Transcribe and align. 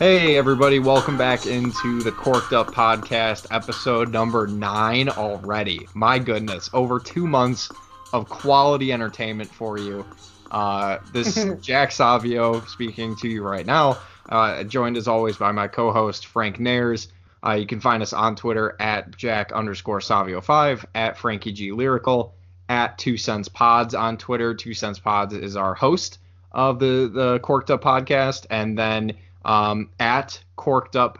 Hey, 0.00 0.36
everybody, 0.36 0.80
welcome 0.80 1.16
back 1.16 1.46
into 1.46 2.02
the 2.02 2.10
Corked 2.10 2.52
Up 2.52 2.72
Podcast, 2.72 3.46
episode 3.52 4.10
number 4.10 4.48
nine 4.48 5.08
already. 5.08 5.86
My 5.94 6.18
goodness, 6.18 6.68
over 6.72 6.98
two 6.98 7.28
months 7.28 7.70
of 8.12 8.28
quality 8.28 8.92
entertainment 8.92 9.54
for 9.54 9.78
you. 9.78 10.04
Uh, 10.50 10.98
this 11.12 11.36
is 11.36 11.60
Jack 11.64 11.92
Savio 11.92 12.60
speaking 12.62 13.14
to 13.18 13.28
you 13.28 13.44
right 13.44 13.64
now, 13.64 13.96
uh, 14.30 14.64
joined 14.64 14.96
as 14.96 15.06
always 15.06 15.36
by 15.36 15.52
my 15.52 15.68
co 15.68 15.92
host, 15.92 16.26
Frank 16.26 16.58
Nares. 16.58 17.06
Uh, 17.46 17.52
you 17.52 17.66
can 17.66 17.80
find 17.80 18.02
us 18.02 18.12
on 18.12 18.34
Twitter 18.34 18.74
at 18.80 19.16
Jack 19.16 19.52
underscore 19.52 20.00
Savio5, 20.00 20.86
at 20.96 21.16
Frankie 21.16 21.52
G 21.52 21.70
Lyrical, 21.70 22.34
at 22.68 22.98
Two 22.98 23.16
Cents 23.16 23.46
Pods 23.48 23.94
on 23.94 24.16
Twitter. 24.16 24.54
Two 24.54 24.74
Cents 24.74 24.98
Pods 24.98 25.34
is 25.34 25.54
our 25.54 25.74
host 25.74 26.18
of 26.50 26.80
the, 26.80 27.08
the 27.12 27.38
Corked 27.44 27.70
Up 27.70 27.82
Podcast. 27.82 28.46
And 28.50 28.76
then 28.76 29.14
um, 29.44 29.90
at 30.00 30.42
Corked 30.56 30.96
Up 30.96 31.18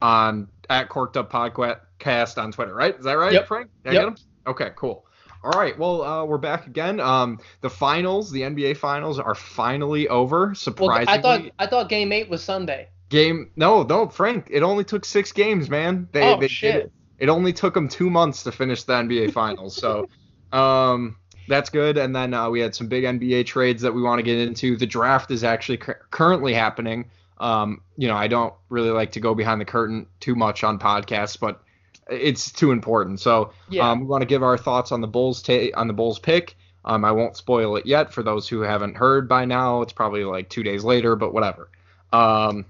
on 0.00 0.48
at 0.68 0.88
Corked 0.88 1.16
Up 1.16 1.30
Podcast 1.30 2.40
on 2.42 2.52
Twitter, 2.52 2.74
right? 2.74 2.96
Is 2.98 3.04
that 3.04 3.14
right, 3.18 3.32
Yep. 3.32 3.46
Frank? 3.46 3.70
Did 3.84 3.94
Yep. 3.94 4.18
Okay, 4.46 4.70
cool. 4.76 5.04
All 5.42 5.52
right, 5.58 5.78
well, 5.78 6.02
uh, 6.02 6.24
we're 6.24 6.36
back 6.38 6.66
again. 6.66 7.00
Um, 7.00 7.38
the 7.62 7.70
finals, 7.70 8.30
the 8.30 8.42
NBA 8.42 8.76
finals, 8.76 9.18
are 9.18 9.34
finally 9.34 10.06
over. 10.08 10.46
Well, 10.48 10.54
Surprisingly, 10.54 11.18
I 11.18 11.20
thought 11.22 11.42
I 11.58 11.66
thought 11.66 11.88
game 11.88 12.12
eight 12.12 12.28
was 12.28 12.42
Sunday. 12.44 12.88
game. 13.08 13.50
No, 13.56 13.82
no, 13.82 14.08
Frank. 14.08 14.48
It 14.50 14.62
only 14.62 14.84
took 14.84 15.04
six 15.04 15.32
games, 15.32 15.70
man. 15.70 16.08
They, 16.12 16.22
Oh, 16.22 16.34
they 16.36 16.40
did 16.42 16.50
shit. 16.50 16.74
it. 16.76 16.92
It 17.18 17.28
only 17.28 17.52
took 17.52 17.74
them 17.74 17.88
two 17.88 18.08
months 18.10 18.42
to 18.44 18.52
finish 18.52 18.82
the 18.84 18.92
NBA 18.94 19.32
finals. 19.32 19.76
So, 19.76 20.08
um, 20.52 21.16
that's 21.48 21.70
good. 21.70 21.96
And 21.98 22.14
then 22.14 22.32
uh, 22.34 22.48
we 22.50 22.60
had 22.60 22.74
some 22.74 22.86
big 22.88 23.04
NBA 23.04 23.46
trades 23.46 23.82
that 23.82 23.92
we 23.94 24.02
want 24.02 24.18
to 24.18 24.22
get 24.22 24.38
into. 24.38 24.76
The 24.76 24.86
draft 24.86 25.30
is 25.30 25.42
actually 25.42 25.78
cu- 25.78 25.94
currently 26.10 26.52
happening. 26.54 27.10
Um, 27.40 27.80
you 27.96 28.06
know, 28.06 28.14
I 28.16 28.28
don't 28.28 28.54
really 28.68 28.90
like 28.90 29.12
to 29.12 29.20
go 29.20 29.34
behind 29.34 29.60
the 29.60 29.64
curtain 29.64 30.06
too 30.20 30.34
much 30.34 30.62
on 30.62 30.78
podcasts, 30.78 31.40
but 31.40 31.62
it's 32.08 32.52
too 32.52 32.70
important. 32.70 33.18
So, 33.18 33.52
Yeah. 33.68 33.90
um, 33.90 34.00
we 34.00 34.06
want 34.06 34.22
to 34.22 34.26
give 34.26 34.42
our 34.42 34.58
thoughts 34.58 34.92
on 34.92 35.00
the 35.00 35.06
Bulls 35.08 35.42
ta- 35.42 35.70
on 35.74 35.86
the 35.88 35.94
Bulls 35.94 36.18
pick. 36.18 36.56
Um, 36.84 37.04
I 37.04 37.12
won't 37.12 37.36
spoil 37.36 37.76
it 37.76 37.86
yet 37.86 38.12
for 38.12 38.22
those 38.22 38.46
who 38.48 38.60
haven't 38.60 38.96
heard 38.96 39.28
by 39.28 39.44
now. 39.46 39.82
It's 39.82 39.92
probably 39.92 40.24
like 40.24 40.48
two 40.50 40.62
days 40.62 40.84
later, 40.84 41.16
but 41.16 41.32
whatever. 41.34 41.70
Um, 42.12 42.66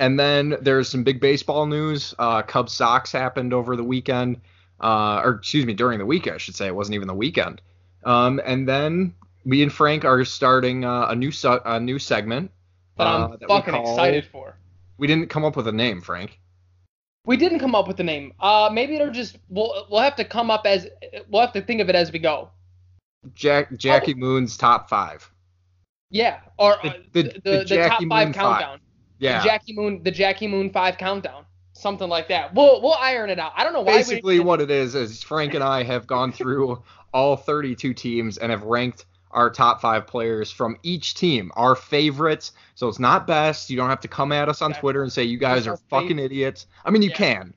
and 0.00 0.18
then 0.18 0.56
there's 0.60 0.88
some 0.88 1.02
big 1.02 1.20
baseball 1.20 1.66
news. 1.66 2.14
Uh, 2.18 2.42
Cubs 2.42 2.72
Sox 2.72 3.10
happened 3.10 3.52
over 3.52 3.74
the 3.76 3.84
weekend, 3.84 4.40
uh, 4.80 5.22
or 5.24 5.32
excuse 5.34 5.66
me, 5.66 5.74
during 5.74 5.98
the 5.98 6.06
week, 6.06 6.28
I 6.28 6.36
should 6.38 6.54
say. 6.54 6.66
It 6.66 6.74
wasn't 6.74 6.94
even 6.94 7.08
the 7.08 7.14
weekend. 7.14 7.60
Um, 8.04 8.40
and 8.44 8.68
then 8.68 9.14
me 9.44 9.62
and 9.62 9.72
Frank 9.72 10.04
are 10.04 10.24
starting 10.24 10.84
uh, 10.84 11.06
a 11.08 11.16
new 11.16 11.32
su- 11.32 11.60
a 11.64 11.80
new 11.80 11.98
segment. 11.98 12.50
That 12.98 13.06
uh, 13.06 13.24
I'm 13.24 13.30
that 13.32 13.40
we 13.40 13.46
fucking 13.46 13.74
call- 13.74 13.90
excited 13.92 14.26
for. 14.26 14.56
We 14.98 15.06
didn't 15.06 15.28
come 15.28 15.44
up 15.44 15.56
with 15.56 15.68
a 15.68 15.72
name, 15.72 16.00
Frank. 16.00 16.40
We 17.24 17.36
didn't 17.36 17.58
come 17.60 17.74
up 17.74 17.86
with 17.86 17.96
the 17.96 18.04
name. 18.04 18.32
Uh, 18.40 18.68
maybe 18.72 18.94
it'll 18.96 19.10
just 19.12 19.38
we'll 19.48 19.86
we'll 19.90 20.00
have 20.00 20.16
to 20.16 20.24
come 20.24 20.50
up 20.50 20.62
as 20.66 20.88
we'll 21.28 21.40
have 21.42 21.52
to 21.52 21.60
think 21.62 21.80
of 21.80 21.88
it 21.88 21.94
as 21.94 22.10
we 22.12 22.18
go. 22.18 22.50
Jack 23.34 23.76
Jackie 23.76 24.14
Moon's 24.14 24.56
top 24.56 24.88
five. 24.88 25.30
Yeah, 26.10 26.40
or 26.58 26.76
The- 26.82 26.88
uh, 26.88 26.92
the- 27.12 27.22
the, 27.22 27.40
the 27.44 27.64
the, 27.68 27.76
top 27.88 28.02
five 28.08 28.26
Moon 28.28 28.32
five. 28.32 28.34
countdown. 28.34 28.80
Yeah. 29.18 29.42
The 29.42 29.48
Jackie 29.48 29.72
Moon 29.74 30.02
the 30.02 30.10
Jackie 30.10 30.46
Moon 30.48 30.70
five 30.70 30.96
countdown. 30.98 31.44
Something 31.74 32.08
like 32.08 32.28
that. 32.28 32.54
We'll 32.54 32.80
we'll 32.82 32.94
iron 32.94 33.30
it 33.30 33.38
out. 33.38 33.52
I 33.54 33.62
don't 33.62 33.72
know 33.72 33.82
why. 33.82 33.98
Basically, 33.98 34.40
what 34.40 34.60
it 34.60 34.70
is 34.70 34.94
is 34.96 35.22
Frank 35.22 35.54
and 35.54 35.62
I 35.62 35.82
have 35.84 36.06
gone 36.06 36.32
through 36.32 36.82
all 37.14 37.36
32 37.36 37.94
teams 37.94 38.38
and 38.38 38.50
have 38.50 38.62
ranked 38.64 39.06
our 39.30 39.50
top 39.50 39.80
five 39.80 40.06
players 40.06 40.50
from 40.50 40.76
each 40.82 41.14
team, 41.14 41.50
our 41.54 41.74
favorites. 41.74 42.52
So 42.74 42.88
it's 42.88 42.98
not 42.98 43.26
best. 43.26 43.68
You 43.70 43.76
don't 43.76 43.90
have 43.90 44.00
to 44.00 44.08
come 44.08 44.32
at 44.32 44.48
us 44.48 44.62
on 44.62 44.70
Exactly. 44.70 44.80
Twitter 44.86 45.02
and 45.02 45.12
say 45.12 45.24
you 45.24 45.38
guys 45.38 45.66
are 45.66 45.76
fucking 45.90 46.18
idiots. 46.18 46.66
I 46.84 46.90
mean, 46.90 47.02
you 47.02 47.10
Yeah. 47.10 47.16
can. 47.16 47.54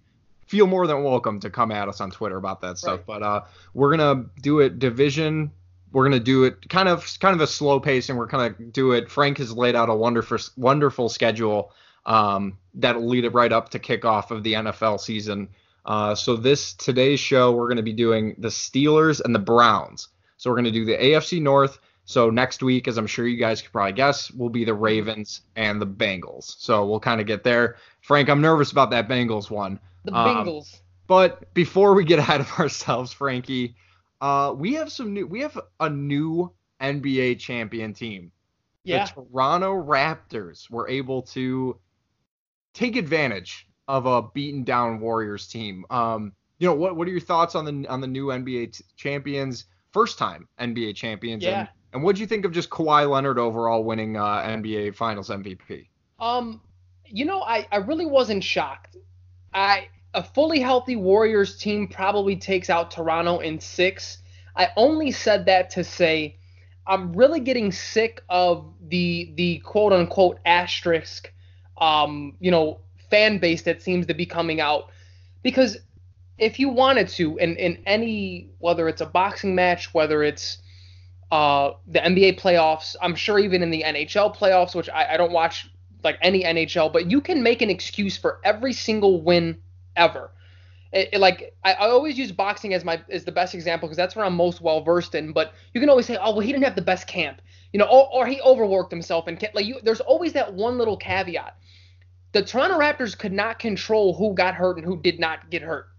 Feel 0.47 0.67
more 0.67 0.85
than 0.85 1.03
welcome 1.03 1.39
to 1.39 1.49
come 1.49 1.71
at 1.71 1.87
us 1.87 2.01
on 2.01 2.11
Twitter 2.11 2.35
about 2.35 2.59
that 2.61 2.77
stuff. 2.77 2.97
Right. 2.99 3.05
But 3.07 3.23
uh, 3.23 3.41
we're 3.73 3.95
gonna 3.95 4.25
do 4.41 4.59
it 4.59 4.79
division. 4.79 5.51
We're 5.93 6.03
gonna 6.03 6.19
do 6.19 6.43
it 6.43 6.67
kind 6.69 6.89
of 6.89 7.07
kind 7.21 7.33
of 7.33 7.39
a 7.41 7.47
slow 7.47 7.79
pace, 7.79 8.09
and 8.09 8.17
we're 8.17 8.25
gonna 8.25 8.49
do 8.49 8.91
it. 8.91 9.09
Frank 9.09 9.37
has 9.37 9.53
laid 9.53 9.75
out 9.77 9.87
a 9.89 9.93
wonderful 9.95 10.37
wonderful 10.57 11.07
schedule 11.07 11.71
um, 12.05 12.57
that'll 12.73 13.07
lead 13.07 13.23
it 13.23 13.33
right 13.33 13.53
up 13.53 13.69
to 13.69 13.79
kickoff 13.79 14.31
of 14.31 14.43
the 14.43 14.53
NFL 14.53 14.99
season. 14.99 15.47
Uh, 15.85 16.15
so 16.15 16.35
this 16.35 16.73
today's 16.73 17.19
show, 17.19 17.51
we're 17.51 17.67
going 17.67 17.77
to 17.77 17.83
be 17.83 17.93
doing 17.93 18.35
the 18.37 18.47
Steelers 18.49 19.21
and 19.23 19.33
the 19.33 19.39
Browns. 19.39 20.09
So 20.41 20.49
we're 20.49 20.55
going 20.55 20.65
to 20.65 20.71
do 20.71 20.85
the 20.85 20.97
AFC 20.97 21.39
North. 21.39 21.77
So 22.05 22.31
next 22.31 22.63
week, 22.63 22.87
as 22.87 22.97
I'm 22.97 23.05
sure 23.05 23.27
you 23.27 23.37
guys 23.37 23.61
could 23.61 23.71
probably 23.71 23.93
guess, 23.93 24.31
will 24.31 24.49
be 24.49 24.65
the 24.65 24.73
Ravens 24.73 25.41
and 25.55 25.79
the 25.79 25.85
Bengals. 25.85 26.55
So 26.57 26.83
we'll 26.83 26.99
kind 26.99 27.21
of 27.21 27.27
get 27.27 27.43
there. 27.43 27.75
Frank, 27.99 28.27
I'm 28.27 28.41
nervous 28.41 28.71
about 28.71 28.89
that 28.89 29.07
Bengals 29.07 29.51
one. 29.51 29.79
the 30.03 30.15
um, 30.15 30.47
Bengals. 30.47 30.79
But 31.05 31.53
before 31.53 31.93
we 31.93 32.03
get 32.05 32.17
ahead 32.25 32.41
of 32.41 32.51
ourselves, 32.57 33.13
Frankie, 33.13 33.75
uh, 34.19 34.55
we 34.57 34.73
have 34.73 34.91
some 34.91 35.13
new. 35.13 35.27
We 35.27 35.41
have 35.41 35.59
a 35.79 35.87
new 35.87 36.51
NBA 36.81 37.37
champion 37.37 37.93
team. 37.93 38.31
Yeah. 38.83 39.05
The 39.05 39.11
Toronto 39.11 39.75
Raptors 39.75 40.71
were 40.71 40.89
able 40.89 41.21
to 41.21 41.77
take 42.73 42.95
advantage 42.95 43.67
of 43.87 44.07
a 44.07 44.23
beaten 44.23 44.63
down 44.63 45.01
Warriors 45.01 45.47
team. 45.47 45.85
Um, 45.91 46.33
you 46.57 46.67
know, 46.67 46.73
what 46.73 46.95
what 46.95 47.07
are 47.07 47.11
your 47.11 47.19
thoughts 47.19 47.53
on 47.53 47.65
the 47.65 47.87
on 47.87 48.01
the 48.01 48.07
new 48.07 48.27
NBA 48.27 48.75
t- 48.75 48.83
champions, 48.95 49.65
first 49.91 50.17
time 50.17 50.47
NBA 50.59 50.95
champions? 50.95 51.43
Yeah. 51.43 51.59
And, 51.59 51.69
and 51.93 52.03
what 52.03 52.15
do 52.15 52.21
you 52.21 52.27
think 52.27 52.45
of 52.45 52.51
just 52.51 52.69
Kawhi 52.69 53.09
Leonard 53.09 53.39
overall 53.39 53.83
winning 53.83 54.17
uh, 54.17 54.37
NBA 54.41 54.95
Finals 54.95 55.29
MVP? 55.29 55.87
Um, 56.19 56.61
you 57.05 57.25
know, 57.25 57.41
I, 57.41 57.67
I 57.71 57.77
really 57.77 58.05
wasn't 58.05 58.43
shocked. 58.43 58.97
I 59.53 59.87
a 60.13 60.23
fully 60.23 60.59
healthy 60.59 60.95
Warriors 60.95 61.57
team 61.57 61.87
probably 61.87 62.35
takes 62.35 62.69
out 62.69 62.91
Toronto 62.91 63.39
in 63.39 63.59
six. 63.59 64.17
I 64.55 64.69
only 64.75 65.11
said 65.11 65.45
that 65.45 65.69
to 65.71 65.83
say 65.83 66.37
I'm 66.87 67.13
really 67.13 67.39
getting 67.39 67.71
sick 67.71 68.21
of 68.29 68.73
the 68.87 69.31
the 69.35 69.59
quote 69.59 69.93
unquote 69.93 70.39
asterisk, 70.45 71.31
um, 71.77 72.35
you 72.39 72.51
know, 72.51 72.79
fan 73.09 73.37
base 73.37 73.61
that 73.63 73.81
seems 73.81 74.05
to 74.07 74.13
be 74.13 74.25
coming 74.25 74.59
out 74.59 74.89
because 75.43 75.77
if 76.41 76.57
you 76.59 76.69
wanted 76.69 77.07
to 77.07 77.37
in, 77.37 77.55
in 77.55 77.81
any 77.85 78.49
whether 78.57 78.89
it's 78.89 78.99
a 78.99 79.05
boxing 79.05 79.55
match 79.55 79.93
whether 79.93 80.23
it's 80.23 80.57
uh, 81.31 81.71
the 81.87 81.99
NBA 81.99 82.41
playoffs 82.41 82.95
I'm 83.01 83.15
sure 83.15 83.39
even 83.39 83.63
in 83.63 83.69
the 83.69 83.83
NHL 83.83 84.35
playoffs 84.35 84.75
which 84.75 84.89
I, 84.89 85.13
I 85.13 85.17
don't 85.17 85.31
watch 85.31 85.69
like 86.03 86.17
any 86.21 86.43
NHL 86.43 86.91
but 86.91 87.09
you 87.09 87.21
can 87.21 87.43
make 87.43 87.61
an 87.61 87.69
excuse 87.69 88.17
for 88.17 88.41
every 88.43 88.73
single 88.73 89.21
win 89.21 89.59
ever. 89.95 90.31
It, 90.91 91.09
it, 91.13 91.19
like 91.19 91.55
I, 91.63 91.73
I 91.73 91.89
always 91.89 92.17
use 92.17 92.33
boxing 92.33 92.73
as 92.73 92.83
my 92.83 93.01
as 93.09 93.23
the 93.23 93.31
best 93.31 93.53
example 93.53 93.87
because 93.87 93.97
that's 93.97 94.15
where 94.15 94.25
I'm 94.25 94.35
most 94.35 94.59
well 94.59 94.83
versed 94.83 95.15
in 95.15 95.31
but 95.31 95.53
you 95.73 95.79
can 95.79 95.89
always 95.89 96.07
say 96.07 96.17
oh 96.19 96.31
well 96.31 96.39
he 96.39 96.51
didn't 96.51 96.65
have 96.65 96.75
the 96.75 96.81
best 96.81 97.07
camp 97.07 97.41
you 97.71 97.77
know 97.77 97.85
or, 97.85 98.09
or 98.11 98.25
he 98.25 98.41
overworked 98.41 98.91
himself 98.91 99.27
and 99.27 99.41
like 99.53 99.65
you 99.65 99.79
there's 99.83 100.01
always 100.01 100.33
that 100.33 100.53
one 100.53 100.79
little 100.79 100.97
caveat. 100.97 101.55
The 102.33 102.41
Toronto 102.41 102.79
Raptors 102.79 103.17
could 103.17 103.33
not 103.33 103.59
control 103.59 104.15
who 104.15 104.33
got 104.33 104.55
hurt 104.55 104.77
and 104.77 104.85
who 104.85 104.99
did 105.01 105.19
not 105.19 105.49
get 105.49 105.61
hurt 105.61 105.90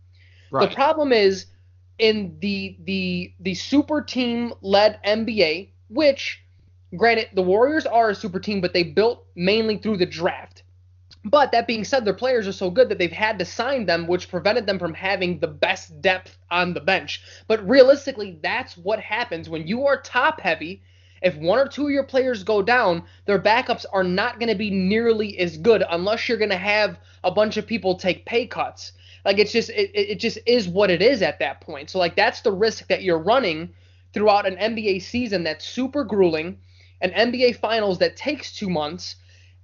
the 0.61 0.75
problem 0.75 1.13
is 1.13 1.47
in 1.99 2.37
the 2.41 2.77
the 2.85 3.33
the 3.41 3.55
super 3.55 4.03
team 4.03 4.53
led 4.61 5.01
NBA, 5.05 5.71
which 5.89 6.43
granted 6.97 7.29
the 7.35 7.43
Warriors 7.43 7.87
are 7.87 8.11
a 8.11 8.15
super 8.15 8.41
team, 8.41 8.61
but 8.61 8.73
they 8.73 8.83
built 8.83 9.25
mainly 9.35 9.79
through 9.79 9.97
the 9.99 10.07
draft. 10.07 10.63
But 11.25 11.53
that 11.53 11.69
being 11.69 11.85
said, 11.85 12.05
their 12.05 12.15
players 12.15 12.49
are 12.49 12.53
so 12.53 12.71
good 12.71 12.89
that 12.89 12.99
they've 12.99 13.13
had 13.13 13.39
to 13.39 13.45
sign 13.45 13.87
them, 13.87 14.09
which 14.09 14.29
prevented 14.29 14.67
them 14.67 14.79
from 14.79 14.95
having 14.95 15.39
the 15.39 15.47
best 15.47 16.01
depth 16.01 16.37
on 16.51 16.75
the 16.75 16.81
bench. 16.81 17.23
But 17.47 17.67
realistically, 17.69 18.39
that's 18.43 18.77
what 18.77 18.99
happens 18.99 19.49
when 19.49 19.67
you 19.67 19.87
are 19.87 20.01
top 20.01 20.41
heavy. 20.41 20.83
If 21.23 21.37
one 21.37 21.61
or 21.61 21.69
two 21.69 21.85
of 21.85 21.93
your 21.93 22.03
players 22.03 22.43
go 22.43 22.63
down, 22.63 23.05
their 23.27 23.39
backups 23.39 23.87
are 23.93 24.03
not 24.03 24.41
going 24.41 24.49
to 24.49 24.57
be 24.57 24.71
nearly 24.71 25.39
as 25.39 25.57
good 25.57 25.85
unless 25.89 26.29
you're 26.29 26.39
going 26.39 26.51
to 26.51 26.57
have 26.57 26.99
a 27.23 27.31
bunch 27.31 27.57
of 27.57 27.69
people 27.69 27.95
take 27.95 28.27
pay 28.27 28.49
cuts. 28.49 28.93
Like 29.25 29.39
it's 29.39 29.53
just 29.53 29.71
it, 29.71 29.91
it 29.95 30.21
just 30.21 30.39
is 30.47 30.69
what 30.69 30.91
it 30.91 31.03
is 31.03 31.23
at 31.23 31.39
that 31.39 31.61
point. 31.61 31.91
So 31.91 31.99
like 31.99 32.17
that's 32.17 32.41
the 32.41 32.53
risk 32.53 32.89
that 32.89 33.03
you're 33.03 33.19
running 33.19 33.73
throughout 34.13 34.47
an 34.47 34.57
NBA 34.57 35.03
season 35.03 35.45
that's 35.45 35.65
super 35.65 36.05
grueling, 36.05 36.59
an 37.01 37.11
NBA 37.11 37.57
finals 37.57 37.99
that 37.99 38.17
takes 38.17 38.53
2 38.57 38.69
months 38.69 39.17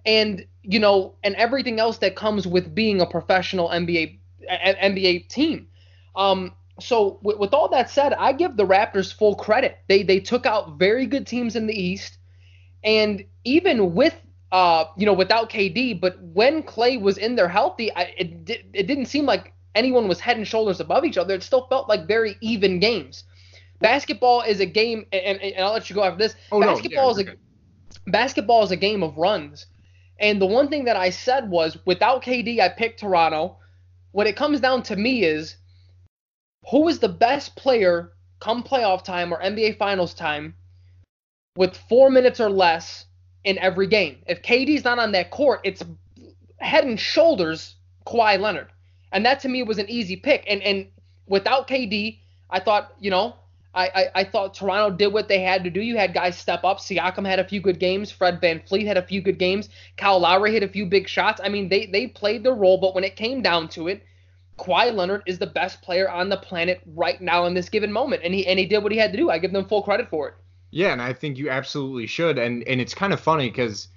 and 0.07 0.45
you 0.63 0.79
know 0.79 1.15
and 1.25 1.35
everything 1.35 1.81
else 1.81 1.99
that 1.99 2.17
comes 2.17 2.47
with 2.47 2.75
being 2.75 3.01
a 3.01 3.07
professional 3.07 3.69
NBA 3.69 4.19
NBA 4.49 5.29
team. 5.29 5.67
Um 6.15 6.53
so 6.81 7.19
with, 7.23 7.39
with 7.39 7.53
all 7.53 7.69
that 7.71 7.91
said, 7.91 8.13
I 8.13 8.33
give 8.33 8.57
the 8.57 8.65
Raptors 8.65 9.13
full 9.13 9.35
credit. 9.35 9.79
They 9.89 10.05
they 10.05 10.21
took 10.21 10.47
out 10.47 10.79
very 10.79 11.07
good 11.07 11.27
teams 11.27 11.57
in 11.57 11.67
the 11.67 11.75
East 11.75 12.19
and 12.85 13.25
even 13.45 13.95
with 13.95 14.15
uh, 14.51 14.87
you 14.97 15.05
know, 15.05 15.13
without 15.13 15.51
KD, 15.51 16.01
but 16.01 16.21
when 16.23 16.63
Klay 16.63 17.01
was 17.01 17.19
in 17.19 17.37
there 17.37 17.49
healthy, 17.49 17.95
I, 17.95 18.15
it 18.17 18.45
di- 18.45 18.65
it 18.73 18.87
didn't 18.87 19.07
seem 19.07 19.27
like 19.27 19.53
anyone 19.75 20.09
was 20.09 20.21
head 20.21 20.37
and 20.37 20.49
shoulders 20.49 20.81
above 20.81 21.05
each 21.05 21.19
other. 21.19 21.35
It 21.35 21.43
still 21.43 21.67
felt 21.67 21.89
like 21.89 22.07
very 22.07 22.37
even 22.41 22.81
games. 22.81 23.25
Basketball 23.81 24.43
is 24.43 24.61
a 24.61 24.67
game, 24.67 25.07
and, 25.13 25.41
and 25.41 25.65
I'll 25.65 25.73
let 25.73 25.89
you 25.89 25.95
go 25.95 26.03
after 26.03 26.19
this. 26.19 26.35
Oh, 26.51 26.61
no, 26.61 26.67
basketball 26.67 27.07
yeah, 27.19 27.23
is 27.23 27.29
a 27.29 28.11
basketball 28.11 28.63
is 28.65 28.71
a 28.71 28.77
game 28.77 29.03
of 29.03 29.17
runs, 29.19 29.67
And 30.19 30.41
the 30.41 30.47
one 30.47 30.69
thing 30.69 30.85
that 30.85 30.97
I 30.97 31.11
said 31.11 31.49
was 31.51 31.79
without 31.85 32.23
KD, 32.23 32.61
I 32.61 32.71
picked 32.71 33.01
Toronto. 33.01 33.59
What 34.13 34.27
it 34.27 34.37
comes 34.37 34.61
down 34.61 34.83
to 34.85 34.97
me 34.97 35.25
is 35.25 35.57
who 36.71 36.89
is 36.89 36.99
the 36.99 37.09
best 37.09 37.55
player 37.57 38.13
come 38.41 38.63
playoff 38.63 39.05
time 39.05 39.33
or 39.33 39.41
NBA 39.43 39.79
Finals 39.79 40.15
time 40.15 40.55
with 41.57 41.77
four 41.77 42.11
minutes 42.11 42.41
or 42.41 42.51
less 42.51 43.05
in 43.45 43.59
every 43.59 43.87
game. 43.87 44.19
If 44.27 44.43
KD's 44.43 44.85
not 44.85 44.99
on 44.99 45.13
that 45.13 45.31
court, 45.31 45.61
it's 45.65 45.83
head 46.59 46.85
and 46.85 46.99
shoulders 46.99 47.77
Kawhi 48.07 48.39
Leonard. 48.39 48.69
And 49.13 49.25
that 49.25 49.41
to 49.41 49.49
me 49.49 49.63
was 49.63 49.79
an 49.79 49.89
easy 49.89 50.17
pick. 50.17 50.45
And 50.47 50.63
and 50.63 50.89
without 51.27 51.69
KD, 51.69 52.19
I 52.51 52.61
thought, 52.61 52.95
you 52.99 53.11
know, 53.11 53.35
I, 53.75 53.87
I, 53.95 54.07
I, 54.21 54.25
thought 54.25 54.55
Toronto 54.55 54.97
did 54.97 55.13
what 55.13 55.29
they 55.29 55.41
had 55.41 55.63
to 55.65 55.71
do. 55.71 55.81
You 55.81 55.97
had 55.97 56.15
guys 56.15 56.37
step 56.37 56.65
up. 56.65 56.79
Siakam 56.79 57.27
had 57.27 57.39
a 57.39 57.47
few 57.47 57.61
good 57.61 57.79
games. 57.79 58.11
Fred 58.11 58.41
VanVleet 58.41 58.87
had 58.87 58.97
a 58.97 59.07
few 59.07 59.21
good 59.21 59.39
games. 59.39 59.69
Kyle 59.97 60.19
Lowry 60.19 60.53
hit 60.53 60.63
a 60.63 60.69
few 60.69 60.87
big 60.87 61.07
shots. 61.07 61.41
I 61.45 61.49
mean, 61.51 61.69
they, 61.69 61.87
they 61.87 62.07
played 62.07 62.43
their 62.43 62.55
role, 62.55 62.79
but 62.79 62.95
when 62.95 63.05
it 63.05 63.15
came 63.15 63.43
down 63.43 63.69
to 63.71 63.89
it, 63.89 64.03
Kawhi 64.59 64.93
Leonard 64.93 65.23
is 65.27 65.39
the 65.39 65.47
best 65.47 65.83
player 65.83 66.11
on 66.11 66.29
the 66.29 66.37
planet 66.37 66.81
right 66.95 67.21
now 67.21 67.47
in 67.47 67.55
this 67.55 67.69
given 67.69 67.93
moment, 67.93 68.23
and 68.25 68.35
he 68.35 68.47
and 68.47 68.59
he 68.59 68.67
did 68.67 68.83
what 68.83 68.91
he 68.91 68.99
had 68.99 69.13
to 69.13 69.17
do. 69.17 69.31
I 69.31 69.39
give 69.39 69.53
them 69.53 69.67
full 69.67 69.83
credit 69.83 70.11
for 70.11 70.29
it. 70.29 70.35
Yeah, 70.71 70.93
and 70.93 71.01
I 71.01 71.13
think 71.13 71.39
you 71.39 71.51
absolutely 71.51 72.07
should. 72.07 72.39
And 72.39 72.63
and 72.65 72.81
it's 72.81 72.95
kind 72.95 73.13
of 73.13 73.21
funny 73.21 73.49
because 73.49 73.89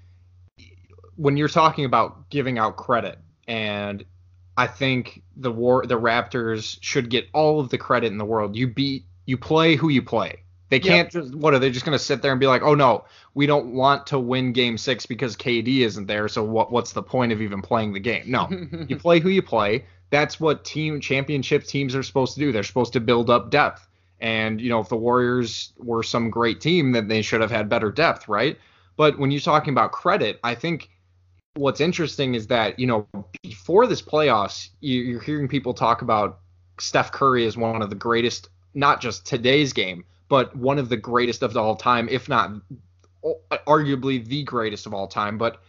when 1.15 1.37
you're 1.37 1.49
talking 1.49 1.85
about 1.85 2.29
giving 2.29 2.57
out 2.57 2.77
credit, 2.77 3.19
and 3.47 4.05
I 4.57 4.67
think 4.67 5.21
the 5.35 5.51
war 5.51 5.85
the 5.85 5.99
Raptors 5.99 6.77
should 6.81 7.09
get 7.09 7.27
all 7.33 7.59
of 7.59 7.69
the 7.69 7.77
credit 7.77 8.11
in 8.11 8.17
the 8.17 8.25
world. 8.25 8.55
You 8.55 8.67
beat 8.67 9.05
you 9.25 9.37
play 9.37 9.75
who 9.75 9.89
you 9.89 10.01
play. 10.01 10.43
They 10.69 10.79
can't 10.79 11.13
yep. 11.13 11.23
just 11.23 11.35
what 11.35 11.53
are 11.53 11.59
they 11.59 11.69
just 11.69 11.85
going 11.85 11.97
to 11.97 12.03
sit 12.03 12.21
there 12.21 12.31
and 12.31 12.39
be 12.39 12.47
like, 12.47 12.61
"Oh 12.61 12.75
no, 12.75 13.03
we 13.33 13.45
don't 13.45 13.73
want 13.73 14.07
to 14.07 14.19
win 14.19 14.53
game 14.53 14.77
6 14.77 15.05
because 15.05 15.35
KD 15.35 15.79
isn't 15.79 16.07
there, 16.07 16.29
so 16.29 16.43
what 16.43 16.71
what's 16.71 16.93
the 16.93 17.03
point 17.03 17.33
of 17.33 17.41
even 17.41 17.61
playing 17.61 17.91
the 17.91 17.99
game?" 17.99 18.23
No. 18.27 18.47
you 18.87 18.95
play 18.95 19.19
who 19.19 19.27
you 19.27 19.41
play. 19.41 19.85
That's 20.11 20.39
what 20.39 20.63
team 20.63 21.01
championship 21.01 21.65
teams 21.65 21.93
are 21.93 22.03
supposed 22.03 22.35
to 22.35 22.39
do. 22.39 22.53
They're 22.53 22.63
supposed 22.63 22.93
to 22.93 23.01
build 23.01 23.29
up 23.29 23.49
depth. 23.49 23.85
And 24.21 24.61
you 24.61 24.69
know, 24.69 24.79
if 24.79 24.89
the 24.89 24.95
Warriors 24.95 25.73
were 25.77 26.03
some 26.03 26.29
great 26.29 26.61
team, 26.61 26.91
then 26.91 27.07
they 27.07 27.21
should 27.21 27.41
have 27.41 27.51
had 27.51 27.67
better 27.67 27.91
depth, 27.91 28.27
right? 28.27 28.57
But 28.95 29.17
when 29.17 29.31
you're 29.31 29.41
talking 29.41 29.73
about 29.73 29.91
credit, 29.91 30.39
I 30.43 30.55
think 30.55 30.89
what's 31.55 31.81
interesting 31.81 32.35
is 32.35 32.47
that 32.47 32.79
you 32.79 32.87
know 32.87 33.07
before 33.41 33.87
this 33.87 34.01
playoffs, 34.01 34.69
you're 34.79 35.21
hearing 35.21 35.47
people 35.47 35.73
talk 35.73 36.01
about 36.01 36.39
Steph 36.79 37.11
Curry 37.11 37.45
as 37.45 37.57
one 37.57 37.81
of 37.81 37.89
the 37.89 37.95
greatest, 37.95 38.49
not 38.73 39.01
just 39.01 39.25
today's 39.25 39.73
game, 39.73 40.05
but 40.29 40.55
one 40.55 40.77
of 40.77 40.89
the 40.89 40.97
greatest 40.97 41.41
of 41.41 41.57
all 41.57 41.75
time, 41.75 42.07
if 42.09 42.29
not 42.29 42.51
arguably 43.67 44.23
the 44.25 44.43
greatest 44.43 44.85
of 44.85 44.93
all 44.93 45.07
time. 45.07 45.37
But 45.37 45.61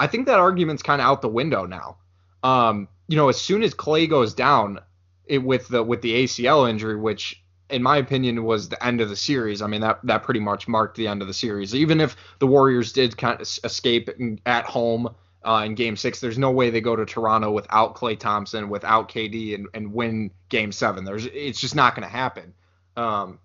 I 0.00 0.06
think 0.06 0.26
that 0.26 0.38
argument's 0.38 0.82
kind 0.82 1.00
of 1.00 1.06
out 1.06 1.22
the 1.22 1.28
window 1.28 1.66
now. 1.66 1.98
Um, 2.42 2.88
you 3.08 3.16
know, 3.16 3.28
as 3.28 3.40
soon 3.40 3.62
as 3.62 3.74
Klay 3.74 4.08
goes 4.08 4.34
down 4.34 4.80
it, 5.26 5.38
with 5.38 5.68
the 5.68 5.82
with 5.82 6.02
the 6.02 6.24
ACL 6.24 6.68
injury, 6.68 6.96
which 6.96 7.42
in 7.70 7.82
my 7.82 7.98
opinion, 7.98 8.44
was 8.44 8.68
the 8.68 8.84
end 8.84 9.00
of 9.00 9.08
the 9.08 9.16
series. 9.16 9.62
I 9.62 9.66
mean, 9.66 9.80
that 9.82 10.00
that 10.04 10.22
pretty 10.22 10.40
much 10.40 10.68
marked 10.68 10.96
the 10.96 11.08
end 11.08 11.22
of 11.22 11.28
the 11.28 11.34
series. 11.34 11.74
Even 11.74 12.00
if 12.00 12.16
the 12.38 12.46
Warriors 12.46 12.92
did 12.92 13.16
kind 13.16 13.40
of 13.40 13.46
escape 13.64 14.10
at 14.46 14.64
home 14.64 15.14
uh, 15.44 15.62
in 15.64 15.74
Game 15.74 15.96
Six, 15.96 16.20
there's 16.20 16.38
no 16.38 16.50
way 16.50 16.70
they 16.70 16.80
go 16.80 16.96
to 16.96 17.04
Toronto 17.04 17.50
without 17.50 17.94
Klay 17.94 18.18
Thompson, 18.18 18.68
without 18.68 19.08
KD, 19.08 19.54
and, 19.54 19.68
and 19.74 19.92
win 19.92 20.30
Game 20.48 20.72
Seven. 20.72 21.04
There's 21.04 21.26
it's 21.26 21.60
just 21.60 21.74
not 21.74 21.94
going 21.94 22.08
to 22.08 22.14
happen. 22.14 22.54
Um, 22.96 23.38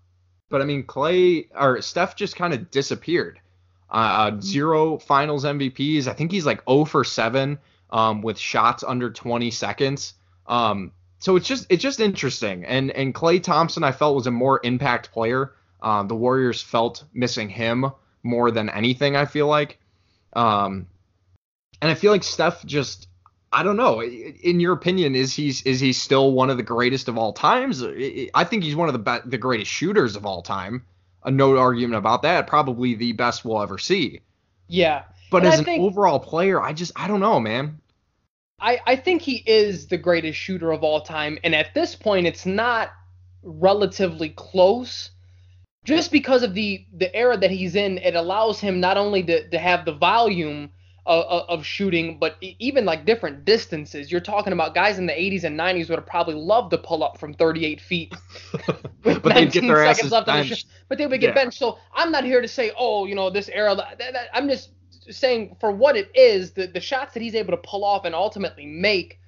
but 0.48 0.62
I 0.62 0.64
mean, 0.64 0.84
Klay 0.84 1.48
or 1.54 1.80
Steph 1.82 2.16
just 2.16 2.36
kind 2.36 2.54
of 2.54 2.70
disappeared. 2.70 3.40
Uh, 3.90 4.30
uh 4.32 4.40
zero 4.40 4.98
Finals 4.98 5.44
MVPs. 5.44 6.06
I 6.06 6.14
think 6.14 6.32
he's 6.32 6.46
like 6.46 6.62
0 6.68 6.86
for 6.86 7.04
seven 7.04 7.58
um, 7.90 8.22
with 8.22 8.38
shots 8.38 8.82
under 8.82 9.10
20 9.10 9.50
seconds. 9.50 10.14
Um, 10.46 10.92
so 11.24 11.36
it's 11.36 11.48
just 11.48 11.66
it's 11.70 11.82
just 11.82 12.00
interesting. 12.00 12.66
And 12.66 12.90
and 12.90 13.14
Klay 13.14 13.42
Thompson 13.42 13.82
I 13.82 13.92
felt 13.92 14.14
was 14.14 14.26
a 14.26 14.30
more 14.30 14.60
impact 14.62 15.10
player. 15.10 15.54
Um, 15.80 16.06
the 16.06 16.14
Warriors 16.14 16.60
felt 16.60 17.02
missing 17.14 17.48
him 17.48 17.90
more 18.22 18.50
than 18.50 18.68
anything. 18.68 19.16
I 19.16 19.24
feel 19.24 19.46
like, 19.46 19.78
um, 20.34 20.86
and 21.80 21.90
I 21.90 21.94
feel 21.94 22.12
like 22.12 22.24
Steph 22.24 22.62
just 22.66 23.08
I 23.50 23.62
don't 23.62 23.78
know. 23.78 24.02
In 24.02 24.60
your 24.60 24.74
opinion, 24.74 25.14
is 25.14 25.32
he 25.32 25.48
is 25.48 25.80
he 25.80 25.94
still 25.94 26.32
one 26.32 26.50
of 26.50 26.58
the 26.58 26.62
greatest 26.62 27.08
of 27.08 27.16
all 27.16 27.32
times? 27.32 27.82
I 28.34 28.44
think 28.44 28.62
he's 28.62 28.76
one 28.76 28.90
of 28.90 28.92
the 28.92 28.98
be- 28.98 29.30
the 29.30 29.38
greatest 29.38 29.70
shooters 29.70 30.16
of 30.16 30.26
all 30.26 30.42
time. 30.42 30.84
A 31.22 31.30
no 31.30 31.56
argument 31.56 31.96
about 31.96 32.20
that. 32.20 32.46
Probably 32.46 32.96
the 32.96 33.12
best 33.12 33.46
we'll 33.46 33.62
ever 33.62 33.78
see. 33.78 34.20
Yeah. 34.68 35.04
But 35.30 35.38
and 35.38 35.46
as 35.46 35.54
I 35.54 35.58
an 35.60 35.64
think, 35.64 35.82
overall 35.84 36.20
player, 36.20 36.60
I 36.60 36.74
just 36.74 36.92
I 36.96 37.08
don't 37.08 37.20
know, 37.20 37.40
man. 37.40 37.80
I, 38.64 38.80
I 38.86 38.96
think 38.96 39.20
he 39.20 39.42
is 39.46 39.88
the 39.88 39.98
greatest 39.98 40.38
shooter 40.38 40.72
of 40.72 40.82
all 40.82 41.02
time. 41.02 41.38
And 41.44 41.54
at 41.54 41.74
this 41.74 41.94
point, 41.94 42.26
it's 42.26 42.46
not 42.46 42.92
relatively 43.42 44.30
close. 44.30 45.10
Just 45.84 46.10
because 46.10 46.42
of 46.42 46.54
the, 46.54 46.86
the 46.96 47.14
era 47.14 47.36
that 47.36 47.50
he's 47.50 47.76
in, 47.76 47.98
it 47.98 48.14
allows 48.14 48.58
him 48.58 48.80
not 48.80 48.96
only 48.96 49.22
to, 49.24 49.46
to 49.50 49.58
have 49.58 49.84
the 49.84 49.92
volume 49.92 50.70
of, 51.04 51.44
of 51.46 51.66
shooting, 51.66 52.18
but 52.18 52.36
even 52.40 52.86
like 52.86 53.04
different 53.04 53.44
distances. 53.44 54.10
You're 54.10 54.22
talking 54.22 54.54
about 54.54 54.74
guys 54.74 54.98
in 54.98 55.04
the 55.04 55.12
80s 55.12 55.44
and 55.44 55.60
90s 55.60 55.90
would 55.90 55.98
have 55.98 56.06
probably 56.06 56.34
loved 56.34 56.70
to 56.70 56.78
pull 56.78 57.04
up 57.04 57.20
from 57.20 57.34
38 57.34 57.82
feet 57.82 58.14
but 59.02 59.22
19 59.26 59.68
seconds 59.74 60.10
left 60.10 60.28
on 60.28 60.38
the 60.38 60.46
shot, 60.46 60.64
but 60.88 60.96
they 60.96 61.06
would 61.06 61.20
get 61.20 61.28
yeah. 61.28 61.34
benched. 61.34 61.58
So 61.58 61.78
I'm 61.94 62.10
not 62.10 62.24
here 62.24 62.40
to 62.40 62.48
say, 62.48 62.72
oh, 62.78 63.04
you 63.04 63.14
know, 63.14 63.28
this 63.28 63.50
era. 63.50 63.74
That, 63.74 63.98
that, 63.98 64.28
I'm 64.32 64.48
just 64.48 64.70
saying 65.10 65.56
for 65.60 65.70
what 65.70 65.96
it 65.96 66.10
is, 66.14 66.52
the, 66.52 66.66
the 66.66 66.80
shots 66.80 67.14
that 67.14 67.22
he's 67.22 67.34
able 67.34 67.52
to 67.52 67.56
pull 67.58 67.84
off 67.84 68.04
and 68.04 68.14
ultimately 68.14 68.66
make, 68.66 69.20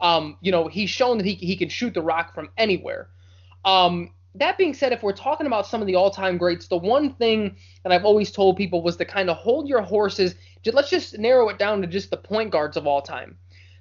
um, 0.00 0.36
you 0.40 0.50
know, 0.50 0.68
he's 0.68 0.90
shown 0.90 1.18
that 1.18 1.26
he, 1.26 1.34
he 1.34 1.56
can 1.56 1.68
shoot 1.68 1.94
the 1.94 2.02
rock 2.02 2.34
from 2.34 2.50
anywhere. 2.56 3.08
Um, 3.64 4.10
that 4.34 4.56
being 4.56 4.74
said, 4.74 4.92
if 4.92 5.02
we're 5.02 5.12
talking 5.12 5.46
about 5.46 5.66
some 5.66 5.80
of 5.80 5.86
the 5.86 5.94
all-time 5.94 6.38
greats, 6.38 6.66
the 6.66 6.76
one 6.76 7.12
thing 7.14 7.56
that 7.82 7.92
I've 7.92 8.04
always 8.04 8.32
told 8.32 8.56
people 8.56 8.82
was 8.82 8.96
to 8.96 9.04
kind 9.04 9.28
of 9.28 9.36
hold 9.36 9.68
your 9.68 9.82
horses. 9.82 10.34
Let's 10.64 10.90
just 10.90 11.18
narrow 11.18 11.48
it 11.50 11.58
down 11.58 11.82
to 11.82 11.86
just 11.86 12.10
the 12.10 12.16
point 12.16 12.50
guards 12.50 12.76
of 12.76 12.86
all 12.86 13.02
time, 13.02 13.36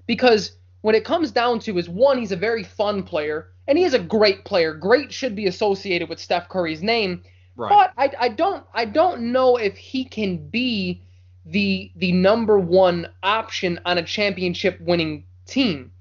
because 0.07 0.57
when 0.81 0.95
it 0.95 1.05
comes 1.05 1.31
down 1.31 1.59
to 1.59 1.77
is 1.77 1.87
one, 1.87 2.17
he's 2.17 2.31
a 2.31 2.35
very 2.35 2.63
fun 2.63 3.03
player, 3.03 3.53
and 3.67 3.77
he 3.77 3.83
is 3.83 3.93
a 3.93 3.99
great 3.99 4.43
player. 4.45 4.73
Great 4.73 5.13
should 5.13 5.35
be 5.35 5.47
associated 5.47 6.09
with 6.09 6.19
Steph 6.19 6.49
Curry's 6.49 6.81
name, 6.81 7.23
right. 7.55 7.69
but 7.69 7.93
I, 7.97 8.25
I 8.25 8.29
don't 8.29 8.65
I 8.73 8.85
don't 8.85 9.31
know 9.31 9.57
if 9.57 9.77
he 9.77 10.03
can 10.03 10.49
be 10.49 11.01
the 11.45 11.91
the 11.95 12.11
number 12.11 12.59
one 12.59 13.07
option 13.23 13.79
on 13.85 13.97
a 13.97 14.03
championship 14.03 14.79
winning 14.81 15.25
team 15.45 15.91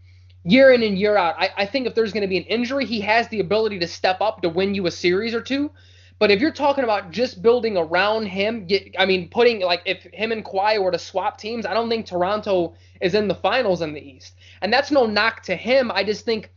year 0.44 0.72
in 0.72 0.82
and 0.82 0.98
year 0.98 1.16
out. 1.16 1.34
I, 1.38 1.50
I 1.56 1.66
think 1.66 1.86
if 1.86 1.94
there's 1.94 2.12
going 2.12 2.22
to 2.22 2.28
be 2.28 2.38
an 2.38 2.44
injury, 2.44 2.86
he 2.86 3.00
has 3.02 3.28
the 3.28 3.40
ability 3.40 3.78
to 3.80 3.86
step 3.86 4.20
up 4.20 4.42
to 4.42 4.48
win 4.48 4.74
you 4.74 4.86
a 4.86 4.90
series 4.90 5.34
or 5.34 5.42
two. 5.42 5.70
But 6.18 6.30
if 6.30 6.40
you're 6.40 6.52
talking 6.52 6.84
about 6.84 7.10
just 7.10 7.40
building 7.40 7.78
around 7.78 8.26
him, 8.26 8.66
get, 8.66 8.94
I 8.98 9.06
mean, 9.06 9.30
putting 9.30 9.60
like 9.60 9.82
if 9.86 10.02
him 10.12 10.32
and 10.32 10.44
Kawhi 10.44 10.82
were 10.82 10.90
to 10.92 10.98
swap 10.98 11.38
teams, 11.38 11.64
I 11.64 11.72
don't 11.72 11.88
think 11.88 12.04
Toronto 12.04 12.74
is 13.00 13.14
in 13.14 13.26
the 13.26 13.34
finals 13.34 13.80
in 13.80 13.94
the 13.94 14.00
East. 14.00 14.34
And 14.60 14.70
that's 14.70 14.90
no 14.90 15.06
knock 15.06 15.42
to 15.44 15.56
him. 15.56 15.90
I 15.90 16.04
just 16.04 16.26
think 16.26 16.50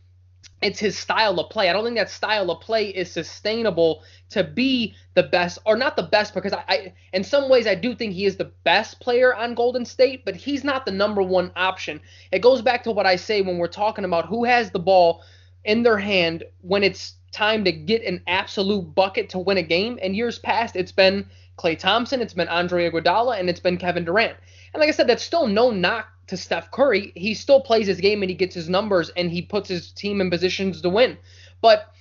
it's 0.64 0.80
his 0.80 0.98
style 0.98 1.38
of 1.38 1.50
play. 1.50 1.68
I 1.68 1.74
don't 1.74 1.84
think 1.84 1.96
that 1.96 2.08
style 2.08 2.50
of 2.50 2.60
play 2.62 2.88
is 2.88 3.12
sustainable 3.12 4.02
to 4.30 4.42
be 4.42 4.94
the 5.12 5.22
best, 5.22 5.58
or 5.66 5.76
not 5.76 5.94
the 5.94 6.04
best, 6.04 6.32
because 6.32 6.54
I, 6.54 6.64
I, 6.66 6.94
in 7.12 7.22
some 7.22 7.50
ways, 7.50 7.66
I 7.66 7.74
do 7.74 7.94
think 7.94 8.14
he 8.14 8.24
is 8.24 8.36
the 8.36 8.50
best 8.64 8.98
player 8.98 9.34
on 9.34 9.54
Golden 9.54 9.84
State, 9.84 10.24
but 10.24 10.34
he's 10.34 10.64
not 10.64 10.86
the 10.86 10.90
number 10.90 11.22
one 11.22 11.52
option. 11.54 12.00
It 12.32 12.38
goes 12.40 12.62
back 12.62 12.82
to 12.84 12.92
what 12.92 13.04
I 13.04 13.16
say 13.16 13.42
when 13.42 13.58
we're 13.58 13.68
talking 13.68 14.06
about 14.06 14.26
who 14.26 14.44
has 14.44 14.70
the 14.70 14.78
ball 14.78 15.22
in 15.64 15.82
their 15.82 15.98
hand 15.98 16.44
when 16.62 16.82
it's 16.82 17.16
time 17.30 17.64
to 17.64 17.72
get 17.72 18.02
an 18.02 18.22
absolute 18.26 18.94
bucket 18.94 19.28
to 19.30 19.38
win 19.38 19.58
a 19.58 19.62
game. 19.62 19.98
In 19.98 20.14
years 20.14 20.38
past, 20.38 20.76
it's 20.76 20.92
been 20.92 21.26
Klay 21.58 21.78
Thompson, 21.78 22.22
it's 22.22 22.34
been 22.34 22.48
Andre 22.48 22.90
Iguodala, 22.90 23.38
and 23.38 23.50
it's 23.50 23.60
been 23.60 23.76
Kevin 23.76 24.06
Durant. 24.06 24.36
And 24.72 24.80
like 24.80 24.88
I 24.88 24.92
said, 24.92 25.08
that's 25.08 25.22
still 25.22 25.46
no 25.46 25.70
knock 25.70 26.08
to 26.26 26.36
Steph 26.36 26.70
Curry, 26.70 27.12
he 27.14 27.34
still 27.34 27.60
plays 27.60 27.86
his 27.86 28.00
game 28.00 28.22
and 28.22 28.30
he 28.30 28.36
gets 28.36 28.54
his 28.54 28.68
numbers 28.68 29.10
and 29.10 29.30
he 29.30 29.42
puts 29.42 29.68
his 29.68 29.92
team 29.92 30.20
in 30.20 30.30
positions 30.30 30.80
to 30.80 30.88
win. 30.88 31.18
But 31.60 31.92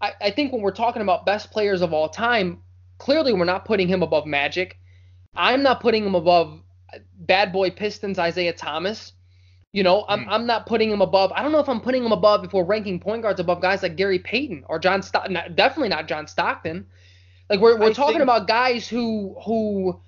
I, 0.00 0.12
I 0.20 0.30
think 0.30 0.52
when 0.52 0.62
we're 0.62 0.70
talking 0.72 1.02
about 1.02 1.26
best 1.26 1.50
players 1.50 1.82
of 1.82 1.92
all 1.92 2.08
time, 2.08 2.62
clearly 2.98 3.32
we're 3.32 3.44
not 3.44 3.64
putting 3.64 3.88
him 3.88 4.02
above 4.02 4.26
Magic. 4.26 4.78
I'm 5.34 5.62
not 5.62 5.80
putting 5.80 6.04
him 6.04 6.14
above 6.14 6.62
bad 7.18 7.52
boy 7.52 7.70
Pistons 7.70 8.18
Isiah 8.18 8.52
Thomas. 8.52 9.12
You 9.72 9.82
know, 9.82 10.04
I'm, 10.06 10.24
mm. 10.24 10.28
I'm 10.28 10.46
not 10.46 10.66
putting 10.66 10.90
him 10.90 11.00
above. 11.00 11.32
I 11.32 11.42
don't 11.42 11.50
know 11.50 11.60
if 11.60 11.68
I'm 11.68 11.80
putting 11.80 12.04
him 12.04 12.12
above 12.12 12.44
if 12.44 12.52
we're 12.52 12.64
ranking 12.64 13.00
point 13.00 13.22
guards 13.22 13.40
above 13.40 13.62
guys 13.62 13.82
like 13.82 13.96
Gary 13.96 14.18
Payton 14.18 14.64
or 14.68 14.78
John 14.78 15.02
Stockton. 15.02 15.38
Definitely 15.54 15.88
not 15.88 16.08
John 16.08 16.26
Stockton. 16.26 16.86
Like 17.48 17.60
we're 17.60 17.78
we're 17.78 17.90
I 17.90 17.92
talking 17.92 18.14
think, 18.14 18.22
about 18.22 18.46
guys 18.46 18.86
who 18.86 19.34
who 19.44 20.00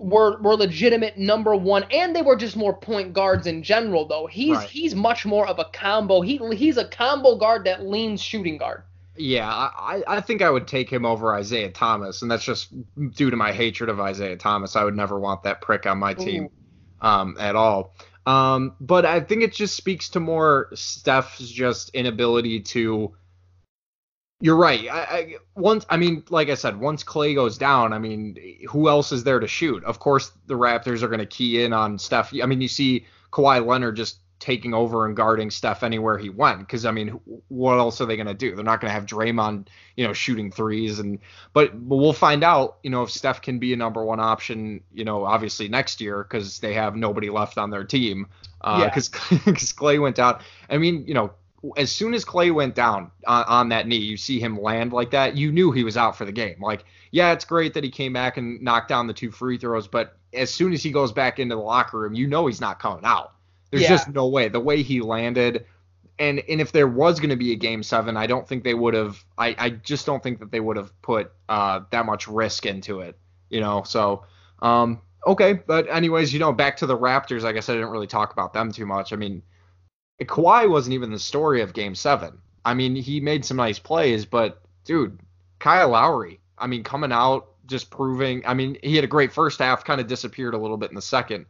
were 0.00 0.40
were 0.40 0.56
legitimate 0.56 1.18
number 1.18 1.54
one, 1.54 1.84
and 1.90 2.14
they 2.14 2.22
were 2.22 2.36
just 2.36 2.56
more 2.56 2.74
point 2.74 3.12
guards 3.12 3.46
in 3.46 3.62
general. 3.62 4.06
Though 4.06 4.26
he's 4.26 4.56
right. 4.56 4.68
he's 4.68 4.94
much 4.94 5.26
more 5.26 5.46
of 5.46 5.58
a 5.58 5.66
combo. 5.72 6.20
He 6.20 6.38
he's 6.54 6.76
a 6.76 6.86
combo 6.86 7.36
guard 7.36 7.64
that 7.64 7.86
leans 7.86 8.22
shooting 8.22 8.58
guard. 8.58 8.82
Yeah, 9.16 9.48
I, 9.48 10.02
I 10.06 10.20
think 10.22 10.40
I 10.40 10.48
would 10.48 10.66
take 10.66 10.90
him 10.90 11.04
over 11.04 11.36
Isiah 11.36 11.70
Thomas, 11.70 12.22
and 12.22 12.30
that's 12.30 12.44
just 12.44 12.72
due 13.10 13.28
to 13.28 13.36
my 13.36 13.52
hatred 13.52 13.90
of 13.90 14.00
Isiah 14.00 14.36
Thomas. 14.36 14.76
I 14.76 14.84
would 14.84 14.96
never 14.96 15.18
want 15.18 15.42
that 15.42 15.60
prick 15.60 15.84
on 15.84 15.98
my 15.98 16.14
team. 16.14 16.48
um, 17.00 17.36
at 17.38 17.56
all. 17.56 17.94
Um, 18.26 18.76
but 18.80 19.04
I 19.04 19.20
think 19.20 19.42
it 19.42 19.52
just 19.52 19.76
speaks 19.76 20.10
to 20.10 20.20
more 20.20 20.68
Steph's 20.74 21.50
just 21.50 21.90
inability 21.90 22.60
to. 22.60 23.14
You're 24.40 24.56
right. 24.56 24.88
I, 24.90 24.98
I, 24.98 25.36
once, 25.54 25.84
I 25.90 25.98
mean, 25.98 26.24
like 26.30 26.48
I 26.48 26.54
said, 26.54 26.80
once 26.80 27.04
Klay 27.04 27.34
goes 27.34 27.58
down, 27.58 27.92
I 27.92 27.98
mean, 27.98 28.38
who 28.68 28.88
else 28.88 29.12
is 29.12 29.22
there 29.22 29.38
to 29.38 29.46
shoot? 29.46 29.84
Of 29.84 29.98
course, 29.98 30.32
the 30.46 30.54
Raptors 30.54 31.02
are 31.02 31.08
going 31.08 31.20
to 31.20 31.26
key 31.26 31.62
in 31.62 31.74
on 31.74 31.98
Steph. 31.98 32.32
I 32.42 32.46
mean, 32.46 32.60
you 32.60 32.68
see 32.68 33.04
Kawhi 33.32 33.64
Leonard 33.64 33.96
just 33.96 34.20
taking 34.40 34.72
over 34.72 35.04
and 35.04 35.14
guarding 35.14 35.50
Steph 35.50 35.82
anywhere 35.82 36.16
he 36.16 36.30
went. 36.30 36.60
Because 36.60 36.86
I 36.86 36.90
mean, 36.90 37.20
what 37.48 37.78
else 37.78 38.00
are 38.00 38.06
they 38.06 38.16
going 38.16 38.26
to 38.26 38.34
do? 38.34 38.56
They're 38.56 38.64
not 38.64 38.80
going 38.80 38.88
to 38.88 38.94
have 38.94 39.04
Draymond, 39.04 39.68
you 39.96 40.06
know, 40.06 40.14
shooting 40.14 40.50
threes. 40.50 40.98
And 40.98 41.18
but, 41.52 41.88
but 41.88 41.96
we'll 41.96 42.14
find 42.14 42.42
out, 42.42 42.78
you 42.82 42.90
know, 42.90 43.02
if 43.02 43.10
Steph 43.10 43.42
can 43.42 43.58
be 43.58 43.74
a 43.74 43.76
number 43.76 44.02
one 44.02 44.18
option, 44.18 44.82
you 44.92 45.04
know, 45.04 45.24
obviously 45.24 45.68
next 45.68 46.00
year 46.00 46.24
because 46.24 46.58
they 46.58 46.72
have 46.72 46.96
nobody 46.96 47.28
left 47.28 47.58
on 47.58 47.70
their 47.70 47.84
team. 47.84 48.26
Because 48.60 49.10
uh, 49.12 49.20
yeah. 49.30 49.38
because 49.44 49.72
Klay 49.74 50.00
went 50.00 50.18
out. 50.18 50.40
I 50.70 50.78
mean, 50.78 51.04
you 51.06 51.14
know, 51.14 51.32
as 51.76 51.92
soon 51.92 52.14
as 52.14 52.24
Klay 52.24 52.52
went 52.52 52.74
down 52.74 53.10
on, 53.26 53.44
on 53.44 53.68
that 53.68 53.86
knee, 53.86 53.96
you 53.96 54.16
see 54.16 54.40
him 54.40 54.60
land 54.60 54.92
like 54.92 55.10
that. 55.10 55.36
You 55.36 55.52
knew 55.52 55.72
he 55.72 55.84
was 55.84 55.96
out 55.96 56.16
for 56.16 56.24
the 56.24 56.32
game. 56.32 56.56
Like, 56.60 56.84
yeah, 57.10 57.32
it's 57.32 57.44
great 57.44 57.74
that 57.74 57.84
he 57.84 57.90
came 57.90 58.12
back 58.12 58.36
and 58.36 58.60
knocked 58.62 58.88
down 58.88 59.06
the 59.06 59.12
two 59.12 59.30
free 59.30 59.58
throws, 59.58 59.86
but 59.86 60.16
as 60.32 60.52
soon 60.52 60.72
as 60.72 60.82
he 60.82 60.90
goes 60.90 61.12
back 61.12 61.38
into 61.38 61.54
the 61.54 61.60
locker 61.60 61.98
room, 61.98 62.14
you 62.14 62.26
know 62.26 62.46
he's 62.46 62.60
not 62.60 62.78
coming 62.78 63.04
out. 63.04 63.32
There's 63.70 63.82
yeah. 63.82 63.88
just 63.90 64.08
no 64.08 64.28
way. 64.28 64.48
The 64.48 64.60
way 64.60 64.82
he 64.82 65.00
landed, 65.00 65.66
and 66.18 66.42
and 66.48 66.60
if 66.60 66.72
there 66.72 66.88
was 66.88 67.20
going 67.20 67.30
to 67.30 67.36
be 67.36 67.52
a 67.52 67.56
game 67.56 67.82
seven, 67.82 68.16
I 68.16 68.26
don't 68.26 68.46
think 68.46 68.64
they 68.64 68.74
would 68.74 68.94
have. 68.94 69.22
I 69.38 69.54
I 69.58 69.70
just 69.70 70.06
don't 70.06 70.22
think 70.22 70.40
that 70.40 70.50
they 70.50 70.60
would 70.60 70.76
have 70.76 70.92
put 71.02 71.32
uh, 71.48 71.80
that 71.90 72.06
much 72.06 72.26
risk 72.26 72.66
into 72.66 73.00
it. 73.00 73.16
You 73.48 73.60
know, 73.60 73.82
so 73.84 74.24
um, 74.60 75.00
okay. 75.26 75.52
But 75.52 75.88
anyways, 75.88 76.32
you 76.32 76.40
know, 76.40 76.52
back 76.52 76.78
to 76.78 76.86
the 76.86 76.98
Raptors. 76.98 77.44
I 77.44 77.52
guess 77.52 77.68
I 77.68 77.74
didn't 77.74 77.90
really 77.90 78.08
talk 78.08 78.32
about 78.32 78.52
them 78.52 78.72
too 78.72 78.86
much. 78.86 79.12
I 79.12 79.16
mean, 79.16 79.42
Kawhi 80.20 80.68
wasn't 80.68 80.94
even 80.94 81.10
the 81.10 81.18
story 81.18 81.62
of 81.62 81.72
Game 81.72 81.94
Seven. 81.94 82.38
I 82.64 82.74
mean, 82.74 82.94
he 82.94 83.20
made 83.20 83.44
some 83.44 83.56
nice 83.56 83.78
plays, 83.78 84.24
but 84.26 84.62
dude, 84.84 85.18
Kyle 85.58 85.90
Lowry. 85.90 86.40
I 86.58 86.66
mean, 86.66 86.84
coming 86.84 87.12
out 87.12 87.48
just 87.66 87.90
proving. 87.90 88.42
I 88.46 88.54
mean, 88.54 88.76
he 88.82 88.96
had 88.96 89.04
a 89.04 89.08
great 89.08 89.32
first 89.32 89.60
half, 89.60 89.84
kind 89.84 90.00
of 90.00 90.06
disappeared 90.06 90.54
a 90.54 90.58
little 90.58 90.76
bit 90.76 90.90
in 90.90 90.94
the 90.94 91.02
second. 91.02 91.46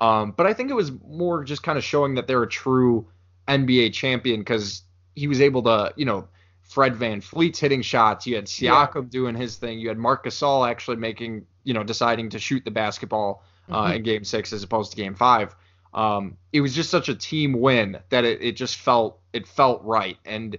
Um, 0.00 0.32
but 0.36 0.46
I 0.46 0.52
think 0.52 0.70
it 0.70 0.74
was 0.74 0.92
more 1.08 1.42
just 1.44 1.62
kind 1.62 1.78
of 1.78 1.84
showing 1.84 2.14
that 2.14 2.26
they're 2.26 2.42
a 2.42 2.48
true 2.48 3.06
NBA 3.48 3.92
champion 3.92 4.40
because 4.40 4.82
he 5.14 5.26
was 5.26 5.40
able 5.40 5.62
to, 5.64 5.92
you 5.96 6.04
know, 6.04 6.28
Fred 6.60 6.94
VanVleet's 6.94 7.58
hitting 7.58 7.82
shots. 7.82 8.26
You 8.26 8.36
had 8.36 8.46
Siakam 8.46 8.94
yeah. 8.94 9.08
doing 9.10 9.34
his 9.34 9.56
thing. 9.56 9.78
You 9.78 9.88
had 9.88 9.98
Marc 9.98 10.24
Gasol 10.24 10.68
actually 10.68 10.96
making, 10.96 11.46
you 11.64 11.74
know, 11.74 11.82
deciding 11.82 12.30
to 12.30 12.38
shoot 12.38 12.64
the 12.64 12.70
basketball 12.70 13.44
uh, 13.68 13.84
mm-hmm. 13.84 13.96
in 13.96 14.02
Game 14.02 14.24
Six 14.24 14.52
as 14.52 14.62
opposed 14.62 14.90
to 14.92 14.96
Game 14.96 15.14
Five. 15.14 15.54
Um, 15.94 16.36
it 16.52 16.60
was 16.60 16.74
just 16.74 16.90
such 16.90 17.08
a 17.08 17.14
team 17.14 17.52
win 17.52 17.98
that 18.08 18.24
it, 18.24 18.42
it 18.42 18.52
just 18.52 18.76
felt 18.76 19.18
it 19.32 19.46
felt 19.46 19.82
right. 19.84 20.16
And 20.24 20.56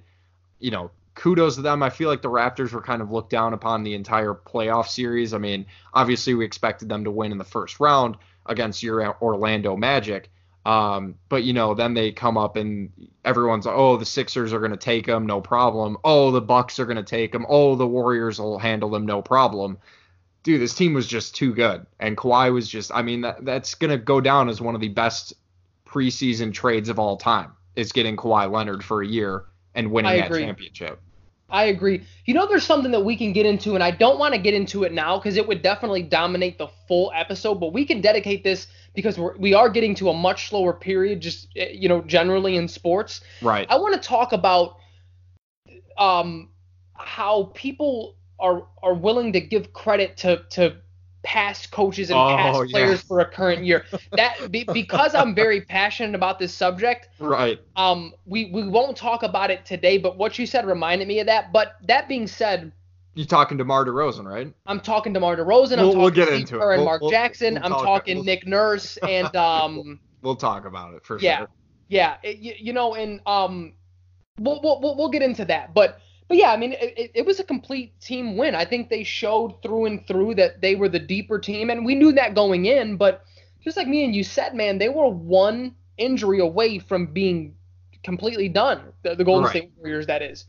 you 0.59 0.71
know, 0.71 0.91
kudos 1.15 1.55
to 1.55 1.61
them. 1.61 1.83
I 1.83 1.89
feel 1.89 2.09
like 2.09 2.21
the 2.21 2.29
Raptors 2.29 2.71
were 2.71 2.81
kind 2.81 3.01
of 3.01 3.11
looked 3.11 3.29
down 3.29 3.53
upon 3.53 3.83
the 3.83 3.95
entire 3.95 4.33
playoff 4.33 4.87
series. 4.87 5.33
I 5.33 5.37
mean, 5.37 5.65
obviously 5.93 6.33
we 6.33 6.45
expected 6.45 6.89
them 6.89 7.03
to 7.03 7.11
win 7.11 7.31
in 7.31 7.37
the 7.37 7.43
first 7.43 7.79
round, 7.79 8.17
against 8.45 8.83
your 8.83 9.15
Orlando 9.21 9.75
Magic. 9.75 10.29
Um, 10.65 11.15
but 11.27 11.43
you 11.43 11.53
know, 11.53 11.73
then 11.73 11.93
they 11.93 12.11
come 12.11 12.37
up 12.37 12.55
and 12.55 12.89
everyone's 13.25 13.67
oh 13.67 13.97
the 13.97 14.05
Sixers 14.05 14.53
are 14.53 14.59
going 14.59 14.71
to 14.71 14.77
take 14.77 15.05
them, 15.05 15.25
no 15.25 15.41
problem. 15.41 15.97
Oh 16.03 16.31
the 16.31 16.41
Bucks 16.41 16.79
are 16.79 16.85
going 16.85 16.97
to 16.97 17.03
take 17.03 17.31
them. 17.31 17.45
Oh 17.49 17.75
the 17.75 17.87
Warriors 17.87 18.39
will 18.39 18.59
handle 18.59 18.89
them, 18.89 19.05
no 19.05 19.21
problem. 19.21 19.77
Dude, 20.43 20.61
this 20.61 20.75
team 20.75 20.93
was 20.93 21.07
just 21.07 21.35
too 21.35 21.53
good, 21.53 21.85
and 21.99 22.17
Kawhi 22.17 22.53
was 22.53 22.67
just. 22.67 22.91
I 22.93 23.01
mean, 23.01 23.21
that 23.21 23.45
that's 23.45 23.75
going 23.75 23.91
to 23.91 23.97
go 23.97 24.19
down 24.19 24.49
as 24.49 24.59
one 24.59 24.75
of 24.75 24.81
the 24.81 24.89
best 24.89 25.33
preseason 25.87 26.53
trades 26.53 26.89
of 26.89 26.99
all 26.99 27.17
time. 27.17 27.53
Is 27.75 27.91
getting 27.91 28.17
Kawhi 28.17 28.51
Leonard 28.51 28.83
for 28.83 29.01
a 29.01 29.07
year 29.07 29.45
and 29.73 29.91
winning 29.91 30.11
I 30.11 30.17
that 30.17 30.27
agree. 30.27 30.43
championship. 30.43 31.01
I 31.49 31.65
agree. 31.65 32.03
You 32.25 32.33
know, 32.33 32.47
there's 32.47 32.63
something 32.63 32.91
that 32.91 33.01
we 33.05 33.15
can 33.15 33.31
get 33.31 33.45
into, 33.45 33.75
and 33.75 33.83
I 33.83 33.91
don't 33.91 34.17
want 34.17 34.33
to 34.33 34.39
get 34.39 34.53
into 34.53 34.83
it 34.83 34.91
now 34.91 35.17
because 35.17 35.37
it 35.37 35.47
would 35.47 35.61
definitely 35.61 36.01
dominate 36.01 36.57
the 36.57 36.67
full 36.87 37.11
episode. 37.15 37.55
But 37.55 37.73
we 37.73 37.85
can 37.85 38.01
dedicate 38.01 38.43
this 38.43 38.67
because 38.95 39.17
we're, 39.17 39.37
we 39.37 39.53
are 39.53 39.69
getting 39.69 39.95
to 39.95 40.09
a 40.09 40.13
much 40.13 40.49
slower 40.49 40.73
period, 40.73 41.21
just 41.21 41.47
eh, 41.55 41.69
you 41.71 41.89
know, 41.89 42.01
generally 42.01 42.55
in 42.55 42.67
sports. 42.67 43.21
Right. 43.41 43.67
I 43.69 43.77
want 43.77 43.93
to 43.93 44.01
talk 44.07 44.33
about 44.33 44.77
um 45.97 46.49
how 46.95 47.51
people 47.53 48.15
are 48.43 48.67
are 48.83 48.93
willing 48.93 49.33
to 49.33 49.41
give 49.41 49.73
credit 49.73 50.17
to 50.17 50.43
to 50.51 50.75
past 51.23 51.71
coaches 51.71 52.09
and 52.09 52.19
oh, 52.19 52.35
past 52.35 52.69
players 52.69 52.99
yeah. 52.99 53.07
for 53.07 53.19
a 53.21 53.25
current 53.25 53.63
year. 53.63 53.85
That 54.11 54.51
be, 54.51 54.65
because 54.73 55.15
I'm 55.15 55.33
very 55.33 55.61
passionate 55.61 56.13
about 56.13 56.37
this 56.37 56.53
subject. 56.53 57.07
Right. 57.17 57.59
Um, 57.75 58.13
we 58.25 58.45
we 58.51 58.67
won't 58.67 58.95
talk 58.95 59.23
about 59.23 59.49
it 59.49 59.65
today, 59.65 59.97
but 59.97 60.17
what 60.17 60.37
you 60.37 60.45
said 60.45 60.67
reminded 60.67 61.07
me 61.07 61.19
of 61.19 61.25
that. 61.27 61.51
But 61.51 61.77
that 61.87 62.07
being 62.07 62.27
said. 62.27 62.71
You're 63.15 63.27
talking 63.27 63.59
to 63.59 63.63
DeMar 63.63 63.85
DeRozan, 63.85 64.25
right? 64.25 64.51
I'm 64.65 64.79
talking 64.79 65.13
to 65.13 65.19
DeMar 65.19 65.37
DeRozan. 65.37 65.77
I'm 65.77 65.85
we'll, 65.85 65.93
talking 65.93 65.99
we'll 65.99 66.09
get 66.09 66.29
to 66.29 66.33
into 66.33 66.55
it. 66.55 66.61
and 66.61 66.77
we'll, 66.77 66.85
Mark 66.85 67.01
we'll, 67.01 67.11
Jackson. 67.11 67.57
I'm 67.57 67.69
talk 67.71 67.83
talking 67.83 68.25
Nick 68.25 68.45
Nurse 68.45 68.97
and 68.97 69.33
um. 69.35 69.99
we'll 70.21 70.35
talk 70.35 70.65
about 70.65 70.95
it 70.95 71.05
for 71.05 71.19
yeah, 71.19 71.39
sure. 71.39 71.47
Yeah, 71.89 72.17
yeah. 72.23 72.31
You, 72.31 72.53
you 72.57 72.73
know, 72.73 72.95
and 72.95 73.21
um, 73.27 73.73
we'll, 74.39 74.59
we'll 74.63 74.97
we'll 74.97 75.09
get 75.09 75.21
into 75.21 75.45
that, 75.45 75.75
but 75.75 75.99
but 76.27 76.37
yeah, 76.37 76.51
I 76.51 76.57
mean, 76.57 76.73
it, 76.73 77.11
it, 77.13 77.25
was 77.25 77.39
a 77.39 77.43
complete 77.43 77.99
team 77.99 78.37
win. 78.37 78.55
I 78.55 78.65
think 78.65 78.89
they 78.89 79.03
showed 79.03 79.61
through 79.61 79.85
and 79.85 80.07
through 80.07 80.35
that 80.35 80.61
they 80.61 80.75
were 80.75 80.89
the 80.89 80.99
deeper 80.99 81.39
team, 81.39 81.69
and 81.69 81.85
we 81.85 81.95
knew 81.95 82.11
that 82.13 82.35
going 82.35 82.65
in. 82.65 82.97
But 82.97 83.25
just 83.63 83.77
like 83.77 83.87
me 83.87 84.03
and 84.03 84.15
you 84.15 84.23
said, 84.23 84.55
man, 84.55 84.77
they 84.77 84.89
were 84.89 85.07
one 85.07 85.75
injury 85.97 86.39
away 86.39 86.79
from 86.79 87.07
being 87.07 87.55
completely 88.03 88.49
done. 88.49 88.93
The, 89.03 89.15
the 89.15 89.23
Golden 89.23 89.45
right. 89.45 89.51
State 89.51 89.71
Warriors, 89.77 90.07
that 90.07 90.21
is. 90.21 90.45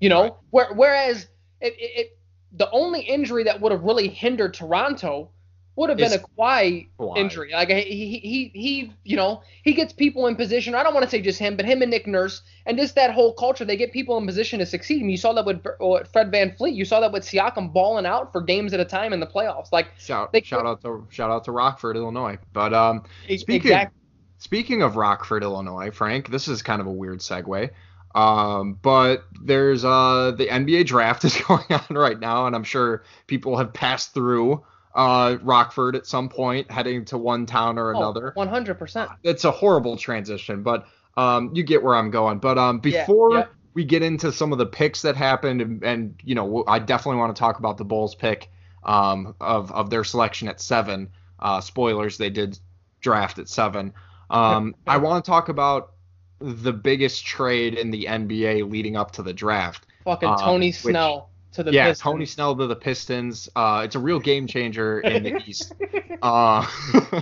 You 0.00 0.08
know, 0.08 0.22
right. 0.22 0.32
where, 0.50 0.72
whereas 0.74 1.26
it, 1.60 1.74
it, 1.78 2.18
the 2.52 2.70
only 2.70 3.00
injury 3.00 3.44
that 3.44 3.60
would 3.60 3.72
have 3.72 3.82
really 3.82 4.08
hindered 4.08 4.54
Toronto 4.54 5.30
would 5.76 5.88
have 5.88 5.98
been 5.98 6.12
a 6.12 6.18
Kawhi, 6.18 6.88
Kawhi, 6.98 7.16
injury. 7.16 7.52
Like 7.52 7.70
he, 7.70 8.18
he 8.18 8.50
he 8.54 8.92
you 9.04 9.16
know 9.16 9.42
he 9.62 9.72
gets 9.72 9.92
people 9.92 10.26
in 10.26 10.36
position. 10.36 10.74
I 10.74 10.82
don't 10.82 10.94
want 10.94 11.04
to 11.04 11.10
say 11.10 11.20
just 11.20 11.38
him, 11.38 11.56
but 11.56 11.64
him 11.64 11.82
and 11.82 11.90
Nick 11.90 12.06
Nurse 12.06 12.42
and 12.66 12.76
just 12.76 12.94
that 12.96 13.12
whole 13.12 13.32
culture. 13.32 13.64
They 13.64 13.76
get 13.76 13.92
people 13.92 14.18
in 14.18 14.26
position 14.26 14.58
to 14.58 14.66
succeed. 14.66 15.00
And 15.00 15.10
you 15.10 15.16
saw 15.16 15.32
that 15.32 15.46
with 15.46 15.62
Fred 16.12 16.30
VanVleet. 16.30 16.74
You 16.74 16.84
saw 16.84 17.00
that 17.00 17.12
with 17.12 17.24
Siakam 17.24 17.72
balling 17.72 18.06
out 18.06 18.32
for 18.32 18.40
games 18.40 18.74
at 18.74 18.80
a 18.80 18.84
time 18.84 19.12
in 19.12 19.20
the 19.20 19.26
playoffs. 19.26 19.72
Like 19.72 19.88
shout 19.98 20.32
they, 20.32 20.42
shout 20.42 20.66
out 20.66 20.82
to 20.82 21.06
shout 21.10 21.30
out 21.30 21.44
to 21.44 21.52
Rockford, 21.52 21.96
Illinois. 21.96 22.38
But 22.52 22.74
um 22.74 23.04
speaking 23.24 23.54
exactly. 23.54 23.98
speaking 24.38 24.82
of 24.82 24.96
Rockford, 24.96 25.42
Illinois, 25.42 25.90
Frank, 25.90 26.30
this 26.30 26.48
is 26.48 26.62
kind 26.62 26.80
of 26.80 26.86
a 26.86 26.92
weird 26.92 27.20
segue. 27.20 27.70
Um, 28.14 28.76
but 28.82 29.24
there's 29.40 29.84
uh 29.84 30.32
the 30.36 30.46
NBA 30.46 30.86
draft 30.86 31.24
is 31.24 31.36
going 31.36 31.64
on 31.70 31.96
right 31.96 32.18
now, 32.18 32.46
and 32.46 32.56
I'm 32.56 32.64
sure 32.64 33.04
people 33.26 33.56
have 33.56 33.72
passed 33.72 34.14
through 34.14 34.64
uh, 34.94 35.38
Rockford 35.42 35.96
at 35.96 36.06
some 36.06 36.28
point, 36.28 36.70
heading 36.70 37.04
to 37.06 37.18
one 37.18 37.46
town 37.46 37.78
or 37.78 37.94
oh, 37.94 37.98
another. 37.98 38.32
One 38.34 38.48
hundred 38.48 38.78
percent. 38.78 39.10
It's 39.22 39.44
a 39.44 39.50
horrible 39.50 39.96
transition, 39.96 40.62
but 40.62 40.86
um, 41.16 41.50
you 41.54 41.62
get 41.62 41.82
where 41.82 41.94
I'm 41.94 42.10
going. 42.10 42.38
But 42.38 42.58
um, 42.58 42.80
before 42.80 43.32
yeah, 43.32 43.38
yeah. 43.38 43.46
we 43.74 43.84
get 43.84 44.02
into 44.02 44.32
some 44.32 44.52
of 44.52 44.58
the 44.58 44.66
picks 44.66 45.02
that 45.02 45.16
happened, 45.16 45.60
and, 45.60 45.82
and 45.84 46.20
you 46.24 46.34
know, 46.34 46.64
I 46.66 46.78
definitely 46.78 47.18
want 47.18 47.34
to 47.34 47.40
talk 47.40 47.58
about 47.58 47.78
the 47.78 47.84
Bulls 47.84 48.14
pick 48.14 48.50
um, 48.82 49.34
of 49.40 49.70
of 49.72 49.90
their 49.90 50.04
selection 50.04 50.48
at 50.48 50.60
seven. 50.60 51.10
Uh, 51.38 51.60
spoilers, 51.60 52.18
they 52.18 52.30
did 52.30 52.58
draft 53.00 53.38
at 53.38 53.48
seven. 53.48 53.94
Um, 54.28 54.74
I 54.86 54.98
want 54.98 55.24
to 55.24 55.30
talk 55.30 55.48
about 55.48 55.92
the 56.40 56.72
biggest 56.72 57.24
trade 57.24 57.74
in 57.74 57.90
the 57.90 58.06
NBA 58.06 58.70
leading 58.70 58.96
up 58.96 59.12
to 59.12 59.22
the 59.22 59.32
draft. 59.32 59.86
Fucking 60.04 60.36
Tony 60.38 60.68
um, 60.68 60.72
Snell 60.72 61.29
to 61.52 61.62
the 61.62 61.72
yeah, 61.72 61.88
Pistons. 61.88 62.02
Tony 62.02 62.26
Snell 62.26 62.56
to 62.56 62.66
the 62.66 62.76
Pistons. 62.76 63.48
Uh, 63.54 63.82
it's 63.84 63.96
a 63.96 63.98
real 63.98 64.20
game 64.20 64.46
changer 64.46 65.00
in 65.00 65.22
the 65.22 65.42
East. 65.46 65.74
Uh, 66.22 66.66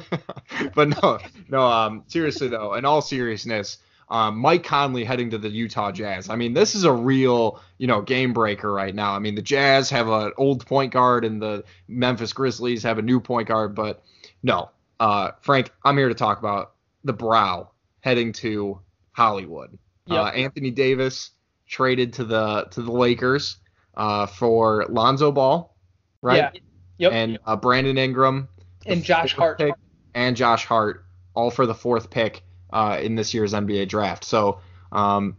but 0.74 0.88
no, 0.88 1.18
no. 1.48 1.62
Um, 1.62 2.04
seriously 2.08 2.48
though, 2.48 2.74
in 2.74 2.84
all 2.84 3.00
seriousness, 3.00 3.78
um, 4.10 4.38
Mike 4.38 4.64
Conley 4.64 5.04
heading 5.04 5.30
to 5.30 5.38
the 5.38 5.48
Utah 5.48 5.92
Jazz. 5.92 6.30
I 6.30 6.36
mean, 6.36 6.54
this 6.54 6.74
is 6.74 6.84
a 6.84 6.92
real, 6.92 7.60
you 7.76 7.86
know, 7.86 8.00
game 8.00 8.32
breaker 8.32 8.72
right 8.72 8.94
now. 8.94 9.12
I 9.14 9.18
mean, 9.18 9.34
the 9.34 9.42
Jazz 9.42 9.90
have 9.90 10.08
an 10.08 10.32
old 10.36 10.66
point 10.66 10.92
guard, 10.92 11.24
and 11.24 11.40
the 11.40 11.64
Memphis 11.88 12.32
Grizzlies 12.32 12.82
have 12.82 12.98
a 12.98 13.02
new 13.02 13.20
point 13.20 13.48
guard. 13.48 13.74
But 13.74 14.02
no, 14.42 14.70
uh, 14.98 15.32
Frank, 15.42 15.70
I'm 15.84 15.96
here 15.96 16.08
to 16.08 16.14
talk 16.14 16.38
about 16.38 16.72
the 17.04 17.12
Brow 17.12 17.70
heading 18.00 18.32
to 18.34 18.80
Hollywood. 19.12 19.78
Yep. 20.06 20.18
Uh, 20.18 20.28
Anthony 20.28 20.70
Davis 20.70 21.30
traded 21.66 22.14
to 22.14 22.24
the 22.24 22.64
to 22.70 22.80
the 22.80 22.92
Lakers 22.92 23.58
uh, 23.98 24.26
for 24.26 24.86
Lonzo 24.88 25.30
Ball, 25.30 25.76
right? 26.22 26.36
Yeah. 26.36 26.60
Yep. 26.98 27.12
And 27.12 27.38
uh, 27.44 27.56
Brandon 27.56 27.98
Ingram. 27.98 28.48
And 28.86 29.04
Josh 29.04 29.34
Hart. 29.34 29.58
Pick, 29.58 29.74
and 30.14 30.36
Josh 30.36 30.64
Hart, 30.64 31.04
all 31.34 31.50
for 31.50 31.66
the 31.66 31.74
fourth 31.74 32.08
pick 32.08 32.42
uh, 32.72 32.98
in 33.02 33.16
this 33.16 33.34
year's 33.34 33.52
NBA 33.52 33.88
draft. 33.88 34.24
So, 34.24 34.60
um, 34.92 35.36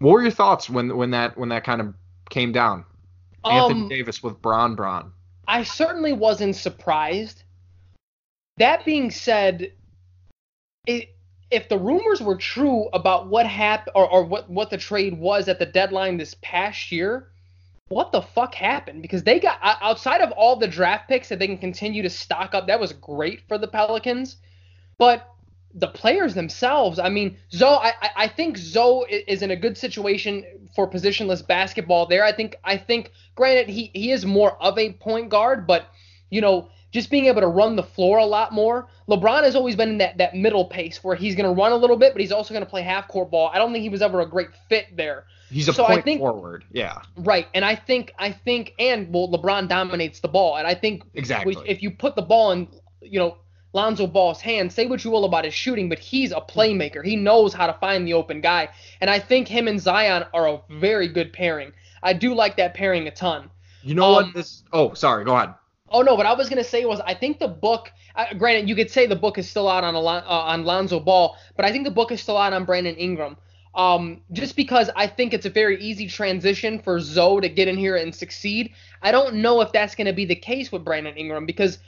what 0.00 0.12
were 0.12 0.22
your 0.22 0.30
thoughts 0.30 0.68
when 0.68 0.96
when 0.96 1.10
that 1.12 1.36
when 1.38 1.50
that 1.50 1.64
kind 1.64 1.80
of 1.80 1.94
came 2.30 2.50
down? 2.50 2.84
Um, 3.44 3.52
Anthony 3.52 3.88
Davis 3.88 4.22
with 4.22 4.40
Bron 4.42 4.74
Bron. 4.74 5.12
I 5.46 5.62
certainly 5.62 6.12
wasn't 6.12 6.56
surprised. 6.56 7.44
That 8.56 8.84
being 8.84 9.10
said, 9.10 9.72
it, 10.86 11.16
if 11.50 11.68
the 11.68 11.78
rumors 11.78 12.20
were 12.20 12.36
true 12.36 12.88
about 12.92 13.28
what 13.28 13.46
happened 13.46 13.92
or, 13.94 14.10
or 14.10 14.24
what 14.24 14.50
what 14.50 14.70
the 14.70 14.76
trade 14.76 15.18
was 15.18 15.48
at 15.48 15.58
the 15.58 15.66
deadline 15.66 16.16
this 16.16 16.34
past 16.42 16.90
year, 16.90 17.28
what 17.88 18.12
the 18.12 18.22
fuck 18.22 18.54
happened? 18.54 19.02
Because 19.02 19.22
they 19.22 19.40
got 19.40 19.58
outside 19.62 20.20
of 20.20 20.30
all 20.32 20.56
the 20.56 20.68
draft 20.68 21.08
picks 21.08 21.28
that 21.28 21.38
they 21.38 21.46
can 21.46 21.58
continue 21.58 22.02
to 22.02 22.10
stock 22.10 22.54
up, 22.54 22.66
that 22.66 22.80
was 22.80 22.92
great 22.92 23.42
for 23.48 23.58
the 23.58 23.68
Pelicans. 23.68 24.36
But 24.98 25.26
the 25.74 25.88
players 25.88 26.34
themselves, 26.34 26.98
I 26.98 27.08
mean, 27.08 27.36
Zoe, 27.52 27.78
I, 27.78 28.10
I 28.16 28.28
think 28.28 28.56
Zoe 28.56 29.06
is 29.10 29.42
in 29.42 29.50
a 29.50 29.56
good 29.56 29.76
situation 29.78 30.44
for 30.74 30.88
positionless 30.88 31.46
basketball 31.46 32.06
there. 32.06 32.24
I 32.24 32.32
think 32.32 32.56
I 32.64 32.76
think 32.76 33.12
granted 33.34 33.68
he, 33.68 33.90
he 33.94 34.10
is 34.10 34.26
more 34.26 34.62
of 34.62 34.78
a 34.78 34.92
point 34.94 35.28
guard, 35.28 35.66
but 35.66 35.86
you 36.30 36.40
know, 36.40 36.68
just 36.90 37.10
being 37.10 37.26
able 37.26 37.40
to 37.40 37.46
run 37.46 37.76
the 37.76 37.82
floor 37.82 38.18
a 38.18 38.24
lot 38.24 38.52
more. 38.52 38.88
LeBron 39.08 39.42
has 39.42 39.54
always 39.54 39.76
been 39.76 39.90
in 39.90 39.98
that, 39.98 40.18
that 40.18 40.34
middle 40.34 40.64
pace 40.64 41.02
where 41.04 41.16
he's 41.16 41.34
going 41.34 41.44
to 41.44 41.60
run 41.60 41.72
a 41.72 41.76
little 41.76 41.96
bit, 41.96 42.12
but 42.12 42.20
he's 42.20 42.32
also 42.32 42.54
going 42.54 42.64
to 42.64 42.70
play 42.70 42.82
half 42.82 43.08
court 43.08 43.30
ball. 43.30 43.50
I 43.52 43.58
don't 43.58 43.72
think 43.72 43.82
he 43.82 43.88
was 43.88 44.02
ever 44.02 44.20
a 44.20 44.26
great 44.26 44.48
fit 44.68 44.96
there. 44.96 45.24
He's 45.50 45.68
a 45.68 45.72
so 45.72 45.84
point 45.86 46.04
think, 46.04 46.20
forward, 46.20 46.64
yeah. 46.72 47.00
Right, 47.16 47.46
and 47.54 47.64
I 47.64 47.74
think 47.74 48.12
I 48.18 48.32
think 48.32 48.74
and 48.78 49.12
well, 49.12 49.28
LeBron 49.28 49.68
dominates 49.68 50.20
the 50.20 50.28
ball, 50.28 50.56
and 50.56 50.66
I 50.66 50.74
think 50.74 51.04
exactly 51.14 51.56
if 51.66 51.82
you 51.82 51.90
put 51.90 52.16
the 52.16 52.22
ball 52.22 52.52
in, 52.52 52.68
you 53.00 53.18
know, 53.18 53.38
Lonzo 53.72 54.06
Ball's 54.06 54.42
hands, 54.42 54.74
say 54.74 54.86
what 54.86 55.04
you 55.04 55.10
will 55.10 55.24
about 55.24 55.46
his 55.46 55.54
shooting, 55.54 55.88
but 55.88 55.98
he's 55.98 56.32
a 56.32 56.40
playmaker. 56.40 57.02
He 57.02 57.16
knows 57.16 57.54
how 57.54 57.66
to 57.66 57.72
find 57.74 58.06
the 58.06 58.12
open 58.12 58.42
guy, 58.42 58.68
and 59.00 59.08
I 59.08 59.18
think 59.18 59.48
him 59.48 59.68
and 59.68 59.80
Zion 59.80 60.26
are 60.34 60.48
a 60.48 60.60
very 60.68 61.08
good 61.08 61.32
pairing. 61.32 61.72
I 62.02 62.12
do 62.12 62.34
like 62.34 62.58
that 62.58 62.74
pairing 62.74 63.08
a 63.08 63.10
ton. 63.10 63.50
You 63.82 63.94
know 63.94 64.04
um, 64.04 64.12
what? 64.12 64.34
This. 64.34 64.64
Oh, 64.72 64.92
sorry. 64.92 65.24
Go 65.24 65.34
ahead. 65.34 65.54
Oh 65.90 66.02
no, 66.02 66.14
what 66.14 66.26
I 66.26 66.34
was 66.34 66.48
gonna 66.48 66.64
say 66.64 66.84
was 66.84 67.00
I 67.00 67.14
think 67.14 67.38
the 67.38 67.48
book. 67.48 67.92
Uh, 68.14 68.34
granted, 68.34 68.68
you 68.68 68.74
could 68.74 68.90
say 68.90 69.06
the 69.06 69.16
book 69.16 69.38
is 69.38 69.48
still 69.48 69.68
out 69.68 69.84
on 69.84 69.94
uh, 69.94 69.98
on 69.98 70.64
Lonzo 70.64 71.00
Ball, 71.00 71.36
but 71.56 71.64
I 71.64 71.72
think 71.72 71.84
the 71.84 71.90
book 71.90 72.12
is 72.12 72.20
still 72.20 72.36
out 72.36 72.52
on 72.52 72.64
Brandon 72.64 72.96
Ingram. 72.96 73.36
Um, 73.74 74.22
just 74.32 74.56
because 74.56 74.90
I 74.96 75.06
think 75.06 75.32
it's 75.32 75.46
a 75.46 75.50
very 75.50 75.80
easy 75.80 76.08
transition 76.08 76.80
for 76.80 76.98
Zoe 76.98 77.42
to 77.42 77.48
get 77.48 77.68
in 77.68 77.76
here 77.76 77.96
and 77.96 78.12
succeed. 78.12 78.72
I 79.02 79.12
don't 79.12 79.36
know 79.36 79.60
if 79.60 79.70
that's 79.72 79.94
to 79.94 80.12
be 80.12 80.24
the 80.24 80.34
case 80.34 80.72
with 80.72 80.84
Brandon 80.84 81.16
Ingram 81.16 81.46
because 81.46 81.78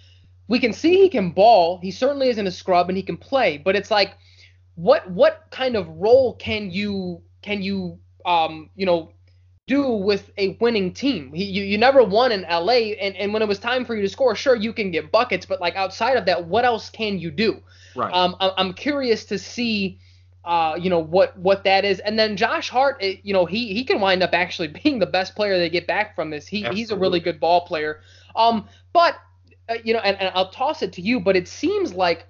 we 0.46 0.60
can 0.60 0.72
see 0.72 1.00
he 1.02 1.08
can 1.08 1.30
ball. 1.30 1.78
He 1.82 1.90
certainly 1.90 2.28
isn't 2.28 2.46
a 2.46 2.50
scrub 2.52 2.88
and 2.88 2.96
he 2.96 3.02
can 3.02 3.16
play, 3.16 3.58
but 3.58 3.74
it's 3.74 3.90
like, 3.90 4.14
what 4.74 5.10
what 5.10 5.46
kind 5.50 5.76
of 5.76 5.88
role 5.88 6.34
can 6.34 6.70
you 6.70 7.22
can 7.42 7.62
you 7.62 7.98
um 8.24 8.70
you 8.76 8.86
know 8.86 9.12
do 9.70 9.88
with 9.88 10.32
a 10.36 10.56
winning 10.60 10.92
team. 10.92 11.32
He, 11.32 11.44
you, 11.44 11.62
you 11.62 11.78
never 11.78 12.02
won 12.02 12.32
in 12.32 12.42
LA, 12.42 12.92
and, 13.00 13.14
and 13.14 13.32
when 13.32 13.40
it 13.40 13.46
was 13.46 13.60
time 13.60 13.84
for 13.84 13.94
you 13.94 14.02
to 14.02 14.08
score, 14.08 14.34
sure, 14.34 14.56
you 14.56 14.72
can 14.72 14.90
get 14.90 15.12
buckets, 15.12 15.46
but 15.46 15.60
like 15.60 15.76
outside 15.76 16.16
of 16.16 16.26
that, 16.26 16.44
what 16.44 16.64
else 16.64 16.90
can 16.90 17.20
you 17.20 17.30
do? 17.30 17.62
Right. 17.94 18.12
Um, 18.12 18.34
I'm 18.40 18.74
curious 18.74 19.24
to 19.26 19.38
see, 19.38 20.00
uh, 20.44 20.76
you 20.78 20.90
know, 20.90 20.98
what 20.98 21.38
what 21.38 21.62
that 21.64 21.84
is. 21.84 22.00
And 22.00 22.18
then 22.18 22.36
Josh 22.36 22.68
Hart, 22.68 23.00
it, 23.00 23.20
you 23.22 23.32
know, 23.32 23.46
he 23.46 23.72
he 23.72 23.84
can 23.84 24.00
wind 24.00 24.24
up 24.24 24.30
actually 24.32 24.68
being 24.82 24.98
the 24.98 25.06
best 25.06 25.36
player 25.36 25.56
they 25.56 25.70
get 25.70 25.86
back 25.86 26.16
from 26.16 26.30
this. 26.30 26.48
He 26.48 26.64
he's 26.72 26.90
a 26.90 26.96
really 26.96 27.20
good 27.20 27.38
ball 27.38 27.60
player. 27.60 28.00
Um, 28.34 28.66
but 28.92 29.14
uh, 29.68 29.74
you 29.84 29.94
know, 29.94 30.00
and, 30.00 30.20
and 30.20 30.32
I'll 30.34 30.50
toss 30.50 30.82
it 30.82 30.92
to 30.94 31.02
you, 31.02 31.20
but 31.20 31.36
it 31.36 31.46
seems 31.46 31.94
like 31.94 32.26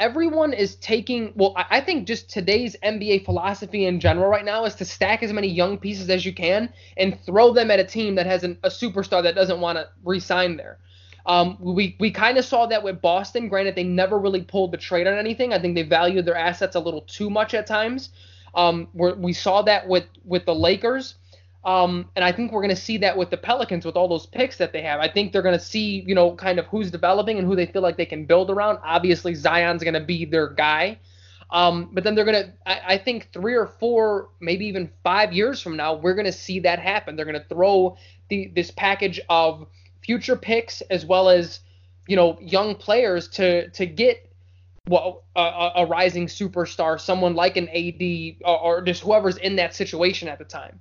everyone 0.00 0.52
is 0.54 0.76
taking 0.76 1.32
well 1.36 1.54
i 1.56 1.80
think 1.80 2.06
just 2.06 2.28
today's 2.30 2.74
nba 2.82 3.22
philosophy 3.24 3.84
in 3.84 4.00
general 4.00 4.28
right 4.28 4.46
now 4.46 4.64
is 4.64 4.74
to 4.74 4.84
stack 4.84 5.22
as 5.22 5.32
many 5.32 5.46
young 5.46 5.78
pieces 5.78 6.08
as 6.08 6.24
you 6.24 6.32
can 6.32 6.72
and 6.96 7.20
throw 7.20 7.52
them 7.52 7.70
at 7.70 7.78
a 7.78 7.84
team 7.84 8.14
that 8.14 8.26
has 8.26 8.42
an, 8.42 8.58
a 8.64 8.68
superstar 8.68 9.22
that 9.22 9.34
doesn't 9.34 9.60
want 9.60 9.76
to 9.76 9.86
re-sign 10.04 10.56
there. 10.56 10.78
Um, 11.26 11.58
we 11.60 11.96
we 12.00 12.10
kind 12.10 12.38
of 12.38 12.46
saw 12.46 12.64
that 12.66 12.82
with 12.82 13.02
boston. 13.02 13.48
Granted 13.48 13.76
they 13.76 13.84
never 13.84 14.18
really 14.18 14.42
pulled 14.42 14.72
the 14.72 14.78
trade 14.78 15.06
on 15.06 15.18
anything. 15.18 15.52
I 15.52 15.58
think 15.58 15.74
they 15.74 15.82
valued 15.82 16.24
their 16.24 16.36
assets 16.36 16.76
a 16.76 16.80
little 16.80 17.02
too 17.02 17.28
much 17.28 17.52
at 17.52 17.66
times. 17.66 18.08
Um, 18.54 18.88
we 18.94 19.34
saw 19.34 19.60
that 19.62 19.86
with 19.86 20.06
with 20.24 20.46
the 20.46 20.54
lakers 20.54 21.16
um, 21.64 22.08
and 22.16 22.24
I 22.24 22.32
think 22.32 22.52
we're 22.52 22.62
going 22.62 22.74
to 22.74 22.80
see 22.80 22.96
that 22.98 23.16
with 23.16 23.30
the 23.30 23.36
Pelicans 23.36 23.84
with 23.84 23.96
all 23.96 24.08
those 24.08 24.26
picks 24.26 24.56
that 24.56 24.72
they 24.72 24.80
have. 24.82 25.00
I 25.00 25.08
think 25.08 25.32
they're 25.32 25.42
going 25.42 25.58
to 25.58 25.64
see, 25.64 26.02
you 26.06 26.14
know, 26.14 26.34
kind 26.34 26.58
of 26.58 26.66
who's 26.66 26.90
developing 26.90 27.38
and 27.38 27.46
who 27.46 27.54
they 27.54 27.66
feel 27.66 27.82
like 27.82 27.96
they 27.96 28.06
can 28.06 28.24
build 28.24 28.50
around. 28.50 28.78
Obviously, 28.82 29.34
Zion's 29.34 29.84
going 29.84 29.94
to 29.94 30.00
be 30.00 30.24
their 30.24 30.48
guy. 30.48 30.98
Um, 31.50 31.90
but 31.92 32.04
then 32.04 32.14
they're 32.14 32.24
going 32.24 32.44
to, 32.44 32.52
I 32.64 32.96
think, 32.96 33.28
three 33.32 33.56
or 33.56 33.66
four, 33.66 34.30
maybe 34.40 34.66
even 34.66 34.90
five 35.02 35.32
years 35.32 35.60
from 35.60 35.76
now, 35.76 35.94
we're 35.94 36.14
going 36.14 36.26
to 36.26 36.32
see 36.32 36.60
that 36.60 36.78
happen. 36.78 37.16
They're 37.16 37.24
going 37.24 37.40
to 37.40 37.48
throw 37.48 37.96
the 38.28 38.52
this 38.54 38.70
package 38.70 39.20
of 39.28 39.66
future 40.00 40.36
picks 40.36 40.80
as 40.82 41.04
well 41.04 41.28
as, 41.28 41.60
you 42.06 42.14
know, 42.14 42.38
young 42.40 42.76
players 42.76 43.28
to 43.30 43.68
to 43.70 43.84
get 43.84 44.30
well, 44.88 45.24
a, 45.36 45.70
a 45.76 45.86
rising 45.86 46.26
superstar, 46.26 47.00
someone 47.00 47.34
like 47.34 47.56
an 47.56 47.68
AD 47.68 48.42
or, 48.44 48.58
or 48.60 48.82
just 48.82 49.02
whoever's 49.02 49.36
in 49.36 49.56
that 49.56 49.74
situation 49.74 50.28
at 50.28 50.38
the 50.38 50.44
time. 50.44 50.80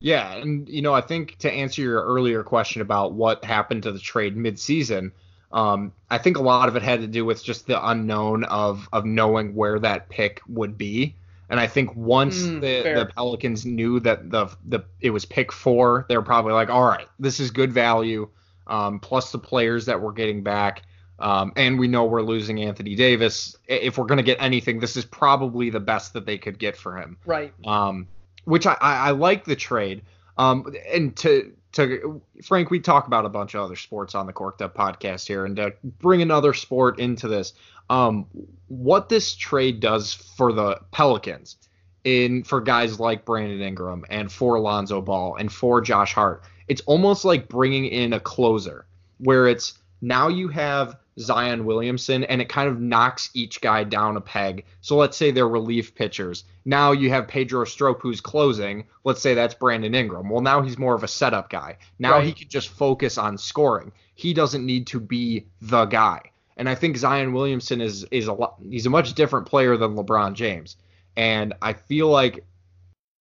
Yeah, 0.00 0.32
and 0.32 0.68
you 0.68 0.80
know, 0.80 0.94
I 0.94 1.02
think 1.02 1.36
to 1.38 1.52
answer 1.52 1.82
your 1.82 2.02
earlier 2.02 2.42
question 2.42 2.80
about 2.80 3.12
what 3.12 3.44
happened 3.44 3.82
to 3.82 3.92
the 3.92 3.98
trade 3.98 4.34
midseason, 4.34 5.12
um, 5.52 5.92
I 6.10 6.16
think 6.16 6.38
a 6.38 6.42
lot 6.42 6.68
of 6.68 6.76
it 6.76 6.82
had 6.82 7.00
to 7.02 7.06
do 7.06 7.24
with 7.24 7.44
just 7.44 7.66
the 7.66 7.86
unknown 7.88 8.44
of 8.44 8.88
of 8.92 9.04
knowing 9.04 9.54
where 9.54 9.78
that 9.78 10.08
pick 10.08 10.40
would 10.48 10.78
be. 10.78 11.14
And 11.50 11.58
I 11.58 11.66
think 11.66 11.94
once 11.96 12.42
mm, 12.42 12.60
the, 12.60 13.00
the 13.00 13.06
Pelicans 13.14 13.66
knew 13.66 14.00
that 14.00 14.30
the 14.30 14.46
the 14.64 14.80
it 15.00 15.10
was 15.10 15.26
pick 15.26 15.52
four, 15.52 16.06
they 16.08 16.16
were 16.16 16.22
probably 16.22 16.52
like, 16.52 16.70
all 16.70 16.84
right, 16.84 17.08
this 17.18 17.38
is 17.38 17.50
good 17.50 17.72
value. 17.72 18.28
Um, 18.66 19.00
plus 19.00 19.32
the 19.32 19.38
players 19.38 19.86
that 19.86 20.00
we're 20.00 20.12
getting 20.12 20.42
back. 20.42 20.82
Um, 21.18 21.52
and 21.56 21.78
we 21.78 21.88
know 21.88 22.06
we're 22.06 22.22
losing 22.22 22.62
Anthony 22.62 22.94
Davis. 22.94 23.56
If 23.66 23.98
we're 23.98 24.06
going 24.06 24.18
to 24.18 24.24
get 24.24 24.38
anything, 24.40 24.78
this 24.78 24.96
is 24.96 25.04
probably 25.04 25.68
the 25.68 25.80
best 25.80 26.14
that 26.14 26.24
they 26.24 26.38
could 26.38 26.58
get 26.58 26.76
for 26.76 26.96
him. 26.96 27.18
Right. 27.26 27.52
Um, 27.66 28.06
which 28.50 28.66
I, 28.66 28.76
I, 28.80 28.96
I 28.96 29.10
like 29.12 29.44
the 29.44 29.56
trade. 29.56 30.02
Um, 30.36 30.74
and 30.92 31.16
to 31.18 31.52
to 31.72 32.20
Frank, 32.42 32.70
we 32.70 32.80
talk 32.80 33.06
about 33.06 33.24
a 33.24 33.28
bunch 33.28 33.54
of 33.54 33.62
other 33.62 33.76
sports 33.76 34.14
on 34.14 34.26
the 34.26 34.32
Corked 34.32 34.60
Up 34.60 34.74
podcast 34.74 35.26
here, 35.26 35.44
and 35.44 35.56
to 35.56 35.72
bring 35.82 36.20
another 36.20 36.52
sport 36.52 36.98
into 36.98 37.28
this, 37.28 37.54
um, 37.88 38.26
what 38.66 39.08
this 39.08 39.34
trade 39.34 39.80
does 39.80 40.12
for 40.12 40.52
the 40.52 40.80
Pelicans, 40.90 41.56
in 42.04 42.42
for 42.42 42.60
guys 42.60 42.98
like 42.98 43.24
Brandon 43.24 43.60
Ingram 43.60 44.04
and 44.10 44.32
for 44.32 44.58
Lonzo 44.58 45.00
Ball 45.00 45.36
and 45.36 45.52
for 45.52 45.80
Josh 45.80 46.14
Hart, 46.14 46.42
it's 46.68 46.80
almost 46.82 47.24
like 47.24 47.48
bringing 47.48 47.86
in 47.86 48.12
a 48.12 48.20
closer, 48.20 48.86
where 49.18 49.46
it's 49.46 49.78
now 50.00 50.28
you 50.28 50.48
have 50.48 50.96
Zion 51.18 51.64
Williamson, 51.64 52.24
and 52.24 52.40
it 52.40 52.48
kind 52.48 52.68
of 52.68 52.80
knocks 52.80 53.30
each 53.34 53.60
guy 53.60 53.84
down 53.84 54.16
a 54.16 54.20
peg. 54.20 54.64
So 54.80 54.96
let's 54.96 55.16
say 55.16 55.30
they're 55.30 55.48
relief 55.48 55.94
pitchers. 55.94 56.44
Now 56.64 56.92
you 56.92 57.10
have 57.10 57.28
Pedro 57.28 57.64
Strop 57.64 58.00
who's 58.00 58.20
closing. 58.20 58.84
Let's 59.04 59.20
say 59.20 59.34
that's 59.34 59.54
Brandon 59.54 59.94
Ingram. 59.94 60.30
Well, 60.30 60.40
now 60.40 60.62
he's 60.62 60.78
more 60.78 60.94
of 60.94 61.04
a 61.04 61.08
setup 61.08 61.50
guy. 61.50 61.78
Now 61.98 62.12
right. 62.12 62.24
he 62.24 62.32
can 62.32 62.48
just 62.48 62.68
focus 62.68 63.18
on 63.18 63.36
scoring. 63.36 63.92
He 64.14 64.32
doesn't 64.32 64.64
need 64.64 64.86
to 64.88 65.00
be 65.00 65.46
the 65.60 65.84
guy. 65.86 66.22
And 66.56 66.68
I 66.68 66.74
think 66.74 66.96
Zion 66.96 67.32
Williamson 67.32 67.80
is 67.80 68.04
is 68.10 68.26
a 68.26 68.32
lot, 68.32 68.56
he's 68.68 68.86
a 68.86 68.90
much 68.90 69.14
different 69.14 69.46
player 69.46 69.76
than 69.76 69.96
LeBron 69.96 70.34
James. 70.34 70.76
And 71.16 71.54
I 71.62 71.72
feel 71.72 72.08
like 72.08 72.44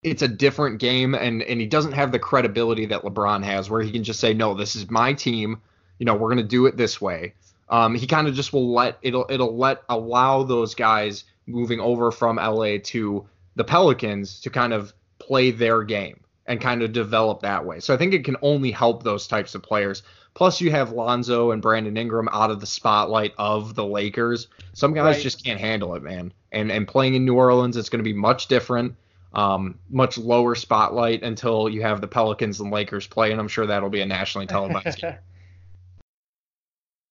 it's 0.03 0.21
a 0.21 0.27
different 0.27 0.79
game 0.79 1.13
and 1.15 1.41
and 1.43 1.59
he 1.59 1.67
doesn't 1.67 1.91
have 1.91 2.11
the 2.11 2.19
credibility 2.19 2.85
that 2.85 3.03
LeBron 3.03 3.43
has 3.43 3.69
where 3.69 3.81
he 3.81 3.91
can 3.91 4.03
just 4.03 4.19
say 4.19 4.33
no, 4.33 4.53
this 4.53 4.75
is 4.75 4.89
my 4.89 5.13
team. 5.13 5.61
You 5.99 6.05
know, 6.05 6.15
we're 6.15 6.29
going 6.29 6.38
to 6.38 6.43
do 6.43 6.65
it 6.65 6.75
this 6.75 6.99
way. 6.99 7.33
Um, 7.69 7.93
he 7.93 8.07
kind 8.07 8.27
of 8.27 8.33
just 8.33 8.51
will 8.51 8.73
let 8.73 8.97
it'll 9.01 9.27
it'll 9.29 9.55
let 9.55 9.83
allow 9.89 10.43
those 10.43 10.73
guys 10.73 11.25
moving 11.45 11.79
over 11.79 12.12
from 12.12 12.38
LA 12.38 12.77
to 12.83 13.25
the 13.55 13.63
Pelicans 13.63 14.39
to 14.41 14.49
kind 14.49 14.73
of 14.73 14.93
play 15.19 15.51
their 15.51 15.83
game 15.83 16.19
and 16.45 16.59
kind 16.59 16.81
of 16.81 16.91
develop 16.91 17.41
that 17.41 17.65
way. 17.65 17.79
So 17.79 17.93
I 17.93 17.97
think 17.97 18.13
it 18.13 18.25
can 18.25 18.38
only 18.41 18.71
help 18.71 19.03
those 19.03 19.27
types 19.27 19.53
of 19.53 19.62
players. 19.62 20.01
Plus, 20.33 20.62
you 20.62 20.71
have 20.71 20.91
Lonzo 20.91 21.51
and 21.51 21.62
Brandon 21.62 21.95
Ingram 21.95 22.29
out 22.31 22.49
of 22.49 22.59
the 22.59 22.65
spotlight 22.65 23.33
of 23.38 23.75
the 23.75 23.85
Lakers. 23.85 24.47
Some 24.73 24.93
guys 24.93 25.17
right. 25.17 25.23
just 25.23 25.43
can't 25.43 25.59
handle 25.59 25.95
it, 25.95 26.03
man. 26.03 26.33
And 26.51 26.71
and 26.71 26.88
playing 26.88 27.15
in 27.15 27.25
New 27.25 27.35
Orleans, 27.35 27.77
it's 27.77 27.89
going 27.89 28.03
to 28.03 28.09
be 28.09 28.13
much 28.13 28.47
different, 28.47 28.95
um, 29.33 29.77
much 29.89 30.17
lower 30.17 30.55
spotlight 30.55 31.23
until 31.23 31.69
you 31.69 31.81
have 31.81 32.01
the 32.01 32.07
Pelicans 32.07 32.59
and 32.59 32.71
Lakers 32.71 33.05
play, 33.05 33.31
and 33.31 33.39
I'm 33.39 33.47
sure 33.47 33.67
that'll 33.67 33.89
be 33.89 34.01
a 34.01 34.05
nationally 34.05 34.47
televised 34.47 34.97
game. 35.01 35.15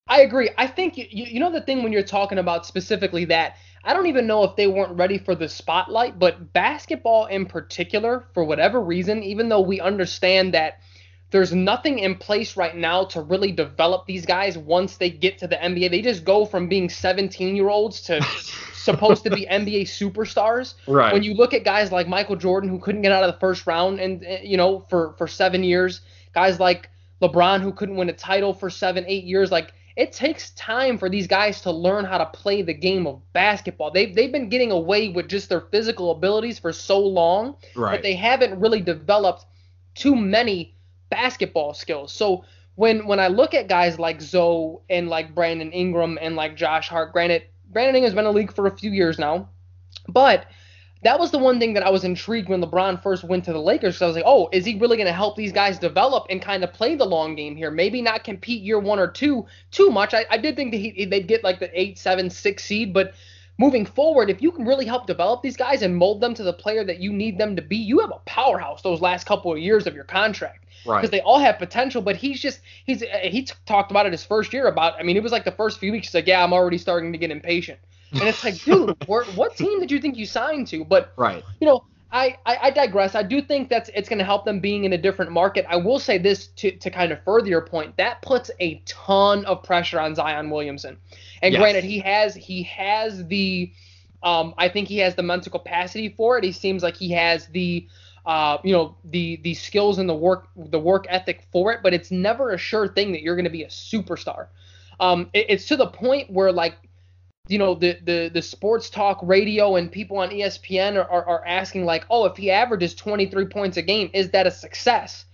I 0.08 0.22
agree. 0.22 0.50
I 0.56 0.66
think 0.66 0.96
you, 0.96 1.06
you 1.10 1.38
know 1.38 1.52
the 1.52 1.60
thing 1.60 1.82
when 1.82 1.92
you're 1.92 2.02
talking 2.02 2.38
about 2.38 2.66
specifically 2.66 3.26
that 3.26 3.56
I 3.84 3.92
don't 3.92 4.06
even 4.06 4.26
know 4.26 4.44
if 4.44 4.56
they 4.56 4.66
weren't 4.66 4.96
ready 4.96 5.18
for 5.18 5.34
the 5.34 5.48
spotlight, 5.48 6.18
but 6.18 6.52
basketball 6.52 7.26
in 7.26 7.46
particular, 7.46 8.26
for 8.34 8.44
whatever 8.44 8.80
reason, 8.80 9.22
even 9.22 9.48
though 9.48 9.60
we 9.60 9.80
understand 9.80 10.54
that 10.54 10.80
there's 11.30 11.52
nothing 11.52 11.98
in 11.98 12.14
place 12.14 12.56
right 12.56 12.74
now 12.74 13.04
to 13.04 13.20
really 13.20 13.52
develop 13.52 14.06
these 14.06 14.24
guys 14.24 14.56
once 14.56 14.96
they 14.96 15.10
get 15.10 15.38
to 15.38 15.46
the 15.46 15.56
NBA, 15.56 15.90
they 15.90 16.00
just 16.00 16.24
go 16.24 16.46
from 16.46 16.68
being 16.68 16.88
17 16.88 17.54
year 17.54 17.68
olds 17.68 18.00
to 18.02 18.22
supposed 18.72 19.24
to 19.24 19.30
be 19.30 19.46
NBA 19.46 19.82
superstars. 19.82 20.74
Right. 20.86 21.12
When 21.12 21.22
you 21.22 21.34
look 21.34 21.52
at 21.52 21.64
guys 21.64 21.92
like 21.92 22.08
Michael 22.08 22.36
Jordan 22.36 22.70
who 22.70 22.78
couldn't 22.78 23.02
get 23.02 23.12
out 23.12 23.24
of 23.24 23.32
the 23.32 23.40
first 23.40 23.66
round 23.66 24.00
and 24.00 24.24
eh, 24.24 24.40
you 24.42 24.56
know 24.56 24.80
for 24.88 25.12
for 25.18 25.26
seven 25.26 25.62
years, 25.62 26.00
guys 26.32 26.58
like 26.58 26.88
LeBron 27.20 27.60
who 27.60 27.72
couldn't 27.72 27.96
win 27.96 28.08
a 28.08 28.14
title 28.14 28.54
for 28.54 28.70
seven 28.70 29.04
eight 29.06 29.24
years, 29.24 29.50
like 29.50 29.74
it 29.98 30.12
takes 30.12 30.50
time 30.50 30.96
for 30.96 31.10
these 31.10 31.26
guys 31.26 31.60
to 31.62 31.72
learn 31.72 32.04
how 32.04 32.18
to 32.18 32.26
play 32.26 32.62
the 32.62 32.72
game 32.72 33.04
of 33.04 33.20
basketball. 33.32 33.90
They've 33.90 34.14
they've 34.14 34.30
been 34.30 34.48
getting 34.48 34.70
away 34.70 35.08
with 35.08 35.28
just 35.28 35.48
their 35.48 35.60
physical 35.60 36.12
abilities 36.12 36.58
for 36.60 36.72
so 36.72 37.00
long 37.00 37.56
Right. 37.74 37.92
that 37.96 38.02
they 38.02 38.14
haven't 38.14 38.60
really 38.60 38.80
developed 38.80 39.44
too 39.96 40.14
many 40.14 40.76
basketball 41.10 41.74
skills. 41.74 42.12
So 42.12 42.44
when 42.76 43.08
when 43.08 43.18
I 43.18 43.26
look 43.26 43.54
at 43.54 43.66
guys 43.68 43.98
like 43.98 44.22
Zoe 44.22 44.78
and 44.88 45.08
like 45.08 45.34
Brandon 45.34 45.72
Ingram 45.72 46.16
and 46.22 46.36
like 46.36 46.54
Josh 46.56 46.88
Hart, 46.88 47.12
granted 47.12 47.42
Brandon 47.70 47.96
Ingram's 47.96 48.14
been 48.14 48.24
in 48.24 48.32
the 48.32 48.38
league 48.38 48.54
for 48.54 48.68
a 48.68 48.76
few 48.76 48.92
years 48.92 49.18
now, 49.18 49.48
but 50.08 50.46
that 51.02 51.18
was 51.18 51.30
the 51.30 51.38
one 51.38 51.58
thing 51.60 51.74
that 51.74 51.82
I 51.84 51.90
was 51.90 52.04
intrigued 52.04 52.48
when 52.48 52.62
LeBron 52.62 53.02
first 53.02 53.22
went 53.24 53.44
to 53.44 53.52
the 53.52 53.60
Lakers. 53.60 53.94
Because 53.94 54.02
I 54.02 54.06
was 54.06 54.16
like, 54.16 54.24
oh, 54.26 54.48
is 54.52 54.64
he 54.64 54.78
really 54.78 54.96
going 54.96 55.06
to 55.06 55.12
help 55.12 55.36
these 55.36 55.52
guys 55.52 55.78
develop 55.78 56.26
and 56.30 56.42
kind 56.42 56.64
of 56.64 56.72
play 56.72 56.96
the 56.96 57.04
long 57.06 57.36
game 57.36 57.54
here? 57.54 57.70
Maybe 57.70 58.02
not 58.02 58.24
compete 58.24 58.62
year 58.62 58.78
one 58.78 58.98
or 58.98 59.08
two 59.08 59.46
too 59.70 59.90
much. 59.90 60.12
I, 60.14 60.26
I 60.30 60.38
did 60.38 60.56
think 60.56 60.72
that 60.72 60.78
he, 60.78 61.04
they'd 61.04 61.28
get 61.28 61.44
like 61.44 61.60
the 61.60 61.70
eight, 61.80 61.98
seven, 61.98 62.30
six 62.30 62.64
seed, 62.64 62.92
but 62.92 63.14
moving 63.58 63.86
forward, 63.86 64.30
if 64.30 64.40
you 64.42 64.50
can 64.52 64.64
really 64.64 64.86
help 64.86 65.06
develop 65.06 65.42
these 65.42 65.56
guys 65.56 65.82
and 65.82 65.96
mold 65.96 66.20
them 66.20 66.34
to 66.34 66.42
the 66.42 66.52
player 66.52 66.84
that 66.84 66.98
you 67.00 67.12
need 67.12 67.38
them 67.38 67.56
to 67.56 67.62
be, 67.62 67.76
you 67.76 68.00
have 68.00 68.10
a 68.10 68.20
powerhouse 68.24 68.82
those 68.82 69.00
last 69.00 69.24
couple 69.26 69.52
of 69.52 69.58
years 69.58 69.86
of 69.86 69.94
your 69.94 70.04
contract 70.04 70.64
because 70.84 71.02
Right. 71.02 71.10
they 71.10 71.20
all 71.20 71.38
have 71.40 71.58
potential. 71.58 72.00
But 72.02 72.16
he's 72.16 72.40
just 72.40 72.60
he's 72.84 73.02
he 73.22 73.42
t- 73.42 73.52
talked 73.66 73.90
about 73.90 74.06
it 74.06 74.12
his 74.12 74.24
first 74.24 74.52
year 74.52 74.66
about. 74.68 74.94
I 74.98 75.02
mean, 75.02 75.16
it 75.16 75.22
was 75.22 75.32
like 75.32 75.44
the 75.44 75.52
first 75.52 75.78
few 75.78 75.92
weeks. 75.92 76.08
He's 76.08 76.14
like, 76.14 76.26
yeah, 76.26 76.42
I'm 76.42 76.52
already 76.52 76.78
starting 76.78 77.12
to 77.12 77.18
get 77.18 77.30
impatient, 77.30 77.78
and 78.12 78.28
it's 78.28 78.42
like, 78.44 78.64
dude, 78.64 78.94
what 79.06 79.56
team 79.56 79.80
did 79.80 79.90
you 79.90 80.00
think 80.00 80.16
you 80.16 80.26
signed 80.26 80.66
to? 80.68 80.84
But 80.84 81.12
Right. 81.16 81.44
you 81.60 81.66
know, 81.66 81.84
I, 82.10 82.36
I, 82.46 82.58
I 82.62 82.70
digress. 82.70 83.14
I 83.14 83.22
do 83.22 83.42
think 83.42 83.68
that's 83.68 83.90
it's 83.94 84.08
going 84.08 84.18
to 84.18 84.24
help 84.24 84.44
them 84.46 84.60
being 84.60 84.84
in 84.84 84.92
a 84.94 84.98
different 84.98 85.30
market. 85.30 85.66
I 85.68 85.76
will 85.76 85.98
say 85.98 86.16
this 86.18 86.48
to, 86.56 86.70
to 86.70 86.90
kind 86.90 87.12
of 87.12 87.22
further 87.24 87.48
your 87.48 87.62
point. 87.62 87.96
That 87.98 88.22
puts 88.22 88.50
a 88.60 88.82
ton 88.86 89.44
of 89.44 89.62
pressure 89.62 90.00
on 90.00 90.14
Zion 90.14 90.50
Williamson. 90.50 90.98
And 91.42 91.52
Yes. 91.52 91.60
granted, 91.60 91.84
he 91.84 91.98
has 92.00 92.34
he 92.34 92.62
has 92.64 93.26
the 93.26 93.72
um 94.22 94.54
I 94.58 94.68
think 94.68 94.88
he 94.88 94.98
has 94.98 95.14
the 95.16 95.22
mental 95.22 95.52
capacity 95.52 96.08
for 96.08 96.38
it. 96.38 96.44
He 96.44 96.52
seems 96.52 96.82
like 96.82 96.96
he 96.96 97.10
has 97.12 97.46
the 97.48 97.86
uh, 98.24 98.58
you 98.64 98.72
know 98.72 98.96
the 99.04 99.36
the 99.42 99.54
skills 99.54 99.98
and 99.98 100.08
the 100.08 100.14
work 100.14 100.48
the 100.56 100.80
work 100.80 101.06
ethic 101.08 101.42
for 101.52 101.72
it, 101.72 101.80
but 101.82 101.94
it's 101.94 102.10
never 102.10 102.50
a 102.50 102.58
sure 102.58 102.88
thing 102.88 103.12
that 103.12 103.22
you're 103.22 103.36
going 103.36 103.44
to 103.44 103.50
be 103.50 103.62
a 103.64 103.68
superstar. 103.68 104.48
Um, 105.00 105.30
it- 105.34 105.46
it's 105.50 105.66
to 105.66 105.76
the 105.76 105.86
point 105.86 106.30
where 106.30 106.52
like 106.52 106.87
you 107.48 107.58
know 107.58 107.74
the 107.74 107.98
the 108.04 108.30
the 108.32 108.42
sports 108.42 108.90
talk 108.90 109.18
radio 109.22 109.76
and 109.76 109.90
people 109.90 110.18
on 110.18 110.30
ESPN 110.30 110.96
are, 110.96 111.10
are, 111.10 111.24
are 111.24 111.46
asking 111.46 111.84
like, 111.84 112.04
oh, 112.10 112.26
if 112.26 112.36
he 112.36 112.50
averages 112.50 112.94
23 112.94 113.46
points 113.46 113.76
a 113.76 113.82
game, 113.82 114.10
is 114.12 114.30
that 114.30 114.46
a 114.46 114.50
success? 114.50 115.24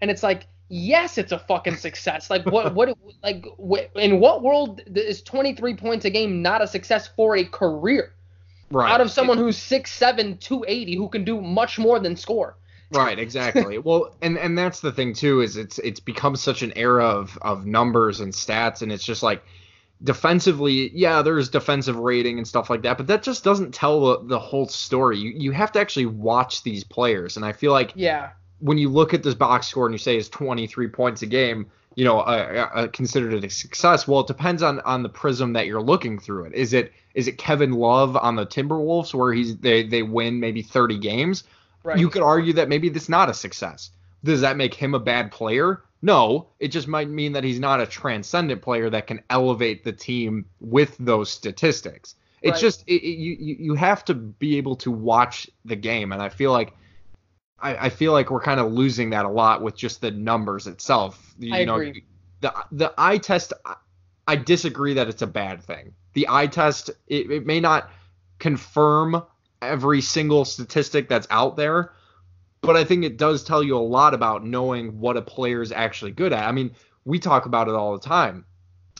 And 0.00 0.10
it's 0.10 0.22
like, 0.22 0.46
yes, 0.68 1.18
it's 1.18 1.32
a 1.32 1.38
fucking 1.38 1.76
success. 1.76 2.30
Like 2.30 2.44
what 2.46 2.74
what 2.74 2.96
like 3.22 3.44
wh- 3.58 3.96
in 3.96 4.20
what 4.20 4.42
world 4.42 4.82
is 4.94 5.22
23 5.22 5.76
points 5.76 6.04
a 6.04 6.10
game 6.10 6.42
not 6.42 6.62
a 6.62 6.66
success 6.66 7.08
for 7.08 7.36
a 7.36 7.44
career? 7.44 8.12
Right. 8.70 8.90
Out 8.90 9.02
of 9.02 9.10
someone 9.10 9.36
who's 9.36 9.58
6'7", 9.58 10.40
280, 10.40 10.96
who 10.96 11.08
can 11.10 11.24
do 11.24 11.42
much 11.42 11.78
more 11.78 12.00
than 12.00 12.16
score. 12.16 12.56
Right, 12.90 13.18
exactly. 13.18 13.76
well, 13.84 14.14
and 14.22 14.38
and 14.38 14.56
that's 14.56 14.80
the 14.80 14.92
thing 14.92 15.14
too 15.14 15.40
is 15.40 15.56
it's 15.56 15.78
it's 15.78 16.00
become 16.00 16.36
such 16.36 16.62
an 16.62 16.72
era 16.76 17.06
of 17.06 17.38
of 17.42 17.66
numbers 17.66 18.20
and 18.20 18.32
stats, 18.32 18.82
and 18.82 18.92
it's 18.92 19.04
just 19.04 19.22
like 19.22 19.42
defensively, 20.04 20.90
yeah, 20.94 21.22
there's 21.22 21.48
defensive 21.48 21.96
rating 21.96 22.38
and 22.38 22.46
stuff 22.46 22.70
like 22.70 22.82
that, 22.82 22.96
but 22.96 23.06
that 23.06 23.22
just 23.22 23.44
doesn't 23.44 23.72
tell 23.72 24.00
the, 24.00 24.26
the 24.28 24.38
whole 24.38 24.66
story. 24.66 25.18
You 25.18 25.30
you 25.30 25.52
have 25.52 25.72
to 25.72 25.80
actually 25.80 26.06
watch 26.06 26.62
these 26.62 26.84
players, 26.84 27.36
and 27.36 27.44
I 27.44 27.52
feel 27.52 27.72
like 27.72 27.92
Yeah. 27.94 28.30
when 28.60 28.78
you 28.78 28.88
look 28.88 29.14
at 29.14 29.22
this 29.22 29.34
box 29.34 29.66
score 29.68 29.86
and 29.86 29.94
you 29.94 29.98
say 29.98 30.16
it's 30.16 30.28
23 30.28 30.88
points 30.88 31.22
a 31.22 31.26
game, 31.26 31.66
you 31.94 32.04
know, 32.04 32.20
uh, 32.20 32.68
uh, 32.74 32.86
considered 32.88 33.34
it 33.34 33.44
a 33.44 33.50
success. 33.50 34.08
Well, 34.08 34.20
it 34.20 34.26
depends 34.26 34.62
on 34.62 34.80
on 34.80 35.02
the 35.02 35.08
prism 35.08 35.52
that 35.54 35.66
you're 35.66 35.82
looking 35.82 36.18
through 36.18 36.44
it. 36.44 36.54
Is 36.54 36.72
it 36.72 36.92
is 37.14 37.28
it 37.28 37.38
Kevin 37.38 37.72
Love 37.72 38.16
on 38.16 38.36
the 38.36 38.46
Timberwolves 38.46 39.12
where 39.14 39.32
he's 39.32 39.56
they 39.58 39.82
they 39.86 40.02
win 40.02 40.40
maybe 40.40 40.62
30 40.62 40.98
games? 40.98 41.44
Right. 41.84 41.98
You 41.98 42.08
could 42.08 42.22
argue 42.22 42.52
that 42.54 42.68
maybe 42.68 42.88
that's 42.88 43.08
not 43.08 43.28
a 43.28 43.34
success. 43.34 43.90
Does 44.24 44.40
that 44.42 44.56
make 44.56 44.72
him 44.72 44.94
a 44.94 45.00
bad 45.00 45.32
player? 45.32 45.82
No, 46.02 46.48
it 46.58 46.68
just 46.68 46.88
might 46.88 47.08
mean 47.08 47.32
that 47.32 47.44
he's 47.44 47.60
not 47.60 47.80
a 47.80 47.86
transcendent 47.86 48.60
player 48.60 48.90
that 48.90 49.06
can 49.06 49.22
elevate 49.30 49.84
the 49.84 49.92
team 49.92 50.46
with 50.60 50.96
those 50.98 51.30
statistics. 51.30 52.16
It's 52.42 52.54
Right. 52.56 52.60
just 52.60 52.82
it, 52.88 53.02
it- 53.04 53.18
you 53.18 53.56
you 53.60 53.74
have 53.74 54.04
to 54.06 54.14
be 54.14 54.56
able 54.56 54.74
to 54.76 54.90
watch 54.90 55.48
the 55.64 55.76
game, 55.76 56.10
and 56.12 56.20
I 56.20 56.28
feel 56.28 56.50
like 56.50 56.74
I, 57.60 57.86
I 57.86 57.88
feel 57.88 58.10
like 58.12 58.30
we're 58.32 58.40
kind 58.40 58.58
of 58.58 58.72
losing 58.72 59.10
that 59.10 59.24
a 59.24 59.28
lot 59.28 59.62
with 59.62 59.76
just 59.76 60.00
the 60.00 60.10
numbers 60.10 60.66
itself. 60.66 61.34
You 61.38 61.54
I 61.54 61.64
know, 61.64 61.76
agree. 61.76 62.04
the 62.40 62.52
the 62.72 62.92
eye 62.98 63.18
test. 63.18 63.52
I- 63.64 63.76
I 64.26 64.36
disagree 64.36 64.94
that 64.94 65.08
it's 65.08 65.22
a 65.22 65.26
bad 65.26 65.62
thing. 65.64 65.94
The 66.14 66.26
eye 66.28 66.46
test 66.46 66.90
it, 67.08 67.30
it 67.30 67.44
may 67.46 67.58
not 67.60 67.90
confirm 68.38 69.22
every 69.60 70.00
single 70.00 70.44
statistic 70.44 71.08
that's 71.08 71.26
out 71.30 71.56
there, 71.56 71.92
but 72.62 72.76
I 72.76 72.84
think 72.84 73.04
it 73.04 73.18
does 73.18 73.42
tell 73.42 73.62
you 73.62 73.76
a 73.76 73.78
lot 73.78 74.14
about 74.14 74.46
knowing 74.46 75.00
what 75.00 75.16
a 75.16 75.22
player 75.22 75.62
is 75.62 75.72
actually 75.72 76.12
good 76.12 76.32
at. 76.32 76.48
I 76.48 76.52
mean, 76.52 76.70
we 77.04 77.18
talk 77.18 77.44
about 77.46 77.68
it 77.68 77.74
all 77.74 77.92
the 77.92 78.06
time. 78.06 78.44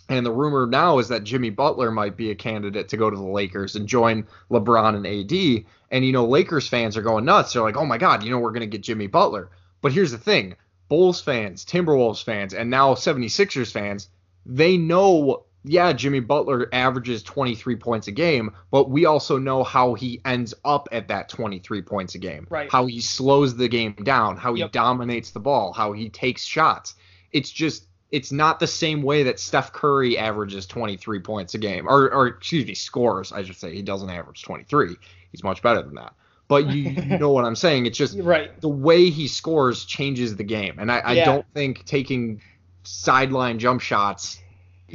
And 0.09 0.27
the 0.27 0.33
rumor 0.33 0.67
now 0.67 0.99
is 0.99 1.09
that 1.09 1.25
Jimmy 1.25 1.51
Butler 1.51 1.91
might 1.91 2.17
be 2.17 2.31
a 2.31 2.35
candidate 2.35 2.89
to 2.89 2.97
go 2.97 3.09
to 3.09 3.17
the 3.17 3.23
Lakers 3.23 3.77
and 3.77 3.87
join 3.87 4.27
LeBron 4.51 4.97
and 4.97 5.07
AD. 5.07 5.65
And, 5.91 6.05
you 6.05 6.13
know, 6.13 6.27
Lakers 6.27 6.69
fans 6.69 6.97
are 6.97 7.03
going 7.03 7.25
nuts. 7.25 7.53
They're 7.53 7.63
like, 7.63 7.77
oh 7.77 7.87
my 7.87 7.99
God, 7.99 8.25
you 8.25 8.31
know, 8.31 8.39
we're 8.39 8.51
going 8.51 8.61
to 8.61 8.67
get 8.67 8.83
Jimmy 8.83 9.07
Butler. 9.07 9.51
But 9.81 9.93
here's 9.93 10.11
the 10.11 10.19
thing 10.19 10.57
Bulls 10.89 11.21
fans, 11.21 11.65
Timberwolves 11.65 12.23
fans, 12.23 12.53
and 12.53 12.69
now 12.69 12.95
76ers 12.95 13.73
fans, 13.73 14.09
they 14.45 14.77
know, 14.77 15.45
yeah, 15.65 15.93
Jimmy 15.93 16.21
Butler 16.21 16.69
averages 16.73 17.23
23 17.23 17.77
points 17.77 18.09
a 18.09 18.13
game, 18.13 18.53
but 18.71 18.91
we 18.91 19.05
also 19.07 19.39
know 19.39 19.63
how 19.63 19.95
he 19.95 20.21
ends 20.25 20.55
up 20.65 20.89
at 20.93 21.09
that 21.09 21.29
23 21.29 21.83
points 21.83 22.15
a 22.15 22.19
game. 22.19 22.47
Right. 22.51 22.71
How 22.71 22.87
he 22.87 23.01
slows 23.01 23.57
the 23.57 23.69
game 23.69 23.93
down, 24.03 24.37
how 24.37 24.55
he 24.55 24.61
Yep. 24.61 24.73
dominates 24.73 25.31
the 25.31 25.41
ball, 25.41 25.73
how 25.73 25.93
he 25.93 26.09
takes 26.09 26.45
shots. 26.45 26.95
It's 27.31 27.51
just 27.51 27.87
it's 28.11 28.31
not 28.31 28.61
the 28.61 28.67
same 28.67 29.01
way 29.03 29.23
that 29.23 29.41
Steph 29.41 29.73
Curry 29.73 30.19
averages 30.19 30.67
23 30.67 31.21
points 31.21 31.55
a 31.55 31.59
game, 31.59 31.89
or, 31.89 32.13
or 32.13 32.27
excuse 32.27 32.67
me, 32.67 32.75
scores. 32.75 33.33
I 33.33 33.43
should 33.43 33.57
say 33.57 33.75
he 33.75 33.81
doesn't 33.81 34.11
average 34.11 34.43
23. 34.43 34.97
He's 35.31 35.43
much 35.43 35.63
better 35.63 35.81
than 35.81 35.95
that. 35.95 36.13
But 36.47 36.67
you, 36.67 36.91
you 36.91 37.17
know 37.19 37.31
what 37.31 37.47
I'm 37.47 37.57
saying? 37.57 37.87
It's 37.87 37.97
just 37.97 38.19
right. 38.19 38.61
the 38.61 38.69
way 38.69 39.09
he 39.09 39.29
scores 39.29 39.87
changes 39.87 40.37
the 40.37 40.45
game, 40.45 40.79
and 40.79 40.93
I, 40.93 40.99
I 40.99 41.13
Yeah. 41.15 41.25
don't 41.25 41.47
think 41.55 41.87
taking 41.87 42.43
sideline 42.83 43.59
jump 43.59 43.81
shots 43.81 44.42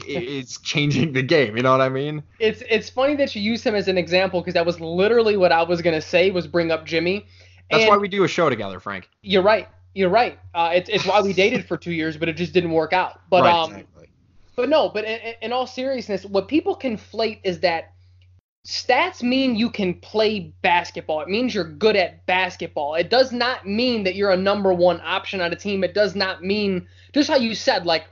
i- 0.03 0.11
is 0.11 0.57
changing 0.59 1.13
the 1.13 1.21
game. 1.21 1.55
You 1.57 1.63
know 1.63 1.71
what 1.71 1.81
I 1.81 1.89
mean? 1.89 2.23
It's 2.39 2.61
it's 2.69 2.89
funny 2.89 3.15
that 3.15 3.35
you 3.35 3.41
use 3.41 3.63
him 3.63 3.75
as 3.75 3.87
an 3.87 3.97
example 3.97 4.41
because 4.41 4.53
that 4.55 4.65
was 4.65 4.79
literally 4.79 5.37
what 5.37 5.51
I 5.51 5.63
was 5.63 5.81
gonna 5.81 6.01
say 6.01 6.31
was 6.31 6.47
bring 6.47 6.71
up 6.71 6.85
Jimmy. 6.85 7.25
That's 7.69 7.83
And 7.83 7.89
why 7.89 7.97
we 7.97 8.07
do 8.07 8.23
a 8.23 8.27
show 8.27 8.49
together, 8.49 8.79
Frank. 8.79 9.09
you're 9.21 9.41
right. 9.43 9.67
You're 9.93 10.09
right. 10.09 10.37
Uh, 10.53 10.71
it's 10.75 10.89
it's 10.89 11.05
why 11.05 11.21
we 11.21 11.33
dated 11.43 11.65
for 11.65 11.75
two 11.77 11.91
years, 11.91 12.17
but 12.17 12.29
it 12.29 12.33
just 12.37 12.53
didn't 12.53 12.71
work 12.71 12.93
out. 12.93 13.19
But 13.29 13.43
right, 13.43 13.53
um, 13.53 13.71
exactly. 13.71 14.07
but 14.55 14.69
no. 14.69 14.89
But 14.89 15.05
in, 15.05 15.33
in 15.41 15.51
all 15.53 15.65
seriousness, 15.67 16.23
what 16.25 16.47
people 16.47 16.75
conflate 16.77 17.39
is 17.43 17.59
that 17.61 17.93
stats 18.65 19.23
mean 19.23 19.55
you 19.55 19.69
can 19.69 19.93
play 19.95 20.53
basketball. 20.61 21.21
It 21.21 21.29
means 21.29 21.55
you're 21.55 21.63
good 21.63 21.95
at 21.95 22.25
basketball. 22.25 22.95
It 22.95 23.09
does 23.09 23.31
not 23.31 23.65
mean 23.65 24.03
that 24.03 24.15
you're 24.15 24.31
a 24.31 24.37
number 24.37 24.73
one 24.73 24.99
option 25.03 25.41
on 25.41 25.51
a 25.53 25.55
team. 25.55 25.83
It 25.83 25.93
does 25.93 26.15
not 26.15 26.43
mean 26.43 26.87
just 27.13 27.29
how 27.29 27.37
you 27.37 27.55
said 27.55 27.85
like 27.85 28.05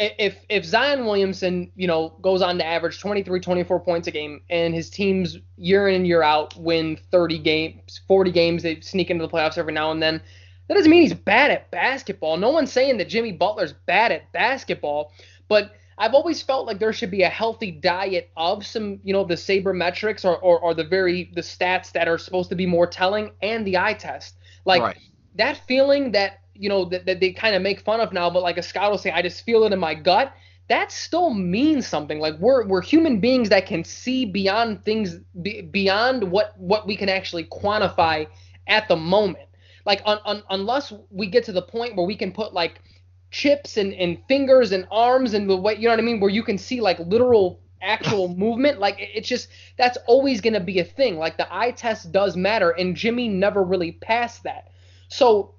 if 0.00 0.44
if 0.48 0.64
Zion 0.64 1.04
Williamson, 1.04 1.70
you 1.76 1.86
know, 1.86 2.14
goes 2.22 2.40
on 2.40 2.56
to 2.58 2.66
average 2.66 2.98
23 2.98 3.38
24 3.38 3.80
points 3.80 4.08
a 4.08 4.10
game 4.10 4.40
and 4.48 4.74
his 4.74 4.88
teams 4.88 5.38
year 5.56 5.88
in 5.88 5.96
and 5.96 6.06
year 6.06 6.22
out 6.22 6.56
win 6.56 6.98
30 7.10 7.38
games, 7.38 8.00
40 8.08 8.30
games, 8.32 8.62
they 8.62 8.80
sneak 8.80 9.10
into 9.10 9.26
the 9.26 9.30
playoffs 9.30 9.58
every 9.58 9.74
now 9.74 9.90
and 9.90 10.02
then. 10.02 10.22
That 10.68 10.74
doesn't 10.74 10.90
mean 10.90 11.02
he's 11.02 11.14
bad 11.14 11.50
at 11.50 11.70
basketball. 11.70 12.36
No 12.36 12.50
one's 12.50 12.72
saying 12.72 12.96
that 12.98 13.08
Jimmy 13.08 13.32
Butler's 13.32 13.74
bad 13.86 14.12
at 14.12 14.30
basketball, 14.32 15.12
but 15.48 15.72
I've 15.98 16.14
always 16.14 16.40
felt 16.40 16.66
like 16.66 16.78
there 16.78 16.92
should 16.94 17.10
be 17.10 17.22
a 17.22 17.28
healthy 17.28 17.70
diet 17.70 18.30
of 18.36 18.64
some, 18.64 19.00
you 19.02 19.12
know, 19.12 19.24
the 19.24 19.34
sabermetrics 19.34 20.24
or, 20.24 20.38
or, 20.38 20.58
or 20.60 20.72
the 20.72 20.84
very 20.84 21.30
the 21.34 21.42
stats 21.42 21.92
that 21.92 22.08
are 22.08 22.16
supposed 22.16 22.48
to 22.50 22.54
be 22.54 22.64
more 22.64 22.86
telling 22.86 23.32
and 23.42 23.66
the 23.66 23.76
eye 23.76 23.94
test. 23.94 24.36
Like 24.64 24.80
right. 24.80 24.98
that 25.34 25.60
feeling 25.66 26.12
that 26.12 26.40
you 26.60 26.68
know 26.68 26.84
that, 26.84 27.06
that 27.06 27.20
they 27.20 27.32
kind 27.32 27.56
of 27.56 27.62
make 27.62 27.80
fun 27.80 28.00
of 28.00 28.12
now, 28.12 28.28
but 28.30 28.42
like 28.42 28.58
a 28.58 28.62
scout 28.62 28.90
will 28.90 28.98
say, 28.98 29.10
I 29.10 29.22
just 29.22 29.44
feel 29.44 29.64
it 29.64 29.72
in 29.72 29.78
my 29.78 29.94
gut. 29.94 30.32
That 30.68 30.92
still 30.92 31.30
means 31.30 31.86
something. 31.86 32.20
Like 32.20 32.38
we're 32.38 32.66
we're 32.66 32.82
human 32.82 33.18
beings 33.18 33.48
that 33.48 33.66
can 33.66 33.82
see 33.82 34.24
beyond 34.26 34.84
things 34.84 35.16
be, 35.42 35.62
beyond 35.62 36.30
what 36.30 36.56
what 36.58 36.86
we 36.86 36.96
can 36.96 37.08
actually 37.08 37.44
quantify 37.44 38.26
at 38.68 38.86
the 38.88 38.96
moment. 38.96 39.48
Like 39.86 40.02
un, 40.04 40.18
un, 40.26 40.42
unless 40.50 40.92
we 41.10 41.26
get 41.26 41.44
to 41.44 41.52
the 41.52 41.62
point 41.62 41.96
where 41.96 42.06
we 42.06 42.14
can 42.14 42.30
put 42.30 42.52
like 42.52 42.82
chips 43.30 43.76
and, 43.76 43.94
and 43.94 44.18
fingers 44.28 44.70
and 44.72 44.86
arms 44.90 45.34
and 45.34 45.48
the 45.48 45.56
way 45.56 45.76
you 45.76 45.84
know 45.84 45.90
what 45.90 45.98
I 45.98 46.02
mean, 46.02 46.20
where 46.20 46.30
you 46.30 46.42
can 46.42 46.58
see 46.58 46.80
like 46.80 46.98
literal 47.00 47.60
actual 47.82 48.28
movement. 48.36 48.78
Like 48.78 48.96
it's 48.98 49.28
just 49.28 49.48
that's 49.78 49.98
always 50.06 50.40
gonna 50.40 50.60
be 50.60 50.78
a 50.78 50.84
thing. 50.84 51.16
Like 51.16 51.38
the 51.38 51.52
eye 51.52 51.70
test 51.70 52.12
does 52.12 52.36
matter, 52.36 52.70
and 52.70 52.94
Jimmy 52.94 53.28
never 53.28 53.64
really 53.64 53.92
passed 53.92 54.42
that. 54.44 54.68
So, 55.08 55.54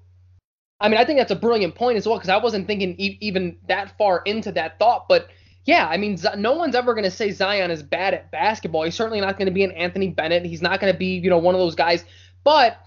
I 0.82 0.88
mean, 0.88 0.98
I 0.98 1.04
think 1.04 1.18
that's 1.18 1.30
a 1.30 1.36
brilliant 1.36 1.74
point 1.74 1.96
as 1.96 2.06
well 2.06 2.18
because 2.18 2.28
I 2.28 2.36
wasn't 2.36 2.66
thinking 2.66 2.96
e- 2.98 3.18
even 3.20 3.56
that 3.68 3.96
far 3.96 4.22
into 4.26 4.52
that 4.52 4.78
thought. 4.78 5.08
But 5.08 5.28
yeah, 5.64 5.86
I 5.86 5.96
mean, 5.96 6.18
no 6.36 6.54
one's 6.54 6.74
ever 6.74 6.92
going 6.92 7.04
to 7.04 7.10
say 7.10 7.30
Zion 7.30 7.70
is 7.70 7.82
bad 7.82 8.14
at 8.14 8.30
basketball. 8.32 8.82
He's 8.82 8.96
certainly 8.96 9.20
not 9.20 9.38
going 9.38 9.46
to 9.46 9.52
be 9.52 9.62
an 9.62 9.70
Anthony 9.72 10.08
Bennett. 10.08 10.44
He's 10.44 10.60
not 10.60 10.80
going 10.80 10.92
to 10.92 10.98
be, 10.98 11.18
you 11.18 11.30
know, 11.30 11.38
one 11.38 11.54
of 11.54 11.60
those 11.60 11.76
guys. 11.76 12.04
But 12.42 12.78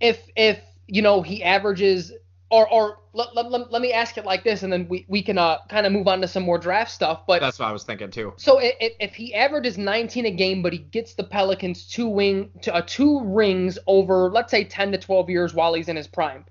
if 0.00 0.20
if 0.36 0.60
you 0.88 1.00
know 1.00 1.22
he 1.22 1.44
averages, 1.44 2.12
or 2.50 2.68
or 2.68 2.98
let, 3.12 3.34
let, 3.34 3.70
let 3.70 3.82
me 3.82 3.92
ask 3.92 4.18
it 4.18 4.24
like 4.24 4.42
this, 4.42 4.62
and 4.62 4.72
then 4.72 4.88
we 4.88 5.04
we 5.08 5.22
can 5.22 5.38
uh, 5.38 5.58
kind 5.68 5.86
of 5.86 5.92
move 5.92 6.08
on 6.08 6.20
to 6.20 6.28
some 6.28 6.42
more 6.42 6.58
draft 6.58 6.90
stuff. 6.90 7.22
But 7.26 7.40
that's 7.40 7.58
what 7.58 7.68
I 7.68 7.72
was 7.72 7.84
thinking 7.84 8.10
too. 8.10 8.34
So 8.36 8.58
if, 8.58 8.94
if 8.98 9.14
he 9.14 9.34
averages 9.34 9.78
19 9.78 10.26
a 10.26 10.30
game, 10.30 10.62
but 10.62 10.72
he 10.72 10.78
gets 10.80 11.14
the 11.14 11.24
Pelicans 11.24 11.86
two 11.86 12.08
wing 12.08 12.50
to 12.62 12.74
uh, 12.74 12.82
two 12.86 13.22
rings 13.24 13.78
over, 13.86 14.30
let's 14.30 14.50
say 14.50 14.64
10 14.64 14.92
to 14.92 14.98
12 14.98 15.30
years 15.30 15.54
while 15.54 15.74
he's 15.74 15.88
in 15.88 15.96
his 15.96 16.06
prime, 16.06 16.44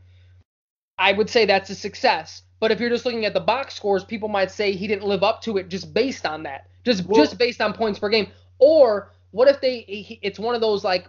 I 0.97 1.13
would 1.13 1.29
say 1.29 1.45
that's 1.45 1.69
a 1.69 1.75
success. 1.75 2.43
But 2.59 2.71
if 2.71 2.79
you're 2.79 2.89
just 2.89 3.05
looking 3.05 3.25
at 3.25 3.33
the 3.33 3.39
box 3.39 3.75
scores, 3.75 4.03
people 4.03 4.29
might 4.29 4.49
say 4.49 4.71
he 4.71 4.87
didn't 4.87 5.05
live 5.05 5.23
up 5.23 5.41
to 5.43 5.57
it 5.57 5.69
just 5.69 5.93
based 5.93 6.25
on 6.25 6.43
that, 6.43 6.67
just 6.83 7.05
well, 7.05 7.23
just 7.23 7.37
based 7.37 7.61
on 7.61 7.73
points 7.73 7.99
per 7.99 8.09
game. 8.09 8.27
Or 8.57 9.11
what 9.31 9.47
if 9.47 9.61
they? 9.61 9.85
It's 10.21 10.39
one 10.39 10.55
of 10.55 10.61
those 10.61 10.83
like, 10.83 11.07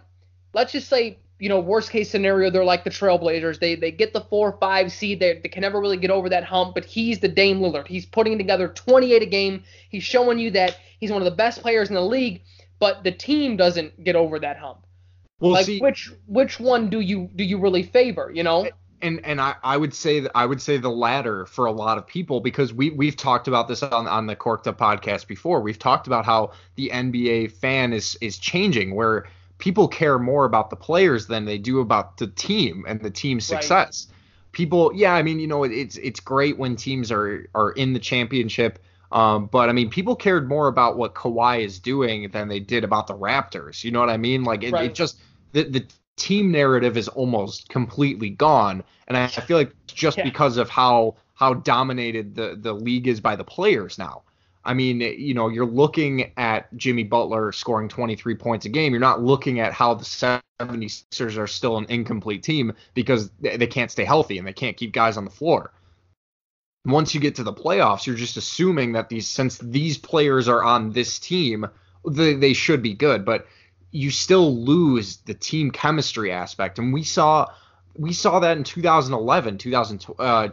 let's 0.53 0.71
just 0.71 0.89
say 0.89 1.17
you 1.39 1.47
know 1.47 1.59
worst 1.59 1.89
case 1.89 2.09
scenario 2.09 2.49
they're 2.49 2.63
like 2.63 2.83
the 2.83 2.91
Trailblazers. 2.91 3.59
They 3.59 3.75
they 3.75 3.91
get 3.91 4.13
the 4.13 4.21
four 4.21 4.49
or 4.49 4.57
five 4.59 4.91
seed. 4.91 5.19
They, 5.19 5.39
they 5.41 5.49
can 5.49 5.61
never 5.61 5.81
really 5.81 5.97
get 5.97 6.11
over 6.11 6.29
that 6.29 6.43
hump. 6.43 6.75
But 6.75 6.85
he's 6.85 7.19
the 7.19 7.27
Dame 7.27 7.59
Lillard. 7.59 7.87
He's 7.87 8.05
putting 8.05 8.37
together 8.37 8.67
28 8.67 9.23
a 9.23 9.25
game. 9.25 9.63
He's 9.89 10.03
showing 10.03 10.37
you 10.37 10.51
that 10.51 10.77
he's 10.99 11.11
one 11.11 11.21
of 11.21 11.25
the 11.25 11.35
best 11.35 11.61
players 11.61 11.89
in 11.89 11.95
the 11.95 12.05
league. 12.05 12.43
But 12.77 13.03
the 13.03 13.11
team 13.11 13.57
doesn't 13.57 14.03
get 14.03 14.15
over 14.15 14.39
that 14.39 14.57
hump. 14.57 14.85
Well, 15.39 15.53
like 15.53 15.65
see, 15.65 15.79
which 15.79 16.11
which 16.27 16.59
one 16.59 16.89
do 16.91 16.99
you 16.99 17.27
do 17.35 17.43
you 17.43 17.57
really 17.57 17.83
favor? 17.83 18.31
You 18.31 18.43
know 18.43 18.69
and 19.01 19.25
and 19.25 19.39
I, 19.41 19.55
I 19.63 19.77
would 19.77 19.93
say 19.93 20.19
that 20.21 20.31
I 20.35 20.45
would 20.45 20.61
say 20.61 20.77
the 20.77 20.89
latter 20.89 21.45
for 21.45 21.65
a 21.65 21.71
lot 21.71 21.97
of 21.97 22.05
people 22.05 22.39
because 22.39 22.73
we 22.73 22.89
we've 22.89 23.15
talked 23.15 23.47
about 23.47 23.67
this 23.67 23.83
on 23.83 24.07
on 24.07 24.27
the 24.27 24.35
Corked 24.35 24.67
Up 24.67 24.77
podcast 24.77 25.27
before. 25.27 25.61
We've 25.61 25.79
talked 25.79 26.07
about 26.07 26.25
how 26.25 26.51
the 26.75 26.89
NBA 26.93 27.51
fan 27.53 27.93
is 27.93 28.17
is 28.21 28.37
changing 28.37 28.95
where 28.95 29.27
people 29.59 29.87
care 29.87 30.17
more 30.17 30.45
about 30.45 30.69
the 30.69 30.75
players 30.75 31.27
than 31.27 31.45
they 31.45 31.57
do 31.57 31.79
about 31.79 32.17
the 32.17 32.27
team 32.27 32.85
and 32.87 32.99
the 33.01 33.11
team's 33.11 33.45
success. 33.45 34.07
Right. 34.07 34.15
People, 34.51 34.91
yeah, 34.95 35.13
I 35.13 35.21
mean, 35.21 35.39
you 35.39 35.47
know, 35.47 35.63
it's 35.63 35.97
it's 35.97 36.19
great 36.19 36.57
when 36.57 36.75
teams 36.75 37.11
are 37.11 37.47
are 37.53 37.71
in 37.71 37.93
the 37.93 37.99
championship. 37.99 38.79
Um, 39.11 39.47
but 39.47 39.69
I 39.69 39.73
mean, 39.73 39.89
people 39.89 40.15
cared 40.15 40.47
more 40.47 40.67
about 40.67 40.97
what 40.97 41.15
Kawhi 41.15 41.63
is 41.63 41.79
doing 41.79 42.29
than 42.31 42.47
they 42.47 42.59
did 42.59 42.83
about 42.83 43.07
the 43.07 43.15
Raptors. 43.15 43.83
You 43.83 43.91
know 43.91 43.99
what 43.99 44.09
I 44.09 44.17
mean? 44.17 44.43
Like 44.43 44.63
it, 44.63 44.71
right. 44.71 44.85
it 44.85 44.95
just 44.95 45.19
the, 45.51 45.63
the 45.63 45.85
team 46.19 46.51
narrative 46.51 46.97
is 46.97 47.07
almost 47.07 47.69
completely 47.69 48.29
gone, 48.29 48.83
and 49.07 49.17
I, 49.17 49.23
I 49.23 49.27
feel 49.27 49.57
like 49.57 49.73
just 49.87 50.17
yeah. 50.17 50.23
because 50.23 50.57
of 50.57 50.69
how 50.69 51.15
how 51.33 51.53
dominated 51.55 52.35
the 52.35 52.57
the 52.59 52.73
league 52.73 53.07
is 53.07 53.19
by 53.19 53.35
the 53.35 53.43
players 53.43 53.97
now. 53.97 54.23
I 54.63 54.73
mean, 54.73 54.99
you 54.99 55.33
know, 55.33 55.47
you're 55.47 55.65
looking 55.65 56.31
at 56.37 56.75
Jimmy 56.75 57.03
Butler 57.03 57.51
scoring 57.51 57.87
23 57.87 58.35
points 58.35 58.65
a 58.65 58.69
game. 58.69 58.91
You're 58.91 58.99
not 58.99 59.23
looking 59.23 59.61
at 59.61 59.71
how 59.71 59.93
the 59.93 60.03
76ers 60.03 61.37
are 61.37 61.47
still 61.47 61.77
an 61.77 61.85
incomplete 61.89 62.43
team 62.43 62.73
because 62.93 63.31
they 63.39 63.67
can't 63.67 63.89
stay 63.89 64.03
healthy 64.03 64.37
and 64.37 64.45
they 64.45 64.53
can't 64.53 64.75
keep 64.75 64.91
guys 64.91 65.15
on 65.15 65.23
the 65.23 65.31
floor. 65.31 65.71
Once 66.85 67.15
you 67.15 67.21
get 67.21 67.35
to 67.35 67.43
the 67.43 67.53
playoffs, 67.53 68.05
you're 68.05 68.15
just 68.15 68.37
assuming 68.37 68.91
that 68.93 69.09
these 69.09 69.27
since 69.27 69.57
these 69.59 69.97
players 69.97 70.47
are 70.49 70.61
on 70.61 70.91
this 70.91 71.19
team, 71.19 71.65
they, 72.07 72.33
they 72.33 72.53
should 72.53 72.83
be 72.83 72.93
good. 72.93 73.23
But 73.23 73.47
you 73.91 74.11
still 74.11 74.55
lose 74.55 75.17
the 75.17 75.33
team 75.33 75.71
chemistry 75.71 76.31
aspect, 76.31 76.79
and 76.79 76.93
we 76.93 77.03
saw 77.03 77.47
we 77.95 78.13
saw 78.13 78.39
that 78.39 78.57
in 78.57 78.63
2011, 78.63 79.57
2000, 79.57 80.05
uh, 80.19 80.47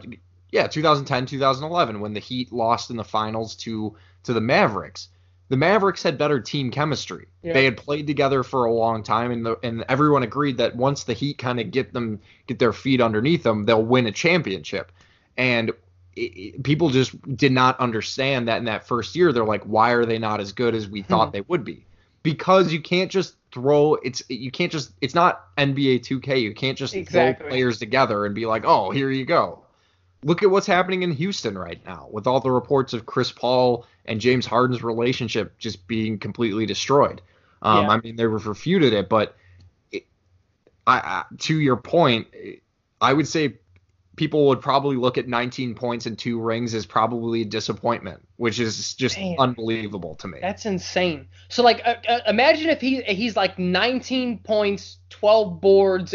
yeah, 0.51 0.67
2010, 0.67 1.25
2011 1.25 1.99
when 1.99 2.13
the 2.13 2.19
Heat 2.19 2.51
lost 2.51 2.89
in 2.89 2.97
the 2.97 3.03
finals 3.03 3.55
to 3.57 3.95
to 4.23 4.33
the 4.33 4.41
Mavericks. 4.41 5.09
The 5.49 5.57
Mavericks 5.57 6.03
had 6.03 6.17
better 6.17 6.41
team 6.41 6.71
chemistry. 6.71 7.27
Yeah. 7.41 7.53
They 7.53 7.63
had 7.63 7.77
played 7.77 8.05
together 8.05 8.43
for 8.43 8.65
a 8.65 8.73
long 8.73 9.01
time, 9.01 9.31
and 9.31 9.45
the, 9.45 9.57
and 9.63 9.85
everyone 9.87 10.23
agreed 10.23 10.57
that 10.57 10.75
once 10.75 11.05
the 11.05 11.13
Heat 11.13 11.37
kind 11.37 11.59
of 11.59 11.71
get 11.71 11.93
them 11.93 12.19
get 12.47 12.59
their 12.59 12.73
feet 12.73 12.99
underneath 12.99 13.43
them, 13.43 13.65
they'll 13.65 13.83
win 13.83 14.07
a 14.07 14.11
championship. 14.11 14.91
And 15.37 15.69
it, 16.15 16.21
it, 16.21 16.63
people 16.63 16.89
just 16.89 17.15
did 17.37 17.51
not 17.53 17.79
understand 17.79 18.47
that 18.49 18.57
in 18.57 18.65
that 18.65 18.87
first 18.87 19.15
year. 19.15 19.31
They're 19.31 19.45
like, 19.45 19.63
why 19.63 19.91
are 19.91 20.05
they 20.05 20.17
not 20.17 20.41
as 20.41 20.51
good 20.51 20.75
as 20.75 20.89
we 20.89 21.01
thought 21.03 21.31
they 21.31 21.41
would 21.41 21.63
be? 21.63 21.86
Because 22.27 22.73
you 22.73 22.81
can't 22.81 23.09
just 23.09 23.35
throw 23.53 23.93
it's 24.03 24.21
you 24.27 24.51
can't 24.51 24.69
just 24.69 24.91
it's 24.99 25.15
not 25.15 25.55
NBA 25.55 26.01
2K. 26.01 26.41
You 26.41 26.53
can't 26.53 26.77
just 26.77 26.93
exactly. 26.93 27.41
throw 27.41 27.49
players 27.49 27.79
together 27.79 28.25
and 28.25 28.35
be 28.35 28.45
like, 28.45 28.65
"Oh, 28.65 28.91
here 28.91 29.09
you 29.09 29.23
go." 29.23 29.63
Look 30.23 30.43
at 30.43 30.51
what's 30.51 30.67
happening 30.67 31.03
in 31.03 31.11
Houston 31.11 31.57
right 31.57 31.79
now 31.85 32.09
with 32.11 32.27
all 32.27 32.41
the 32.41 32.51
reports 32.51 32.91
of 32.91 33.05
Chris 33.05 33.31
Paul 33.31 33.85
and 34.03 34.19
James 34.19 34.45
Harden's 34.45 34.83
relationship 34.83 35.57
just 35.57 35.87
being 35.87 36.19
completely 36.19 36.65
destroyed. 36.65 37.21
Um, 37.61 37.85
yeah. 37.85 37.91
I 37.91 38.01
mean, 38.01 38.17
they 38.17 38.25
refuted 38.25 38.91
it, 38.91 39.07
but 39.07 39.37
it, 39.93 40.05
I, 40.85 40.97
I, 40.97 41.23
to 41.37 41.57
your 41.57 41.77
point, 41.77 42.27
I 42.99 43.13
would 43.13 43.27
say 43.29 43.53
people 44.17 44.47
would 44.47 44.59
probably 44.59 44.97
look 44.97 45.17
at 45.17 45.27
19 45.27 45.75
points 45.75 46.05
and 46.07 46.19
two 46.19 46.41
rings 46.41 46.73
as 46.73 46.85
probably 46.85 47.43
a 47.43 47.45
disappointment, 47.45 48.19
which 48.35 48.59
is 48.59 48.95
just 48.95 49.17
Man, 49.17 49.35
unbelievable 49.39 50.15
to 50.15 50.27
me. 50.27 50.39
That's 50.41 50.65
insane. 50.65 51.27
So 51.47 51.63
like, 51.63 51.81
uh, 51.85 51.95
uh, 52.09 52.19
imagine 52.27 52.69
if 52.69 52.81
he 52.81 53.01
he's 53.03 53.37
like 53.37 53.57
19 53.57 54.39
points, 54.39 54.97
12 55.11 55.61
boards, 55.61 56.13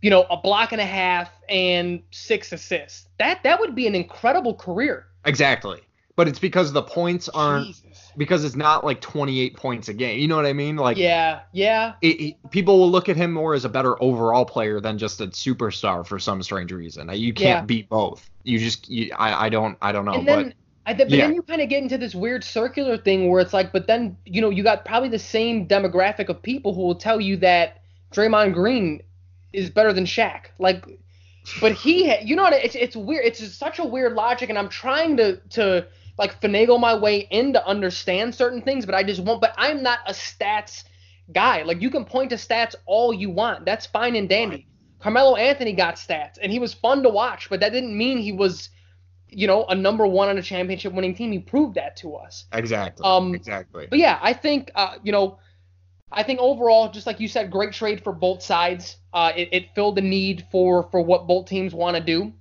you 0.00 0.10
know, 0.10 0.22
a 0.30 0.36
block 0.36 0.72
and 0.72 0.80
a 0.80 0.86
half, 0.86 1.30
and 1.48 2.02
six 2.12 2.52
assists. 2.52 3.08
That 3.18 3.42
that 3.42 3.58
would 3.58 3.74
be 3.74 3.86
an 3.88 3.94
incredible 3.94 4.54
career. 4.54 5.06
Exactly. 5.24 5.80
But 6.16 6.28
it's 6.28 6.38
because 6.38 6.72
the 6.72 6.82
points 6.82 7.28
aren't. 7.28 7.66
Jesus 7.68 7.90
because 8.16 8.44
it's 8.44 8.56
not 8.56 8.84
like 8.84 9.00
28 9.00 9.56
points 9.56 9.88
a 9.88 9.94
game. 9.94 10.18
You 10.18 10.28
know 10.28 10.36
what 10.36 10.46
I 10.46 10.52
mean? 10.52 10.76
Like 10.76 10.96
yeah, 10.96 11.40
yeah. 11.52 11.94
It, 12.02 12.20
it, 12.20 12.50
people 12.50 12.78
will 12.78 12.90
look 12.90 13.08
at 13.08 13.16
him 13.16 13.32
more 13.32 13.54
as 13.54 13.64
a 13.64 13.68
better 13.68 14.00
overall 14.02 14.44
player 14.44 14.80
than 14.80 14.98
just 14.98 15.20
a 15.20 15.28
superstar 15.28 16.06
for 16.06 16.18
some 16.18 16.42
strange 16.42 16.72
reason. 16.72 17.08
Uh, 17.08 17.14
you 17.14 17.32
can't 17.32 17.62
yeah. 17.62 17.64
beat 17.64 17.88
both. 17.88 18.28
You 18.42 18.58
just 18.58 18.88
you, 18.88 19.12
I 19.16 19.46
I 19.46 19.48
don't 19.48 19.76
I 19.80 19.92
don't 19.92 20.04
know. 20.04 20.14
And 20.14 20.26
then, 20.26 20.54
but, 20.84 20.98
but 20.98 21.10
yeah. 21.10 21.26
then 21.26 21.34
you 21.34 21.42
kind 21.42 21.60
of 21.60 21.68
get 21.68 21.82
into 21.82 21.98
this 21.98 22.14
weird 22.14 22.42
circular 22.42 22.96
thing 22.96 23.28
where 23.28 23.40
it's 23.40 23.52
like, 23.52 23.72
but 23.72 23.86
then 23.86 24.16
you 24.24 24.40
know 24.40 24.50
you 24.50 24.62
got 24.62 24.84
probably 24.84 25.08
the 25.08 25.18
same 25.18 25.66
demographic 25.66 26.28
of 26.28 26.42
people 26.42 26.74
who 26.74 26.82
will 26.82 26.96
tell 26.96 27.20
you 27.20 27.36
that 27.38 27.82
Draymond 28.12 28.54
Green 28.54 29.02
is 29.52 29.70
better 29.70 29.92
than 29.92 30.04
Shaq. 30.04 30.46
Like, 30.58 30.84
but 31.60 31.72
he, 31.72 32.14
you 32.22 32.36
know, 32.36 32.42
what, 32.42 32.52
it's 32.52 32.74
it's 32.74 32.96
weird. 32.96 33.24
It's 33.24 33.42
such 33.54 33.78
a 33.78 33.84
weird 33.84 34.14
logic, 34.14 34.48
and 34.48 34.58
I'm 34.58 34.68
trying 34.68 35.16
to 35.18 35.36
to 35.50 35.86
like 36.20 36.38
finagle 36.38 36.78
my 36.78 36.94
way 36.94 37.26
in 37.30 37.54
to 37.54 37.66
understand 37.66 38.34
certain 38.34 38.60
things, 38.60 38.84
but 38.84 38.94
I 38.94 39.02
just 39.02 39.22
won't. 39.22 39.40
But 39.40 39.54
I'm 39.56 39.82
not 39.82 40.00
a 40.06 40.12
stats 40.12 40.84
guy. 41.32 41.62
Like 41.62 41.80
you 41.80 41.88
can 41.88 42.04
point 42.04 42.28
to 42.30 42.36
stats 42.36 42.74
all 42.84 43.12
you 43.12 43.30
want. 43.30 43.64
That's 43.64 43.86
fine 43.86 44.14
and 44.14 44.28
dandy. 44.28 44.68
Carmelo 45.00 45.36
Anthony 45.36 45.72
got 45.72 45.94
stats, 45.94 46.34
and 46.40 46.52
he 46.52 46.58
was 46.58 46.74
fun 46.74 47.02
to 47.04 47.08
watch, 47.08 47.48
but 47.48 47.60
that 47.60 47.72
didn't 47.72 47.96
mean 47.96 48.18
he 48.18 48.32
was, 48.32 48.68
you 49.28 49.46
know, 49.46 49.64
a 49.64 49.74
number 49.74 50.06
one 50.06 50.28
on 50.28 50.36
a 50.36 50.42
championship 50.42 50.92
winning 50.92 51.14
team. 51.14 51.32
He 51.32 51.38
proved 51.38 51.76
that 51.76 51.96
to 51.96 52.16
us. 52.16 52.44
Exactly. 52.52 53.02
Um, 53.02 53.34
exactly. 53.34 53.86
But 53.88 53.98
yeah, 53.98 54.18
I 54.20 54.34
think, 54.34 54.70
uh, 54.74 54.96
you 55.02 55.10
know, 55.10 55.38
I 56.12 56.22
think 56.22 56.38
overall, 56.38 56.90
just 56.90 57.06
like 57.06 57.18
you 57.18 57.28
said, 57.28 57.50
great 57.50 57.72
trade 57.72 58.04
for 58.04 58.12
both 58.12 58.42
sides. 58.42 58.98
Uh, 59.14 59.32
it, 59.34 59.48
it 59.52 59.74
filled 59.74 59.96
the 59.96 60.02
need 60.02 60.46
for 60.52 60.82
for 60.90 61.00
what 61.00 61.26
both 61.26 61.46
teams 61.46 61.72
want 61.72 61.96
to 61.96 62.02
do. 62.02 62.34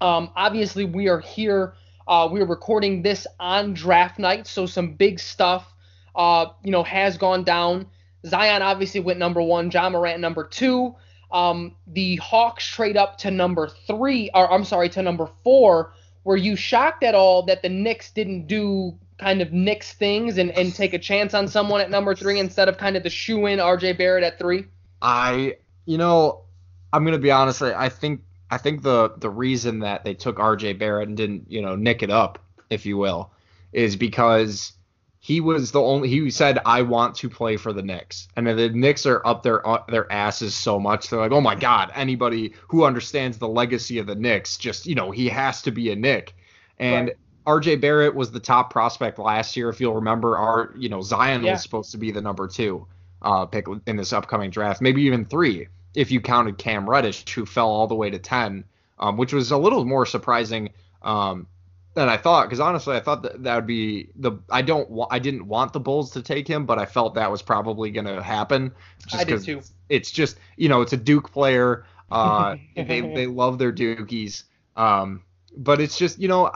Um, 0.00 0.30
obviously, 0.34 0.86
we 0.86 1.08
are 1.08 1.20
here 1.20 1.74
uh, 2.08 2.26
we 2.30 2.40
are 2.40 2.46
recording 2.46 3.02
this 3.02 3.26
on 3.38 3.74
draft 3.74 4.18
night, 4.18 4.46
so 4.46 4.64
some 4.64 4.94
big 4.94 5.20
stuff, 5.20 5.74
uh, 6.16 6.46
you 6.64 6.70
know, 6.70 6.82
has 6.82 7.18
gone 7.18 7.44
down. 7.44 7.86
Zion 8.26 8.62
obviously 8.62 9.00
went 9.00 9.18
number 9.18 9.42
one, 9.42 9.70
Ja 9.70 9.90
Morant 9.90 10.18
number 10.18 10.44
two. 10.44 10.94
Um, 11.30 11.76
the 11.86 12.16
Hawks 12.16 12.66
trade 12.66 12.96
up 12.96 13.18
to 13.18 13.30
number 13.30 13.68
three, 13.86 14.30
or 14.32 14.50
I'm 14.50 14.64
sorry, 14.64 14.88
to 14.90 15.02
number 15.02 15.28
four. 15.44 15.92
Were 16.24 16.38
you 16.38 16.56
shocked 16.56 17.04
at 17.04 17.14
all 17.14 17.42
that 17.44 17.62
the 17.62 17.68
Knicks 17.68 18.10
didn't 18.10 18.46
do 18.46 18.98
kind 19.18 19.42
of 19.42 19.52
Knicks 19.52 19.92
things 19.92 20.38
and, 20.38 20.50
and 20.52 20.74
take 20.74 20.94
a 20.94 20.98
chance 20.98 21.34
on 21.34 21.46
someone 21.46 21.80
at 21.80 21.90
number 21.90 22.14
three 22.14 22.38
instead 22.38 22.68
of 22.68 22.78
kind 22.78 22.96
of 22.96 23.02
the 23.02 23.10
shoe 23.10 23.46
in 23.46 23.58
RJ 23.58 23.98
Barrett 23.98 24.24
at 24.24 24.38
three? 24.38 24.64
I, 25.02 25.56
you 25.84 25.98
know, 25.98 26.44
I'm 26.92 27.04
gonna 27.04 27.18
be 27.18 27.30
honest. 27.30 27.60
I 27.60 27.90
think 27.90 28.22
I 28.50 28.58
think 28.58 28.82
the 28.82 29.12
the 29.16 29.30
reason 29.30 29.80
that 29.80 30.04
they 30.04 30.14
took 30.14 30.38
R.J. 30.38 30.74
Barrett 30.74 31.08
and 31.08 31.16
didn't 31.16 31.50
you 31.50 31.62
know 31.62 31.76
nick 31.76 32.02
it 32.02 32.10
up, 32.10 32.38
if 32.70 32.86
you 32.86 32.96
will, 32.96 33.30
is 33.72 33.96
because 33.96 34.72
he 35.20 35.40
was 35.40 35.72
the 35.72 35.80
only 35.80 36.08
he 36.08 36.30
said 36.30 36.58
I 36.64 36.82
want 36.82 37.16
to 37.16 37.28
play 37.28 37.56
for 37.56 37.72
the 37.72 37.82
Knicks, 37.82 38.28
and 38.36 38.46
the 38.46 38.70
Knicks 38.70 39.04
are 39.06 39.20
up 39.26 39.42
their 39.42 39.66
uh, 39.66 39.82
their 39.88 40.10
asses 40.10 40.54
so 40.54 40.78
much 40.80 41.10
they're 41.10 41.20
like 41.20 41.32
oh 41.32 41.40
my 41.40 41.54
god 41.54 41.92
anybody 41.94 42.54
who 42.68 42.84
understands 42.84 43.38
the 43.38 43.48
legacy 43.48 43.98
of 43.98 44.06
the 44.06 44.14
Knicks 44.14 44.56
just 44.56 44.86
you 44.86 44.94
know 44.94 45.10
he 45.10 45.28
has 45.28 45.62
to 45.62 45.70
be 45.70 45.90
a 45.90 45.96
Knick, 45.96 46.34
and. 46.78 47.08
Right. 47.08 47.16
RJ 47.46 47.80
Barrett 47.80 48.14
was 48.14 48.30
the 48.30 48.40
top 48.40 48.70
prospect 48.70 49.18
last 49.18 49.56
year. 49.56 49.70
If 49.70 49.80
you'll 49.80 49.94
remember, 49.94 50.36
our 50.36 50.74
you 50.76 50.90
know 50.90 51.00
Zion 51.00 51.42
yeah. 51.42 51.52
was 51.52 51.62
supposed 51.62 51.92
to 51.92 51.96
be 51.96 52.10
the 52.10 52.20
number 52.20 52.46
two 52.46 52.86
uh, 53.22 53.46
pick 53.46 53.64
in 53.86 53.96
this 53.96 54.12
upcoming 54.12 54.50
draft, 54.50 54.82
maybe 54.82 55.00
even 55.04 55.24
three 55.24 55.68
if 55.94 56.10
you 56.10 56.20
counted 56.20 56.58
Cam 56.58 56.88
Reddish, 56.88 57.28
who 57.32 57.46
fell 57.46 57.68
all 57.68 57.86
the 57.86 57.94
way 57.94 58.10
to 58.10 58.18
10, 58.18 58.64
um, 58.98 59.16
which 59.16 59.32
was 59.32 59.50
a 59.50 59.56
little 59.56 59.84
more 59.84 60.06
surprising 60.06 60.70
um, 61.02 61.46
than 61.94 62.08
I 62.08 62.16
thought. 62.16 62.46
Because 62.46 62.60
honestly, 62.60 62.96
I 62.96 63.00
thought 63.00 63.22
that 63.22 63.42
that 63.44 63.54
would 63.56 63.66
be 63.66 64.10
the. 64.16 64.32
I 64.50 64.62
don't. 64.62 64.88
want. 64.90 65.12
I 65.12 65.18
didn't 65.18 65.46
want 65.46 65.72
the 65.72 65.80
Bulls 65.80 66.12
to 66.12 66.22
take 66.22 66.48
him, 66.48 66.66
but 66.66 66.78
I 66.78 66.86
felt 66.86 67.14
that 67.14 67.30
was 67.30 67.42
probably 67.42 67.90
going 67.90 68.06
to 68.06 68.22
happen. 68.22 68.72
Just 69.06 69.22
I 69.22 69.24
did 69.24 69.44
too. 69.44 69.60
It's 69.88 70.10
just 70.10 70.38
you 70.56 70.68
know 70.68 70.82
it's 70.82 70.92
a 70.92 70.96
Duke 70.96 71.32
player. 71.32 71.84
Uh, 72.10 72.56
they 72.76 73.00
they 73.00 73.26
love 73.26 73.58
their 73.58 73.72
Dukies. 73.72 74.44
Um, 74.76 75.22
but 75.56 75.80
it's 75.80 75.98
just 75.98 76.18
you 76.18 76.28
know 76.28 76.50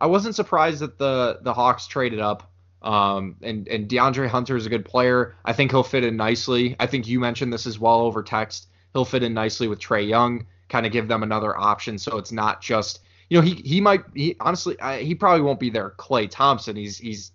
I 0.00 0.06
wasn't 0.06 0.34
surprised 0.34 0.80
that 0.80 0.98
the 0.98 1.38
the 1.42 1.54
Hawks 1.54 1.86
traded 1.86 2.20
up. 2.20 2.48
Um, 2.82 3.36
and 3.42 3.68
and 3.68 3.88
DeAndre 3.88 4.26
Hunter 4.26 4.56
is 4.56 4.66
a 4.66 4.68
good 4.68 4.84
player. 4.84 5.36
I 5.44 5.52
think 5.52 5.70
he'll 5.70 5.84
fit 5.84 6.02
in 6.02 6.16
nicely. 6.16 6.74
I 6.80 6.86
think 6.86 7.06
you 7.06 7.20
mentioned 7.20 7.52
this 7.52 7.66
as 7.66 7.78
well 7.78 8.00
over 8.00 8.24
text. 8.24 8.66
He'll 8.92 9.04
fit 9.04 9.22
in 9.22 9.34
nicely 9.34 9.68
with 9.68 9.78
Trae 9.78 10.06
Young, 10.06 10.46
kind 10.68 10.86
of 10.86 10.92
give 10.92 11.08
them 11.08 11.22
another 11.22 11.56
option, 11.58 11.98
so 11.98 12.18
it's 12.18 12.32
not 12.32 12.60
just 12.60 13.00
you 13.30 13.38
know 13.38 13.46
he 13.46 13.54
he 13.54 13.80
might 13.80 14.02
he 14.14 14.36
honestly 14.40 14.78
I, 14.80 14.98
he 15.02 15.14
probably 15.14 15.42
won't 15.42 15.60
be 15.60 15.70
there. 15.70 15.90
Klay 15.98 16.28
Thompson, 16.30 16.76
he's 16.76 16.98
he's, 16.98 17.32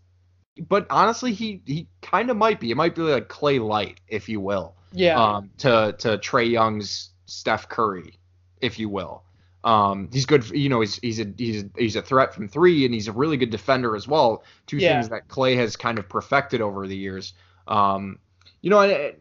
but 0.67 0.85
honestly 0.89 1.33
he 1.33 1.61
he 1.65 1.87
kind 2.01 2.29
of 2.29 2.37
might 2.37 2.59
be. 2.59 2.71
It 2.71 2.77
might 2.77 2.95
be 2.95 3.01
like 3.01 3.29
Klay 3.29 3.59
Light, 3.59 3.99
if 4.07 4.29
you 4.29 4.39
will. 4.39 4.75
Yeah. 4.91 5.21
Um, 5.21 5.49
to 5.59 5.95
to 5.99 6.17
Trae 6.17 6.49
Young's 6.49 7.11
Steph 7.25 7.67
Curry, 7.69 8.19
if 8.61 8.79
you 8.79 8.89
will. 8.89 9.23
Um, 9.63 10.09
he's 10.13 10.25
good. 10.25 10.45
For, 10.45 10.55
you 10.55 10.69
know, 10.69 10.81
he's 10.81 10.97
he's 10.97 11.19
a 11.19 11.25
he's 11.37 11.63
a, 11.63 11.69
he's 11.77 11.95
a 11.95 12.01
threat 12.01 12.33
from 12.33 12.47
three, 12.47 12.85
and 12.85 12.93
he's 12.93 13.07
a 13.07 13.11
really 13.11 13.37
good 13.37 13.49
defender 13.49 13.95
as 13.95 14.07
well. 14.07 14.43
Two 14.65 14.77
yeah. 14.77 14.93
things 14.93 15.09
that 15.09 15.27
Klay 15.27 15.57
has 15.57 15.75
kind 15.75 15.99
of 15.99 16.07
perfected 16.07 16.61
over 16.61 16.87
the 16.87 16.95
years. 16.95 17.33
Um, 17.67 18.19
you 18.61 18.69
know, 18.69 18.79
I, 18.79 19.15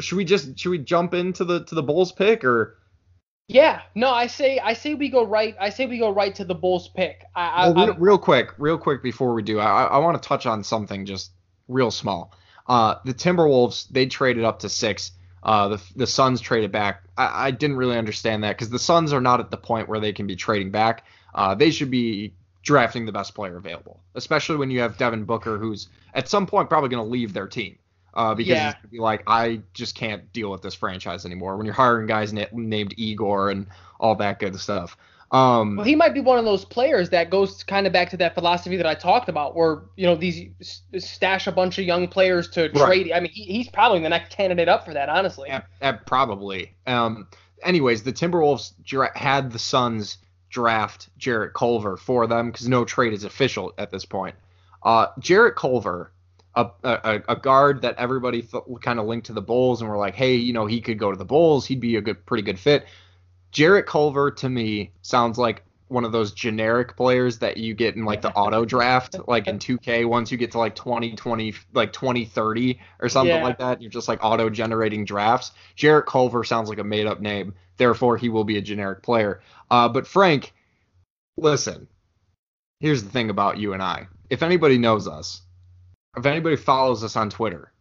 should 0.00 0.16
we 0.16 0.24
just 0.24 0.58
should 0.58 0.70
we 0.70 0.78
jump 0.78 1.14
into 1.14 1.44
the 1.44 1.64
to 1.64 1.74
the 1.74 1.82
Bulls 1.82 2.12
pick 2.12 2.44
or? 2.44 2.78
Yeah, 3.48 3.82
no, 3.94 4.10
I 4.10 4.28
say 4.28 4.58
I 4.58 4.72
say 4.72 4.94
we 4.94 5.08
go 5.08 5.24
right. 5.24 5.54
I 5.60 5.70
say 5.70 5.86
we 5.86 5.98
go 5.98 6.10
right 6.10 6.34
to 6.36 6.44
the 6.44 6.54
Bulls 6.54 6.88
pick. 6.88 7.24
I, 7.34 7.68
well, 7.68 7.86
real, 7.86 7.96
real, 7.98 8.18
quick, 8.18 8.50
real 8.56 8.78
quick 8.78 9.02
before 9.02 9.34
we 9.34 9.42
do, 9.42 9.58
I, 9.58 9.84
I 9.84 9.98
want 9.98 10.20
to 10.20 10.26
touch 10.26 10.46
on 10.46 10.64
something 10.64 11.04
just 11.04 11.32
real 11.68 11.90
small. 11.90 12.32
Uh, 12.66 12.96
the 13.04 13.12
Timberwolves 13.12 13.88
they 13.90 14.06
traded 14.06 14.44
up 14.44 14.60
to 14.60 14.68
six. 14.68 15.12
Uh, 15.42 15.68
the 15.68 15.82
the 15.96 16.06
Suns 16.06 16.40
traded 16.40 16.72
back. 16.72 17.02
I, 17.18 17.48
I 17.48 17.50
didn't 17.50 17.76
really 17.76 17.98
understand 17.98 18.44
that 18.44 18.56
because 18.56 18.70
the 18.70 18.78
Suns 18.78 19.12
are 19.12 19.20
not 19.20 19.40
at 19.40 19.50
the 19.50 19.56
point 19.56 19.88
where 19.88 20.00
they 20.00 20.12
can 20.12 20.26
be 20.26 20.36
trading 20.36 20.70
back. 20.70 21.04
Uh, 21.34 21.54
they 21.54 21.70
should 21.70 21.90
be 21.90 22.34
drafting 22.62 23.04
the 23.04 23.12
best 23.12 23.34
player 23.34 23.56
available, 23.56 24.00
especially 24.14 24.56
when 24.56 24.70
you 24.70 24.80
have 24.80 24.96
Devin 24.96 25.24
Booker, 25.24 25.58
who's 25.58 25.88
at 26.14 26.28
some 26.28 26.46
point 26.46 26.68
probably 26.68 26.88
going 26.88 27.04
to 27.04 27.10
leave 27.10 27.32
their 27.32 27.48
team. 27.48 27.76
Uh, 28.14 28.34
because 28.34 28.50
yeah. 28.50 28.66
he's 28.66 28.74
gonna 28.74 28.88
be 28.88 28.98
like, 28.98 29.22
I 29.26 29.62
just 29.72 29.94
can't 29.94 30.30
deal 30.32 30.50
with 30.50 30.62
this 30.62 30.74
franchise 30.74 31.24
anymore. 31.24 31.56
When 31.56 31.64
you're 31.66 31.74
hiring 31.74 32.06
guys 32.06 32.32
na- 32.32 32.46
named 32.52 32.94
Igor 32.96 33.50
and 33.50 33.66
all 33.98 34.14
that 34.16 34.38
good 34.38 34.58
stuff. 34.58 34.96
Um, 35.32 35.76
well, 35.76 35.86
he 35.86 35.96
might 35.96 36.12
be 36.12 36.20
one 36.20 36.38
of 36.38 36.44
those 36.44 36.66
players 36.66 37.08
that 37.08 37.30
goes 37.30 37.64
kind 37.64 37.86
of 37.86 37.92
back 37.92 38.10
to 38.10 38.18
that 38.18 38.34
philosophy 38.34 38.76
that 38.76 38.86
I 38.86 38.94
talked 38.94 39.30
about, 39.30 39.56
where 39.56 39.84
you 39.96 40.06
know 40.06 40.14
these 40.14 40.50
stash 40.98 41.46
a 41.46 41.52
bunch 41.52 41.78
of 41.78 41.86
young 41.86 42.06
players 42.06 42.50
to 42.50 42.64
right. 42.64 42.74
trade. 42.74 43.12
I 43.12 43.20
mean, 43.20 43.32
he, 43.32 43.44
he's 43.44 43.68
probably 43.68 44.00
the 44.00 44.10
next 44.10 44.36
candidate 44.36 44.68
up 44.68 44.84
for 44.84 44.92
that, 44.92 45.08
honestly. 45.08 45.48
Yeah, 45.48 45.62
yeah 45.80 45.92
probably. 45.92 46.74
Um, 46.86 47.28
anyways, 47.62 48.02
the 48.02 48.12
Timberwolves 48.12 48.74
dra- 48.84 49.16
had 49.16 49.52
the 49.52 49.58
Suns 49.58 50.18
draft 50.50 51.08
Jarrett 51.16 51.54
Culver 51.54 51.96
for 51.96 52.26
them 52.26 52.50
because 52.50 52.68
no 52.68 52.84
trade 52.84 53.14
is 53.14 53.24
official 53.24 53.72
at 53.78 53.90
this 53.90 54.04
point. 54.04 54.36
Uh, 54.82 55.06
Jarrett 55.18 55.56
Culver, 55.56 56.12
a, 56.54 56.70
a, 56.82 57.22
a 57.28 57.36
guard 57.36 57.82
that 57.82 57.96
everybody 57.96 58.42
th- 58.42 58.64
kind 58.80 58.98
of 58.98 59.06
linked 59.06 59.26
to 59.26 59.32
the 59.32 59.42
Bulls 59.42 59.80
and 59.80 59.90
were 59.90 59.96
like, 59.96 60.14
hey, 60.14 60.34
you 60.34 60.52
know, 60.52 60.66
he 60.66 60.80
could 60.80 60.98
go 60.98 61.10
to 61.10 61.16
the 61.16 61.24
Bulls. 61.24 61.66
He'd 61.66 61.80
be 61.80 61.96
a 61.96 62.00
good, 62.00 62.24
pretty 62.26 62.42
good 62.42 62.58
fit. 62.58 62.86
Jarrett 63.52 63.86
Culver 63.86 64.30
to 64.30 64.48
me 64.48 64.92
sounds 65.02 65.38
like 65.38 65.64
one 65.88 66.04
of 66.04 66.12
those 66.12 66.32
generic 66.32 66.96
players 66.96 67.38
that 67.38 67.58
you 67.58 67.74
get 67.74 67.96
in 67.96 68.04
like 68.04 68.22
the 68.22 68.32
auto 68.32 68.64
draft, 68.64 69.16
like 69.28 69.46
in 69.46 69.58
2K. 69.58 70.08
Once 70.08 70.32
you 70.32 70.38
get 70.38 70.52
to 70.52 70.58
like 70.58 70.74
2020, 70.74 71.54
like 71.74 71.92
2030 71.92 72.80
or 73.00 73.08
something 73.08 73.36
yeah. 73.36 73.42
like 73.42 73.58
that, 73.58 73.80
you're 73.80 73.90
just 73.90 74.08
like 74.08 74.18
auto 74.22 74.50
generating 74.50 75.04
drafts. 75.04 75.52
Jarrett 75.76 76.06
Culver 76.06 76.44
sounds 76.44 76.68
like 76.68 76.78
a 76.78 76.84
made 76.84 77.06
up 77.06 77.20
name. 77.20 77.54
Therefore, 77.76 78.16
he 78.16 78.28
will 78.28 78.44
be 78.44 78.58
a 78.58 78.62
generic 78.62 79.02
player. 79.02 79.40
Uh, 79.70 79.88
but 79.88 80.06
Frank, 80.06 80.52
listen, 81.36 81.88
here's 82.80 83.02
the 83.02 83.10
thing 83.10 83.30
about 83.30 83.58
you 83.58 83.72
and 83.72 83.82
I. 83.82 84.08
If 84.30 84.42
anybody 84.42 84.78
knows 84.78 85.06
us, 85.06 85.42
if 86.16 86.26
anybody 86.26 86.56
follows 86.56 87.02
us 87.02 87.16
on 87.16 87.30
Twitter, 87.30 87.72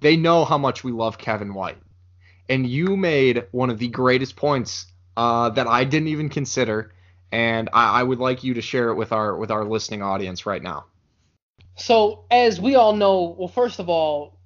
they 0.00 0.16
know 0.16 0.44
how 0.44 0.58
much 0.58 0.82
we 0.82 0.92
love 0.92 1.18
Kevin 1.18 1.54
White. 1.54 1.78
And 2.48 2.66
you 2.66 2.96
made 2.96 3.46
one 3.52 3.70
of 3.70 3.78
the 3.78 3.88
greatest 3.88 4.36
points 4.36 4.86
uh, 5.16 5.50
that 5.50 5.66
I 5.66 5.84
didn't 5.84 6.08
even 6.08 6.28
consider, 6.28 6.92
and 7.30 7.70
I, 7.72 8.00
I 8.00 8.02
would 8.02 8.18
like 8.18 8.42
you 8.42 8.54
to 8.54 8.62
share 8.62 8.88
it 8.88 8.96
with 8.96 9.12
our 9.12 9.36
with 9.36 9.50
our 9.50 9.64
listening 9.64 10.02
audience 10.02 10.44
right 10.44 10.62
now. 10.62 10.86
So, 11.76 12.24
as 12.30 12.60
we 12.60 12.74
all 12.74 12.94
know, 12.96 13.36
well, 13.38 13.48
first 13.48 13.78
of 13.78 13.88
all, 13.88 14.38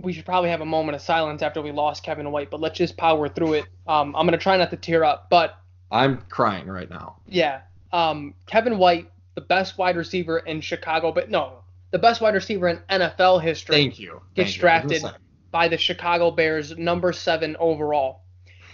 we 0.00 0.12
should 0.12 0.24
probably 0.24 0.50
have 0.50 0.62
a 0.62 0.66
moment 0.66 0.96
of 0.96 1.02
silence 1.02 1.42
after 1.42 1.60
we 1.60 1.72
lost 1.72 2.02
Kevin 2.02 2.32
White, 2.32 2.50
but 2.50 2.60
let's 2.60 2.78
just 2.78 2.96
power 2.96 3.28
through 3.28 3.54
it. 3.54 3.66
Um, 3.86 4.16
I'm 4.16 4.26
gonna 4.26 4.38
try 4.38 4.56
not 4.56 4.70
to 4.70 4.76
tear 4.76 5.04
up, 5.04 5.28
but 5.28 5.56
I'm 5.90 6.22
crying 6.30 6.68
right 6.68 6.88
now. 6.88 7.16
Yeah, 7.28 7.60
um, 7.92 8.34
Kevin 8.46 8.78
White, 8.78 9.10
the 9.34 9.42
best 9.42 9.76
wide 9.76 9.96
receiver 9.96 10.38
in 10.38 10.62
Chicago, 10.62 11.12
but 11.12 11.30
no, 11.30 11.60
the 11.90 11.98
best 11.98 12.20
wide 12.20 12.34
receiver 12.34 12.68
in 12.68 12.78
NFL 12.88 13.42
history. 13.42 13.76
Thank 13.76 13.98
you. 13.98 14.12
Thank 14.12 14.34
gets 14.34 14.54
you. 14.56 14.60
drafted 14.60 15.04
by 15.50 15.68
the 15.68 15.78
Chicago 15.78 16.30
Bears, 16.30 16.76
number 16.76 17.12
seven 17.12 17.56
overall. 17.58 18.22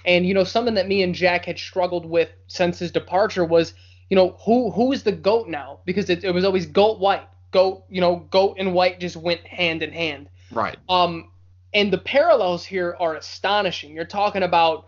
And 0.05 0.27
you 0.27 0.35
know, 0.35 0.45
something 0.45 0.75
that 0.75 0.89
me 0.89 1.03
and 1.03 1.15
Jack 1.15 1.47
had 1.47 1.59
struggled 1.59 2.07
with 2.07 2.31
since 2.47 2.79
his 2.79 2.93
departure 2.93 3.45
was, 3.45 3.75
you 4.09 4.17
know, 4.17 4.37
who 4.45 4.71
who 4.71 4.93
is 4.93 5.03
the 5.03 5.13
goat 5.13 5.49
now? 5.49 5.81
Because 5.85 6.09
it, 6.11 6.23
it 6.23 6.33
was 6.33 6.45
always 6.45 6.67
goat 6.67 7.01
white, 7.01 7.27
goat, 7.51 7.85
you 7.89 8.01
know, 8.01 8.27
goat 8.31 8.57
and 8.59 8.73
white 8.73 9.01
just 9.01 9.17
went 9.17 9.41
hand 9.47 9.83
in 9.83 9.93
hand. 9.93 10.29
Right. 10.53 10.77
Um, 10.89 11.33
and 11.75 11.93
the 11.93 11.99
parallels 11.99 12.65
here 12.65 12.97
are 13.01 13.17
astonishing. 13.17 13.95
You're 13.95 14.05
talking 14.05 14.43
about 14.43 14.87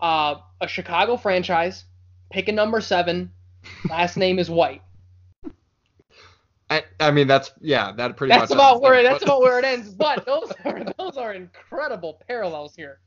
uh, 0.00 0.36
a 0.60 0.66
Chicago 0.66 1.16
franchise, 1.16 1.84
picking 2.30 2.54
number 2.54 2.80
seven, 2.80 3.30
last 3.88 4.16
name 4.16 4.38
is 4.38 4.48
White. 4.48 4.82
I, 6.70 6.82
I, 6.98 7.10
mean 7.10 7.26
that's 7.26 7.52
yeah 7.60 7.92
that 7.92 8.16
pretty 8.16 8.30
that's 8.32 8.50
much 8.50 8.56
about 8.56 8.80
where 8.80 8.94
it, 8.94 9.02
that's 9.02 9.22
about 9.22 9.40
where 9.40 9.58
it 9.60 9.64
ends 9.64 9.90
but 9.90 10.24
those 10.24 10.50
are 10.64 10.84
those 10.98 11.16
are 11.18 11.34
incredible 11.34 12.20
parallels 12.26 12.74
here 12.74 13.00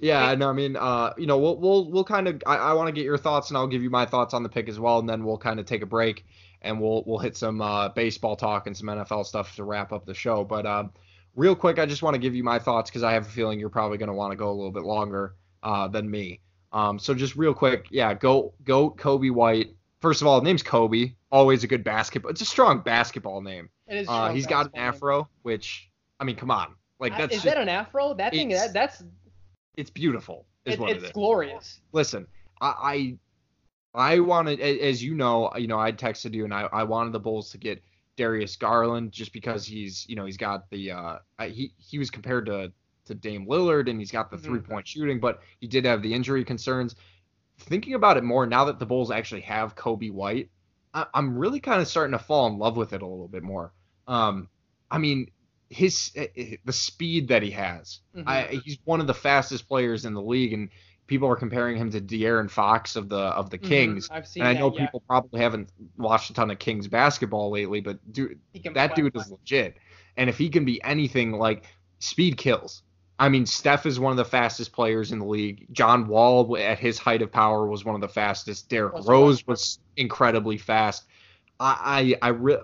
yeah, 0.00 0.24
I 0.24 0.34
know. 0.34 0.50
I 0.50 0.52
mean, 0.52 0.76
uh, 0.76 1.14
you 1.16 1.26
know, 1.26 1.38
we'll 1.38 1.56
we'll 1.56 1.90
we'll 1.90 2.04
kind 2.04 2.28
of. 2.28 2.42
I, 2.46 2.56
I 2.56 2.72
want 2.74 2.88
to 2.88 2.92
get 2.92 3.04
your 3.04 3.16
thoughts, 3.16 3.50
and 3.50 3.56
I'll 3.56 3.66
give 3.66 3.82
you 3.82 3.90
my 3.90 4.04
thoughts 4.04 4.34
on 4.34 4.42
the 4.42 4.48
pick 4.48 4.68
as 4.68 4.78
well, 4.78 4.98
and 4.98 5.08
then 5.08 5.24
we'll 5.24 5.38
kind 5.38 5.60
of 5.60 5.66
take 5.66 5.82
a 5.82 5.86
break, 5.86 6.26
and 6.62 6.80
we'll 6.80 7.04
we'll 7.06 7.18
hit 7.18 7.36
some 7.36 7.60
uh, 7.60 7.88
baseball 7.90 8.36
talk 8.36 8.66
and 8.66 8.76
some 8.76 8.88
NFL 8.88 9.24
stuff 9.24 9.54
to 9.56 9.64
wrap 9.64 9.92
up 9.92 10.04
the 10.04 10.12
show. 10.12 10.44
But 10.44 10.66
um, 10.66 10.92
real 11.36 11.54
quick, 11.54 11.78
I 11.78 11.86
just 11.86 12.02
want 12.02 12.14
to 12.14 12.18
give 12.18 12.34
you 12.34 12.42
my 12.42 12.58
thoughts 12.58 12.90
because 12.90 13.02
I 13.02 13.12
have 13.12 13.26
a 13.26 13.30
feeling 13.30 13.60
you're 13.60 13.70
probably 13.70 13.98
going 13.98 14.08
to 14.08 14.14
want 14.14 14.32
to 14.32 14.36
go 14.36 14.50
a 14.50 14.52
little 14.52 14.72
bit 14.72 14.82
longer 14.82 15.36
uh, 15.62 15.88
than 15.88 16.10
me. 16.10 16.40
Um, 16.72 16.98
so 16.98 17.14
just 17.14 17.36
real 17.36 17.54
quick, 17.54 17.86
yeah, 17.90 18.14
go 18.14 18.52
go 18.64 18.90
Coby 18.90 19.30
White. 19.30 19.76
First 20.00 20.20
of 20.20 20.26
all, 20.26 20.42
name's 20.42 20.62
Kobe. 20.62 21.14
Always 21.34 21.64
a 21.64 21.66
good 21.66 21.82
basketball. 21.82 22.30
It's 22.30 22.42
a 22.42 22.44
strong 22.44 22.78
basketball 22.78 23.40
name. 23.40 23.68
It 23.88 23.96
is. 23.96 24.08
Uh, 24.08 24.32
he's 24.32 24.46
got 24.46 24.66
an 24.66 24.76
afro, 24.76 25.18
name. 25.18 25.26
which 25.42 25.90
I 26.20 26.24
mean, 26.24 26.36
come 26.36 26.52
on, 26.52 26.76
like 27.00 27.16
that's. 27.18 27.34
Is 27.34 27.42
just, 27.42 27.54
that 27.56 27.60
an 27.60 27.68
afro? 27.68 28.14
That 28.14 28.32
thing. 28.32 28.50
That, 28.50 28.72
that's 28.72 29.02
it's 29.76 29.90
beautiful. 29.90 30.46
Is 30.64 30.74
it, 30.74 30.80
what 30.80 30.90
it's 30.90 31.02
it 31.02 31.06
is. 31.06 31.12
glorious. 31.12 31.80
Listen, 31.90 32.28
I 32.60 33.18
I, 33.94 34.12
I 34.12 34.20
wanted, 34.20 34.60
as 34.60 35.02
you 35.02 35.16
know, 35.16 35.50
you 35.56 35.66
know, 35.66 35.80
I 35.80 35.90
texted 35.90 36.34
you 36.34 36.44
and 36.44 36.54
I, 36.54 36.68
I 36.72 36.84
wanted 36.84 37.12
the 37.12 37.18
Bulls 37.18 37.50
to 37.50 37.58
get 37.58 37.82
Darius 38.16 38.54
Garland 38.54 39.10
just 39.10 39.32
because 39.32 39.66
he's, 39.66 40.06
you 40.08 40.14
know, 40.14 40.26
he's 40.26 40.36
got 40.36 40.70
the 40.70 40.92
uh, 40.92 41.18
he 41.40 41.72
he 41.78 41.98
was 41.98 42.10
compared 42.10 42.46
to 42.46 42.72
to 43.06 43.14
Dame 43.14 43.46
Lillard 43.48 43.90
and 43.90 43.98
he's 43.98 44.12
got 44.12 44.30
the 44.30 44.36
mm-hmm. 44.36 44.46
three 44.46 44.60
point 44.60 44.86
shooting, 44.86 45.18
but 45.18 45.40
he 45.58 45.66
did 45.66 45.84
have 45.84 46.00
the 46.00 46.14
injury 46.14 46.44
concerns. 46.44 46.94
Thinking 47.58 47.94
about 47.94 48.16
it 48.16 48.24
more 48.24 48.46
now 48.46 48.64
that 48.64 48.78
the 48.78 48.86
Bulls 48.86 49.10
actually 49.10 49.42
have 49.42 49.74
Coby 49.76 50.10
White, 50.10 50.48
I, 50.94 51.06
am 51.14 51.36
really 51.36 51.60
kind 51.60 51.82
of 51.82 51.88
starting 51.88 52.16
to 52.16 52.24
fall 52.24 52.46
in 52.46 52.58
love 52.58 52.76
with 52.76 52.92
it 52.92 53.02
a 53.02 53.06
little 53.06 53.28
bit 53.28 53.42
more. 53.42 53.72
Um, 54.06 54.48
I 54.90 54.98
mean, 54.98 55.30
his 55.68 56.12
eh, 56.14 56.28
eh, 56.36 56.56
the 56.64 56.72
speed 56.72 57.28
that 57.28 57.42
he 57.42 57.50
has. 57.50 58.00
Mm-hmm. 58.16 58.28
I, 58.28 58.60
he's 58.64 58.78
one 58.84 59.00
of 59.00 59.06
the 59.06 59.14
fastest 59.14 59.68
players 59.68 60.04
in 60.04 60.14
the 60.14 60.22
league, 60.22 60.52
and 60.52 60.68
people 61.06 61.28
are 61.28 61.36
comparing 61.36 61.76
him 61.76 61.90
to 61.90 62.00
De'Aaron 62.00 62.50
Fox 62.50 62.96
of 62.96 63.08
the 63.08 63.16
of 63.16 63.50
the 63.50 63.58
mm-hmm. 63.58 63.68
Kings. 63.68 64.06
Mm-hmm. 64.06 64.14
I've 64.14 64.26
seen 64.26 64.44
and 64.44 64.56
I 64.56 64.60
know 64.60 64.70
that, 64.70 64.78
people 64.78 65.00
probably 65.00 65.40
haven't 65.40 65.70
watched 65.98 66.30
a 66.30 66.34
ton 66.34 66.50
of 66.50 66.58
Kings 66.58 66.86
basketball 66.86 67.50
lately, 67.50 67.80
but 67.80 67.98
dude, 68.12 68.38
that 68.74 68.94
dude 68.94 69.16
is 69.16 69.30
legit. 69.30 69.76
And 70.16 70.30
if 70.30 70.38
he 70.38 70.48
can 70.48 70.64
be 70.64 70.82
anything 70.84 71.32
like 71.32 71.64
speed 71.98 72.36
kills. 72.36 72.82
I 73.18 73.28
mean, 73.28 73.46
Steph 73.46 73.86
is 73.86 74.00
one 74.00 74.10
of 74.10 74.16
the 74.16 74.24
fastest 74.24 74.72
players 74.72 75.12
in 75.12 75.20
the 75.20 75.24
league. 75.24 75.66
John 75.72 76.08
Wall, 76.08 76.56
at 76.56 76.78
his 76.78 76.98
height 76.98 77.22
of 77.22 77.30
power, 77.30 77.66
was 77.66 77.84
one 77.84 77.94
of 77.94 78.00
the 78.00 78.08
fastest. 78.08 78.68
Derrick 78.68 79.06
Rose 79.06 79.46
was 79.46 79.78
incredibly 79.96 80.58
fast. 80.58 81.04
I 81.60 82.16
I, 82.22 82.28
I 82.28 82.28
re- 82.30 82.58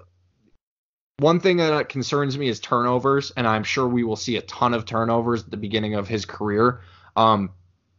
one 1.18 1.38
thing 1.38 1.58
that 1.58 1.88
concerns 1.88 2.36
me 2.36 2.48
is 2.48 2.60
turnovers, 2.60 3.30
and 3.36 3.46
I'm 3.46 3.62
sure 3.62 3.86
we 3.86 4.04
will 4.04 4.16
see 4.16 4.36
a 4.36 4.42
ton 4.42 4.74
of 4.74 4.86
turnovers 4.86 5.44
at 5.44 5.50
the 5.50 5.56
beginning 5.56 5.94
of 5.94 6.08
his 6.08 6.24
career. 6.24 6.80
Um, 7.14 7.50